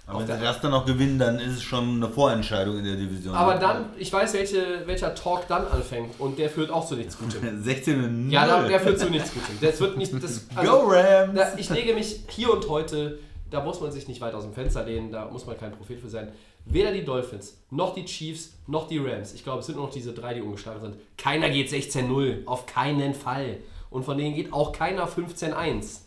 Aber 0.09 0.19
wenn 0.19 0.27
der- 0.27 0.37
sie 0.37 0.43
das 0.43 0.61
dann 0.61 0.71
noch 0.71 0.85
gewinnen, 0.85 1.19
dann 1.19 1.39
ist 1.39 1.53
es 1.57 1.63
schon 1.63 1.95
eine 2.03 2.09
Vorentscheidung 2.09 2.77
in 2.79 2.83
der 2.85 2.95
Division. 2.95 3.35
Aber 3.35 3.55
dann, 3.55 3.85
ich 3.97 4.11
weiß, 4.11 4.33
welche, 4.33 4.83
welcher 4.85 5.13
Talk 5.15 5.47
dann 5.47 5.65
anfängt 5.67 6.19
und 6.19 6.37
der 6.39 6.49
führt 6.49 6.69
auch 6.71 6.85
zu 6.87 6.95
nichts 6.95 7.17
Gutem. 7.17 7.63
16 7.63 8.03
und 8.03 8.23
0. 8.25 8.33
Ja, 8.33 8.47
da- 8.47 8.67
der 8.67 8.79
führt 8.79 8.99
zu 8.99 9.09
nichts 9.09 9.33
Gutem. 9.33 9.57
Das 9.61 9.79
wird 9.79 9.97
nicht. 9.97 10.11
Das, 10.21 10.47
Go 10.55 10.83
Rams! 10.87 11.33
da, 11.35 11.53
ich 11.57 11.69
lege 11.69 11.93
mich 11.93 12.21
hier 12.29 12.51
und 12.53 12.67
heute, 12.67 13.19
da 13.51 13.63
muss 13.63 13.79
man 13.81 13.91
sich 13.91 14.07
nicht 14.07 14.19
weit 14.21 14.33
aus 14.33 14.43
dem 14.43 14.53
Fenster 14.53 14.83
lehnen, 14.83 15.11
da 15.11 15.25
muss 15.25 15.45
man 15.45 15.57
kein 15.57 15.71
Prophet 15.71 15.99
für 15.99 16.09
sein. 16.09 16.29
Weder 16.65 16.91
die 16.91 17.03
Dolphins, 17.05 17.57
noch 17.71 17.95
die 17.95 18.05
Chiefs, 18.05 18.51
noch 18.67 18.87
die 18.87 18.97
Rams. 18.99 19.33
Ich 19.33 19.43
glaube, 19.43 19.59
es 19.61 19.65
sind 19.67 19.75
nur 19.75 19.85
noch 19.85 19.93
diese 19.93 20.13
drei, 20.13 20.33
die 20.35 20.41
ungeschlagen 20.41 20.81
sind. 20.81 20.95
Keiner 21.17 21.49
geht 21.49 21.69
16-0. 21.71 22.45
Auf 22.45 22.65
keinen 22.65 23.13
Fall. 23.15 23.57
Und 23.89 24.03
von 24.05 24.17
denen 24.17 24.35
geht 24.35 24.53
auch 24.53 24.71
keiner 24.71 25.07
15-1. 25.07 26.01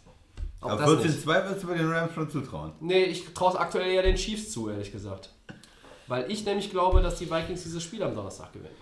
Auch 0.62 0.70
Aber 0.70 0.97
das 0.97 1.05
nicht. 1.05 1.26
14-2 1.26 1.26
würdest 1.26 1.62
du 1.62 1.66
bei 1.66 1.74
den 1.74 1.93
Rams 1.93 2.14
schon 2.14 2.30
zutrauen. 2.30 2.72
Nee, 2.80 3.05
ich 3.05 3.34
traue 3.34 3.51
es 3.51 3.56
aktuell 3.56 3.90
eher 3.90 4.02
den 4.02 4.16
Chiefs 4.16 4.51
zu, 4.51 4.70
ehrlich 4.70 4.93
gesagt. 4.93 5.30
Weil 6.06 6.30
ich 6.30 6.44
nämlich 6.44 6.70
glaube, 6.70 7.02
dass 7.02 7.18
die 7.18 7.30
Vikings 7.30 7.64
dieses 7.64 7.82
Spiel 7.82 8.02
am 8.02 8.14
Donnerstag 8.14 8.52
gewinnen. 8.52 8.74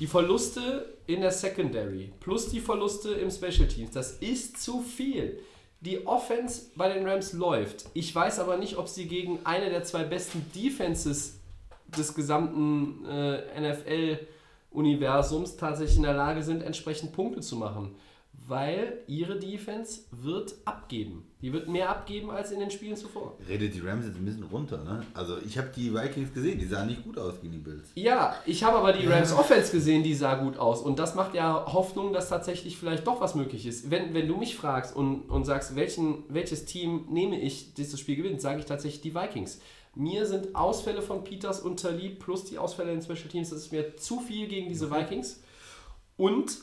Die 0.00 0.08
Verluste 0.08 0.96
in 1.06 1.20
der 1.20 1.30
Secondary 1.30 2.12
plus 2.18 2.48
die 2.48 2.60
Verluste 2.60 3.12
im 3.12 3.30
Special 3.30 3.68
Teams, 3.68 3.92
das 3.92 4.14
ist 4.18 4.60
zu 4.62 4.82
viel. 4.82 5.38
Die 5.80 6.06
Offense 6.06 6.70
bei 6.74 6.92
den 6.92 7.06
Rams 7.06 7.32
läuft. 7.32 7.84
Ich 7.94 8.12
weiß 8.12 8.40
aber 8.40 8.56
nicht, 8.56 8.76
ob 8.76 8.88
sie 8.88 9.06
gegen 9.06 9.38
eine 9.44 9.70
der 9.70 9.84
zwei 9.84 10.02
besten 10.02 10.44
Defenses 10.54 11.38
des 11.96 12.14
gesamten 12.14 13.04
äh, 13.06 13.60
NFL-Universums 14.72 15.56
tatsächlich 15.56 15.98
in 15.98 16.02
der 16.02 16.14
Lage 16.14 16.42
sind, 16.42 16.62
entsprechend 16.62 17.12
Punkte 17.12 17.40
zu 17.40 17.56
machen. 17.56 17.94
Weil 18.46 18.98
ihre 19.06 19.38
Defense 19.38 20.02
wird 20.10 20.54
abgeben. 20.66 21.26
Die 21.40 21.52
wird 21.52 21.68
mehr 21.68 21.88
abgeben 21.88 22.30
als 22.30 22.50
in 22.50 22.60
den 22.60 22.70
Spielen 22.70 22.94
zuvor. 22.94 23.38
Redet 23.48 23.74
die 23.74 23.80
Rams 23.80 24.04
jetzt 24.04 24.16
ein 24.16 24.24
bisschen 24.24 24.42
runter, 24.44 24.84
ne? 24.84 25.02
Also 25.14 25.38
ich 25.38 25.56
habe 25.56 25.70
die 25.74 25.94
Vikings 25.94 26.32
gesehen, 26.34 26.58
die 26.58 26.66
sahen 26.66 26.88
nicht 26.88 27.04
gut 27.04 27.16
aus 27.16 27.40
gegen 27.40 27.52
die 27.52 27.58
Bills. 27.58 27.88
Ja, 27.94 28.36
ich 28.44 28.62
habe 28.62 28.76
aber 28.76 28.92
die 28.92 29.06
Rams 29.06 29.32
Offense 29.32 29.72
gesehen, 29.72 30.02
die 30.02 30.14
sah 30.14 30.34
gut 30.34 30.58
aus. 30.58 30.82
Und 30.82 30.98
das 30.98 31.14
macht 31.14 31.34
ja 31.34 31.64
Hoffnung, 31.72 32.12
dass 32.12 32.28
tatsächlich 32.28 32.76
vielleicht 32.76 33.06
doch 33.06 33.20
was 33.20 33.34
möglich 33.34 33.66
ist. 33.66 33.90
Wenn, 33.90 34.12
wenn 34.12 34.28
du 34.28 34.36
mich 34.36 34.56
fragst 34.56 34.94
und, 34.94 35.22
und 35.30 35.44
sagst, 35.44 35.74
welchen, 35.74 36.24
welches 36.28 36.66
Team 36.66 37.06
nehme 37.08 37.40
ich, 37.40 37.72
das 37.74 37.90
das 37.92 38.00
Spiel 38.00 38.16
gewinnt, 38.16 38.42
sage 38.42 38.58
ich 38.58 38.66
tatsächlich 38.66 39.00
die 39.00 39.14
Vikings. 39.14 39.60
Mir 39.94 40.26
sind 40.26 40.54
Ausfälle 40.54 41.02
von 41.02 41.24
Peters 41.24 41.60
und 41.60 41.80
Talib 41.80 42.18
plus 42.18 42.44
die 42.44 42.58
Ausfälle 42.58 42.92
in 42.92 43.00
Special 43.00 43.28
Teams, 43.28 43.50
das 43.50 43.60
ist 43.60 43.72
mir 43.72 43.96
zu 43.96 44.20
viel 44.20 44.48
gegen 44.48 44.68
diese 44.68 44.90
Vikings. 44.90 45.40
Und 46.16 46.58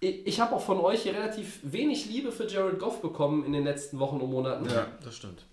ich, 0.00 0.40
habe 0.40 0.54
auch 0.56 0.62
von 0.62 0.80
euch 0.80 1.02
hier 1.02 1.14
relativ 1.14 1.60
wenig 1.62 2.06
Liebe 2.06 2.32
für 2.32 2.46
Jared 2.46 2.78
Goff 2.78 3.02
bekommen 3.02 3.44
in 3.44 3.52
den 3.52 3.64
letzten 3.64 3.98
Wochen 3.98 4.20
und 4.20 4.30
Monaten. 4.30 4.66
das 5.04 5.14
stimmt. 5.14 5.44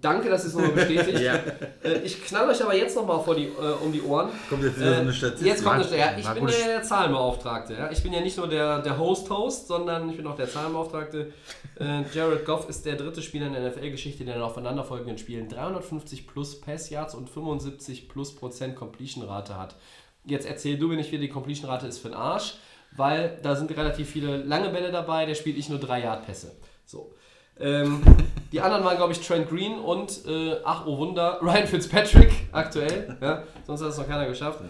Danke, 0.00 0.28
dass 0.28 0.42
ihr 0.42 0.48
es 0.48 0.54
nochmal 0.54 0.72
bestätigt. 0.72 1.20
Ja. 1.24 1.36
Äh, 1.84 2.00
Ich 2.04 2.24
knall 2.24 2.48
euch 2.50 2.60
aber 2.60 2.74
jetzt 2.74 2.96
nochmal 2.96 3.20
äh, 3.38 3.84
um 3.84 3.92
die 3.92 4.02
Ohren. 4.02 4.28
Kommt 4.48 4.64
jetzt 4.64 4.76
wieder 4.76 4.88
so 4.88 4.94
Äh, 4.94 5.00
eine 5.02 5.12
Statistik. 5.12 5.46
Jetzt 5.46 5.62
kommt 5.62 5.86
eine 5.86 5.96
ja, 5.96 6.18
Ich 6.18 6.28
bin 6.28 6.48
ja 6.48 6.66
der 6.66 6.82
Zahlenbeauftragte. 6.82 7.74
Ja? 7.74 7.90
Ich 7.92 8.02
bin 8.02 8.12
ja 8.12 8.20
nicht 8.20 8.36
nur 8.36 8.48
der, 8.48 8.82
der 8.82 8.98
Host-Host, 8.98 9.68
sondern 9.68 10.10
ich 10.10 10.16
bin 10.16 10.26
auch 10.26 10.34
der 10.34 10.50
Zahlenbeauftragte. 10.50 11.32
Äh, 11.78 12.02
Jared 12.12 12.44
Goff 12.44 12.68
ist 12.68 12.84
der 12.84 12.96
dritte 12.96 13.22
Spieler 13.22 13.46
in 13.46 13.52
der 13.52 13.70
NFL-Geschichte, 13.70 14.24
der 14.24 14.34
in 14.34 14.42
aufeinanderfolgenden 14.42 15.16
Spielen 15.16 15.48
350 15.48 16.26
plus 16.26 16.60
Pass-Yards 16.60 17.14
und 17.14 17.30
75 17.30 18.08
plus 18.08 18.34
Prozent 18.34 18.74
Completion-Rate 18.74 19.56
hat. 19.56 19.76
Jetzt 20.24 20.46
erzähl 20.46 20.76
du 20.76 20.88
mir 20.88 20.96
nicht, 20.96 21.12
wie 21.12 21.18
die 21.18 21.28
Completion-Rate 21.28 21.86
ist 21.86 21.98
für 21.98 22.08
den 22.08 22.16
Arsch, 22.16 22.54
weil 22.96 23.38
da 23.42 23.56
sind 23.56 23.70
relativ 23.76 24.08
viele 24.08 24.38
lange 24.38 24.70
Bälle 24.70 24.90
dabei, 24.92 25.26
der 25.26 25.34
spielt 25.34 25.56
nicht 25.56 25.70
nur 25.70 25.78
3-Yard-Pässe. 25.78 26.52
So. 26.84 27.12
Ähm, 27.58 28.02
die 28.52 28.60
anderen 28.60 28.84
waren, 28.84 28.96
glaube 28.96 29.12
ich, 29.12 29.26
Trent 29.26 29.48
Green 29.48 29.78
und, 29.78 30.26
äh, 30.26 30.56
ach 30.64 30.86
oh 30.86 30.98
Wunder, 30.98 31.38
Ryan 31.42 31.66
Fitzpatrick 31.66 32.32
aktuell. 32.52 33.16
Ja, 33.20 33.44
sonst 33.66 33.82
hat 33.82 33.90
es 33.90 33.98
noch 33.98 34.06
keiner 34.08 34.26
geschafft. 34.26 34.60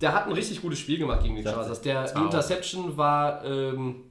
Der 0.00 0.14
hat 0.14 0.26
ein 0.26 0.32
richtig 0.32 0.60
gutes 0.60 0.80
Spiel 0.80 0.98
gemacht 0.98 1.22
gegen 1.22 1.36
die 1.36 1.44
Chargers. 1.44 1.80
Der, 1.82 2.04
die. 2.04 2.20
Interception 2.20 2.96
war, 2.96 3.44
ähm, 3.44 4.10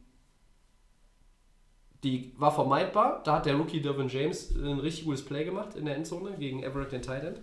die 2.03 2.33
war 2.37 2.51
vermeidbar. 2.51 3.21
Da 3.25 3.35
hat 3.35 3.45
der 3.45 3.55
Rookie 3.55 3.81
Dervin 3.81 4.07
James 4.07 4.55
ein 4.55 4.79
richtig 4.79 5.03
gutes 5.03 5.25
Play 5.25 5.43
gemacht 5.43 5.75
in 5.75 5.85
der 5.85 5.97
Endzone 5.97 6.37
gegen 6.37 6.63
Everett 6.63 6.93
den 6.93 7.01
Tight 7.01 7.23
End. 7.23 7.41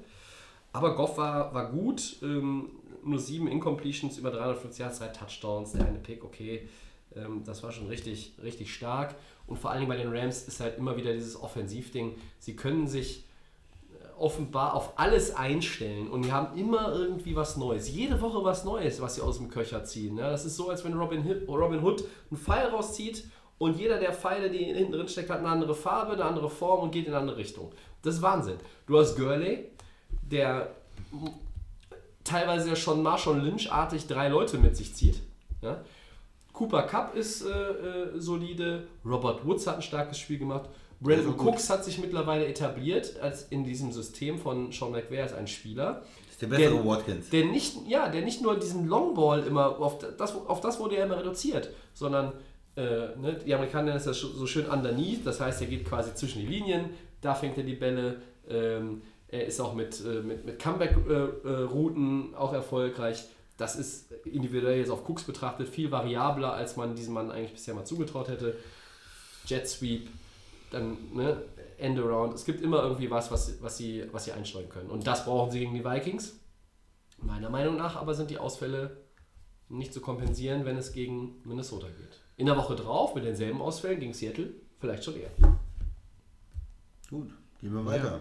Aber 0.73 0.95
Goff 0.95 1.19
war, 1.19 1.53
war 1.53 1.71
gut. 1.71 2.17
Ähm, 2.23 2.71
nur 3.05 3.19
sieben 3.19 3.49
Incompletions, 3.49 4.19
über 4.19 4.31
350 4.31 4.81
Yards, 4.81 4.99
zwei 4.99 5.09
Touchdowns, 5.09 5.73
der 5.73 5.87
eine 5.87 5.99
Pick, 5.99 6.25
okay. 6.25 6.69
Ähm, 7.17 7.43
das 7.45 7.63
war 7.63 7.73
schon 7.73 7.87
richtig, 7.87 8.33
richtig 8.43 8.73
stark. 8.73 9.15
Und 9.47 9.59
vor 9.59 9.71
allen 9.71 9.81
Dingen 9.81 9.91
bei 9.91 9.97
den 9.97 10.15
Rams 10.15 10.47
ist 10.47 10.61
halt 10.61 10.79
immer 10.79 10.97
wieder 10.97 11.13
dieses 11.13 11.41
Offensivding. 11.41 12.17
Sie 12.39 12.55
können 12.55 12.87
sich 12.87 13.25
äh, 13.91 14.21
offenbar 14.21 14.75
auf 14.75 14.99
alles 14.99 15.35
einstellen 15.35 16.09
und 16.09 16.25
die 16.25 16.33
haben 16.33 16.59
immer 16.59 16.93
irgendwie 16.93 17.35
was 17.35 17.57
Neues. 17.57 17.91
Jede 17.91 18.21
Woche 18.21 18.45
was 18.45 18.65
Neues, 18.65 19.01
was 19.01 19.15
sie 19.15 19.23
aus 19.23 19.39
dem 19.39 19.49
Köcher 19.49 19.85
ziehen. 19.85 20.19
Ja, 20.19 20.31
das 20.31 20.45
ist 20.45 20.57
so, 20.57 20.69
als 20.69 20.85
wenn 20.85 20.95
Robin, 20.95 21.25
Robin 21.49 21.83
Hood 21.83 22.05
einen 22.31 22.39
Pfeil 22.39 22.67
rauszieht 22.69 23.25
und 23.59 23.79
jeder 23.79 23.99
der 23.99 24.13
Pfeile, 24.13 24.51
die 24.51 24.65
hinten 24.65 24.93
drin 24.93 25.09
steckt, 25.09 25.31
hat 25.31 25.39
eine 25.39 25.49
andere 25.49 25.75
Farbe, 25.75 26.13
eine 26.13 26.25
andere 26.25 26.51
Form 26.51 26.81
und 26.81 26.93
geht 26.93 27.07
in 27.07 27.13
eine 27.13 27.23
andere 27.23 27.39
Richtung. 27.39 27.73
Das 28.03 28.17
ist 28.17 28.23
Wahnsinn. 28.23 28.59
Du 28.87 28.99
hast 28.99 29.17
Gurley, 29.17 29.71
der 30.31 30.75
teilweise 32.29 32.69
ja 32.69 32.77
schon 32.77 33.03
Marshawn 33.03 33.41
Lynch-artig 33.43 34.07
drei 34.07 34.29
Leute 34.29 34.59
mit 34.59 34.77
sich 34.77 34.95
zieht. 34.95 35.21
Ja? 35.63 35.81
Cooper 36.53 36.83
Cup 36.83 37.15
ist 37.15 37.43
äh, 37.47 37.51
äh, 37.51 38.21
solide, 38.21 38.85
Robert 39.05 39.45
Woods 39.47 39.67
hat 39.67 39.77
ein 39.77 39.83
starkes 39.83 40.19
Spiel 40.19 40.39
gemacht, 40.39 40.69
Brandon 41.01 41.33
Also. 41.33 41.45
Cooks 41.49 41.71
hat 41.71 41.85
sich 41.85 41.99
mittlerweile 41.99 42.47
etabliert 42.47 43.21
als 43.21 43.45
in 43.51 43.63
diesem 43.65 43.93
System 43.93 44.37
von 44.39 44.73
Sean 44.73 44.91
McVay 44.91 45.21
als 45.21 45.33
ein 45.33 45.47
Spieler. 45.47 46.03
Das 46.25 46.33
ist 46.33 46.43
der 46.43 46.47
bessere 46.49 46.75
Der- 46.75 46.85
Watkins. 46.87 47.31
Der 47.31 47.45
nicht, 47.45 47.77
ja, 47.87 48.09
der 48.09 48.23
nicht 48.23 48.43
nur 48.43 48.59
diesen 48.59 48.89
Longball 48.89 49.45
immer, 49.47 49.79
auf 49.79 49.99
das, 49.99 50.35
auf 50.35 50.61
das 50.61 50.81
wurde 50.81 50.97
er 50.97 51.05
immer 51.07 51.19
reduziert, 51.19 51.71
sondern 51.95 52.33
äh, 52.77 52.81
ne, 53.17 53.39
die 53.47 53.55
Amerikaner 53.55 53.93
nennen 53.95 54.05
ja 54.05 54.13
so 54.13 54.47
schön 54.47 54.67
underneath, 54.67 55.25
das 55.25 55.41
heißt, 55.41 55.61
er 55.61 55.69
geht 55.69 55.85
quasi 55.85 56.13
zwischen 56.17 56.41
die 56.41 56.47
Linien, 56.47 56.91
da 57.21 57.35
fängt 57.35 57.57
er 57.59 57.65
die 57.65 57.75
Bälle, 57.75 58.21
ähm, 58.49 59.03
er 59.29 59.47
ist 59.47 59.61
auch 59.61 59.75
mit, 59.75 60.01
äh, 60.05 60.23
mit, 60.23 60.45
mit 60.45 60.59
Comeback-Routen 60.59 62.35
auch 62.35 62.53
erfolgreich. 62.53 63.25
Das 63.57 63.77
ist 63.77 64.13
individuell 64.25 64.79
jetzt 64.79 64.91
auf 64.91 65.09
Cooks 65.09 65.25
betrachtet 65.25 65.69
viel 65.69 65.91
variabler, 65.91 66.53
als 66.53 66.77
man 66.77 66.95
diesem 66.95 67.15
Mann 67.15 67.31
eigentlich 67.31 67.53
bisher 67.53 67.75
mal 67.75 67.85
zugetraut 67.85 68.29
hätte. 68.29 68.57
Jet 69.47 69.69
Sweep, 69.69 70.09
dann 70.71 70.97
ne, 71.13 71.43
End 71.77 71.99
Around. 71.99 72.35
Es 72.35 72.45
gibt 72.45 72.61
immer 72.61 72.83
irgendwie 72.83 73.11
was, 73.11 73.31
was, 73.31 73.61
was, 73.63 73.77
sie, 73.77 74.05
was 74.13 74.25
sie 74.25 74.33
einsteuern 74.33 74.69
können. 74.69 74.91
Und 74.91 75.07
das 75.07 75.25
brauchen 75.25 75.51
sie 75.51 75.61
gegen 75.61 75.75
die 75.75 75.85
Vikings. 75.85 76.39
Meiner 77.19 77.51
Meinung 77.51 77.77
nach 77.77 77.97
aber 77.97 78.15
sind 78.15 78.31
die 78.31 78.39
Ausfälle 78.39 78.97
nicht 79.69 79.93
zu 79.93 80.01
kompensieren, 80.01 80.65
wenn 80.65 80.77
es 80.77 80.93
gegen 80.93 81.41
Minnesota 81.45 81.89
geht. 81.89 82.21
In 82.37 82.47
der 82.47 82.57
Woche 82.57 82.77
drauf 82.77 83.15
mit 83.15 83.25
denselben 83.25 83.61
Ausfällen 83.61 84.01
gegen 84.01 84.15
Seattle 84.15 84.55
vielleicht 84.79 85.05
schon 85.05 85.17
eher. 85.17 85.31
Gut, 87.11 87.31
gehen 87.61 87.75
wir 87.75 87.85
weiter. 87.85 88.05
Ja, 88.05 88.21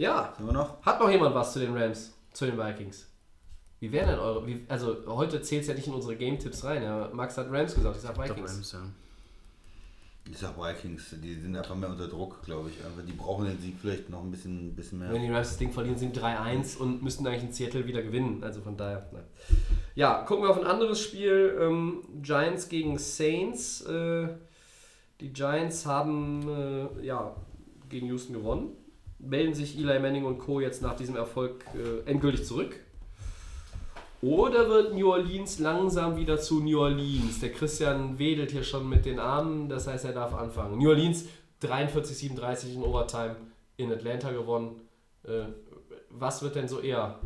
Haben 0.00 0.46
wir 0.46 0.52
noch? 0.52 0.82
hat 0.82 1.00
noch 1.00 1.10
jemand 1.10 1.34
was 1.34 1.52
zu 1.52 1.60
den 1.60 1.76
Rams, 1.76 2.12
zu 2.32 2.46
den 2.46 2.58
Vikings? 2.58 3.08
Wie 3.80 3.90
wären 3.90 4.10
denn 4.10 4.18
eure, 4.20 4.46
wie, 4.46 4.64
also 4.68 4.96
heute 5.06 5.42
zählt 5.42 5.62
es 5.62 5.68
ja 5.68 5.74
nicht 5.74 5.88
in 5.88 5.94
unsere 5.94 6.14
Game-Tipps 6.14 6.62
rein. 6.62 6.84
Ja. 6.84 7.10
Max 7.12 7.36
hat 7.36 7.50
Rams 7.50 7.74
gesagt, 7.74 7.96
ich 7.96 8.02
sag 8.02 8.16
Vikings. 8.16 8.54
Rams, 8.54 8.72
ja. 8.72 8.78
Ich 10.30 10.38
sag 10.38 10.56
Vikings, 10.56 11.16
die 11.20 11.34
sind 11.34 11.56
einfach 11.56 11.74
mehr 11.74 11.90
unter 11.90 12.06
Druck, 12.06 12.42
glaube 12.44 12.70
ich. 12.70 12.76
Aber 12.84 13.02
die 13.02 13.12
brauchen 13.12 13.46
den 13.46 13.58
Sieg 13.58 13.74
vielleicht 13.80 14.08
noch 14.08 14.22
ein 14.22 14.30
bisschen, 14.30 14.68
ein 14.68 14.76
bisschen 14.76 15.00
mehr. 15.00 15.12
Wenn 15.12 15.22
die 15.22 15.32
Rams 15.32 15.48
das 15.48 15.58
Ding 15.58 15.72
verlieren, 15.72 15.98
sind 15.98 16.16
3-1 16.16 16.76
und 16.76 17.02
müssten 17.02 17.26
eigentlich 17.26 17.42
in 17.42 17.52
Seattle 17.52 17.84
wieder 17.84 18.02
gewinnen. 18.02 18.44
Also 18.44 18.60
von 18.60 18.76
daher. 18.76 19.08
Nein. 19.12 19.24
Ja, 19.96 20.22
gucken 20.22 20.44
wir 20.44 20.50
auf 20.50 20.58
ein 20.58 20.66
anderes 20.66 21.00
Spiel. 21.00 21.58
Ähm, 21.60 22.04
Giants 22.22 22.68
gegen 22.68 22.98
Saints. 22.98 23.80
Äh, 23.82 24.28
die 25.20 25.32
Giants 25.32 25.86
haben 25.86 26.48
äh, 26.48 27.04
ja, 27.04 27.34
gegen 27.88 28.06
Houston 28.06 28.34
gewonnen. 28.34 28.76
Melden 29.22 29.54
sich 29.54 29.78
Eli 29.78 29.98
Manning 29.98 30.24
und 30.24 30.38
Co. 30.38 30.60
jetzt 30.60 30.82
nach 30.82 30.96
diesem 30.96 31.16
Erfolg 31.16 31.64
äh, 31.74 32.08
endgültig 32.10 32.44
zurück. 32.44 32.78
Oder 34.20 34.68
wird 34.68 34.94
New 34.94 35.10
Orleans 35.10 35.58
langsam 35.58 36.16
wieder 36.16 36.38
zu 36.38 36.60
New 36.62 36.78
Orleans? 36.78 37.40
Der 37.40 37.50
Christian 37.50 38.18
wedelt 38.18 38.52
hier 38.52 38.62
schon 38.62 38.88
mit 38.88 39.04
den 39.04 39.18
Armen, 39.18 39.68
das 39.68 39.88
heißt, 39.88 40.04
er 40.04 40.12
darf 40.12 40.32
anfangen. 40.34 40.78
New 40.78 40.88
Orleans 40.88 41.26
43-37 41.62 42.74
in 42.74 42.82
Overtime 42.82 43.36
in 43.76 43.92
Atlanta 43.92 44.30
gewonnen. 44.30 44.80
Äh, 45.24 45.46
was 46.18 46.42
wird 46.42 46.54
denn 46.54 46.68
so 46.68 46.80
eher 46.80 47.16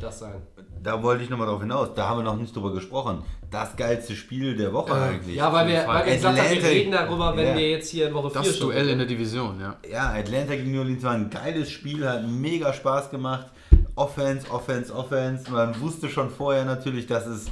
das 0.00 0.18
sein? 0.18 0.42
Da 0.82 1.02
wollte 1.02 1.22
ich 1.24 1.30
nochmal 1.30 1.46
drauf 1.46 1.60
hinaus. 1.60 1.90
Da 1.94 2.08
haben 2.08 2.18
wir 2.18 2.24
noch 2.24 2.36
nicht 2.36 2.54
drüber 2.54 2.72
gesprochen. 2.72 3.22
Das 3.50 3.76
geilste 3.76 4.14
Spiel 4.16 4.56
der 4.56 4.72
Woche 4.72 4.92
eigentlich. 4.94 5.36
Ja, 5.36 5.52
weil 5.52 5.68
wir, 5.68 5.86
weil 5.86 6.06
wir 6.06 6.14
gesagt 6.14 6.38
haben, 6.38 6.50
wir 6.50 6.62
reden 6.64 6.92
darüber, 6.92 7.36
wenn 7.36 7.46
Ja. 7.48 7.56
wir 7.56 7.70
jetzt 7.70 7.90
hier 7.90 8.08
in 8.08 8.14
Woche 8.14 8.30
4 8.30 8.42
Das 8.42 8.58
Duell 8.58 8.88
in 8.88 8.98
der 8.98 9.06
Division, 9.06 9.60
ja. 9.60 9.76
Ja, 9.88 10.12
Atlanta 10.12 10.56
gegen 10.56 10.72
New 10.72 10.80
Orleans 10.80 11.02
war 11.02 11.12
ein 11.12 11.30
geiles 11.30 11.70
Spiel, 11.70 12.06
hat 12.08 12.26
mega 12.26 12.72
Spaß 12.72 13.10
gemacht. 13.10 13.46
Offense, 13.94 14.50
Offense, 14.50 14.92
Offense. 14.94 15.50
Man 15.50 15.78
wusste 15.80 16.08
schon 16.08 16.30
vorher 16.30 16.64
natürlich, 16.64 17.06
dass 17.06 17.26
es 17.26 17.46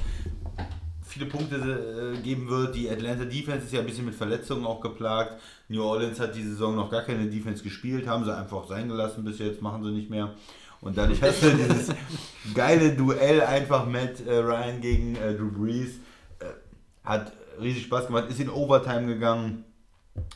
viele 1.03 1.27
Punkte 1.27 1.55
äh, 2.17 2.21
geben 2.21 2.49
wird. 2.49 2.75
Die 2.75 2.89
Atlanta 2.89 3.25
Defense 3.25 3.65
ist 3.65 3.73
ja 3.73 3.79
ein 3.81 3.85
bisschen 3.85 4.05
mit 4.05 4.15
Verletzungen 4.15 4.65
auch 4.65 4.81
geplagt. 4.81 5.35
New 5.69 5.83
Orleans 5.83 6.19
hat 6.19 6.35
die 6.35 6.43
Saison 6.43 6.75
noch 6.75 6.89
gar 6.89 7.01
keine 7.03 7.27
Defense 7.27 7.63
gespielt, 7.63 8.07
haben 8.07 8.25
sie 8.25 8.35
einfach 8.35 8.65
sein 8.67 8.87
gelassen 8.89 9.23
bis 9.23 9.39
jetzt, 9.39 9.61
machen 9.61 9.83
sie 9.83 9.91
nicht 9.91 10.09
mehr. 10.09 10.31
Und 10.81 10.97
dadurch 10.97 11.21
hast 11.21 11.43
du 11.43 11.51
dieses 11.51 11.89
geile 12.55 12.93
Duell 12.93 13.41
einfach 13.41 13.85
Matt 13.85 14.25
äh, 14.25 14.33
Ryan 14.33 14.81
gegen 14.81 15.15
äh, 15.15 15.33
Drew 15.35 15.51
Brees. 15.51 15.91
Äh, 16.39 16.45
hat 17.03 17.31
riesig 17.61 17.83
Spaß 17.83 18.07
gemacht, 18.07 18.25
ist 18.29 18.39
in 18.39 18.49
Overtime 18.49 19.05
gegangen. 19.05 19.63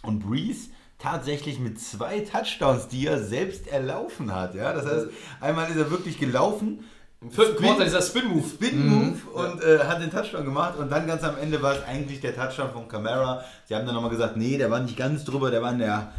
Und 0.04 0.20
Brees 0.20 0.70
tatsächlich 1.00 1.60
mit 1.60 1.80
zwei 1.80 2.20
Touchdowns, 2.22 2.88
die 2.88 3.08
er 3.08 3.22
selbst 3.22 3.68
erlaufen 3.68 4.34
hat. 4.34 4.56
Ja? 4.56 4.72
Das 4.72 4.86
heißt, 4.86 5.08
einmal 5.42 5.70
ist 5.70 5.78
er 5.78 5.92
wirklich 5.92 6.20
gelaufen, 6.20 6.86
Im 7.22 7.32
vierten 7.32 7.54
Spin- 7.56 7.66
Quarter 7.66 7.84
dieser 7.84 8.02
Spin-Move. 8.02 8.48
Spin-Move 8.48 9.18
und 9.34 9.64
äh, 9.64 9.80
hat 9.80 10.02
den 10.02 10.12
Touchdown 10.12 10.46
gemacht. 10.46 10.78
Und 10.78 10.92
dann 10.92 11.08
ganz 11.08 11.24
am 11.24 11.38
Ende 11.38 11.62
war 11.62 11.74
es 11.74 11.84
eigentlich 11.84 12.22
der 12.22 12.36
Touchdown 12.36 12.72
von 12.72 12.88
Camara. 12.88 13.44
Sie 13.66 13.76
haben 13.76 13.86
dann 13.86 13.96
nochmal 13.96 14.12
gesagt, 14.12 14.38
nee, 14.38 14.58
der 14.58 14.70
war 14.72 14.80
nicht 14.80 14.96
ganz 14.96 15.26
drüber, 15.26 15.50
der 15.52 15.62
war 15.62 15.72
in 15.72 15.80
der, 15.80 16.14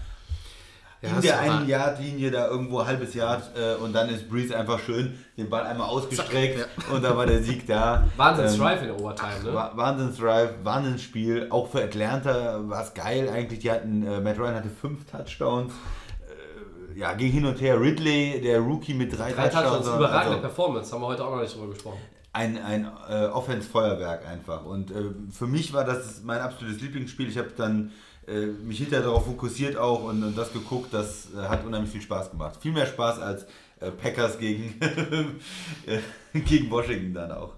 in 1.02 1.20
der 1.20 1.40
einen 1.40 1.58
recht. 1.58 1.68
Yard-Linie, 1.68 2.30
da 2.30 2.48
irgendwo 2.48 2.84
halbes 2.86 3.14
Yard. 3.14 3.42
Äh, 3.56 3.74
und 3.82 3.92
dann 3.92 4.08
ist 4.08 4.28
Breeze 4.28 4.56
einfach 4.56 4.78
schön 4.80 5.18
den 5.36 5.48
Ball 5.50 5.64
einmal 5.64 5.88
ausgestreckt 5.88 6.58
Zack, 6.58 6.92
und 6.92 7.02
da 7.04 7.16
war 7.16 7.26
der 7.26 7.42
Sieg 7.42 7.66
da. 7.66 8.06
Wahnsinns 8.16 8.54
Ähm, 8.54 8.60
Drive 8.60 8.80
in 8.82 8.86
der 8.88 9.00
Overtime, 9.00 9.44
ne? 9.44 9.54
Wa- 9.54 9.72
Wahnsinns-Drive, 9.74 10.50
Wahnsinnsspiel. 10.62 11.46
Auch 11.50 11.68
für 11.70 11.82
Atlanta 11.84 12.60
war 12.68 12.82
es 12.82 12.94
geil 12.94 13.28
eigentlich. 13.28 13.60
Die 13.60 13.70
hatten, 13.70 14.06
äh, 14.06 14.20
Matt 14.20 14.38
Ryan 14.38 14.54
hatte 14.54 14.70
fünf 14.70 15.04
Touchdowns. 15.10 15.72
Äh, 15.74 16.98
ja, 16.98 17.12
ging 17.12 17.30
hin 17.30 17.44
und 17.44 17.60
her. 17.60 17.80
Ridley, 17.80 18.40
der 18.42 18.60
Rookie 18.60 18.94
mit 18.94 19.16
drei, 19.16 19.32
Drei 19.32 19.48
Touchdowns, 19.48 19.86
überragende 19.86 20.36
Also 20.36 20.40
Performance, 20.40 20.92
haben 20.92 21.02
wir 21.02 21.06
heute 21.08 21.24
auch 21.24 21.34
noch 21.34 21.42
nicht 21.42 21.54
drüber 21.54 21.68
gesprochen. 21.72 21.98
ein, 22.32 22.58
ein 22.62 22.90
äh, 23.10 23.26
Offense-Feuerwerk 23.26 24.26
einfach. 24.26 24.64
Und 24.64 24.90
äh, 24.90 25.10
für 25.30 25.46
mich 25.46 25.72
war 25.72 25.84
das 25.84 26.22
mein 26.24 26.40
absolutes 26.40 26.80
Lieblingsspiel. 26.80 27.28
Ich 27.28 27.38
habe 27.38 27.50
dann 27.56 27.92
äh, 28.26 28.46
mich 28.46 28.78
hinterher 28.78 29.04
darauf 29.04 29.24
fokussiert 29.26 29.76
auch 29.76 30.04
und, 30.04 30.22
und 30.22 30.36
das 30.36 30.52
geguckt. 30.52 30.92
Das 30.92 31.28
äh, 31.34 31.38
hat 31.38 31.64
unheimlich 31.64 31.90
viel 31.90 32.00
Spaß 32.02 32.30
gemacht. 32.30 32.58
Viel 32.60 32.72
mehr 32.72 32.86
Spaß 32.86 33.18
als 33.20 33.46
äh, 33.80 33.90
Packers 33.90 34.38
gegen, 34.38 34.74
äh, 35.86 35.98
gegen 36.40 36.70
Washington 36.70 37.14
dann 37.14 37.32
auch. 37.32 37.54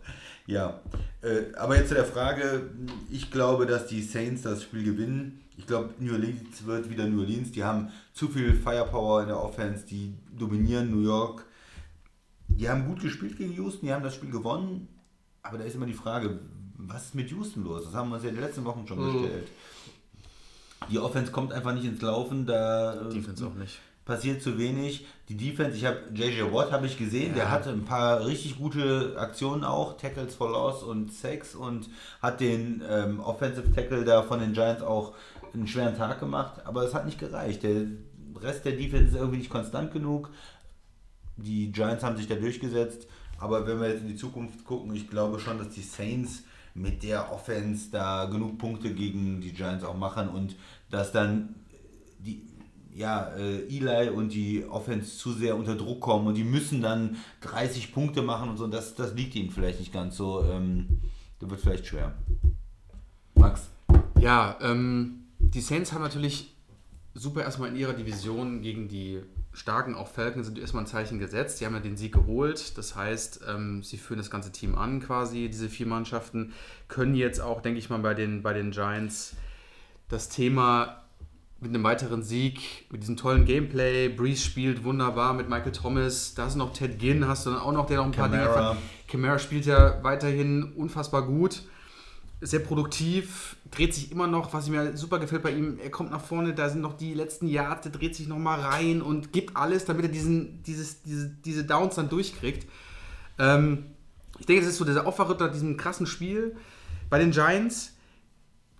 Ja, 0.46 0.80
äh, 1.22 1.54
aber 1.56 1.76
jetzt 1.76 1.88
zu 1.88 1.94
der 1.94 2.04
Frage. 2.06 2.70
Ich 3.10 3.30
glaube, 3.30 3.66
dass 3.66 3.86
die 3.86 4.02
Saints 4.02 4.42
das 4.42 4.62
Spiel 4.62 4.82
gewinnen. 4.84 5.42
Ich 5.56 5.66
glaube, 5.66 5.90
New 5.98 6.12
Orleans 6.12 6.64
wird 6.66 6.88
wieder 6.88 7.06
New 7.06 7.20
Orleans. 7.20 7.50
Die 7.52 7.64
haben 7.64 7.90
zu 8.12 8.28
viel 8.28 8.54
Firepower 8.54 9.22
in 9.22 9.28
der 9.28 9.42
Offense. 9.42 9.84
Die 9.86 10.14
dominieren 10.38 10.90
New 10.90 11.02
York. 11.02 11.44
Die 12.48 12.68
haben 12.68 12.86
gut 12.86 13.00
gespielt 13.02 13.36
gegen 13.36 13.52
Houston, 13.52 13.86
die 13.86 13.92
haben 13.92 14.02
das 14.02 14.14
Spiel 14.14 14.30
gewonnen. 14.30 14.88
Aber 15.42 15.58
da 15.58 15.64
ist 15.64 15.74
immer 15.74 15.86
die 15.86 15.92
Frage, 15.92 16.38
was 16.78 17.06
ist 17.06 17.14
mit 17.14 17.30
Houston 17.30 17.62
los? 17.64 17.84
Das 17.84 17.94
haben 17.94 18.08
wir 18.08 18.14
uns 18.14 18.24
ja 18.24 18.30
in 18.30 18.36
den 18.36 18.44
letzten 18.44 18.64
Wochen 18.64 18.86
schon 18.86 18.98
Mhm. 18.98 19.12
gestellt. 19.22 19.48
Die 20.90 20.98
Offense 20.98 21.32
kommt 21.32 21.52
einfach 21.52 21.74
nicht 21.74 21.84
ins 21.84 22.00
Laufen, 22.00 22.46
da 22.46 22.94
äh, 22.94 23.12
Defense 23.12 23.46
auch 23.46 23.54
nicht. 23.54 23.78
passiert 24.04 24.42
zu 24.42 24.58
wenig. 24.58 25.06
Die 25.28 25.36
Defense, 25.36 25.76
ich 25.76 25.84
habe 25.84 25.98
JJ 26.14 26.52
Watt 26.52 26.72
habe 26.72 26.86
ich 26.86 26.96
gesehen, 26.98 27.34
der 27.34 27.50
hatte 27.50 27.70
ein 27.70 27.84
paar 27.84 28.24
richtig 28.24 28.58
gute 28.58 29.14
Aktionen 29.18 29.64
auch, 29.64 29.96
Tackles 29.96 30.34
for 30.34 30.50
Loss 30.50 30.82
und 30.82 31.12
Sacks 31.12 31.54
und 31.54 31.88
hat 32.22 32.40
den 32.40 32.82
ähm, 32.88 33.20
Offensive 33.20 33.70
Tackle 33.72 34.04
da 34.04 34.22
von 34.22 34.40
den 34.40 34.54
Giants 34.54 34.82
auch 34.82 35.14
einen 35.52 35.66
schweren 35.66 35.96
Tag 35.96 36.20
gemacht, 36.20 36.62
aber 36.64 36.84
es 36.84 36.94
hat 36.94 37.06
nicht 37.06 37.18
gereicht. 37.18 37.62
Der 37.62 37.86
Rest 38.40 38.64
der 38.64 38.72
Defense 38.72 39.08
ist 39.08 39.16
irgendwie 39.16 39.38
nicht 39.38 39.50
konstant 39.50 39.92
genug. 39.92 40.30
Die 41.36 41.70
Giants 41.70 42.02
haben 42.02 42.16
sich 42.16 42.26
da 42.26 42.34
durchgesetzt, 42.34 43.06
aber 43.38 43.66
wenn 43.66 43.80
wir 43.80 43.88
jetzt 43.88 44.02
in 44.02 44.08
die 44.08 44.16
Zukunft 44.16 44.64
gucken, 44.64 44.94
ich 44.94 45.08
glaube 45.08 45.38
schon, 45.38 45.58
dass 45.58 45.70
die 45.70 45.82
Saints 45.82 46.42
mit 46.74 47.02
der 47.02 47.32
Offense 47.32 47.90
da 47.90 48.26
genug 48.26 48.58
Punkte 48.58 48.92
gegen 48.94 49.40
die 49.40 49.52
Giants 49.52 49.84
auch 49.84 49.96
machen 49.96 50.28
und 50.28 50.56
dass 50.90 51.12
dann 51.12 51.54
die 52.18 52.42
ja, 52.94 53.28
äh, 53.36 53.60
Eli 53.68 54.10
und 54.10 54.32
die 54.32 54.64
Offense 54.64 55.16
zu 55.16 55.32
sehr 55.32 55.56
unter 55.56 55.76
Druck 55.76 56.00
kommen 56.00 56.26
und 56.26 56.34
die 56.34 56.42
müssen 56.42 56.82
dann 56.82 57.16
30 57.42 57.92
Punkte 57.92 58.22
machen 58.22 58.50
und 58.50 58.56
so. 58.56 58.66
Das, 58.66 58.96
das 58.96 59.14
liegt 59.14 59.36
ihnen 59.36 59.50
vielleicht 59.50 59.78
nicht 59.78 59.92
ganz 59.92 60.16
so. 60.16 60.42
Ähm, 60.42 60.98
das 61.38 61.48
wird 61.48 61.60
vielleicht 61.60 61.86
schwer. 61.86 62.14
Max? 63.34 63.68
Ja, 64.20 64.58
ähm, 64.60 65.26
die 65.38 65.60
Saints 65.60 65.92
haben 65.92 66.02
natürlich 66.02 66.56
super 67.14 67.42
erstmal 67.42 67.68
in 67.68 67.76
ihrer 67.76 67.92
Division 67.92 68.62
gegen 68.62 68.88
die 68.88 69.22
starken 69.52 69.94
auch 69.94 70.08
Falcons 70.08 70.46
sind 70.46 70.58
erstmal 70.58 70.84
ein 70.84 70.86
Zeichen 70.86 71.18
gesetzt. 71.18 71.58
Sie 71.58 71.66
haben 71.66 71.74
ja 71.74 71.80
den 71.80 71.96
Sieg 71.96 72.12
geholt. 72.12 72.76
Das 72.78 72.94
heißt, 72.94 73.40
ähm, 73.48 73.82
sie 73.82 73.96
führen 73.96 74.18
das 74.18 74.30
ganze 74.30 74.52
Team 74.52 74.76
an 74.76 75.00
quasi. 75.00 75.48
Diese 75.48 75.68
vier 75.68 75.86
Mannschaften 75.86 76.52
können 76.86 77.14
jetzt 77.14 77.40
auch, 77.40 77.60
denke 77.60 77.78
ich 77.78 77.90
mal, 77.90 77.98
bei 77.98 78.14
den, 78.14 78.42
bei 78.42 78.52
den 78.52 78.70
Giants 78.70 79.36
das 80.08 80.28
Thema 80.28 81.04
mit 81.60 81.70
einem 81.70 81.82
weiteren 81.82 82.22
Sieg, 82.22 82.86
mit 82.90 83.02
diesem 83.02 83.16
tollen 83.16 83.44
Gameplay. 83.44 84.08
Breeze 84.08 84.42
spielt 84.42 84.84
wunderbar 84.84 85.34
mit 85.34 85.48
Michael 85.48 85.72
Thomas. 85.72 86.34
Da 86.34 86.46
ist 86.46 86.54
noch 86.54 86.72
Ted 86.72 86.98
Ginn, 86.98 87.26
hast 87.26 87.46
du 87.46 87.50
dann 87.50 87.58
auch 87.58 87.72
noch, 87.72 87.86
der 87.86 87.98
noch 87.98 88.06
ein 88.06 88.12
paar 88.12 88.28
Dinge. 88.28 88.76
Kamara 89.08 89.38
spielt 89.38 89.66
ja 89.66 90.02
weiterhin 90.02 90.72
unfassbar 90.74 91.26
gut. 91.26 91.62
Sehr 92.40 92.60
produktiv, 92.60 93.56
dreht 93.72 93.92
sich 93.92 94.12
immer 94.12 94.28
noch, 94.28 94.52
was 94.52 94.68
mir 94.68 94.96
super 94.96 95.18
gefällt 95.18 95.42
bei 95.42 95.50
ihm. 95.50 95.78
Er 95.82 95.90
kommt 95.90 96.12
nach 96.12 96.20
vorne, 96.20 96.54
da 96.54 96.68
sind 96.68 96.82
noch 96.82 96.96
die 96.96 97.12
letzten 97.12 97.48
Yards, 97.48 97.82
der 97.82 97.90
dreht 97.90 98.14
sich 98.14 98.28
noch 98.28 98.38
mal 98.38 98.60
rein 98.60 99.02
und 99.02 99.32
gibt 99.32 99.56
alles, 99.56 99.84
damit 99.86 100.04
er 100.04 100.12
diesen, 100.12 100.62
dieses, 100.62 101.02
diese, 101.02 101.28
diese 101.28 101.64
Downs 101.64 101.96
dann 101.96 102.08
durchkriegt. 102.08 102.68
Ähm, 103.40 103.86
ich 104.38 104.46
denke, 104.46 104.62
das 104.62 104.70
ist 104.70 104.78
so 104.78 104.84
dieser 104.84 105.08
Aufwachritter 105.08 105.48
diesem 105.48 105.76
krassen 105.76 106.06
Spiel. 106.06 106.56
Bei 107.10 107.18
den 107.18 107.32
Giants, 107.32 107.96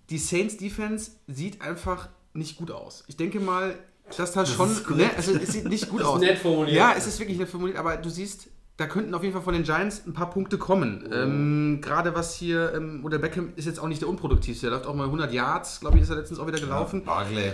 die 0.09 0.17
Saints 0.17 0.57
Defense 0.57 1.11
sieht 1.27 1.61
einfach 1.61 2.09
nicht 2.33 2.57
gut 2.57 2.71
aus. 2.71 3.03
Ich 3.07 3.17
denke 3.17 3.39
mal, 3.39 3.75
dass 4.17 4.31
da 4.31 4.45
schon. 4.45 4.69
Ne, 4.95 5.09
also 5.15 5.33
es 5.35 5.51
sieht 5.53 5.67
nicht 5.69 5.89
gut 5.89 5.99
Das 6.01 6.07
ist 6.07 6.13
aus. 6.13 6.19
nett 6.21 6.37
formuliert. 6.39 6.75
Ja, 6.75 6.93
es 6.97 7.07
ist 7.07 7.19
wirklich 7.19 7.37
nett 7.37 7.49
formuliert, 7.49 7.77
aber 7.77 7.97
du 7.97 8.09
siehst, 8.09 8.47
da 8.77 8.87
könnten 8.87 9.13
auf 9.13 9.21
jeden 9.23 9.33
Fall 9.33 9.43
von 9.43 9.53
den 9.53 9.63
Giants 9.63 10.03
ein 10.07 10.13
paar 10.13 10.29
Punkte 10.29 10.57
kommen. 10.57 11.07
Ähm, 11.11 11.79
Gerade 11.81 12.15
was 12.15 12.33
hier, 12.35 12.73
ähm, 12.75 13.01
oder 13.03 13.17
Beckham 13.19 13.53
ist 13.55 13.65
jetzt 13.65 13.79
auch 13.79 13.87
nicht 13.87 14.01
der 14.01 14.09
unproduktivste. 14.09 14.67
Er 14.67 14.71
läuft 14.71 14.85
auch 14.87 14.95
mal 14.95 15.05
100 15.05 15.31
Yards, 15.33 15.79
glaube 15.81 15.97
ich, 15.97 16.03
ist 16.03 16.09
er 16.09 16.15
letztens 16.15 16.39
auch 16.39 16.47
wieder 16.47 16.59
gelaufen. 16.59 17.03
Barclay. 17.03 17.51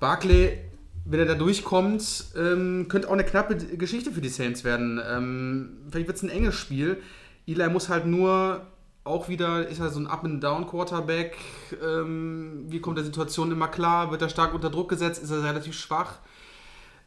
Barclay, 0.00 0.58
wenn 1.04 1.18
er 1.20 1.26
da 1.26 1.34
durchkommt, 1.34 2.26
ähm, 2.36 2.86
könnte 2.88 3.08
auch 3.08 3.12
eine 3.12 3.24
knappe 3.24 3.56
Geschichte 3.56 4.10
für 4.10 4.20
die 4.20 4.28
Saints 4.28 4.64
werden. 4.64 5.00
Ähm, 5.06 5.76
vielleicht 5.90 6.06
wird 6.06 6.16
es 6.16 6.22
ein 6.22 6.30
enges 6.30 6.54
Spiel. 6.54 6.98
Eli 7.46 7.68
muss 7.68 7.88
halt 7.90 8.06
nur 8.06 8.66
auch 9.04 9.28
wieder, 9.28 9.68
ist 9.68 9.80
er 9.80 9.90
so 9.90 10.00
ein 10.00 10.06
Up-and-Down-Quarterback. 10.06 11.36
Ähm, 11.82 12.64
wie 12.68 12.80
kommt 12.80 12.96
der 12.96 13.04
Situation 13.04 13.52
immer 13.52 13.68
klar? 13.68 14.10
Wird 14.10 14.22
er 14.22 14.30
stark 14.30 14.54
unter 14.54 14.70
Druck 14.70 14.88
gesetzt? 14.88 15.22
Ist 15.22 15.30
er 15.30 15.44
relativ 15.44 15.74
schwach? 15.78 16.18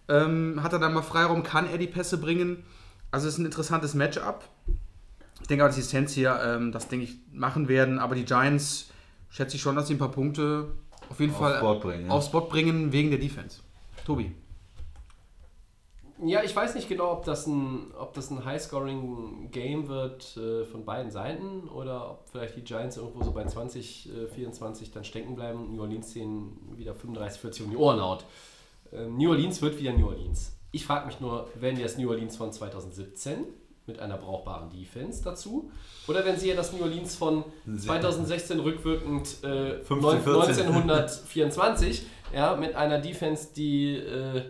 Ähm, 0.07 0.61
hat 0.61 0.73
er 0.73 0.79
dann 0.79 0.93
mal 0.93 1.01
Freiraum? 1.01 1.43
Kann 1.43 1.67
er 1.69 1.79
die 1.79 1.87
Pässe 1.87 2.19
bringen? 2.19 2.63
Also 3.09 3.27
es 3.27 3.33
ist 3.33 3.39
ein 3.39 3.45
interessantes 3.45 3.95
Matchup. 3.95 4.43
Ich 5.41 5.47
denke 5.47 5.63
auch, 5.63 5.69
dass 5.69 5.75
die 5.75 5.81
Saints 5.81 6.13
hier 6.13 6.39
ähm, 6.43 6.71
das, 6.71 6.87
denke 6.87 7.05
ich, 7.05 7.17
machen 7.31 7.67
werden. 7.67 7.99
Aber 7.99 8.15
die 8.15 8.25
Giants 8.25 8.91
schätze 9.29 9.55
ich 9.55 9.61
schon, 9.61 9.75
dass 9.75 9.87
sie 9.87 9.95
ein 9.95 9.99
paar 9.99 10.11
Punkte 10.11 10.67
auf 11.09 11.19
jeden 11.19 11.31
Aufs 11.33 11.39
Fall 11.39 11.59
Board 11.59 11.81
bringen, 11.81 12.11
aufs 12.11 12.31
Board 12.31 12.49
bringen 12.49 12.91
wegen 12.91 13.09
der 13.09 13.19
Defense. 13.19 13.59
Tobi. 14.05 14.35
Ja, 16.25 16.41
ich 16.43 16.55
weiß 16.55 16.73
nicht 16.75 16.89
genau, 16.89 17.11
ob 17.11 17.25
das 17.25 17.45
ein, 17.45 17.91
ob 17.99 18.13
das 18.13 18.31
ein 18.31 18.43
High-Scoring-Game 18.43 19.87
wird 19.87 20.35
äh, 20.37 20.65
von 20.65 20.83
beiden 20.83 21.11
Seiten 21.11 21.67
oder 21.69 22.09
ob 22.11 22.27
vielleicht 22.31 22.55
die 22.55 22.63
Giants 22.63 22.97
irgendwo 22.97 23.23
so 23.23 23.31
bei 23.31 23.45
20, 23.45 24.09
äh, 24.09 24.27
24 24.27 24.91
dann 24.91 25.03
stecken 25.03 25.35
bleiben 25.35 25.59
und 25.59 25.73
New 25.75 25.81
Orleans 25.81 26.13
denen 26.13 26.73
wieder 26.75 26.95
35, 26.95 27.39
40 27.41 27.65
um 27.65 27.71
die 27.71 27.77
Ohren 27.77 28.01
haut. 28.01 28.25
Ähm, 28.91 29.17
New 29.17 29.29
Orleans 29.29 29.61
wird 29.61 29.77
wieder 29.79 29.93
New 29.93 30.07
Orleans. 30.07 30.53
Ich 30.71 30.85
frage 30.85 31.05
mich 31.07 31.19
nur, 31.19 31.47
werden 31.55 31.75
die 31.75 31.83
das 31.83 31.97
New 31.97 32.09
Orleans 32.09 32.35
von 32.35 32.51
2017 32.51 33.43
mit 33.85 33.99
einer 33.99 34.17
brauchbaren 34.17 34.69
Defense 34.69 35.23
dazu? 35.23 35.71
Oder 36.07 36.25
werden 36.25 36.37
sie 36.39 36.49
ja 36.49 36.55
das 36.55 36.73
New 36.73 36.81
Orleans 36.83 37.15
von 37.15 37.43
2016 37.77 38.59
rückwirkend 38.59 39.43
äh, 39.43 39.81
15, 39.83 39.99
neun- 40.01 40.19
14. 40.23 40.65
1924 40.65 42.05
ja, 42.33 42.55
mit 42.55 42.75
einer 42.75 42.99
Defense, 42.99 43.49
die 43.55 43.95
äh, 43.95 44.41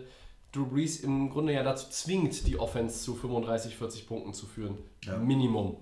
Drew 0.52 0.66
Brees 0.66 1.00
im 1.00 1.30
Grunde 1.30 1.52
ja 1.52 1.62
dazu 1.62 1.88
zwingt, 1.90 2.46
die 2.46 2.58
Offense 2.58 3.02
zu 3.02 3.14
35, 3.14 3.76
40 3.76 4.06
Punkten 4.06 4.32
zu 4.32 4.46
führen. 4.46 4.78
Ja. 5.04 5.16
Minimum. 5.18 5.76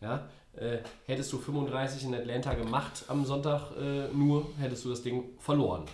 Ja? 0.00 0.28
Äh, 0.54 0.78
hättest 1.06 1.32
du 1.32 1.38
35 1.38 2.04
in 2.04 2.14
Atlanta 2.14 2.54
gemacht 2.54 3.04
am 3.08 3.24
Sonntag 3.24 3.70
äh, 3.78 4.08
nur, 4.12 4.46
hättest 4.58 4.84
du 4.84 4.90
das 4.90 5.02
Ding 5.02 5.24
verloren. 5.38 5.84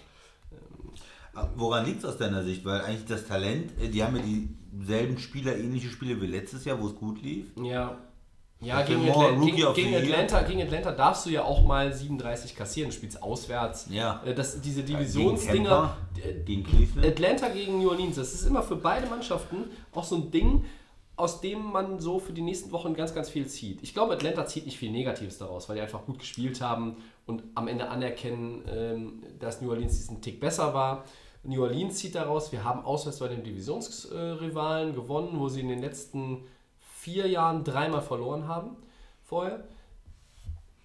Woran 1.55 1.85
liegt 1.85 1.99
es 1.99 2.05
aus 2.07 2.17
deiner 2.17 2.43
Sicht? 2.43 2.65
Weil 2.65 2.81
eigentlich 2.81 3.05
das 3.05 3.27
Talent, 3.27 3.79
äh, 3.81 3.89
die 3.89 4.03
haben 4.03 4.17
ja 4.17 4.23
dieselben 4.73 5.19
Spieler, 5.19 5.57
ähnliche 5.57 5.89
Spiele 5.89 6.21
wie 6.21 6.27
letztes 6.27 6.65
Jahr, 6.65 6.81
wo 6.81 6.87
es 6.87 6.97
gut 6.97 7.23
lief. 7.23 7.47
Ja. 7.63 7.99
Ja, 8.61 8.83
gegen, 8.83 9.09
Atla 9.11 9.33
gegen, 9.33 9.75
gegen. 9.75 9.95
Atlanta, 9.95 10.43
gegen 10.43 10.63
Atlanta 10.63 10.93
darfst 10.93 11.27
du 11.27 11.31
ja 11.31 11.45
auch 11.45 11.63
mal 11.65 11.93
37 11.93 12.57
kassieren, 12.57 12.91
du 12.91 12.97
spielst 12.97 13.23
auswärts. 13.23 13.89
Ja. 13.91 14.23
Äh, 14.25 14.35
Das, 14.35 14.61
diese 14.61 14.83
Gegen 14.83 14.99
Divisionsdinger, 14.99 15.69
Tampa, 15.69 15.97
gegen 16.47 16.65
Cleveland. 16.65 17.07
Atlanta 17.07 17.49
gegen 17.49 17.79
New 17.79 17.91
Orleans, 17.91 18.17
das 18.17 18.33
ist 18.33 18.47
immer 18.47 18.63
für 18.63 18.77
beide 18.77 19.07
Mannschaften 19.09 19.65
auch 19.93 20.05
so 20.05 20.17
ein 20.17 20.31
Ding, 20.31 20.65
aus 21.17 21.41
dem 21.41 21.71
man 21.71 21.99
so 22.01 22.19
für 22.19 22.33
die 22.33 22.43
nächsten 22.43 22.73
Wochen 22.73 22.95
ganz, 22.95 23.15
ganz 23.15 23.29
viel 23.29 23.47
zieht. 23.47 23.83
Ich 23.83 23.93
glaube, 23.93 24.15
Atlanta 24.15 24.47
zieht 24.47 24.67
nicht 24.67 24.79
viel 24.79 24.91
Negatives 24.91 25.39
daraus, 25.39 25.69
weil 25.69 25.77
die 25.77 25.83
einfach 25.83 26.05
gut 26.05 26.19
gespielt 26.19 26.61
haben 26.61 26.97
und 27.27 27.43
am 27.55 27.69
Ende 27.69 27.89
anerkennen, 27.89 28.63
ähm, 28.69 29.23
dass 29.39 29.61
New 29.61 29.71
Orleans 29.71 29.97
diesen 29.97 30.23
Tick 30.23 30.41
besser 30.41 30.73
war. 30.73 31.05
New 31.43 31.63
Orleans 31.63 31.97
zieht 31.97 32.15
daraus, 32.15 32.53
wir 32.53 32.65
haben 32.65 32.85
auswärts 32.85 33.19
bei 33.19 33.29
den 33.29 33.45
Divisionsrivalen 33.45 34.95
gewonnen, 34.95 35.39
wo 35.39 35.49
sie 35.49 35.61
in 35.61 35.69
den 35.69 35.81
letzten 35.81 36.45
vier 37.07 37.29
Jahren 37.29 37.63
dreimal 37.63 38.03
verloren 38.03 38.49
haben 38.49 38.77
vorher. 39.23 39.63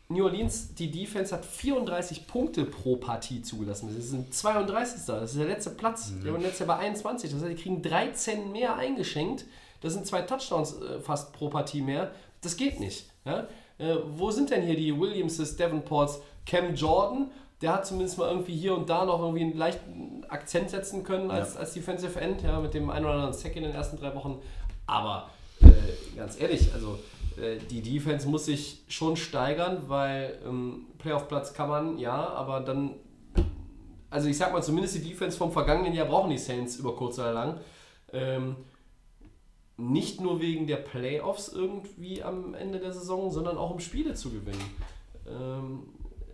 New 0.07 0.23
Orleans, 0.23 0.75
die 0.75 0.91
Defense 0.91 1.33
hat 1.33 1.43
34 1.43 2.27
Punkte 2.27 2.65
pro 2.65 2.97
Partie 2.97 3.41
zugelassen. 3.41 3.87
Das 3.87 4.05
ist 4.05 4.13
ein 4.13 4.31
32. 4.31 5.05
Das 5.07 5.31
ist 5.31 5.39
der 5.39 5.47
letzte 5.47 5.71
Platz. 5.71 6.11
Die 6.23 6.31
waren 6.31 6.41
letztes 6.41 6.59
Jahr 6.59 6.77
bei 6.77 6.77
21. 6.77 7.31
Das 7.31 7.41
heißt, 7.41 7.51
die 7.51 7.55
kriegen 7.55 7.81
13 7.81 8.51
mehr 8.51 8.75
eingeschenkt. 8.75 9.45
Das 9.79 9.93
sind 9.93 10.05
zwei 10.05 10.21
Touchdowns 10.21 10.79
äh, 10.79 10.99
fast 10.99 11.33
pro 11.33 11.49
Partie 11.49 11.81
mehr. 11.81 12.11
Das 12.41 12.55
geht 12.55 12.79
nicht. 12.79 13.09
Ja? 13.25 13.47
Äh, 13.79 13.95
wo 14.15 14.29
sind 14.29 14.51
denn 14.51 14.61
hier 14.61 14.75
die 14.75 14.99
Williamses, 14.99 15.55
Davenports, 15.55 16.21
Cam 16.45 16.75
Jordan? 16.75 17.31
Der 17.63 17.73
hat 17.73 17.87
zumindest 17.87 18.19
mal 18.19 18.29
irgendwie 18.29 18.55
hier 18.55 18.75
und 18.75 18.89
da 18.89 19.05
noch 19.05 19.21
irgendwie 19.21 19.41
einen 19.41 19.57
leichten 19.57 20.23
Akzent 20.29 20.69
setzen 20.69 21.03
können 21.03 21.31
als, 21.31 21.57
als 21.57 21.73
Defensive 21.73 22.19
End, 22.21 22.43
ja, 22.43 22.59
mit 22.59 22.75
dem 22.75 22.91
einen 22.91 23.05
oder 23.05 23.15
anderen 23.15 23.33
Sack 23.33 23.55
in 23.55 23.63
den 23.63 23.73
ersten 23.73 23.97
drei 23.97 24.13
Wochen. 24.13 24.39
Aber 24.85 25.29
äh, 25.63 26.17
ganz 26.17 26.39
ehrlich, 26.39 26.73
also 26.73 26.99
äh, 27.37 27.57
die 27.69 27.81
Defense 27.81 28.27
muss 28.27 28.45
sich 28.45 28.83
schon 28.87 29.15
steigern, 29.15 29.83
weil 29.87 30.39
ähm, 30.45 30.87
Playoff-Platz 30.97 31.53
kann 31.53 31.69
man, 31.69 31.97
ja, 31.97 32.29
aber 32.29 32.59
dann, 32.61 32.95
also 34.09 34.27
ich 34.27 34.37
sag 34.37 34.51
mal, 34.53 34.61
zumindest 34.61 34.95
die 34.95 35.09
Defense 35.09 35.37
vom 35.37 35.51
vergangenen 35.51 35.93
Jahr 35.93 36.07
brauchen 36.07 36.29
die 36.29 36.37
Saints 36.37 36.77
über 36.77 36.95
kurz 36.95 37.19
oder 37.19 37.33
lang. 37.33 37.59
Ähm, 38.13 38.55
nicht 39.77 40.21
nur 40.21 40.39
wegen 40.41 40.67
der 40.67 40.77
Playoffs 40.77 41.49
irgendwie 41.49 42.21
am 42.21 42.53
Ende 42.53 42.79
der 42.79 42.93
Saison, 42.93 43.31
sondern 43.31 43.57
auch 43.57 43.71
um 43.71 43.79
Spiele 43.79 44.13
zu 44.13 44.29
gewinnen. 44.29 44.63
Ähm, 45.27 45.83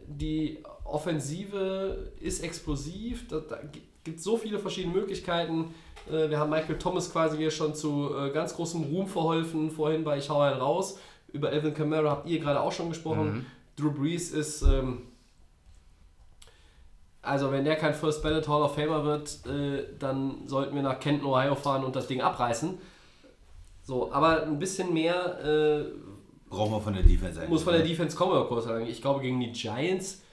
die 0.07 0.63
Offensive 0.83 2.11
ist 2.19 2.43
explosiv, 2.43 3.27
da, 3.27 3.39
da 3.39 3.59
gibt 4.03 4.17
es 4.17 4.23
so 4.23 4.37
viele 4.37 4.59
verschiedene 4.59 4.93
Möglichkeiten. 4.93 5.73
Äh, 6.11 6.29
wir 6.29 6.39
haben 6.39 6.49
Michael 6.49 6.77
Thomas 6.77 7.11
quasi 7.11 7.37
hier 7.37 7.51
schon 7.51 7.75
zu 7.75 8.11
äh, 8.15 8.29
ganz 8.31 8.55
großem 8.55 8.83
Ruhm 8.83 9.07
verholfen, 9.07 9.71
vorhin 9.71 10.03
bei 10.03 10.17
Ich 10.17 10.29
hau 10.29 10.41
einen 10.41 10.59
raus. 10.59 10.99
Über 11.33 11.49
Alvin 11.49 11.73
Kamara 11.73 12.09
habt 12.09 12.29
ihr 12.29 12.39
gerade 12.39 12.61
auch 12.61 12.71
schon 12.71 12.89
gesprochen. 12.89 13.45
Drew 13.75 13.91
Brees 13.91 14.31
ist, 14.31 14.63
ähm, 14.63 15.03
also 17.21 17.51
wenn 17.51 17.65
der 17.65 17.75
kein 17.75 17.93
First 17.93 18.23
Ballot 18.23 18.47
Hall 18.47 18.63
of 18.63 18.75
Famer 18.75 19.03
wird, 19.03 19.45
äh, 19.45 19.83
dann 19.99 20.47
sollten 20.47 20.75
wir 20.75 20.81
nach 20.81 20.99
Kenton, 20.99 21.27
Ohio 21.27 21.55
fahren 21.55 21.83
und 21.83 21.95
das 21.95 22.07
Ding 22.07 22.21
abreißen. 22.21 22.77
So, 23.83 24.11
aber 24.11 24.43
ein 24.43 24.59
bisschen 24.59 24.93
mehr 24.93 25.43
äh, 25.43 25.85
Brauchen 26.49 26.71
wir 26.71 26.81
von 26.81 26.93
der 26.93 27.03
Defense 27.03 27.39
eigentlich. 27.39 27.49
muss 27.49 27.63
von 27.63 27.73
der 27.73 27.83
ne? 27.83 27.89
Defense 27.89 28.15
kommen, 28.15 28.47
kurz 28.47 28.65
sagen. 28.65 28.85
Ich 28.87 29.01
glaube, 29.01 29.21
gegen 29.21 29.39
die 29.39 29.51
Giants 29.51 30.23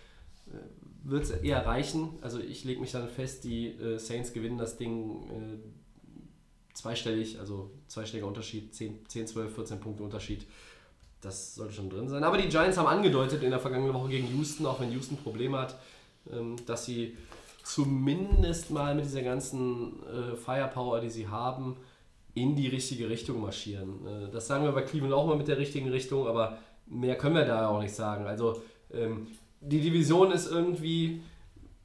wird 1.05 1.25
es 1.25 1.31
eher 1.31 1.65
reichen. 1.67 2.11
Also 2.23 2.41
ich 2.41 2.65
lege 2.65 2.81
mich 2.81 2.93
dann 2.93 3.09
fest, 3.09 3.45
die 3.45 3.69
äh, 3.69 3.99
Saints 3.99 4.33
gewinnen 4.33 4.59
das 4.59 4.77
Ding 4.77 5.23
äh, 5.31 6.75
zweistellig, 6.75 7.39
also 7.39 7.71
zweistelliger 7.87 8.27
Unterschied, 8.27 8.75
10, 8.75 9.09
10, 9.09 9.27
12, 9.29 9.55
14 9.55 9.81
Punkte 9.81 10.03
Unterschied. 10.03 10.47
Das 11.21 11.55
sollte 11.55 11.75
schon 11.75 11.91
drin 11.91 12.09
sein. 12.09 12.25
Aber 12.25 12.39
die 12.39 12.49
Giants 12.49 12.77
haben 12.77 12.87
angedeutet 12.87 13.43
in 13.43 13.51
der 13.51 13.61
vergangenen 13.61 13.95
Woche 13.95 14.09
gegen 14.09 14.29
Houston, 14.37 14.67
auch 14.67 14.81
wenn 14.81 14.93
Houston 14.93 15.17
Probleme 15.17 15.59
hat, 15.59 15.77
ähm, 16.31 16.57
dass 16.67 16.87
sie 16.87 17.17
zumindest 17.63 18.71
mal 18.71 18.95
mit 18.95 19.05
dieser 19.05 19.23
ganzen 19.23 20.03
äh, 20.05 20.37
Firepower, 20.37 21.01
die 21.01 21.11
sie 21.11 21.29
haben, 21.29 21.77
in 22.35 22.57
die 22.57 22.69
richtige 22.69 23.09
Richtung 23.09 23.41
marschieren. 23.41 24.07
Äh, 24.07 24.31
das 24.31 24.47
sagen 24.47 24.65
wir 24.65 24.73
bei 24.73 24.83
Cleveland 24.83 25.15
auch 25.15 25.27
mal 25.27 25.37
mit 25.37 25.49
der 25.49 25.59
richtigen 25.59 25.89
Richtung, 25.89 26.27
aber 26.27 26.59
mehr 26.87 27.17
können 27.17 27.37
wir 27.37 27.45
da 27.45 27.69
auch 27.69 27.81
nicht 27.81 27.95
sagen. 27.95 28.27
Also 28.27 28.63
ähm, 28.93 29.29
die 29.65 29.81
Division 29.81 30.31
ist 30.31 30.51
irgendwie 30.51 31.23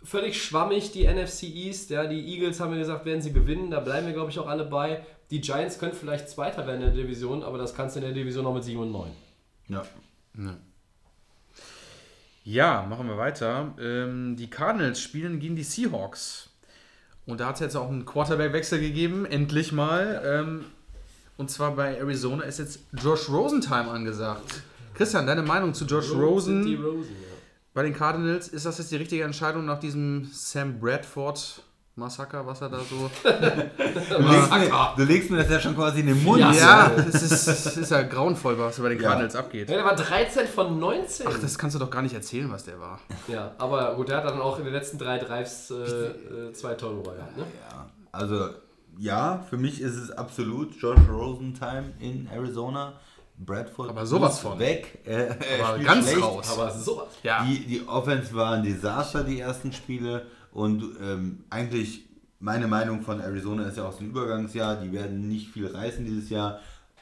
völlig 0.03 0.41
schwammig, 0.41 0.91
die 0.91 1.07
NFC 1.07 1.43
East. 1.43 1.89
Ja, 1.89 2.05
die 2.05 2.33
Eagles 2.33 2.59
haben 2.59 2.71
wir 2.71 2.79
gesagt, 2.79 3.05
werden 3.05 3.21
sie 3.21 3.33
gewinnen. 3.33 3.71
Da 3.71 3.79
bleiben 3.79 4.07
wir, 4.07 4.13
glaube 4.13 4.31
ich, 4.31 4.39
auch 4.39 4.47
alle 4.47 4.65
bei. 4.65 5.03
Die 5.31 5.41
Giants 5.41 5.79
können 5.79 5.93
vielleicht 5.93 6.29
Zweiter 6.29 6.65
werden 6.65 6.81
in 6.81 6.93
der 6.93 7.03
Division, 7.03 7.43
aber 7.43 7.57
das 7.57 7.75
kannst 7.75 7.95
du 7.95 7.99
in 7.99 8.05
der 8.05 8.13
Division 8.13 8.43
noch 8.43 8.53
mit 8.53 8.63
7 8.63 8.79
und 8.79 8.91
9. 8.91 9.11
Ja. 9.67 9.83
Ja, 12.43 12.85
machen 12.89 13.07
wir 13.07 13.17
weiter. 13.17 13.75
Ähm, 13.79 14.35
die 14.35 14.49
Cardinals 14.49 14.99
spielen 15.01 15.39
gegen 15.39 15.55
die 15.55 15.63
Seahawks. 15.63 16.49
Und 17.27 17.41
da 17.41 17.47
hat 17.47 17.55
es 17.55 17.61
jetzt 17.61 17.75
auch 17.75 17.89
einen 17.89 18.05
Quarterback-Wechsel 18.05 18.79
gegeben, 18.79 19.25
endlich 19.25 19.71
mal. 19.71 20.21
Ähm, 20.25 20.65
und 21.37 21.51
zwar 21.51 21.75
bei 21.75 21.95
Arizona 21.97 22.43
ist 22.43 22.57
jetzt 22.57 22.79
Josh 22.93 23.29
Rosentime 23.29 23.87
angesagt. 23.87 24.63
Christian, 24.95 25.27
deine 25.27 25.43
Meinung 25.43 25.73
zu 25.75 25.85
Josh 25.85 26.11
Rosen 26.11 26.65
Die 26.65 26.75
Rosen, 26.75 27.15
ja. 27.21 27.28
Bei 27.73 27.83
den 27.83 27.93
Cardinals? 27.93 28.47
Ist 28.47 28.65
das 28.65 28.77
jetzt 28.77 28.91
die 28.91 28.97
richtige 28.97 29.23
Entscheidung 29.23 29.65
nach 29.65 29.79
diesem 29.79 30.29
Sam 30.31 30.79
Bradford 30.79 31.63
Massaker, 31.99 32.45
was 32.45 32.61
er 32.61 32.69
da 32.69 32.79
so. 32.79 33.11
Du 33.23 34.27
legst, 34.31 34.51
mir, 34.51 34.93
du 34.95 35.03
legst 35.03 35.29
mir 35.31 35.37
das 35.37 35.49
ja 35.49 35.59
schon 35.59 35.75
quasi 35.75 35.99
in 35.99 36.07
den 36.07 36.23
Mund. 36.23 36.39
Ja. 36.39 36.51
ja, 36.53 36.91
es 36.95 37.21
ist, 37.21 37.47
es 37.47 37.77
ist 37.77 37.91
ja 37.91 38.01
grauenvoll, 38.03 38.57
was 38.57 38.79
bei 38.79 38.89
den 38.89 39.01
Ja. 39.01 39.09
Cardinals 39.09 39.35
abgeht. 39.35 39.69
Ja, 39.69 39.75
der 39.75 39.85
war 39.85 39.95
13 39.95 40.47
von 40.47 40.79
19. 40.79 41.27
Ach, 41.29 41.37
das 41.39 41.57
kannst 41.57 41.75
du 41.75 41.79
doch 41.79 41.89
gar 41.89 42.01
nicht 42.01 42.15
erzählen, 42.15 42.49
was 42.51 42.63
der 42.63 42.79
war. 42.79 42.99
ja, 43.27 43.51
aber 43.57 43.95
gut, 43.95 44.09
der 44.09 44.17
hat 44.17 44.25
dann 44.25 44.39
auch 44.39 44.57
in 44.57 44.63
den 44.63 44.73
letzten 44.73 44.97
drei 44.97 45.17
Drives 45.19 45.71
äh, 45.71 45.75
äh, 45.75 46.53
zwei 46.53 46.75
Turnover 46.75 47.13
gehabt, 47.15 47.37
ne? 47.37 47.43
Ja, 47.69 47.85
also 48.13 48.49
ja, 48.97 49.45
für 49.49 49.57
mich 49.57 49.81
ist 49.81 49.95
es 49.95 50.11
absolut 50.11 50.75
Josh 50.75 50.99
Rosentime 51.09 51.93
in 51.99 52.27
Arizona. 52.33 52.93
Bradford 53.39 53.89
Aber 53.89 54.05
sowas 54.05 54.39
von. 54.39 54.59
weg. 54.59 54.99
Äh, 55.05 55.29
er 55.57 55.65
Aber 55.65 55.79
ganz 55.79 56.09
schlecht. 56.09 56.21
raus. 56.23 56.51
Aber 56.51 56.71
sowas. 56.71 57.07
Ja. 57.23 57.45
Die, 57.45 57.65
die 57.65 57.87
Offense 57.87 58.33
war 58.33 58.53
ein 58.53 58.63
Desaster, 58.63 59.23
die 59.23 59.39
ersten 59.39 59.71
Spiele. 59.71 60.25
Und 60.51 60.83
ähm, 61.01 61.43
eigentlich, 61.49 62.05
meine 62.39 62.67
Meinung 62.67 63.01
von 63.01 63.19
Arizona 63.21 63.63
ist 63.63 63.77
ja 63.77 63.87
auch 63.87 63.93
so 63.93 63.99
ein 64.03 64.09
Übergangsjahr. 64.09 64.75
Die 64.77 64.91
werden 64.91 65.27
nicht 65.27 65.49
viel 65.49 65.67
reißen 65.67 66.03
dieses 66.05 66.29
Jahr. 66.29 66.59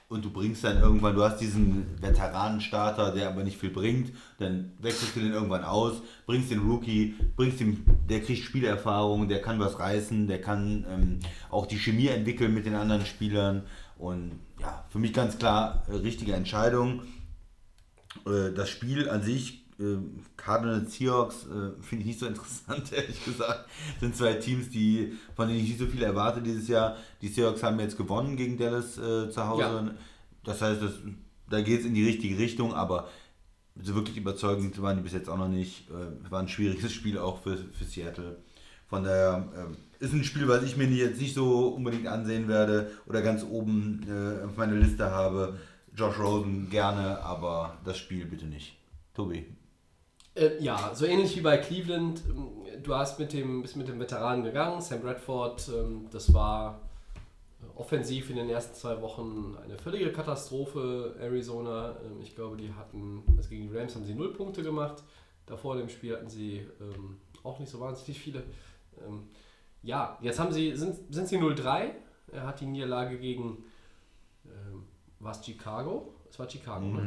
Und 0.09 0.23
du 0.23 0.29
bringst 0.29 0.63
dann 0.63 0.79
irgendwann, 0.79 1.15
du 1.15 1.23
hast 1.23 1.39
diesen 1.41 1.85
Veteranenstarter, 2.01 3.11
der 3.11 3.27
aber 3.27 3.43
nicht 3.43 3.57
viel 3.57 3.71
bringt. 3.71 4.13
Dann 4.39 4.71
wechselst 4.79 5.15
du 5.15 5.19
den 5.19 5.33
irgendwann 5.33 5.65
aus, 5.65 5.95
bringst 6.25 6.49
den 6.49 6.59
Rookie, 6.59 7.15
bringst 7.35 7.59
ihm, 7.59 7.83
der 8.09 8.21
kriegt 8.21 8.43
Spielerfahrung, 8.43 9.27
der 9.27 9.41
kann 9.41 9.59
was 9.59 9.79
reißen, 9.79 10.27
der 10.27 10.39
kann 10.39 10.85
ähm, 10.89 11.19
auch 11.49 11.65
die 11.65 11.77
Chemie 11.77 12.07
entwickeln 12.07 12.53
mit 12.53 12.65
den 12.65 12.75
anderen 12.75 13.05
Spielern. 13.05 13.63
Und 13.97 14.39
ja, 14.59 14.85
für 14.89 14.99
mich 14.99 15.13
ganz 15.13 15.37
klar 15.37 15.83
äh, 15.87 15.95
richtige 15.95 16.33
Entscheidung. 16.33 17.01
Äh, 18.25 18.51
das 18.53 18.69
Spiel 18.69 19.09
an 19.09 19.23
sich, 19.23 19.65
äh, 19.79 19.97
Cardinals 20.35 20.95
Seahawks, 20.95 21.47
finde 21.81 22.01
ich 22.01 22.05
nicht 22.05 22.19
so 22.19 22.27
interessant, 22.27 22.91
ehrlich 22.91 23.23
gesagt. 23.23 23.67
Sind 23.99 24.15
zwei 24.15 24.33
Teams, 24.33 24.69
die, 24.69 25.13
von 25.35 25.47
denen 25.47 25.59
ich 25.59 25.69
nicht 25.69 25.79
so 25.79 25.87
viel 25.87 26.03
erwarte 26.03 26.41
dieses 26.41 26.67
Jahr. 26.67 26.97
Die 27.21 27.27
Seahawks 27.27 27.63
haben 27.63 27.79
jetzt 27.79 27.97
gewonnen 27.97 28.37
gegen 28.37 28.57
Dallas 28.57 28.97
äh, 28.97 29.29
zu 29.29 29.47
Hause. 29.47 29.61
Ja. 29.61 29.91
Das 30.43 30.61
heißt, 30.61 30.81
das, 30.81 30.93
da 31.49 31.61
geht 31.61 31.81
es 31.81 31.85
in 31.85 31.93
die 31.93 32.05
richtige 32.05 32.37
Richtung, 32.37 32.73
aber 32.73 33.09
so 33.81 33.95
wirklich 33.95 34.17
überzeugend 34.17 34.81
waren 34.81 34.97
die 34.97 35.03
bis 35.03 35.13
jetzt 35.13 35.29
auch 35.29 35.37
noch 35.37 35.49
nicht. 35.49 35.89
Äh, 35.89 36.31
war 36.31 36.39
ein 36.39 36.47
schwieriges 36.47 36.91
Spiel 36.93 37.17
auch 37.17 37.41
für, 37.41 37.57
für 37.57 37.85
Seattle. 37.85 38.37
Von 38.87 39.03
daher 39.03 39.47
äh, 39.55 40.03
ist 40.03 40.13
ein 40.13 40.23
Spiel, 40.23 40.47
was 40.47 40.63
ich 40.63 40.77
mir 40.77 40.87
jetzt 40.87 41.19
nicht 41.19 41.33
so 41.33 41.69
unbedingt 41.69 42.07
ansehen 42.07 42.47
werde 42.47 42.91
oder 43.05 43.21
ganz 43.21 43.43
oben 43.43 44.05
äh, 44.07 44.45
auf 44.45 44.55
meiner 44.55 44.75
Liste 44.75 45.11
habe. 45.11 45.57
Josh 45.95 46.19
Rosen 46.19 46.69
gerne, 46.69 47.19
aber 47.21 47.77
das 47.83 47.97
Spiel 47.97 48.25
bitte 48.25 48.45
nicht. 48.45 48.77
Tobi. 49.13 49.45
Äh, 50.35 50.61
ja, 50.61 50.91
so 50.93 51.05
ähnlich 51.05 51.35
wie 51.35 51.41
bei 51.41 51.57
Cleveland. 51.57 52.21
ähm, 52.29 52.49
Du 52.83 52.93
hast 52.93 53.19
mit 53.19 53.33
dem, 53.33 53.63
bist 53.63 53.75
mit 53.75 53.87
dem 53.87 53.99
Veteranen 53.99 54.43
gegangen, 54.43 54.81
Sam 54.81 55.01
Bradford. 55.01 55.69
Ähm, 55.75 56.07
das 56.11 56.31
war 56.33 56.79
äh, 57.59 57.79
offensiv 57.79 58.29
in 58.29 58.35
den 58.35 58.49
ersten 58.49 58.75
zwei 58.75 59.01
Wochen 59.01 59.57
eine 59.63 59.77
völlige 59.79 60.11
Katastrophe. 60.11 61.15
Arizona, 61.19 61.95
ähm, 62.05 62.21
ich 62.21 62.35
glaube, 62.35 62.55
die 62.55 62.71
hatten, 62.71 63.23
also 63.35 63.49
gegen 63.49 63.67
die 63.67 63.75
Rams 63.75 63.95
haben 63.95 64.05
sie 64.05 64.13
null 64.13 64.33
Punkte 64.33 64.61
gemacht. 64.61 65.03
Davor 65.47 65.75
dem 65.77 65.89
Spiel 65.89 66.13
hatten 66.13 66.29
sie 66.29 66.67
ähm, 66.79 67.17
auch 67.43 67.57
nicht 67.59 67.71
so 67.71 67.79
wahnsinnig 67.79 68.19
viele. 68.19 68.43
Ähm, 69.05 69.27
ja, 69.83 70.17
jetzt 70.21 70.39
haben 70.39 70.51
sie, 70.51 70.75
sind, 70.75 71.13
sind 71.13 71.27
sie 71.27 71.37
0-3. 71.37 71.91
Er 72.31 72.47
hat 72.47 72.59
die 72.59 72.65
Niederlage 72.65 73.17
gegen, 73.17 73.63
ähm, 74.45 74.83
war 75.19 75.31
es 75.31 75.45
Chicago? 75.45 76.13
Es 76.29 76.37
war 76.39 76.49
Chicago, 76.49 76.85
ne? 76.85 77.01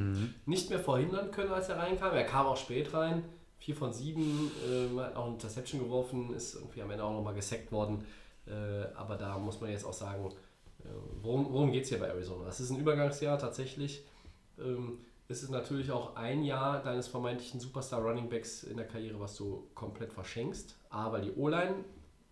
Nicht 0.46 0.70
mehr 0.70 0.80
verhindern 0.80 1.30
können, 1.30 1.52
als 1.52 1.68
er 1.68 1.76
reinkam. 1.76 2.14
Er 2.14 2.24
kam 2.24 2.46
auch 2.46 2.56
spät 2.56 2.94
rein. 2.94 3.24
4 3.58 3.76
von 3.76 3.92
7, 3.92 4.50
ähm, 4.70 5.00
hat 5.00 5.16
auch 5.16 5.26
eine 5.26 5.34
Interception 5.34 5.82
geworfen, 5.82 6.32
ist 6.34 6.54
irgendwie 6.54 6.80
am 6.80 6.90
Ende 6.90 7.04
auch 7.04 7.12
nochmal 7.12 7.34
gesackt 7.34 7.70
worden. 7.70 8.06
Äh, 8.46 8.86
aber 8.94 9.16
da 9.16 9.38
muss 9.38 9.60
man 9.60 9.70
jetzt 9.70 9.84
auch 9.84 9.92
sagen, 9.92 10.30
äh, 10.80 10.88
worum, 11.20 11.52
worum 11.52 11.70
geht 11.70 11.82
es 11.84 11.90
hier 11.90 11.98
bei 11.98 12.06
Arizona? 12.06 12.46
Das 12.46 12.58
ist 12.60 12.70
ein 12.70 12.78
Übergangsjahr 12.78 13.38
tatsächlich. 13.38 14.02
Ähm, 14.58 15.00
es 15.31 15.43
ist 15.43 15.51
natürlich 15.51 15.90
auch 15.93 16.16
ein 16.16 16.43
Jahr 16.44 16.82
deines 16.82 17.07
vermeintlichen 17.09 17.61
Superstar 17.61 18.01
Running 18.02 18.28
Backs 18.28 18.65
in 18.65 18.77
der 18.77 18.86
Karriere, 18.86 19.19
was 19.20 19.36
du 19.36 19.69
komplett 19.74 20.12
verschenkst. 20.12 20.77
A, 20.90 21.11
weil 21.12 21.23
die 21.23 21.32
O-Line 21.32 21.77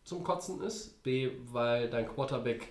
zum 0.04 0.24
Kotzen 0.24 0.60
ist. 0.62 1.02
B, 1.02 1.30
weil 1.52 1.88
dein 1.90 2.08
Quarterback 2.08 2.68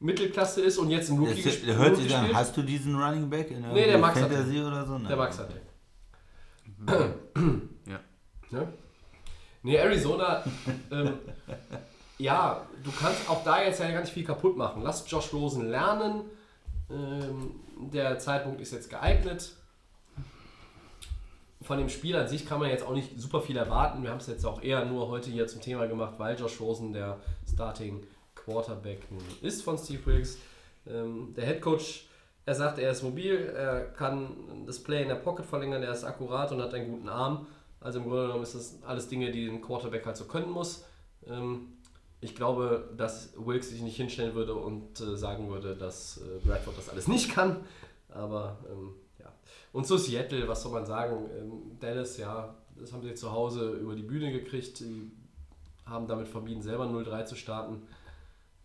Mittelklasse 0.00 0.60
ist 0.60 0.78
und 0.78 0.90
jetzt 0.90 1.10
ein 1.10 1.18
Rookie, 1.18 1.42
Das, 1.42 1.54
gesp- 1.54 1.74
hört 1.74 1.96
sich 1.96 2.14
an, 2.14 2.22
spielt. 2.24 2.36
hast 2.36 2.56
du 2.56 2.62
diesen 2.62 2.94
Running 2.94 3.28
Back 3.30 3.50
in 3.50 3.62
Nee, 3.72 3.86
der 3.86 3.98
Max 3.98 4.18
Fantasy 4.20 4.60
oder 4.60 4.84
so? 4.86 4.98
Der 4.98 5.08
Nein. 5.08 5.18
Max 5.18 5.38
hat 5.38 5.48
den. 5.50 5.60
Ja. 7.86 8.00
Ne? 8.50 8.72
Nee, 9.62 9.76
Arizona, 9.76 10.44
ähm, 10.90 11.18
ja, 12.18 12.66
du 12.82 12.90
kannst 12.92 13.28
auch 13.30 13.42
da 13.44 13.62
jetzt 13.62 13.80
ja 13.80 13.90
gar 13.90 14.00
nicht 14.00 14.12
viel 14.12 14.24
kaputt 14.24 14.56
machen. 14.56 14.82
Lass 14.82 15.08
Josh 15.10 15.32
Rosen 15.32 15.68
lernen. 15.70 16.22
Ähm, 16.90 17.54
der 17.92 18.18
Zeitpunkt 18.18 18.60
ist 18.60 18.72
jetzt 18.72 18.90
geeignet. 18.90 19.52
Von 21.64 21.78
dem 21.78 21.88
Spiel 21.88 22.14
an 22.14 22.28
sich 22.28 22.46
kann 22.46 22.60
man 22.60 22.68
jetzt 22.68 22.86
auch 22.86 22.92
nicht 22.92 23.18
super 23.18 23.40
viel 23.40 23.56
erwarten. 23.56 24.02
Wir 24.02 24.10
haben 24.10 24.18
es 24.18 24.26
jetzt 24.26 24.44
auch 24.44 24.62
eher 24.62 24.84
nur 24.84 25.08
heute 25.08 25.30
hier 25.30 25.46
zum 25.46 25.62
Thema 25.62 25.86
gemacht, 25.86 26.14
weil 26.18 26.38
Josh 26.38 26.60
Rosen 26.60 26.92
der 26.92 27.18
Starting 27.50 28.06
Quarterback 28.34 29.00
ist 29.40 29.62
von 29.62 29.78
Steve 29.78 30.04
Wilkes. 30.04 30.38
Ähm, 30.86 31.32
der 31.34 31.46
Head 31.46 31.62
Coach, 31.62 32.06
er 32.44 32.54
sagt, 32.54 32.78
er 32.78 32.90
ist 32.90 33.02
mobil, 33.02 33.50
er 33.56 33.86
kann 33.86 34.64
das 34.66 34.82
Play 34.82 35.00
in 35.02 35.08
der 35.08 35.14
Pocket 35.14 35.46
verlängern, 35.46 35.82
er 35.82 35.92
ist 35.92 36.04
akkurat 36.04 36.52
und 36.52 36.60
hat 36.60 36.74
einen 36.74 36.90
guten 36.90 37.08
Arm. 37.08 37.46
Also 37.80 38.00
im 38.00 38.04
Grunde 38.04 38.26
genommen 38.26 38.42
ist 38.42 38.54
das 38.54 38.82
alles 38.82 39.08
Dinge, 39.08 39.30
die 39.30 39.48
ein 39.48 39.62
Quarterback 39.62 40.04
halt 40.04 40.18
so 40.18 40.26
können 40.26 40.50
muss. 40.50 40.84
Ähm, 41.26 41.78
ich 42.20 42.34
glaube, 42.34 42.90
dass 42.94 43.32
Wilkes 43.38 43.70
sich 43.70 43.80
nicht 43.80 43.96
hinstellen 43.96 44.34
würde 44.34 44.54
und 44.54 45.00
äh, 45.00 45.16
sagen 45.16 45.48
würde, 45.48 45.74
dass 45.76 46.18
äh, 46.18 46.46
Bradford 46.46 46.76
das 46.76 46.90
alles 46.90 47.08
nicht 47.08 47.30
kann. 47.30 47.64
Aber 48.10 48.58
ähm. 48.70 48.92
Und 49.74 49.88
so 49.88 49.96
Seattle, 49.96 50.46
was 50.46 50.62
soll 50.62 50.70
man 50.70 50.86
sagen? 50.86 51.28
Ähm, 51.36 51.78
Dallas, 51.80 52.16
ja, 52.16 52.54
das 52.76 52.92
haben 52.92 53.02
sie 53.02 53.12
zu 53.14 53.32
Hause 53.32 53.72
über 53.72 53.96
die 53.96 54.04
Bühne 54.04 54.30
gekriegt. 54.30 54.78
Die 54.78 55.10
haben 55.84 56.06
damit 56.06 56.28
vermieden, 56.28 56.62
selber 56.62 56.84
0-3 56.84 57.24
zu 57.24 57.34
starten. 57.34 57.82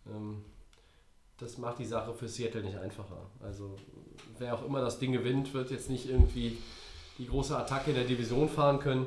Ähm, 0.06 0.44
das 1.38 1.58
macht 1.58 1.80
die 1.80 1.84
Sache 1.84 2.14
für 2.14 2.28
Seattle 2.28 2.62
nicht 2.62 2.78
einfacher. 2.78 3.26
Also 3.42 3.74
wer 4.38 4.54
auch 4.54 4.64
immer 4.64 4.80
das 4.80 5.00
Ding 5.00 5.10
gewinnt, 5.10 5.52
wird 5.52 5.72
jetzt 5.72 5.90
nicht 5.90 6.08
irgendwie 6.08 6.58
die 7.18 7.26
große 7.26 7.58
Attacke 7.58 7.90
in 7.90 7.96
der 7.96 8.04
Division 8.04 8.48
fahren 8.48 8.78
können. 8.78 9.06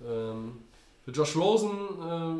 Ähm, 0.00 0.60
für 1.04 1.10
Josh 1.10 1.34
Rosen 1.34 1.72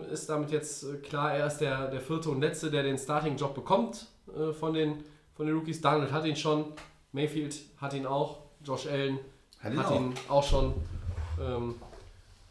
äh, 0.08 0.12
ist 0.12 0.28
damit 0.28 0.52
jetzt 0.52 0.84
äh, 0.84 0.98
klar, 0.98 1.34
er 1.34 1.48
ist 1.48 1.58
der, 1.58 1.88
der 1.88 2.00
vierte 2.00 2.30
und 2.30 2.40
letzte, 2.40 2.70
der 2.70 2.84
den 2.84 2.98
Starting-Job 2.98 3.52
bekommt 3.52 4.06
äh, 4.28 4.52
von, 4.52 4.74
den, 4.74 5.02
von 5.34 5.46
den 5.46 5.56
Rookies. 5.56 5.80
Donald 5.80 6.12
hat 6.12 6.24
ihn 6.24 6.36
schon, 6.36 6.66
Mayfield 7.10 7.56
hat 7.78 7.94
ihn 7.94 8.06
auch, 8.06 8.41
Josh 8.64 8.86
Allen 8.86 9.18
Hat 9.60 9.72
ihn 9.72 9.78
hat 9.78 9.86
auch. 9.86 9.96
ihn 9.96 10.14
auch 10.28 10.42
schon. 10.44 10.74
Ähm, 11.40 11.74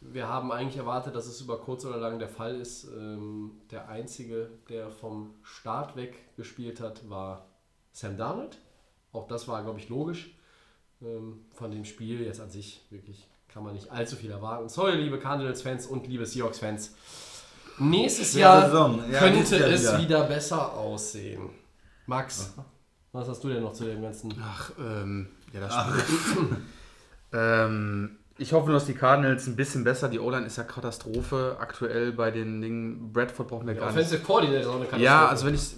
wir 0.02 0.28
haben 0.28 0.52
eigentlich 0.52 0.78
erwartet, 0.78 1.16
dass 1.16 1.28
es 1.28 1.40
über 1.42 1.60
kurz 1.60 1.86
oder 1.86 1.98
lang 1.98 2.18
der 2.18 2.28
Fall 2.28 2.56
ist. 2.60 2.86
Ähm, 2.86 3.52
der 3.70 3.88
einzige, 3.90 4.50
der 4.70 4.90
vom 4.90 5.36
Start 5.44 5.96
weg 5.96 6.16
gespielt 6.36 6.80
hat, 6.82 7.08
war 7.10 7.46
Sam 7.92 8.18
Darnold. 8.18 8.58
Auch 9.14 9.28
das 9.28 9.48
war, 9.48 9.62
glaube 9.64 9.80
ich, 9.80 9.90
logisch. 9.90 10.36
Ähm, 11.02 11.46
von 11.52 11.72
dem 11.72 11.86
Spiel 11.86 12.22
jetzt 12.22 12.40
an 12.42 12.50
sich 12.50 12.86
wirklich 12.90 13.28
kann 13.48 13.64
man 13.64 13.74
nicht 13.74 13.92
allzu 13.92 14.16
viel 14.16 14.32
erwarten. 14.32 14.70
Sorry, 14.70 14.96
liebe 14.96 15.20
Cardinals-Fans 15.20 15.88
und 15.88 16.08
liebe 16.08 16.26
Seahawks-Fans. 16.26 16.96
Nächstes 17.80 18.34
Jahr. 18.34 18.72
Ja, 18.72 19.20
könnte 19.20 19.38
nächstes 19.38 19.60
Jahr 19.60 19.70
es 19.70 19.84
wieder. 19.84 20.00
wieder. 20.00 20.24
besser 20.24 20.74
aussehen. 20.74 21.50
Max, 22.06 22.54
was 23.12 23.28
hast 23.28 23.44
du 23.44 23.50
denn 23.50 23.62
noch 23.62 23.74
zu 23.74 23.86
dem 23.86 24.02
ganzen? 24.02 24.34
Ach, 24.42 24.72
ähm, 24.80 25.28
ja, 25.54 25.60
das 25.60 25.74
Spiel. 25.74 26.58
ähm, 27.34 28.18
ich 28.38 28.54
hoffe 28.54 28.68
nur, 28.68 28.76
dass 28.76 28.86
die 28.86 28.94
Cardinals 28.94 29.46
ein 29.48 29.56
bisschen 29.56 29.84
besser. 29.84 30.10
Die 30.10 30.20
O-Line 30.20 30.46
ist 30.46 30.58
ja 30.58 30.64
Katastrophe 30.64 31.58
aktuell 31.60 32.12
bei 32.12 32.32
den 32.32 32.62
Dingen. 32.62 33.14
Bradford 33.14 33.48
brauchen 33.48 33.68
wir 33.68 33.74
Der 33.74 33.84
gar 33.84 33.92
nicht. 33.92 34.00
Offensive 34.00 34.24
Coordinator 34.24 34.62
ist 34.62 34.68
auch 34.68 34.76
eine 34.76 34.86
Katastrophe. 34.86 35.04
Ja, 35.04 35.28
also 35.28 35.46
wenn 35.46 35.56
ich. 35.56 35.76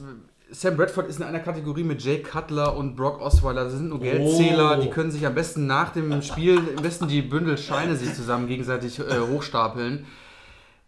Sam 0.52 0.78
Bradford 0.78 1.08
ist 1.08 1.18
in 1.18 1.24
einer 1.24 1.40
Kategorie 1.40 1.84
mit 1.84 2.04
Jay 2.04 2.22
Cutler 2.22 2.78
und 2.78 2.96
Brock 2.96 3.20
Osweiler. 3.20 3.64
Das 3.64 3.74
sind 3.74 3.90
nur 3.90 4.00
Geldzähler. 4.00 4.78
Oh. 4.78 4.82
Die 4.82 4.90
können 4.90 5.10
sich 5.10 5.26
am 5.26 5.34
besten 5.34 5.66
nach 5.66 5.92
dem 5.92 6.22
Spiel, 6.22 6.60
am 6.78 6.84
besten 6.84 7.08
die 7.08 7.24
Bündel 7.24 7.58
Scheine 7.58 7.96
sich 7.96 8.14
zusammen 8.14 8.48
gegenseitig 8.48 9.00
äh, 9.00 9.20
hochstapeln. 9.20 10.06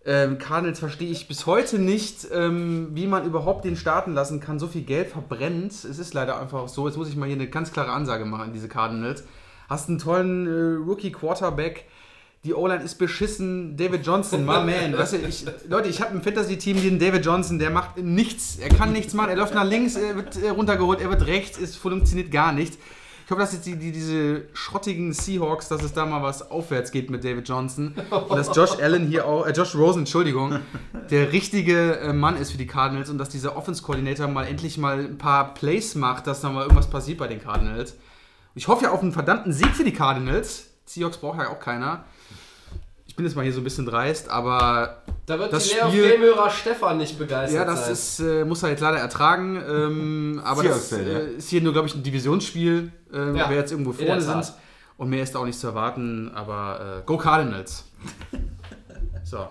Ähm, 0.08 0.38
Cardinals 0.38 0.78
verstehe 0.78 1.10
ich 1.10 1.28
bis 1.28 1.48
heute 1.48 1.80
nicht, 1.80 2.28
ähm, 2.32 2.90
wie 2.94 3.08
man 3.08 3.26
überhaupt 3.26 3.66
den 3.66 3.76
starten 3.76 4.14
lassen 4.14 4.40
kann. 4.40 4.60
So 4.60 4.68
viel 4.68 4.84
Geld 4.84 5.10
verbrennt. 5.10 5.72
Es 5.72 5.98
ist 5.98 6.14
leider 6.14 6.40
einfach 6.40 6.68
so. 6.68 6.88
Jetzt 6.88 6.98
muss 6.98 7.10
ich 7.10 7.16
mal 7.16 7.26
hier 7.26 7.36
eine 7.36 7.48
ganz 7.48 7.72
klare 7.72 7.92
Ansage 7.92 8.26
machen 8.26 8.44
an 8.44 8.54
diese 8.54 8.68
Cardinals. 8.68 9.24
Hast 9.68 9.90
einen 9.90 9.98
tollen 9.98 10.46
äh, 10.46 10.88
Rookie-Quarterback, 10.88 11.86
Die 12.44 12.54
O-Line 12.54 12.84
ist 12.84 12.96
beschissen. 13.00 13.76
David 13.76 14.06
Johnson, 14.06 14.46
my 14.46 14.64
man. 14.64 14.96
Weißt 14.96 15.14
du, 15.14 15.18
ich, 15.18 15.46
Leute, 15.68 15.90
ich 15.90 16.00
habe 16.02 16.12
ein 16.12 16.22
Fantasy-Team, 16.22 16.80
den 16.80 17.00
David 17.00 17.26
Johnson, 17.26 17.58
der 17.58 17.72
macht 17.72 17.98
nichts. 17.98 18.58
Er 18.58 18.70
kann 18.70 18.94
nichts 18.94 19.16
machen. 19.16 19.32
Er 19.32 19.38
läuft 19.38 19.56
nach 19.56 19.66
links, 19.66 19.96
er 19.96 20.16
wird 20.16 20.38
äh, 20.38 20.50
runtergeholt, 20.50 21.02
er 21.02 21.10
wird 21.10 21.26
rechts, 21.26 21.60
es 21.60 21.76
funktioniert 21.76 22.30
gar 22.30 22.52
nichts. 22.52 22.78
Ich 23.26 23.32
hoffe, 23.32 23.42
dass 23.42 23.54
jetzt 23.54 23.66
die, 23.66 23.76
die, 23.76 23.92
diese 23.92 24.44
schrottigen 24.54 25.12
Seahawks, 25.12 25.68
dass 25.68 25.82
es 25.82 25.94
da 25.94 26.06
mal 26.06 26.22
was 26.22 26.52
aufwärts 26.52 26.92
geht 26.92 27.10
mit 27.10 27.24
David 27.24 27.50
Johnson. 27.50 27.96
Und 28.12 28.38
dass 28.38 28.56
Josh 28.56 28.78
Allen 28.80 29.08
hier 29.08 29.26
auch, 29.26 29.48
äh, 29.48 29.52
Josh 29.52 29.74
Rosen, 29.74 30.02
Entschuldigung, 30.02 30.60
der 31.10 31.32
richtige 31.32 31.98
äh, 31.98 32.14
Mann 32.14 32.38
ist 32.38 32.52
für 32.52 32.60
die 32.60 32.68
Cardinals 32.68 33.10
und 33.10 33.18
dass 33.18 33.30
dieser 33.30 33.58
Offense-Coordinator 33.58 34.28
mal 34.28 34.46
endlich 34.46 34.78
mal 34.78 35.00
ein 35.00 35.18
paar 35.18 35.56
Plays 35.56 35.96
macht, 35.96 36.28
dass 36.28 36.42
da 36.42 36.52
mal 36.52 36.62
irgendwas 36.62 36.88
passiert 36.88 37.18
bei 37.18 37.28
den 37.28 37.42
Cardinals. 37.42 37.96
Ich 38.54 38.68
hoffe 38.68 38.84
ja 38.84 38.92
auf 38.92 39.02
einen 39.02 39.12
verdammten 39.12 39.52
Sieg 39.52 39.70
für 39.70 39.84
die 39.84 39.94
Cardinals. 39.94 40.68
Seahawks 40.86 41.18
braucht 41.18 41.40
ja 41.40 41.50
auch 41.50 41.60
keiner. 41.60 42.06
Ich 43.16 43.18
bin 43.18 43.26
jetzt 43.28 43.36
mal 43.38 43.44
hier 43.44 43.54
so 43.54 43.62
ein 43.62 43.64
bisschen 43.64 43.86
dreist, 43.86 44.28
aber 44.28 44.98
Da 45.26 45.40
wird 45.40 45.54
Das 45.54 45.64
die 45.70 45.76
Spiel- 45.76 46.10
Game-Hörer 46.10 46.50
Stefan 46.50 46.98
nicht 46.98 47.18
begeistert 47.18 47.56
ja, 47.58 47.64
das 47.64 47.86
sein. 47.86 47.94
ist, 47.94 48.20
äh, 48.20 48.44
muss 48.44 48.62
er 48.62 48.72
jetzt 48.72 48.82
leider 48.82 48.98
ertragen. 48.98 49.56
Ähm, 49.56 50.42
aber 50.44 50.64
das 50.64 50.92
ja. 50.92 50.98
äh, 50.98 51.36
ist 51.36 51.48
hier 51.48 51.62
nur, 51.62 51.72
glaube 51.72 51.88
ich, 51.88 51.96
ein 51.96 52.04
Divisionsspiel, 52.04 52.92
äh, 53.14 53.18
Ja, 53.38 53.50
wer 53.50 53.56
jetzt 53.56 53.72
irgendwo 53.72 53.94
vorne 53.94 54.20
sind. 54.22 54.52
Und 54.98 55.10
mehr 55.10 55.24
ist 55.24 55.34
da 55.34 55.40
auch 55.40 55.46
nicht 55.46 55.58
zu 55.58 55.68
erwarten. 55.68 56.30
Aber 56.36 57.00
äh, 57.00 57.06
Go 57.06 57.16
Cardinals. 57.18 57.86
So. 59.24 59.48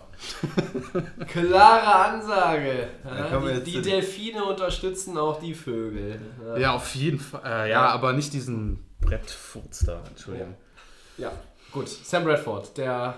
Klare 1.26 1.94
Ansage. 2.12 2.86
Ja, 3.04 3.40
die 3.58 3.72
die 3.72 3.82
Delfine 3.82 4.44
unterstützen 4.44 5.18
auch 5.18 5.40
die 5.40 5.52
Vögel. 5.52 6.20
Ja. 6.46 6.56
Ja, 6.58 6.72
auf 6.74 6.94
jeden 6.94 7.18
Fall. 7.18 7.40
Äh, 7.44 7.70
ja, 7.70 7.88
aber 7.88 8.12
nicht 8.12 8.32
diesen 8.32 8.84
Brettfurz 9.00 9.80
da. 9.80 10.00
Entschuldigung. 10.08 10.54
Ja, 11.18 11.32
gut. 11.72 11.88
Sam 11.88 12.22
Bradford, 12.22 12.76
der 12.78 13.14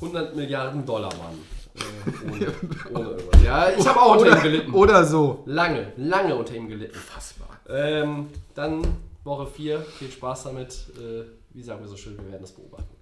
100 0.00 0.34
Milliarden 0.34 0.84
Dollar 0.86 1.10
Mann. 1.16 1.38
Äh, 1.74 2.30
ohne, 2.30 2.54
ohne 2.98 3.10
irgendwas. 3.10 3.42
Ja, 3.42 3.70
ich 3.70 3.86
habe 3.86 4.00
auch 4.00 4.16
unter 4.16 4.36
ihm 4.36 4.42
gelitten. 4.42 4.72
Oder 4.72 5.04
so. 5.04 5.42
Lange, 5.46 5.92
lange 5.96 6.34
unter 6.34 6.54
ihm 6.54 6.68
gelitten. 6.68 6.96
Fassbar. 6.96 7.60
Ähm, 7.68 8.28
dann 8.54 8.82
Woche 9.24 9.46
4. 9.46 9.80
Viel 9.80 10.10
Spaß 10.10 10.44
damit. 10.44 10.72
Äh, 10.96 11.24
wie 11.52 11.62
sagen 11.62 11.80
wir 11.80 11.88
so 11.88 11.96
schön, 11.96 12.16
wir 12.16 12.30
werden 12.30 12.42
das 12.42 12.52
beobachten. 12.52 12.94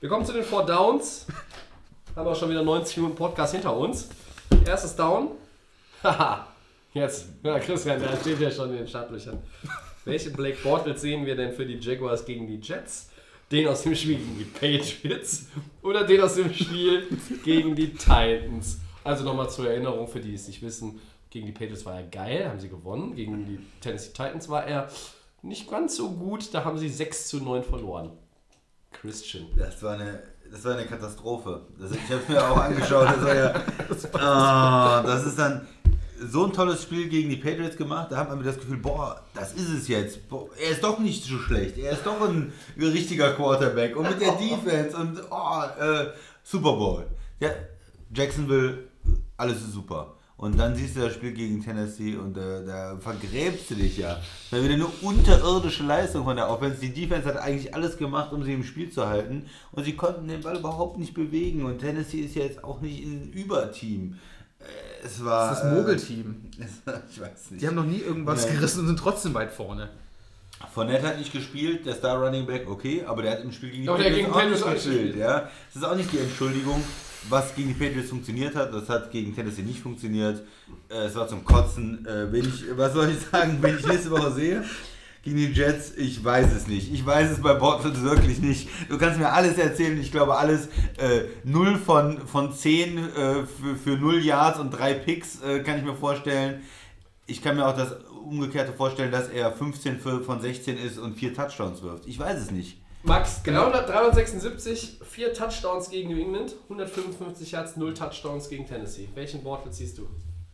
Wir 0.00 0.08
kommen 0.08 0.24
zu 0.24 0.32
den 0.32 0.44
Four 0.44 0.66
Downs. 0.66 1.26
Haben 2.16 2.26
wir 2.26 2.34
schon 2.34 2.50
wieder 2.50 2.62
90 2.62 2.96
Minuten 2.98 3.16
Podcast 3.16 3.54
hinter 3.54 3.76
uns. 3.76 4.08
Erstes 4.66 4.96
Down. 4.96 5.30
Haha. 6.02 6.48
Jetzt. 6.92 7.26
Ja, 7.42 7.58
Christian, 7.58 8.00
der 8.00 8.16
steht 8.16 8.40
ja 8.40 8.50
schon 8.50 8.70
in 8.70 8.78
den 8.78 8.88
Startlöchern. 8.88 9.38
Welche 10.04 10.30
Blake 10.30 10.58
Bortles 10.62 11.00
sehen 11.00 11.26
wir 11.26 11.36
denn 11.36 11.52
für 11.52 11.66
die 11.66 11.78
Jaguars 11.78 12.24
gegen 12.24 12.46
die 12.46 12.58
Jets? 12.60 13.10
Den 13.50 13.66
aus 13.68 13.82
dem 13.82 13.94
Spiel 13.94 14.16
gegen 14.16 14.38
die 14.38 14.44
Patriots 14.44 15.46
oder 15.82 16.04
den 16.04 16.20
aus 16.20 16.34
dem 16.34 16.52
Spiel 16.52 17.06
gegen 17.44 17.74
die 17.74 17.94
Titans? 17.94 18.78
Also 19.04 19.24
nochmal 19.24 19.48
zur 19.48 19.70
Erinnerung 19.70 20.06
für 20.06 20.20
die, 20.20 20.28
die 20.28 20.34
es 20.34 20.46
nicht 20.46 20.60
wissen. 20.60 21.00
Gegen 21.30 21.46
die 21.46 21.52
Patriots 21.52 21.86
war 21.86 21.96
er 21.96 22.02
geil, 22.04 22.48
haben 22.48 22.60
sie 22.60 22.68
gewonnen. 22.68 23.14
Gegen 23.14 23.46
die 23.46 23.58
Tennessee 23.80 24.12
Titans 24.12 24.48
war 24.48 24.66
er 24.66 24.88
nicht 25.42 25.70
ganz 25.70 25.96
so 25.96 26.10
gut, 26.10 26.52
da 26.52 26.64
haben 26.64 26.78
sie 26.78 26.88
6 26.88 27.28
zu 27.28 27.38
9 27.38 27.62
verloren. 27.62 28.10
Christian. 28.90 29.46
Das 29.56 29.82
war 29.82 29.94
eine, 29.94 30.22
das 30.50 30.64
war 30.64 30.76
eine 30.76 30.86
Katastrophe. 30.86 31.66
Das, 31.78 31.92
ich 31.92 32.00
habe 32.10 32.22
es 32.22 32.28
mir 32.28 32.50
auch 32.50 32.56
angeschaut. 32.56 33.06
Das, 33.08 33.22
war 33.22 33.34
ja, 33.34 33.54
Ah, 34.20 35.02
das 35.02 35.26
ist 35.26 35.38
dann 35.38 35.66
so 36.20 36.44
ein 36.44 36.52
tolles 36.52 36.82
Spiel 36.82 37.08
gegen 37.08 37.28
die 37.28 37.36
Patriots 37.36 37.76
gemacht. 37.76 38.10
Da 38.10 38.16
hat 38.16 38.28
man 38.28 38.38
mir 38.38 38.44
das 38.44 38.56
Gefühl, 38.56 38.78
boah, 38.78 39.22
das 39.34 39.52
ist 39.54 39.68
es 39.68 39.88
jetzt. 39.88 40.28
Boah, 40.28 40.48
er 40.60 40.70
ist 40.70 40.82
doch 40.82 40.98
nicht 40.98 41.24
so 41.24 41.38
schlecht. 41.38 41.78
Er 41.78 41.92
ist 41.92 42.04
doch 42.04 42.20
ein 42.20 42.52
richtiger 42.76 43.32
Quarterback. 43.32 43.96
Und 43.96 44.08
mit 44.08 44.20
der 44.20 44.32
Defense 44.36 44.96
und 44.96 45.20
oh, 45.30 45.62
äh, 45.80 46.06
Super 46.42 46.72
Bowl. 46.72 47.06
Ja, 47.40 47.50
Jacksonville, 48.12 48.88
alles 49.36 49.58
ist 49.58 49.72
super. 49.72 50.14
Und 50.38 50.56
dann 50.56 50.76
siehst 50.76 50.94
du 50.94 51.00
das 51.00 51.14
Spiel 51.14 51.32
gegen 51.32 51.60
Tennessee 51.60 52.14
und 52.14 52.36
äh, 52.36 52.64
da 52.64 52.96
vergräbst 53.00 53.70
du 53.70 53.74
dich 53.74 53.98
ja. 53.98 54.20
Das 54.50 54.52
war 54.52 54.62
wieder 54.62 54.74
eine 54.74 54.86
unterirdische 54.86 55.82
Leistung 55.82 56.22
von 56.22 56.36
der 56.36 56.48
Offense. 56.48 56.80
Die 56.80 56.92
Defense 56.92 57.26
hat 57.26 57.38
eigentlich 57.38 57.74
alles 57.74 57.98
gemacht, 57.98 58.32
um 58.32 58.44
sie 58.44 58.52
im 58.52 58.62
Spiel 58.62 58.88
zu 58.88 59.08
halten. 59.08 59.46
Und 59.72 59.82
sie 59.82 59.96
konnten 59.96 60.28
den 60.28 60.40
Ball 60.40 60.56
überhaupt 60.56 60.96
nicht 60.96 61.12
bewegen. 61.12 61.64
Und 61.64 61.80
Tennessee 61.80 62.20
ist 62.20 62.36
ja 62.36 62.44
jetzt 62.44 62.62
auch 62.62 62.80
nicht 62.80 63.04
ein 63.04 63.32
Überteam. 63.32 64.20
Es 65.04 65.24
war. 65.24 65.50
Das 65.50 65.58
ist 65.58 65.64
das 65.64 65.72
Mogelteam. 65.74 66.36
Äh, 66.58 66.64
ich 67.10 67.20
weiß 67.20 67.50
nicht. 67.50 67.62
Die 67.62 67.66
haben 67.66 67.74
noch 67.76 67.84
nie 67.84 68.00
irgendwas 68.00 68.44
Nein. 68.46 68.56
gerissen 68.56 68.80
und 68.80 68.86
sind 68.88 68.98
trotzdem 68.98 69.34
weit 69.34 69.52
vorne. 69.52 69.88
Fournette 70.74 71.06
hat 71.06 71.18
nicht 71.18 71.32
gespielt, 71.32 71.86
der 71.86 71.94
Star 71.94 72.18
Running 72.18 72.44
Back, 72.46 72.68
okay, 72.68 73.04
aber 73.06 73.22
der 73.22 73.32
hat 73.32 73.44
im 73.44 73.52
Spiel 73.52 73.70
gegen 73.70 73.82
die 73.84 73.88
Aber 73.88 73.98
der 73.98 74.10
gegen 74.10 74.28
auch 74.30 74.34
Patriots 74.34 74.62
auch 74.64 74.70
nicht 74.72 74.84
gespielt. 74.84 75.16
Ja. 75.16 75.40
Das 75.72 75.82
ist 75.82 75.84
auch 75.84 75.94
nicht 75.94 76.12
die 76.12 76.18
Entschuldigung, 76.18 76.82
was 77.28 77.54
gegen 77.54 77.68
die 77.68 77.74
Patriots 77.74 78.10
funktioniert 78.10 78.56
hat. 78.56 78.74
Das 78.74 78.88
hat 78.88 79.10
gegen 79.12 79.34
Tennessee 79.34 79.62
nicht 79.62 79.80
funktioniert. 79.80 80.42
Äh, 80.88 80.94
Es 81.06 81.14
war 81.14 81.28
zum 81.28 81.44
Kotzen. 81.44 82.04
Äh, 82.06 82.32
Wenn 82.32 82.44
ich, 82.44 82.64
was 82.76 82.92
soll 82.92 83.08
ich 83.10 83.20
sagen, 83.20 83.58
wenn 83.60 83.78
ich 83.78 83.86
nächste 83.86 84.10
Woche 84.10 84.32
sehe? 84.32 84.64
Gegen 85.28 85.40
die 85.40 85.52
Jets, 85.52 85.92
ich 85.94 86.24
weiß 86.24 86.54
es 86.56 86.68
nicht. 86.68 86.90
Ich 86.90 87.04
weiß 87.04 87.32
es 87.32 87.42
bei 87.42 87.52
Bortles 87.52 88.00
wirklich 88.00 88.40
nicht. 88.40 88.66
Du 88.88 88.96
kannst 88.96 89.18
mir 89.18 89.30
alles 89.30 89.58
erzählen. 89.58 90.00
Ich 90.00 90.10
glaube, 90.10 90.38
alles 90.38 90.68
äh, 90.96 91.24
0 91.44 91.76
von, 91.76 92.26
von 92.26 92.50
10 92.50 92.96
äh, 92.96 93.02
für, 93.44 93.76
für 93.76 93.98
0 93.98 94.24
Yards 94.24 94.58
und 94.58 94.70
3 94.70 94.94
Picks 94.94 95.42
äh, 95.42 95.60
kann 95.60 95.76
ich 95.76 95.84
mir 95.84 95.94
vorstellen. 95.94 96.62
Ich 97.26 97.42
kann 97.42 97.56
mir 97.56 97.66
auch 97.66 97.76
das 97.76 97.92
Umgekehrte 98.24 98.72
vorstellen, 98.72 99.12
dass 99.12 99.28
er 99.28 99.52
15 99.52 100.00
für, 100.00 100.22
von 100.22 100.40
16 100.40 100.78
ist 100.78 100.96
und 100.96 101.18
4 101.18 101.34
Touchdowns 101.34 101.82
wirft. 101.82 102.06
Ich 102.06 102.18
weiß 102.18 102.40
es 102.40 102.50
nicht. 102.50 102.80
Max, 103.02 103.42
genau 103.42 103.70
376, 103.70 105.00
4 105.06 105.34
Touchdowns 105.34 105.90
gegen 105.90 106.08
New 106.08 106.18
England, 106.18 106.54
155 106.70 107.50
Yards, 107.50 107.76
0 107.76 107.92
Touchdowns 107.92 108.48
gegen 108.48 108.66
Tennessee. 108.66 109.10
Welchen 109.14 109.42
Bortles 109.42 109.76
siehst 109.76 109.98
du? 109.98 110.08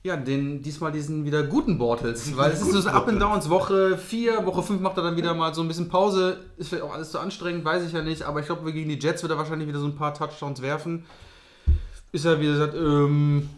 Ja, 0.06 0.18
den, 0.18 0.60
diesmal 0.60 0.92
diesen 0.92 1.24
wieder 1.24 1.44
guten 1.44 1.78
Bortles, 1.78 2.36
weil 2.36 2.52
es 2.52 2.60
ist 2.60 2.72
so 2.72 2.88
Up 2.90 3.08
and 3.08 3.22
Downs. 3.22 3.48
Woche 3.48 3.96
4, 3.96 4.44
Woche 4.44 4.62
5 4.62 4.82
macht 4.82 4.98
er 4.98 5.02
dann 5.02 5.16
wieder 5.16 5.32
mal 5.32 5.54
so 5.54 5.62
ein 5.62 5.68
bisschen 5.68 5.88
Pause. 5.88 6.44
Ist 6.58 6.68
vielleicht 6.68 6.84
auch 6.84 6.92
alles 6.92 7.10
zu 7.10 7.18
anstrengend, 7.18 7.64
weiß 7.64 7.86
ich 7.86 7.92
ja 7.94 8.02
nicht. 8.02 8.20
Aber 8.24 8.40
ich 8.40 8.44
glaube, 8.44 8.70
gegen 8.70 8.90
die 8.90 8.98
Jets 8.98 9.22
wird 9.22 9.32
er 9.32 9.38
wahrscheinlich 9.38 9.66
wieder 9.66 9.78
so 9.78 9.86
ein 9.86 9.96
paar 9.96 10.12
Touchdowns 10.12 10.60
werfen. 10.60 11.06
Ist 12.12 12.26
er, 12.26 12.38
wie 12.38 12.44
gesagt, 12.44 12.74
ähm, 12.74 13.48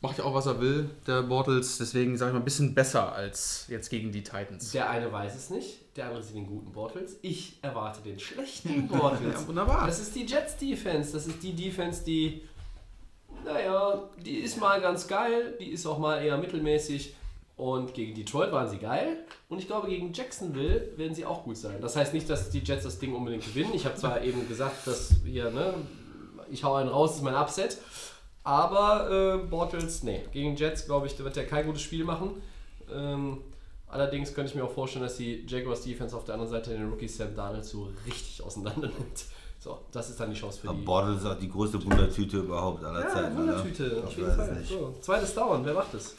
macht 0.00 0.16
ja 0.16 0.24
auch, 0.24 0.32
was 0.32 0.46
er 0.46 0.58
will, 0.58 0.88
der 1.06 1.20
Bortles. 1.20 1.76
Deswegen 1.76 2.16
sage 2.16 2.30
ich 2.30 2.32
mal 2.32 2.40
ein 2.40 2.44
bisschen 2.46 2.74
besser 2.74 3.12
als 3.12 3.66
jetzt 3.68 3.90
gegen 3.90 4.10
die 4.10 4.22
Titans. 4.22 4.72
Der 4.72 4.88
eine 4.88 5.12
weiß 5.12 5.36
es 5.36 5.50
nicht, 5.50 5.98
der 5.98 6.06
andere 6.06 6.22
sieht 6.22 6.34
den 6.34 6.46
guten 6.46 6.72
Bortles. 6.72 7.18
Ich 7.20 7.58
erwarte 7.60 8.00
den 8.00 8.18
schlechten 8.18 8.88
Bortles. 8.88 9.34
Ja, 9.34 9.46
wunderbar. 9.46 9.86
Das 9.86 10.00
ist 10.00 10.14
die 10.14 10.24
Jets 10.24 10.56
Defense. 10.56 11.12
Das 11.12 11.26
ist 11.26 11.42
die 11.42 11.54
Defense, 11.54 12.02
die, 12.02 12.40
naja, 13.44 14.02
die 14.24 14.38
ist 14.38 14.60
mal 14.60 14.80
ganz 14.80 15.06
geil, 15.06 15.56
die 15.60 15.70
ist 15.70 15.86
auch 15.86 15.98
mal 15.98 16.22
eher 16.22 16.36
mittelmäßig. 16.36 17.14
Und 17.56 17.92
gegen 17.92 18.14
Detroit 18.14 18.52
waren 18.52 18.70
sie 18.70 18.78
geil. 18.78 19.18
Und 19.50 19.58
ich 19.58 19.66
glaube, 19.66 19.88
gegen 19.88 20.14
Jacksonville 20.14 20.96
werden 20.96 21.14
sie 21.14 21.26
auch 21.26 21.44
gut 21.44 21.58
sein. 21.58 21.78
Das 21.82 21.94
heißt 21.94 22.14
nicht, 22.14 22.30
dass 22.30 22.48
die 22.48 22.60
Jets 22.60 22.84
das 22.84 22.98
Ding 22.98 23.14
unbedingt 23.14 23.44
gewinnen. 23.44 23.72
Ich 23.74 23.84
habe 23.84 23.96
zwar 23.96 24.22
eben 24.22 24.48
gesagt, 24.48 24.86
dass 24.86 25.16
hier, 25.26 25.50
ne, 25.50 25.74
ich 26.50 26.64
hau 26.64 26.74
einen 26.76 26.88
raus, 26.88 27.10
das 27.10 27.18
ist 27.18 27.22
mein 27.22 27.34
Upset. 27.34 27.76
Aber 28.44 29.10
äh, 29.10 29.46
Bortles, 29.46 30.02
nee, 30.02 30.22
gegen 30.32 30.56
Jets, 30.56 30.86
glaube 30.86 31.06
ich, 31.06 31.18
wird 31.18 31.36
er 31.36 31.44
kein 31.44 31.66
gutes 31.66 31.82
Spiel 31.82 32.02
machen. 32.02 32.40
Ähm, 32.90 33.42
allerdings 33.88 34.32
könnte 34.32 34.50
ich 34.50 34.56
mir 34.56 34.64
auch 34.64 34.72
vorstellen, 34.72 35.04
dass 35.04 35.18
die 35.18 35.44
Jaguars 35.46 35.82
Defense 35.82 36.16
auf 36.16 36.24
der 36.24 36.36
anderen 36.36 36.50
Seite 36.50 36.70
den 36.70 36.88
Rookie 36.88 37.08
Sam 37.08 37.36
Darnold 37.36 37.66
so 37.66 37.90
richtig 38.06 38.42
auseinander 38.42 38.88
nimmt. 38.88 39.24
So, 39.62 39.78
das 39.92 40.08
ist 40.08 40.18
dann 40.18 40.30
die 40.30 40.36
Chance 40.40 40.60
für 40.60 40.68
Aber 40.70 40.78
die. 40.78 40.84
Bortles 40.84 41.18
ist 41.18 41.26
auch 41.26 41.38
die 41.38 41.50
größte 41.50 41.84
Wundertüte 41.84 42.38
überhaupt 42.38 42.82
aller 42.82 43.02
ja, 43.02 43.08
Zeiten. 43.08 43.36
Wundertüte, 43.36 43.92
oder? 43.92 44.04
auf 44.04 44.10
Ich 44.10 44.16
jeden 44.16 44.34
Fall. 44.34 44.64
So, 44.64 44.94
zweites 45.02 45.34
Down, 45.34 45.64
wer 45.66 45.74
macht 45.74 45.92
es? 45.92 46.16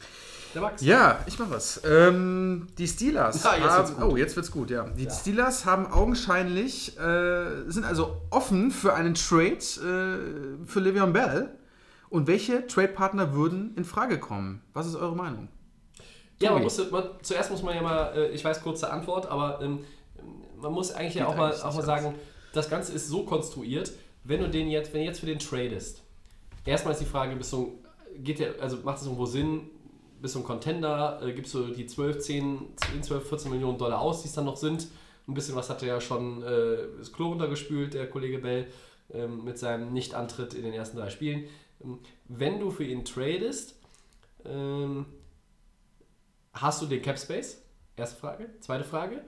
Der 0.53 0.61
Max. 0.61 0.81
Ja, 0.83 1.19
ich 1.25 1.39
mach 1.39 1.49
was. 1.49 1.81
Ähm, 1.83 2.67
die 2.77 2.87
Steelers. 2.87 3.43
Ja, 3.43 3.55
jetzt 3.55 3.63
haben, 3.63 3.87
wird's 3.87 3.95
gut. 3.99 4.11
Oh, 4.11 4.17
jetzt 4.17 4.35
wird's 4.35 4.51
gut, 4.51 4.69
ja. 4.69 4.83
Die 4.89 5.05
Ja. 5.05 5.09
Steelers 5.09 5.65
haben 5.65 5.87
augenscheinlich, 5.91 6.95
äh, 6.99 7.63
sind 7.67 7.83
also 7.83 8.17
offen 8.29 8.69
für 8.69 8.93
einen 8.93 9.15
Trade 9.15 9.55
äh, 9.55 10.65
für 10.67 10.79
Le'Veon 10.79 11.11
Bell. 11.11 11.57
Und 12.09 12.27
welche 12.27 12.67
Trade-Partner 12.67 13.33
würden 13.33 13.73
in 13.75 13.85
Frage 13.85 14.19
kommen? 14.19 14.61
Was 14.73 14.85
ist 14.85 14.95
eure 14.95 15.15
Meinung? 15.15 15.47
Ja, 16.39 16.51
man 16.51 16.61
muss, 16.61 16.91
man, 16.91 17.05
zuerst 17.23 17.49
muss 17.49 17.63
man 17.63 17.73
ja 17.73 17.81
mal, 17.81 18.13
äh, 18.15 18.27
ich 18.31 18.43
weiß 18.45 18.61
kurze 18.61 18.91
Antwort, 18.91 19.25
aber 19.31 19.61
ähm, 19.61 19.79
man 20.61 20.73
muss 20.73 20.91
eigentlich 20.91 21.15
ja 21.15 21.25
Geht 21.25 21.33
auch 21.33 21.37
mal, 21.37 21.53
auch 21.53 21.73
mal 21.73 21.85
sagen, 21.85 22.13
das 22.53 22.69
Ganze 22.69 22.93
ist 22.93 23.07
so 23.07 23.23
konstruiert, 23.23 23.91
wenn 24.23 24.41
du 24.41 24.49
den 24.49 24.69
jetzt, 24.69 24.93
wenn 24.93 25.01
du 25.01 25.07
jetzt 25.07 25.19
für 25.19 25.25
den 25.25 25.39
tradest, 25.39 26.01
erstmal 26.65 26.93
ist 26.93 26.99
die 26.99 27.05
Frage, 27.05 27.35
bist 27.35 27.51
du, 27.53 27.79
geht 28.17 28.39
der, 28.39 28.61
also 28.61 28.77
macht 28.83 28.97
es 28.97 29.05
irgendwo 29.05 29.25
Sinn, 29.25 29.69
bist 30.21 30.35
du 30.35 30.39
ein 30.39 30.45
Contender, 30.45 31.19
äh, 31.23 31.33
gibst 31.33 31.53
du 31.53 31.67
die 31.67 31.87
12, 31.87 32.19
10, 32.19 32.59
10, 32.75 33.03
12, 33.03 33.27
14 33.27 33.51
Millionen 33.51 33.77
Dollar 33.77 33.99
aus, 33.99 34.21
die 34.21 34.27
es 34.27 34.33
dann 34.33 34.45
noch 34.45 34.57
sind. 34.57 34.87
Ein 35.27 35.33
bisschen 35.33 35.55
was 35.55 35.69
hat 35.69 35.81
er 35.81 35.87
ja 35.87 36.01
schon 36.01 36.43
äh, 36.43 36.77
das 36.99 37.11
Klo 37.11 37.29
runtergespült, 37.29 37.93
der 37.93 38.09
Kollege 38.09 38.39
Bell, 38.39 38.67
ähm, 39.13 39.43
mit 39.43 39.57
seinem 39.57 39.93
Nicht-Antritt 39.93 40.53
in 40.53 40.63
den 40.63 40.73
ersten 40.73 40.97
drei 40.97 41.09
Spielen. 41.09 41.45
Ähm, 41.83 41.99
wenn 42.27 42.59
du 42.59 42.69
für 42.69 42.83
ihn 42.83 43.05
tradest, 43.05 43.75
ähm, 44.45 45.05
Hast 46.53 46.81
du 46.81 46.85
den 46.85 47.01
Cap 47.01 47.17
Space? 47.17 47.61
Erste 47.95 48.19
Frage. 48.19 48.49
Zweite 48.59 48.83
Frage. 48.83 49.21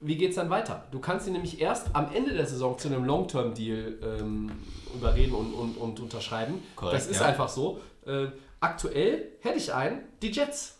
Wie 0.00 0.16
geht 0.16 0.30
es 0.30 0.36
dann 0.36 0.50
weiter? 0.50 0.86
Du 0.90 1.00
kannst 1.00 1.26
ihn 1.26 1.32
nämlich 1.32 1.60
erst 1.60 1.94
am 1.94 2.12
Ende 2.12 2.32
der 2.32 2.46
Saison 2.46 2.78
zu 2.78 2.88
einem 2.88 3.04
Long-Term-Deal 3.04 3.98
ähm, 4.02 4.52
überreden 4.94 5.34
und, 5.34 5.52
und, 5.52 5.76
und 5.76 6.00
unterschreiben. 6.00 6.62
Korrekt, 6.76 6.96
das 6.96 7.08
ist 7.08 7.20
ja. 7.20 7.26
einfach 7.26 7.48
so. 7.48 7.80
Äh, 8.06 8.28
aktuell 8.60 9.32
hätte 9.40 9.58
ich 9.58 9.74
einen, 9.74 10.02
die 10.22 10.30
Jets. 10.30 10.76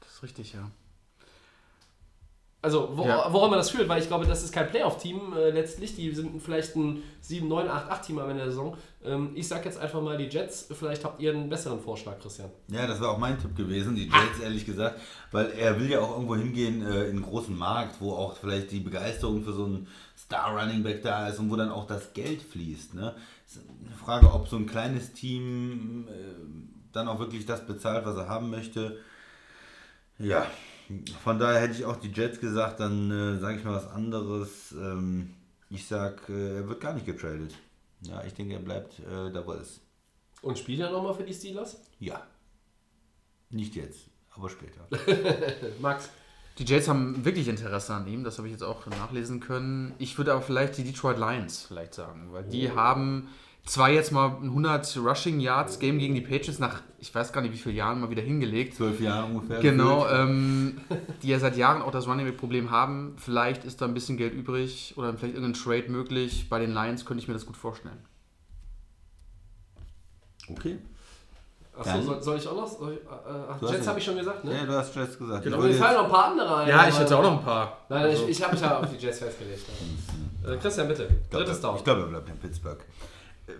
Das 0.00 0.14
ist 0.14 0.22
richtig, 0.22 0.54
ja. 0.54 0.70
Also, 2.62 2.90
wo, 2.92 3.06
Ja. 3.06 3.32
woran 3.32 3.48
man 3.48 3.58
das 3.58 3.70
führt, 3.70 3.88
weil 3.88 4.02
ich 4.02 4.08
glaube, 4.08 4.26
das 4.26 4.42
ist 4.42 4.52
kein 4.52 4.68
Playoff-Team 4.68 5.32
äh, 5.34 5.48
letztlich. 5.50 5.96
Die 5.96 6.12
sind 6.14 6.42
vielleicht 6.42 6.76
ein 6.76 7.02
7, 7.22 7.48
9, 7.48 7.66
8, 7.68 7.90
8 7.90 8.02
Team 8.04 8.18
am 8.18 8.28
Ende 8.28 8.42
der 8.42 8.50
Saison. 8.50 8.76
Ähm, 9.02 9.30
ich 9.34 9.48
sag 9.48 9.64
jetzt 9.64 9.78
einfach 9.78 10.02
mal 10.02 10.18
die 10.18 10.26
Jets. 10.26 10.66
Vielleicht 10.70 11.02
habt 11.04 11.22
ihr 11.22 11.32
einen 11.32 11.48
besseren 11.48 11.80
Vorschlag, 11.80 12.18
Christian. 12.20 12.50
Ja, 12.68 12.86
das 12.86 13.00
war 13.00 13.12
auch 13.12 13.18
mein 13.18 13.38
Tipp 13.40 13.56
gewesen, 13.56 13.94
die 13.96 14.04
Jets 14.04 14.40
ehrlich 14.42 14.66
gesagt, 14.66 15.00
weil 15.32 15.50
er 15.52 15.80
will 15.80 15.88
ja 15.90 16.00
auch 16.00 16.10
irgendwo 16.12 16.36
hingehen 16.36 16.82
äh, 16.82 17.04
in 17.04 17.16
einen 17.16 17.22
großen 17.22 17.56
Markt, 17.56 17.96
wo 18.00 18.12
auch 18.12 18.36
vielleicht 18.36 18.70
die 18.72 18.80
Begeisterung 18.80 19.42
für 19.42 19.54
so 19.54 19.64
einen 19.64 19.88
Star 20.18 20.54
Running 20.60 20.82
Back 20.82 21.00
da 21.02 21.28
ist 21.28 21.38
und 21.38 21.50
wo 21.50 21.56
dann 21.56 21.70
auch 21.70 21.86
das 21.86 22.12
Geld 22.12 22.42
fließt. 22.42 22.92
Ne? 22.92 23.14
Ist 23.46 23.60
eine 23.86 23.96
Frage, 23.96 24.30
ob 24.34 24.48
so 24.48 24.56
ein 24.56 24.66
kleines 24.66 25.14
Team 25.14 26.08
äh, 26.08 26.12
dann 26.92 27.08
auch 27.08 27.18
wirklich 27.20 27.46
das 27.46 27.66
bezahlt, 27.66 28.04
was 28.04 28.16
er 28.18 28.28
haben 28.28 28.50
möchte. 28.50 28.98
Ja, 30.18 30.46
von 31.22 31.38
daher 31.38 31.60
hätte 31.60 31.74
ich 31.74 31.84
auch 31.84 31.96
die 31.96 32.10
Jets 32.10 32.40
gesagt, 32.40 32.80
dann 32.80 33.10
äh, 33.10 33.38
sage 33.38 33.58
ich 33.58 33.64
mal 33.64 33.74
was 33.74 33.88
anderes. 33.88 34.72
Ähm, 34.72 35.34
ich 35.68 35.86
sag, 35.86 36.28
äh, 36.28 36.56
er 36.56 36.68
wird 36.68 36.80
gar 36.80 36.94
nicht 36.94 37.06
getradet. 37.06 37.54
Ja, 38.02 38.24
ich 38.24 38.34
denke, 38.34 38.54
er 38.54 38.60
bleibt 38.60 38.98
äh, 39.00 39.30
da, 39.32 39.46
wo 39.46 39.52
er 39.52 39.60
ist. 39.60 39.80
Und 40.42 40.58
spielt 40.58 40.80
er 40.80 40.90
nochmal 40.90 41.14
für 41.14 41.22
die 41.22 41.34
Steelers? 41.34 41.80
Ja. 41.98 42.26
Nicht 43.50 43.74
jetzt, 43.74 44.08
aber 44.30 44.48
später. 44.48 44.88
Max. 45.80 46.08
Die 46.58 46.64
Jets 46.64 46.88
haben 46.88 47.24
wirklich 47.24 47.48
Interesse 47.48 47.94
an 47.94 48.06
ihm, 48.06 48.22
das 48.22 48.36
habe 48.36 48.48
ich 48.48 48.52
jetzt 48.52 48.62
auch 48.62 48.86
nachlesen 48.86 49.40
können. 49.40 49.94
Ich 49.98 50.18
würde 50.18 50.32
aber 50.32 50.42
vielleicht 50.42 50.76
die 50.76 50.84
Detroit 50.84 51.18
Lions 51.18 51.64
vielleicht 51.66 51.94
sagen, 51.94 52.32
weil 52.32 52.44
die 52.44 52.70
haben 52.70 53.28
zwar 53.66 53.90
jetzt 53.90 54.10
mal 54.12 54.26
ein 54.40 54.44
100 54.48 54.96
Rushing 54.96 55.38
Yards 55.40 55.78
Game 55.78 55.98
gegen 55.98 56.14
die 56.14 56.20
Patriots 56.20 56.58
nach, 56.58 56.82
ich 56.98 57.14
weiß 57.14 57.32
gar 57.32 57.40
nicht 57.40 57.52
wie 57.52 57.58
vielen 57.58 57.76
Jahren 57.76 58.00
mal 58.00 58.10
wieder 58.10 58.22
hingelegt. 58.22 58.74
Zwölf 58.74 59.00
Jahre 59.00 59.26
ungefähr. 59.26 59.60
Genau, 59.60 60.08
ähm, 60.08 60.80
die 61.22 61.28
ja 61.28 61.38
seit 61.38 61.56
Jahren 61.56 61.82
auch 61.82 61.92
das 61.92 62.06
Running 62.08 62.26
Back 62.26 62.36
Problem 62.38 62.70
haben. 62.70 63.14
Vielleicht 63.18 63.64
ist 63.64 63.80
da 63.80 63.86
ein 63.86 63.94
bisschen 63.94 64.16
Geld 64.16 64.34
übrig 64.34 64.94
oder 64.96 65.12
vielleicht 65.14 65.34
irgendein 65.36 65.60
Trade 65.62 65.88
möglich. 65.88 66.48
Bei 66.48 66.58
den 66.58 66.72
Lions 66.72 67.04
könnte 67.04 67.22
ich 67.22 67.28
mir 67.28 67.34
das 67.34 67.46
gut 67.46 67.56
vorstellen. 67.56 67.98
Okay. 70.50 70.78
Achso, 71.78 71.90
Dann- 71.92 72.04
soll, 72.04 72.22
soll 72.22 72.36
ich 72.38 72.48
auch 72.48 72.56
noch? 72.56 72.66
Soll 72.66 72.92
ich, 72.94 72.98
äh, 72.98 73.12
ach, 73.50 73.58
Du 73.58 73.66
hast 73.66 73.72
Jets 73.74 73.86
habe 73.86 73.98
ich 73.98 74.04
schon 74.04 74.16
gesagt, 74.16 74.44
ne? 74.44 74.54
Ja, 74.54 74.64
du 74.66 74.72
hast 74.72 74.94
Jets 74.94 75.16
gesagt. 75.18 75.44
Genau. 75.44 75.58
Mir 75.58 75.72
fallen 75.74 75.94
noch 75.96 76.04
ein 76.04 76.10
paar 76.10 76.24
andere 76.26 76.56
ein. 76.56 76.68
Ja, 76.68 76.88
ich 76.88 76.98
hätte 76.98 77.16
auch 77.16 77.22
noch 77.22 77.38
ein 77.38 77.44
paar. 77.44 77.78
Nein, 77.88 78.02
Also- 78.02 78.24
ich, 78.24 78.30
ich 78.30 78.42
habe 78.42 78.52
mich 78.52 78.60
ja 78.60 78.78
auf 78.80 78.90
die 78.90 78.96
Jets 78.96 79.18
festgelegt. 79.20 79.64
Äh, 80.42 80.56
Christian, 80.56 80.88
bitte. 80.88 81.02
ich 81.02 81.28
glaube, 81.28 81.44
Drittes 81.44 81.60
Down. 81.60 81.76
Ich 81.76 81.84
glaube, 81.84 82.00
er 82.00 82.06
bleibt 82.06 82.28
in 82.30 82.38
Pittsburgh. 82.38 82.78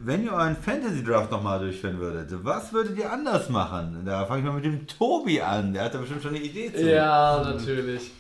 Wenn 0.01 0.25
ihr 0.25 0.33
euren 0.33 0.57
Fantasy 0.57 1.03
Draft 1.03 1.31
nochmal 1.31 1.59
durchführen 1.59 1.99
würdet, 1.99 2.45
was 2.45 2.73
würdet 2.73 2.99
ihr 2.99 3.13
anders 3.13 3.49
machen? 3.49 4.03
Da 4.05 4.27
fange 4.27 4.41
ich 4.41 4.47
mal 4.47 4.55
mit 4.55 4.65
dem 4.65 4.87
Tobi 4.87 5.41
an. 5.41 5.73
Der 5.73 5.85
hat 5.85 5.95
da 5.95 5.99
bestimmt 5.99 6.23
schon 6.23 6.35
eine 6.35 6.45
Idee 6.45 6.73
zu. 6.73 6.91
Ja, 6.91 7.43
natürlich. 7.45 8.13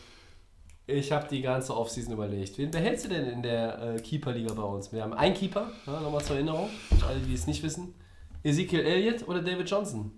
Ich 0.86 1.12
habe 1.12 1.28
die 1.28 1.40
ganze 1.40 1.76
Offseason 1.76 2.12
überlegt. 2.12 2.59
Wen 2.59 2.70
behältst 2.70 3.05
du 3.05 3.10
denn 3.10 3.26
in 3.26 3.42
der 3.42 3.80
äh, 3.80 4.01
Keeper-Liga 4.01 4.55
bei 4.55 4.62
uns? 4.62 4.92
Wir 4.92 5.02
haben 5.02 5.12
einen 5.12 5.34
Keeper, 5.34 5.70
ja, 5.86 6.01
nochmal 6.01 6.22
zur 6.22 6.36
Erinnerung, 6.36 6.68
für 6.98 7.06
alle, 7.06 7.20
die 7.20 7.34
es 7.34 7.47
nicht 7.47 7.62
wissen. 7.62 7.94
Ezekiel 8.42 8.80
Elliott 8.80 9.28
oder 9.28 9.40
David 9.40 9.70
Johnson? 9.70 10.12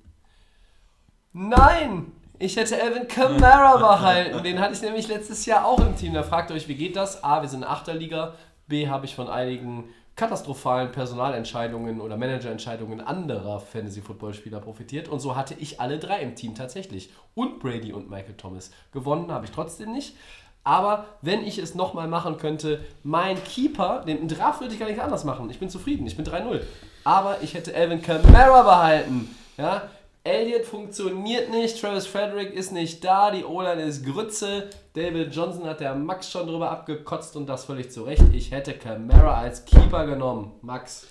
Nein! 1.33 2.13
Ich 2.39 2.57
hätte 2.57 2.81
Alvin 2.83 3.07
Kamara 3.07 3.77
behalten. 3.79 4.43
Den 4.43 4.59
hatte 4.59 4.75
ich 4.75 4.83
nämlich 4.83 5.09
letztes 5.09 5.47
Jahr 5.47 5.65
auch 5.65 5.79
im 5.79 5.95
Team. 5.95 6.15
Da 6.15 6.23
fragt 6.23 6.51
ihr 6.51 6.57
euch, 6.57 6.69
wie 6.69 6.75
geht 6.75 6.97
das? 6.97 7.23
A, 7.23 7.43
wir 7.43 7.49
sind 7.49 7.63
in 7.63 7.69
Achterliga. 7.69 8.35
B, 8.67 8.89
habe 8.89 9.05
ich 9.05 9.15
von 9.15 9.29
einigen 9.29 9.85
katastrophalen 10.15 10.93
Personalentscheidungen 10.93 12.01
oder 12.01 12.17
Managerentscheidungen 12.17 13.01
anderer 13.01 13.61
Fantasy-Football-Spieler 13.61 14.61
profitiert. 14.61 15.09
Und 15.09 15.21
so 15.21 15.37
hatte 15.37 15.55
ich 15.59 15.81
alle 15.81 15.99
drei 15.99 16.21
im 16.21 16.35
Team 16.35 16.55
tatsächlich. 16.55 17.11
Und 17.35 17.61
Brady 17.61 17.93
und 17.93 18.11
Michael 18.11 18.37
Thomas. 18.37 18.71
Gewonnen 18.93 19.33
habe 19.33 19.47
ich 19.47 19.53
trotzdem 19.53 19.93
nicht. 19.93 20.17
Aber 20.65 21.07
wenn 21.23 21.43
ich 21.43 21.59
es 21.59 21.75
nochmal 21.75 22.07
machen 22.07 22.37
könnte, 22.37 22.85
mein 23.03 23.43
Keeper, 23.43 24.05
den 24.07 24.29
Draft 24.29 24.61
würde 24.61 24.75
ich 24.75 24.81
gar 24.81 24.89
nicht 24.89 25.01
anders 25.01 25.25
machen. 25.25 25.51
Ich 25.51 25.59
bin 25.59 25.71
zufrieden, 25.71 26.07
ich 26.07 26.17
bin 26.17 26.25
3-0. 26.25 26.61
Aber 27.05 27.39
ich 27.43 27.55
hätte 27.55 27.75
Alvin 27.75 28.01
Kamara 28.01 28.63
behalten. 28.63 29.35
Ja? 29.57 29.89
Elliott 30.25 30.65
funktioniert 30.65 31.51
nicht, 31.51 31.81
Travis 31.81 32.07
Frederick 32.07 32.55
ist 32.55 32.73
nicht 32.73 33.05
da, 33.05 33.33
die 33.33 33.45
O-Line 33.45 33.83
ist 33.83 34.05
Grütze. 34.07 34.71
David 34.95 35.35
Johnson 35.35 35.65
hat 35.65 35.81
der 35.81 35.97
Max 35.97 36.31
schon 36.31 36.47
drüber 36.47 36.71
abgekotzt 36.71 37.35
und 37.35 37.49
das 37.49 37.65
völlig 37.65 37.91
zu 37.91 38.03
Recht. 38.05 38.23
Ich 38.33 38.53
hätte 38.53 38.73
Kamara 38.75 39.35
als 39.41 39.65
Keeper 39.65 40.07
genommen. 40.07 40.53
Max. 40.63 41.09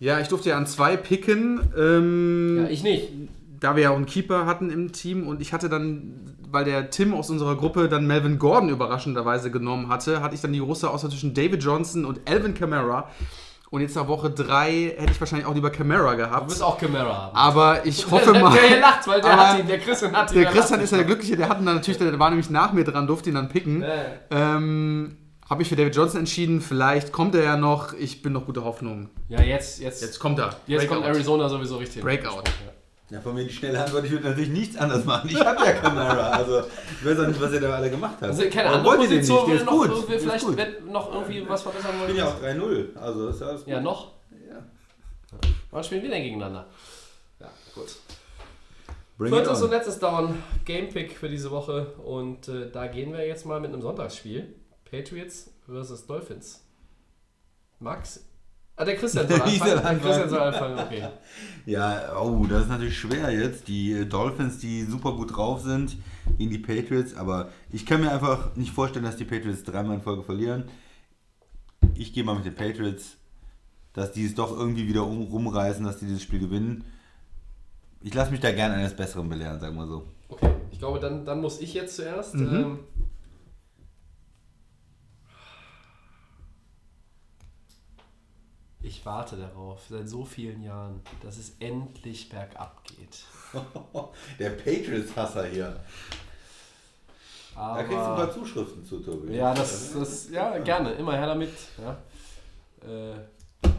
Ja, 0.00 0.20
ich 0.20 0.28
durfte 0.28 0.50
ja 0.50 0.56
an 0.56 0.66
zwei 0.66 0.96
picken. 0.96 1.60
Ähm, 1.76 2.62
Ja, 2.64 2.70
ich 2.70 2.82
nicht. 2.82 3.08
da 3.60 3.76
wir 3.76 3.82
ja 3.82 3.90
auch 3.90 3.96
einen 3.96 4.06
Keeper 4.06 4.46
hatten 4.46 4.70
im 4.70 4.92
Team 4.92 5.28
und 5.28 5.42
ich 5.42 5.52
hatte 5.52 5.68
dann, 5.68 6.34
weil 6.50 6.64
der 6.64 6.88
Tim 6.88 7.12
aus 7.12 7.28
unserer 7.28 7.56
Gruppe 7.56 7.90
dann 7.90 8.06
Melvin 8.06 8.38
Gordon 8.38 8.70
überraschenderweise 8.70 9.50
genommen 9.50 9.90
hatte, 9.90 10.22
hatte 10.22 10.34
ich 10.34 10.40
dann 10.40 10.54
die 10.54 10.60
große 10.60 10.88
Auswahl 10.88 11.10
zwischen 11.10 11.34
David 11.34 11.62
Johnson 11.62 12.06
und 12.06 12.20
Alvin 12.26 12.54
Kamara. 12.54 13.10
Und 13.70 13.82
jetzt 13.82 13.96
nach 13.96 14.08
Woche 14.08 14.30
3 14.30 14.94
hätte 14.96 15.12
ich 15.12 15.20
wahrscheinlich 15.20 15.46
auch 15.46 15.54
lieber 15.54 15.70
Kamara 15.70 16.12
Du 16.12 16.16
gehabt. 16.16 16.50
wirst 16.50 16.62
auch 16.62 16.78
Kamara 16.78 17.14
haben. 17.26 17.36
Aber 17.36 17.84
ich 17.86 18.10
hoffe 18.10 18.32
mal. 18.38 18.56
Der 18.56 18.80
lacht, 18.80 19.06
weil 19.06 19.20
der 19.20 19.36
hat 19.36 19.58
ihn, 19.58 19.66
der 19.66 19.78
Christian 19.78 20.16
hat 20.16 20.30
ihn. 20.30 20.34
Der 20.36 20.44
der 20.44 20.52
Christian 20.52 20.80
ist 20.80 20.90
ja 20.90 20.96
der 20.98 21.06
Glückliche, 21.06 21.36
der 21.36 21.48
hat 21.50 21.60
ihn 21.60 21.66
dann 21.66 21.74
natürlich, 21.76 21.98
der 21.98 22.18
war 22.18 22.30
nämlich 22.30 22.48
nach 22.48 22.72
mir 22.72 22.84
dran, 22.84 23.06
durfte 23.06 23.28
ihn 23.28 23.34
dann 23.34 23.48
picken. 23.50 23.82
Ja. 23.82 23.88
Ähm, 24.30 25.16
Habe 25.50 25.62
ich 25.62 25.68
für 25.68 25.76
David 25.76 25.94
Johnson 25.94 26.20
entschieden. 26.20 26.60
Vielleicht 26.62 27.12
kommt 27.12 27.34
er 27.34 27.42
ja 27.42 27.56
noch. 27.56 27.92
Ich 27.92 28.22
bin 28.22 28.32
noch 28.32 28.46
guter 28.46 28.64
Hoffnung. 28.64 29.10
Ja, 29.28 29.42
jetzt, 29.42 29.80
jetzt, 29.80 30.00
Jetzt 30.02 30.18
kommt 30.18 30.38
er. 30.38 30.56
jetzt 30.66 30.88
kommt 30.88 31.00
Breakout. 31.02 31.14
Arizona 31.16 31.48
sowieso 31.50 31.76
richtig. 31.76 32.02
Breakout. 32.02 32.44
Ja, 32.46 32.72
von 33.22 33.34
mir 33.34 33.44
die 33.44 33.52
schnelle 33.52 33.82
Antwort, 33.82 34.04
ich 34.04 34.10
würde 34.10 34.28
natürlich 34.28 34.50
nichts 34.50 34.76
anders 34.76 35.04
machen. 35.04 35.30
Ich 35.30 35.40
habe 35.40 35.64
ja 35.64 35.72
Kamara, 35.72 36.30
also 36.30 36.60
ich 36.60 37.06
weiß 37.06 37.18
auch 37.20 37.26
nicht, 37.28 37.40
was 37.40 37.52
ihr 37.52 37.60
da 37.60 37.74
alle 37.74 37.90
gemacht 37.90 38.16
habt. 38.20 38.24
Also 38.24 38.42
keine 38.50 38.68
andere 38.68 38.84
wollt 38.84 39.02
ihr 39.02 39.08
den 39.08 39.18
nicht? 39.20 39.30
Der 39.30 39.54
ist 39.54 39.64
noch, 39.64 39.72
gut. 39.72 40.10
ist 40.10 40.22
vielleicht 40.22 40.44
gut. 40.44 40.86
noch 40.86 41.14
irgendwie 41.14 41.48
was 41.48 41.62
verbessern 41.62 41.92
Ich 41.94 42.00
wollen. 42.00 42.08
bin 42.08 42.16
ja 42.16 42.28
auch 42.28 42.42
3-0, 42.42 42.96
also 42.96 43.28
ist 43.28 43.40
ja 43.40 43.46
alles 43.46 43.64
gut. 43.64 43.72
Ja, 43.72 43.80
noch? 43.80 44.12
Ja. 44.50 44.58
Wann 45.70 45.84
spielen 45.84 46.02
wir 46.02 46.10
denn 46.10 46.22
gegeneinander? 46.22 46.66
Ja, 47.40 47.50
gut. 47.74 47.96
Bring 49.16 49.32
Viertes 49.32 49.62
und 49.62 49.70
letztes 49.70 49.98
Down, 49.98 50.40
Gamepick 50.64 51.16
für 51.16 51.28
diese 51.28 51.50
Woche. 51.50 51.86
Und 52.04 52.46
äh, 52.48 52.70
da 52.70 52.86
gehen 52.86 53.12
wir 53.12 53.26
jetzt 53.26 53.46
mal 53.46 53.58
mit 53.58 53.72
einem 53.72 53.82
Sonntagsspiel. 53.82 54.54
Patriots 54.88 55.50
versus 55.66 56.06
Dolphins. 56.06 56.62
Max? 57.80 58.24
Ah, 58.78 58.84
der 58.84 58.96
Christian 58.96 59.26
soll 59.26 59.40
anfangen. 59.42 59.82
Der. 59.82 59.98
Christian 59.98 60.28
soll 60.30 60.38
anfangen, 60.38 60.78
okay. 60.78 61.08
Ja, 61.66 62.16
oh, 62.16 62.46
das 62.46 62.62
ist 62.62 62.68
natürlich 62.68 62.96
schwer 62.96 63.30
jetzt. 63.32 63.66
Die 63.66 63.92
äh, 63.92 64.06
Dolphins, 64.06 64.58
die 64.58 64.84
super 64.84 65.12
gut 65.12 65.36
drauf 65.36 65.60
sind, 65.62 65.96
gegen 66.38 66.50
die 66.50 66.58
Patriots, 66.58 67.16
aber 67.16 67.48
ich 67.72 67.84
kann 67.84 68.00
mir 68.00 68.12
einfach 68.12 68.54
nicht 68.54 68.72
vorstellen, 68.72 69.04
dass 69.04 69.16
die 69.16 69.24
Patriots 69.24 69.64
dreimal 69.64 69.96
in 69.96 70.02
Folge 70.02 70.22
verlieren. 70.22 70.64
Ich 71.96 72.12
gehe 72.12 72.22
mal 72.22 72.36
mit 72.36 72.44
den 72.44 72.54
Patriots, 72.54 73.16
dass 73.94 74.12
die 74.12 74.24
es 74.24 74.36
doch 74.36 74.56
irgendwie 74.56 74.86
wieder 74.86 75.04
um, 75.04 75.22
rumreißen, 75.22 75.84
dass 75.84 75.98
die 75.98 76.06
dieses 76.06 76.22
Spiel 76.22 76.38
gewinnen. 76.38 76.84
Ich 78.00 78.14
lasse 78.14 78.30
mich 78.30 78.40
da 78.40 78.52
gerne 78.52 78.74
eines 78.74 78.94
Besseren 78.94 79.28
belehren, 79.28 79.58
sagen 79.58 79.74
wir 79.74 79.88
so. 79.88 80.06
Okay, 80.28 80.54
ich 80.70 80.78
glaube, 80.78 81.00
dann, 81.00 81.24
dann 81.24 81.40
muss 81.40 81.60
ich 81.60 81.74
jetzt 81.74 81.96
zuerst. 81.96 82.36
Ähm, 82.36 82.78
ich 88.80 89.04
warte 89.04 89.36
darauf, 89.36 89.80
seit 89.88 90.08
so 90.08 90.24
vielen 90.24 90.62
Jahren, 90.62 91.00
dass 91.22 91.38
es 91.38 91.56
endlich 91.58 92.28
bergab 92.28 92.82
geht. 92.84 93.24
Der 94.38 94.50
Patriots-Hasser 94.50 95.46
hier. 95.46 95.80
Da 97.54 97.76
kriegst 97.82 97.92
du 97.92 97.96
ein 97.96 98.04
paar 98.04 98.22
Aber, 98.22 98.32
Zuschriften 98.32 98.84
zu, 98.84 99.00
Tobi. 99.00 99.34
ja, 99.34 99.52
das, 99.52 99.92
das, 99.92 100.30
ja, 100.30 100.58
gerne, 100.58 100.92
immer 100.92 101.16
her 101.16 101.26
damit. 101.26 101.50
Ja. 101.76 101.98
Äh, 102.88 103.16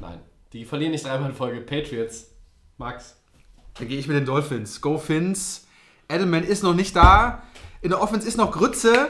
nein, 0.01 0.19
die 0.51 0.65
verlieren 0.65 0.91
nicht 0.91 1.05
dreimal 1.05 1.30
in 1.30 1.35
Folge. 1.35 1.61
Patriots, 1.61 2.31
Max. 2.77 3.15
Da 3.76 3.85
gehe 3.85 3.97
ich 3.97 4.07
mit 4.07 4.17
den 4.17 4.26
Dolphins. 4.26 4.81
Go 4.81 4.97
Fins. 4.97 5.65
Edelman 6.09 6.43
ist 6.43 6.63
noch 6.63 6.73
nicht 6.73 6.93
da. 6.93 7.43
In 7.81 7.91
der 7.91 8.01
Offense 8.01 8.27
ist 8.27 8.35
noch 8.35 8.51
Grütze. 8.51 9.07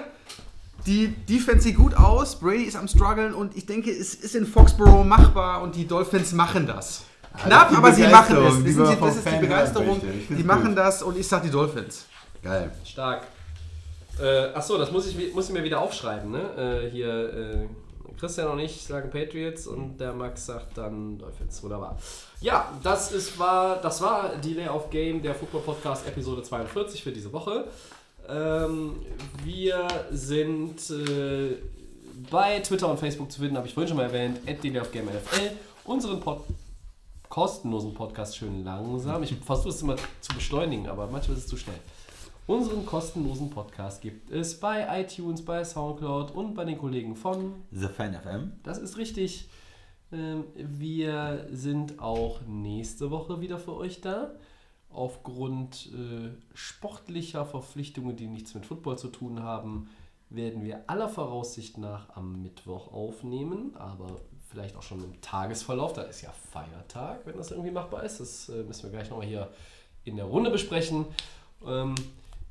Die 0.85 1.07
Defense 1.07 1.63
sieht 1.63 1.75
gut 1.75 1.93
aus. 1.95 2.39
Brady 2.39 2.63
ist 2.63 2.75
am 2.75 2.87
struggeln 2.87 3.33
und 3.33 3.55
ich 3.55 3.65
denke, 3.65 3.91
es 3.91 4.15
ist 4.15 4.35
in 4.35 4.45
Foxborough 4.45 5.05
machbar 5.05 5.61
und 5.61 5.75
die 5.75 5.87
Dolphins 5.87 6.31
machen 6.33 6.65
das. 6.65 7.03
Knapp, 7.43 7.69
die 7.69 7.75
aber 7.75 7.93
sie 7.93 8.07
machen 8.07 8.37
es. 8.37 8.63
Das, 8.63 8.63
sind 8.63 9.01
das 9.01 9.15
ist 9.17 9.27
die 9.31 9.39
Begeisterung. 9.39 10.01
Die 10.29 10.43
machen 10.43 10.69
gut. 10.69 10.77
das 10.77 11.03
und 11.03 11.17
ich 11.17 11.27
sag 11.27 11.43
die 11.43 11.51
Dolphins. 11.51 12.05
Geil. 12.41 12.71
Stark. 12.83 13.23
Äh, 14.19 14.53
achso, 14.53 14.77
das 14.77 14.91
muss 14.91 15.07
ich, 15.07 15.33
muss 15.33 15.47
ich 15.47 15.53
mir 15.53 15.63
wieder 15.63 15.79
aufschreiben. 15.79 16.31
Ne? 16.31 16.41
Äh, 16.57 16.89
hier, 16.89 17.33
äh, 17.33 17.67
Christian 18.19 18.49
und 18.49 18.59
ich 18.59 18.83
sagen 18.83 19.09
Patriots 19.09 19.67
und 19.67 19.97
der 19.97 20.13
Max 20.13 20.45
sagt 20.45 20.77
dann 20.77 21.17
Dolphins. 21.17 21.63
Wunderbar. 21.63 21.97
Ja, 22.41 22.73
das, 22.83 23.11
ist, 23.11 23.39
war, 23.39 23.77
das 23.81 24.01
war 24.01 24.35
Delay 24.35 24.67
of 24.67 24.89
Game, 24.89 25.21
der 25.21 25.35
Football 25.35 25.61
Podcast 25.61 26.05
Episode 26.07 26.43
42 26.43 27.03
für 27.03 27.11
diese 27.11 27.31
Woche. 27.31 27.65
Ähm, 28.29 28.95
Wir 29.43 29.87
sind 30.11 30.89
äh, 30.89 31.55
bei 32.29 32.59
Twitter 32.59 32.89
und 32.89 32.99
Facebook 32.99 33.31
zu 33.31 33.39
finden, 33.41 33.57
habe 33.57 33.67
ich 33.67 33.73
vorhin 33.73 33.87
schon 33.87 33.97
mal 33.97 34.03
erwähnt, 34.03 34.39
at 34.47 34.63
NFL. 34.63 35.51
Unseren 35.85 36.19
Pod 36.19 36.41
kostenlosen 37.29 37.93
Podcast 37.93 38.37
schön 38.37 38.63
langsam. 38.63 39.21
Ich 39.23 39.35
versuche 39.35 39.69
es 39.69 39.81
immer 39.81 39.95
zu 40.19 40.33
beschleunigen, 40.33 40.87
aber 40.87 41.07
manchmal 41.07 41.37
ist 41.37 41.43
es 41.43 41.49
zu 41.49 41.57
schnell. 41.57 41.79
Unseren 42.47 42.83
kostenlosen 42.85 43.51
Podcast 43.51 44.01
gibt 44.01 44.31
es 44.31 44.59
bei 44.59 45.01
iTunes, 45.01 45.45
bei 45.45 45.63
Soundcloud 45.63 46.31
und 46.31 46.55
bei 46.55 46.65
den 46.65 46.79
Kollegen 46.79 47.15
von 47.15 47.53
The 47.71 47.87
Fan 47.87 48.15
FM. 48.15 48.53
Das 48.63 48.79
ist 48.79 48.97
richtig. 48.97 49.47
Ähm, 50.11 50.45
Wir 50.55 51.47
sind 51.51 51.99
auch 51.99 52.41
nächste 52.47 53.11
Woche 53.11 53.41
wieder 53.41 53.59
für 53.59 53.75
euch 53.75 54.01
da. 54.01 54.31
Aufgrund 54.91 55.89
äh, 55.93 56.31
sportlicher 56.53 57.45
Verpflichtungen, 57.45 58.15
die 58.15 58.27
nichts 58.27 58.53
mit 58.55 58.65
Football 58.65 58.97
zu 58.97 59.09
tun 59.09 59.43
haben, 59.43 59.89
werden 60.29 60.63
wir 60.63 60.83
aller 60.87 61.09
Voraussicht 61.09 61.77
nach 61.77 62.15
am 62.15 62.41
Mittwoch 62.41 62.91
aufnehmen, 62.91 63.75
aber 63.77 64.19
vielleicht 64.49 64.75
auch 64.75 64.83
schon 64.83 65.03
im 65.03 65.21
Tagesverlauf. 65.21 65.93
Da 65.93 66.03
ist 66.03 66.21
ja 66.21 66.31
Feiertag, 66.51 67.21
wenn 67.25 67.37
das 67.37 67.51
irgendwie 67.51 67.71
machbar 67.71 68.03
ist. 68.03 68.19
Das 68.19 68.49
äh, 68.49 68.63
müssen 68.63 68.83
wir 68.83 68.89
gleich 68.91 69.09
nochmal 69.09 69.27
hier 69.27 69.49
in 70.05 70.15
der 70.15 70.25
Runde 70.25 70.49
besprechen. 70.49 71.05
Ähm, 71.65 71.95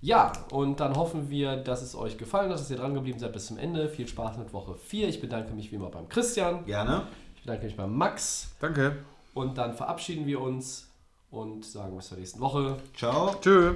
ja, 0.01 0.33
und 0.53 0.79
dann 0.79 0.97
hoffen 0.97 1.29
wir, 1.29 1.57
dass 1.57 1.83
es 1.83 1.97
euch 1.97 2.19
gefallen 2.19 2.51
hat, 2.51 2.61
dass 2.61 2.71
ihr 2.71 2.77
dran 2.77 2.95
geblieben 2.95 3.19
seid 3.19 3.33
bis 3.33 3.47
zum 3.47 3.59
Ende. 3.59 3.89
Viel 3.89 4.07
Spaß 4.07 4.39
mit 4.39 4.53
Woche 4.53 4.75
4. 4.77 5.09
Ich 5.09 5.21
bedanke 5.21 5.53
mich 5.53 5.73
wie 5.73 5.77
immer 5.77 5.91
beim 5.91 6.09
Christian. 6.09 6.65
Gerne. 6.67 7.03
Ich 7.37 7.43
bedanke 7.43 7.67
mich 7.67 7.77
beim 7.77 7.97
Max. 7.97 8.55
Danke. 8.61 8.97
Und 9.35 9.59
dann 9.59 9.75
verabschieden 9.75 10.27
wir 10.27 10.41
uns 10.41 10.88
und 11.31 11.65
sagen 11.65 11.97
bis 11.97 12.09
zur 12.09 12.19
nächsten 12.19 12.41
Woche. 12.41 12.77
Ciao. 12.97 13.35
Tschö. 13.41 13.75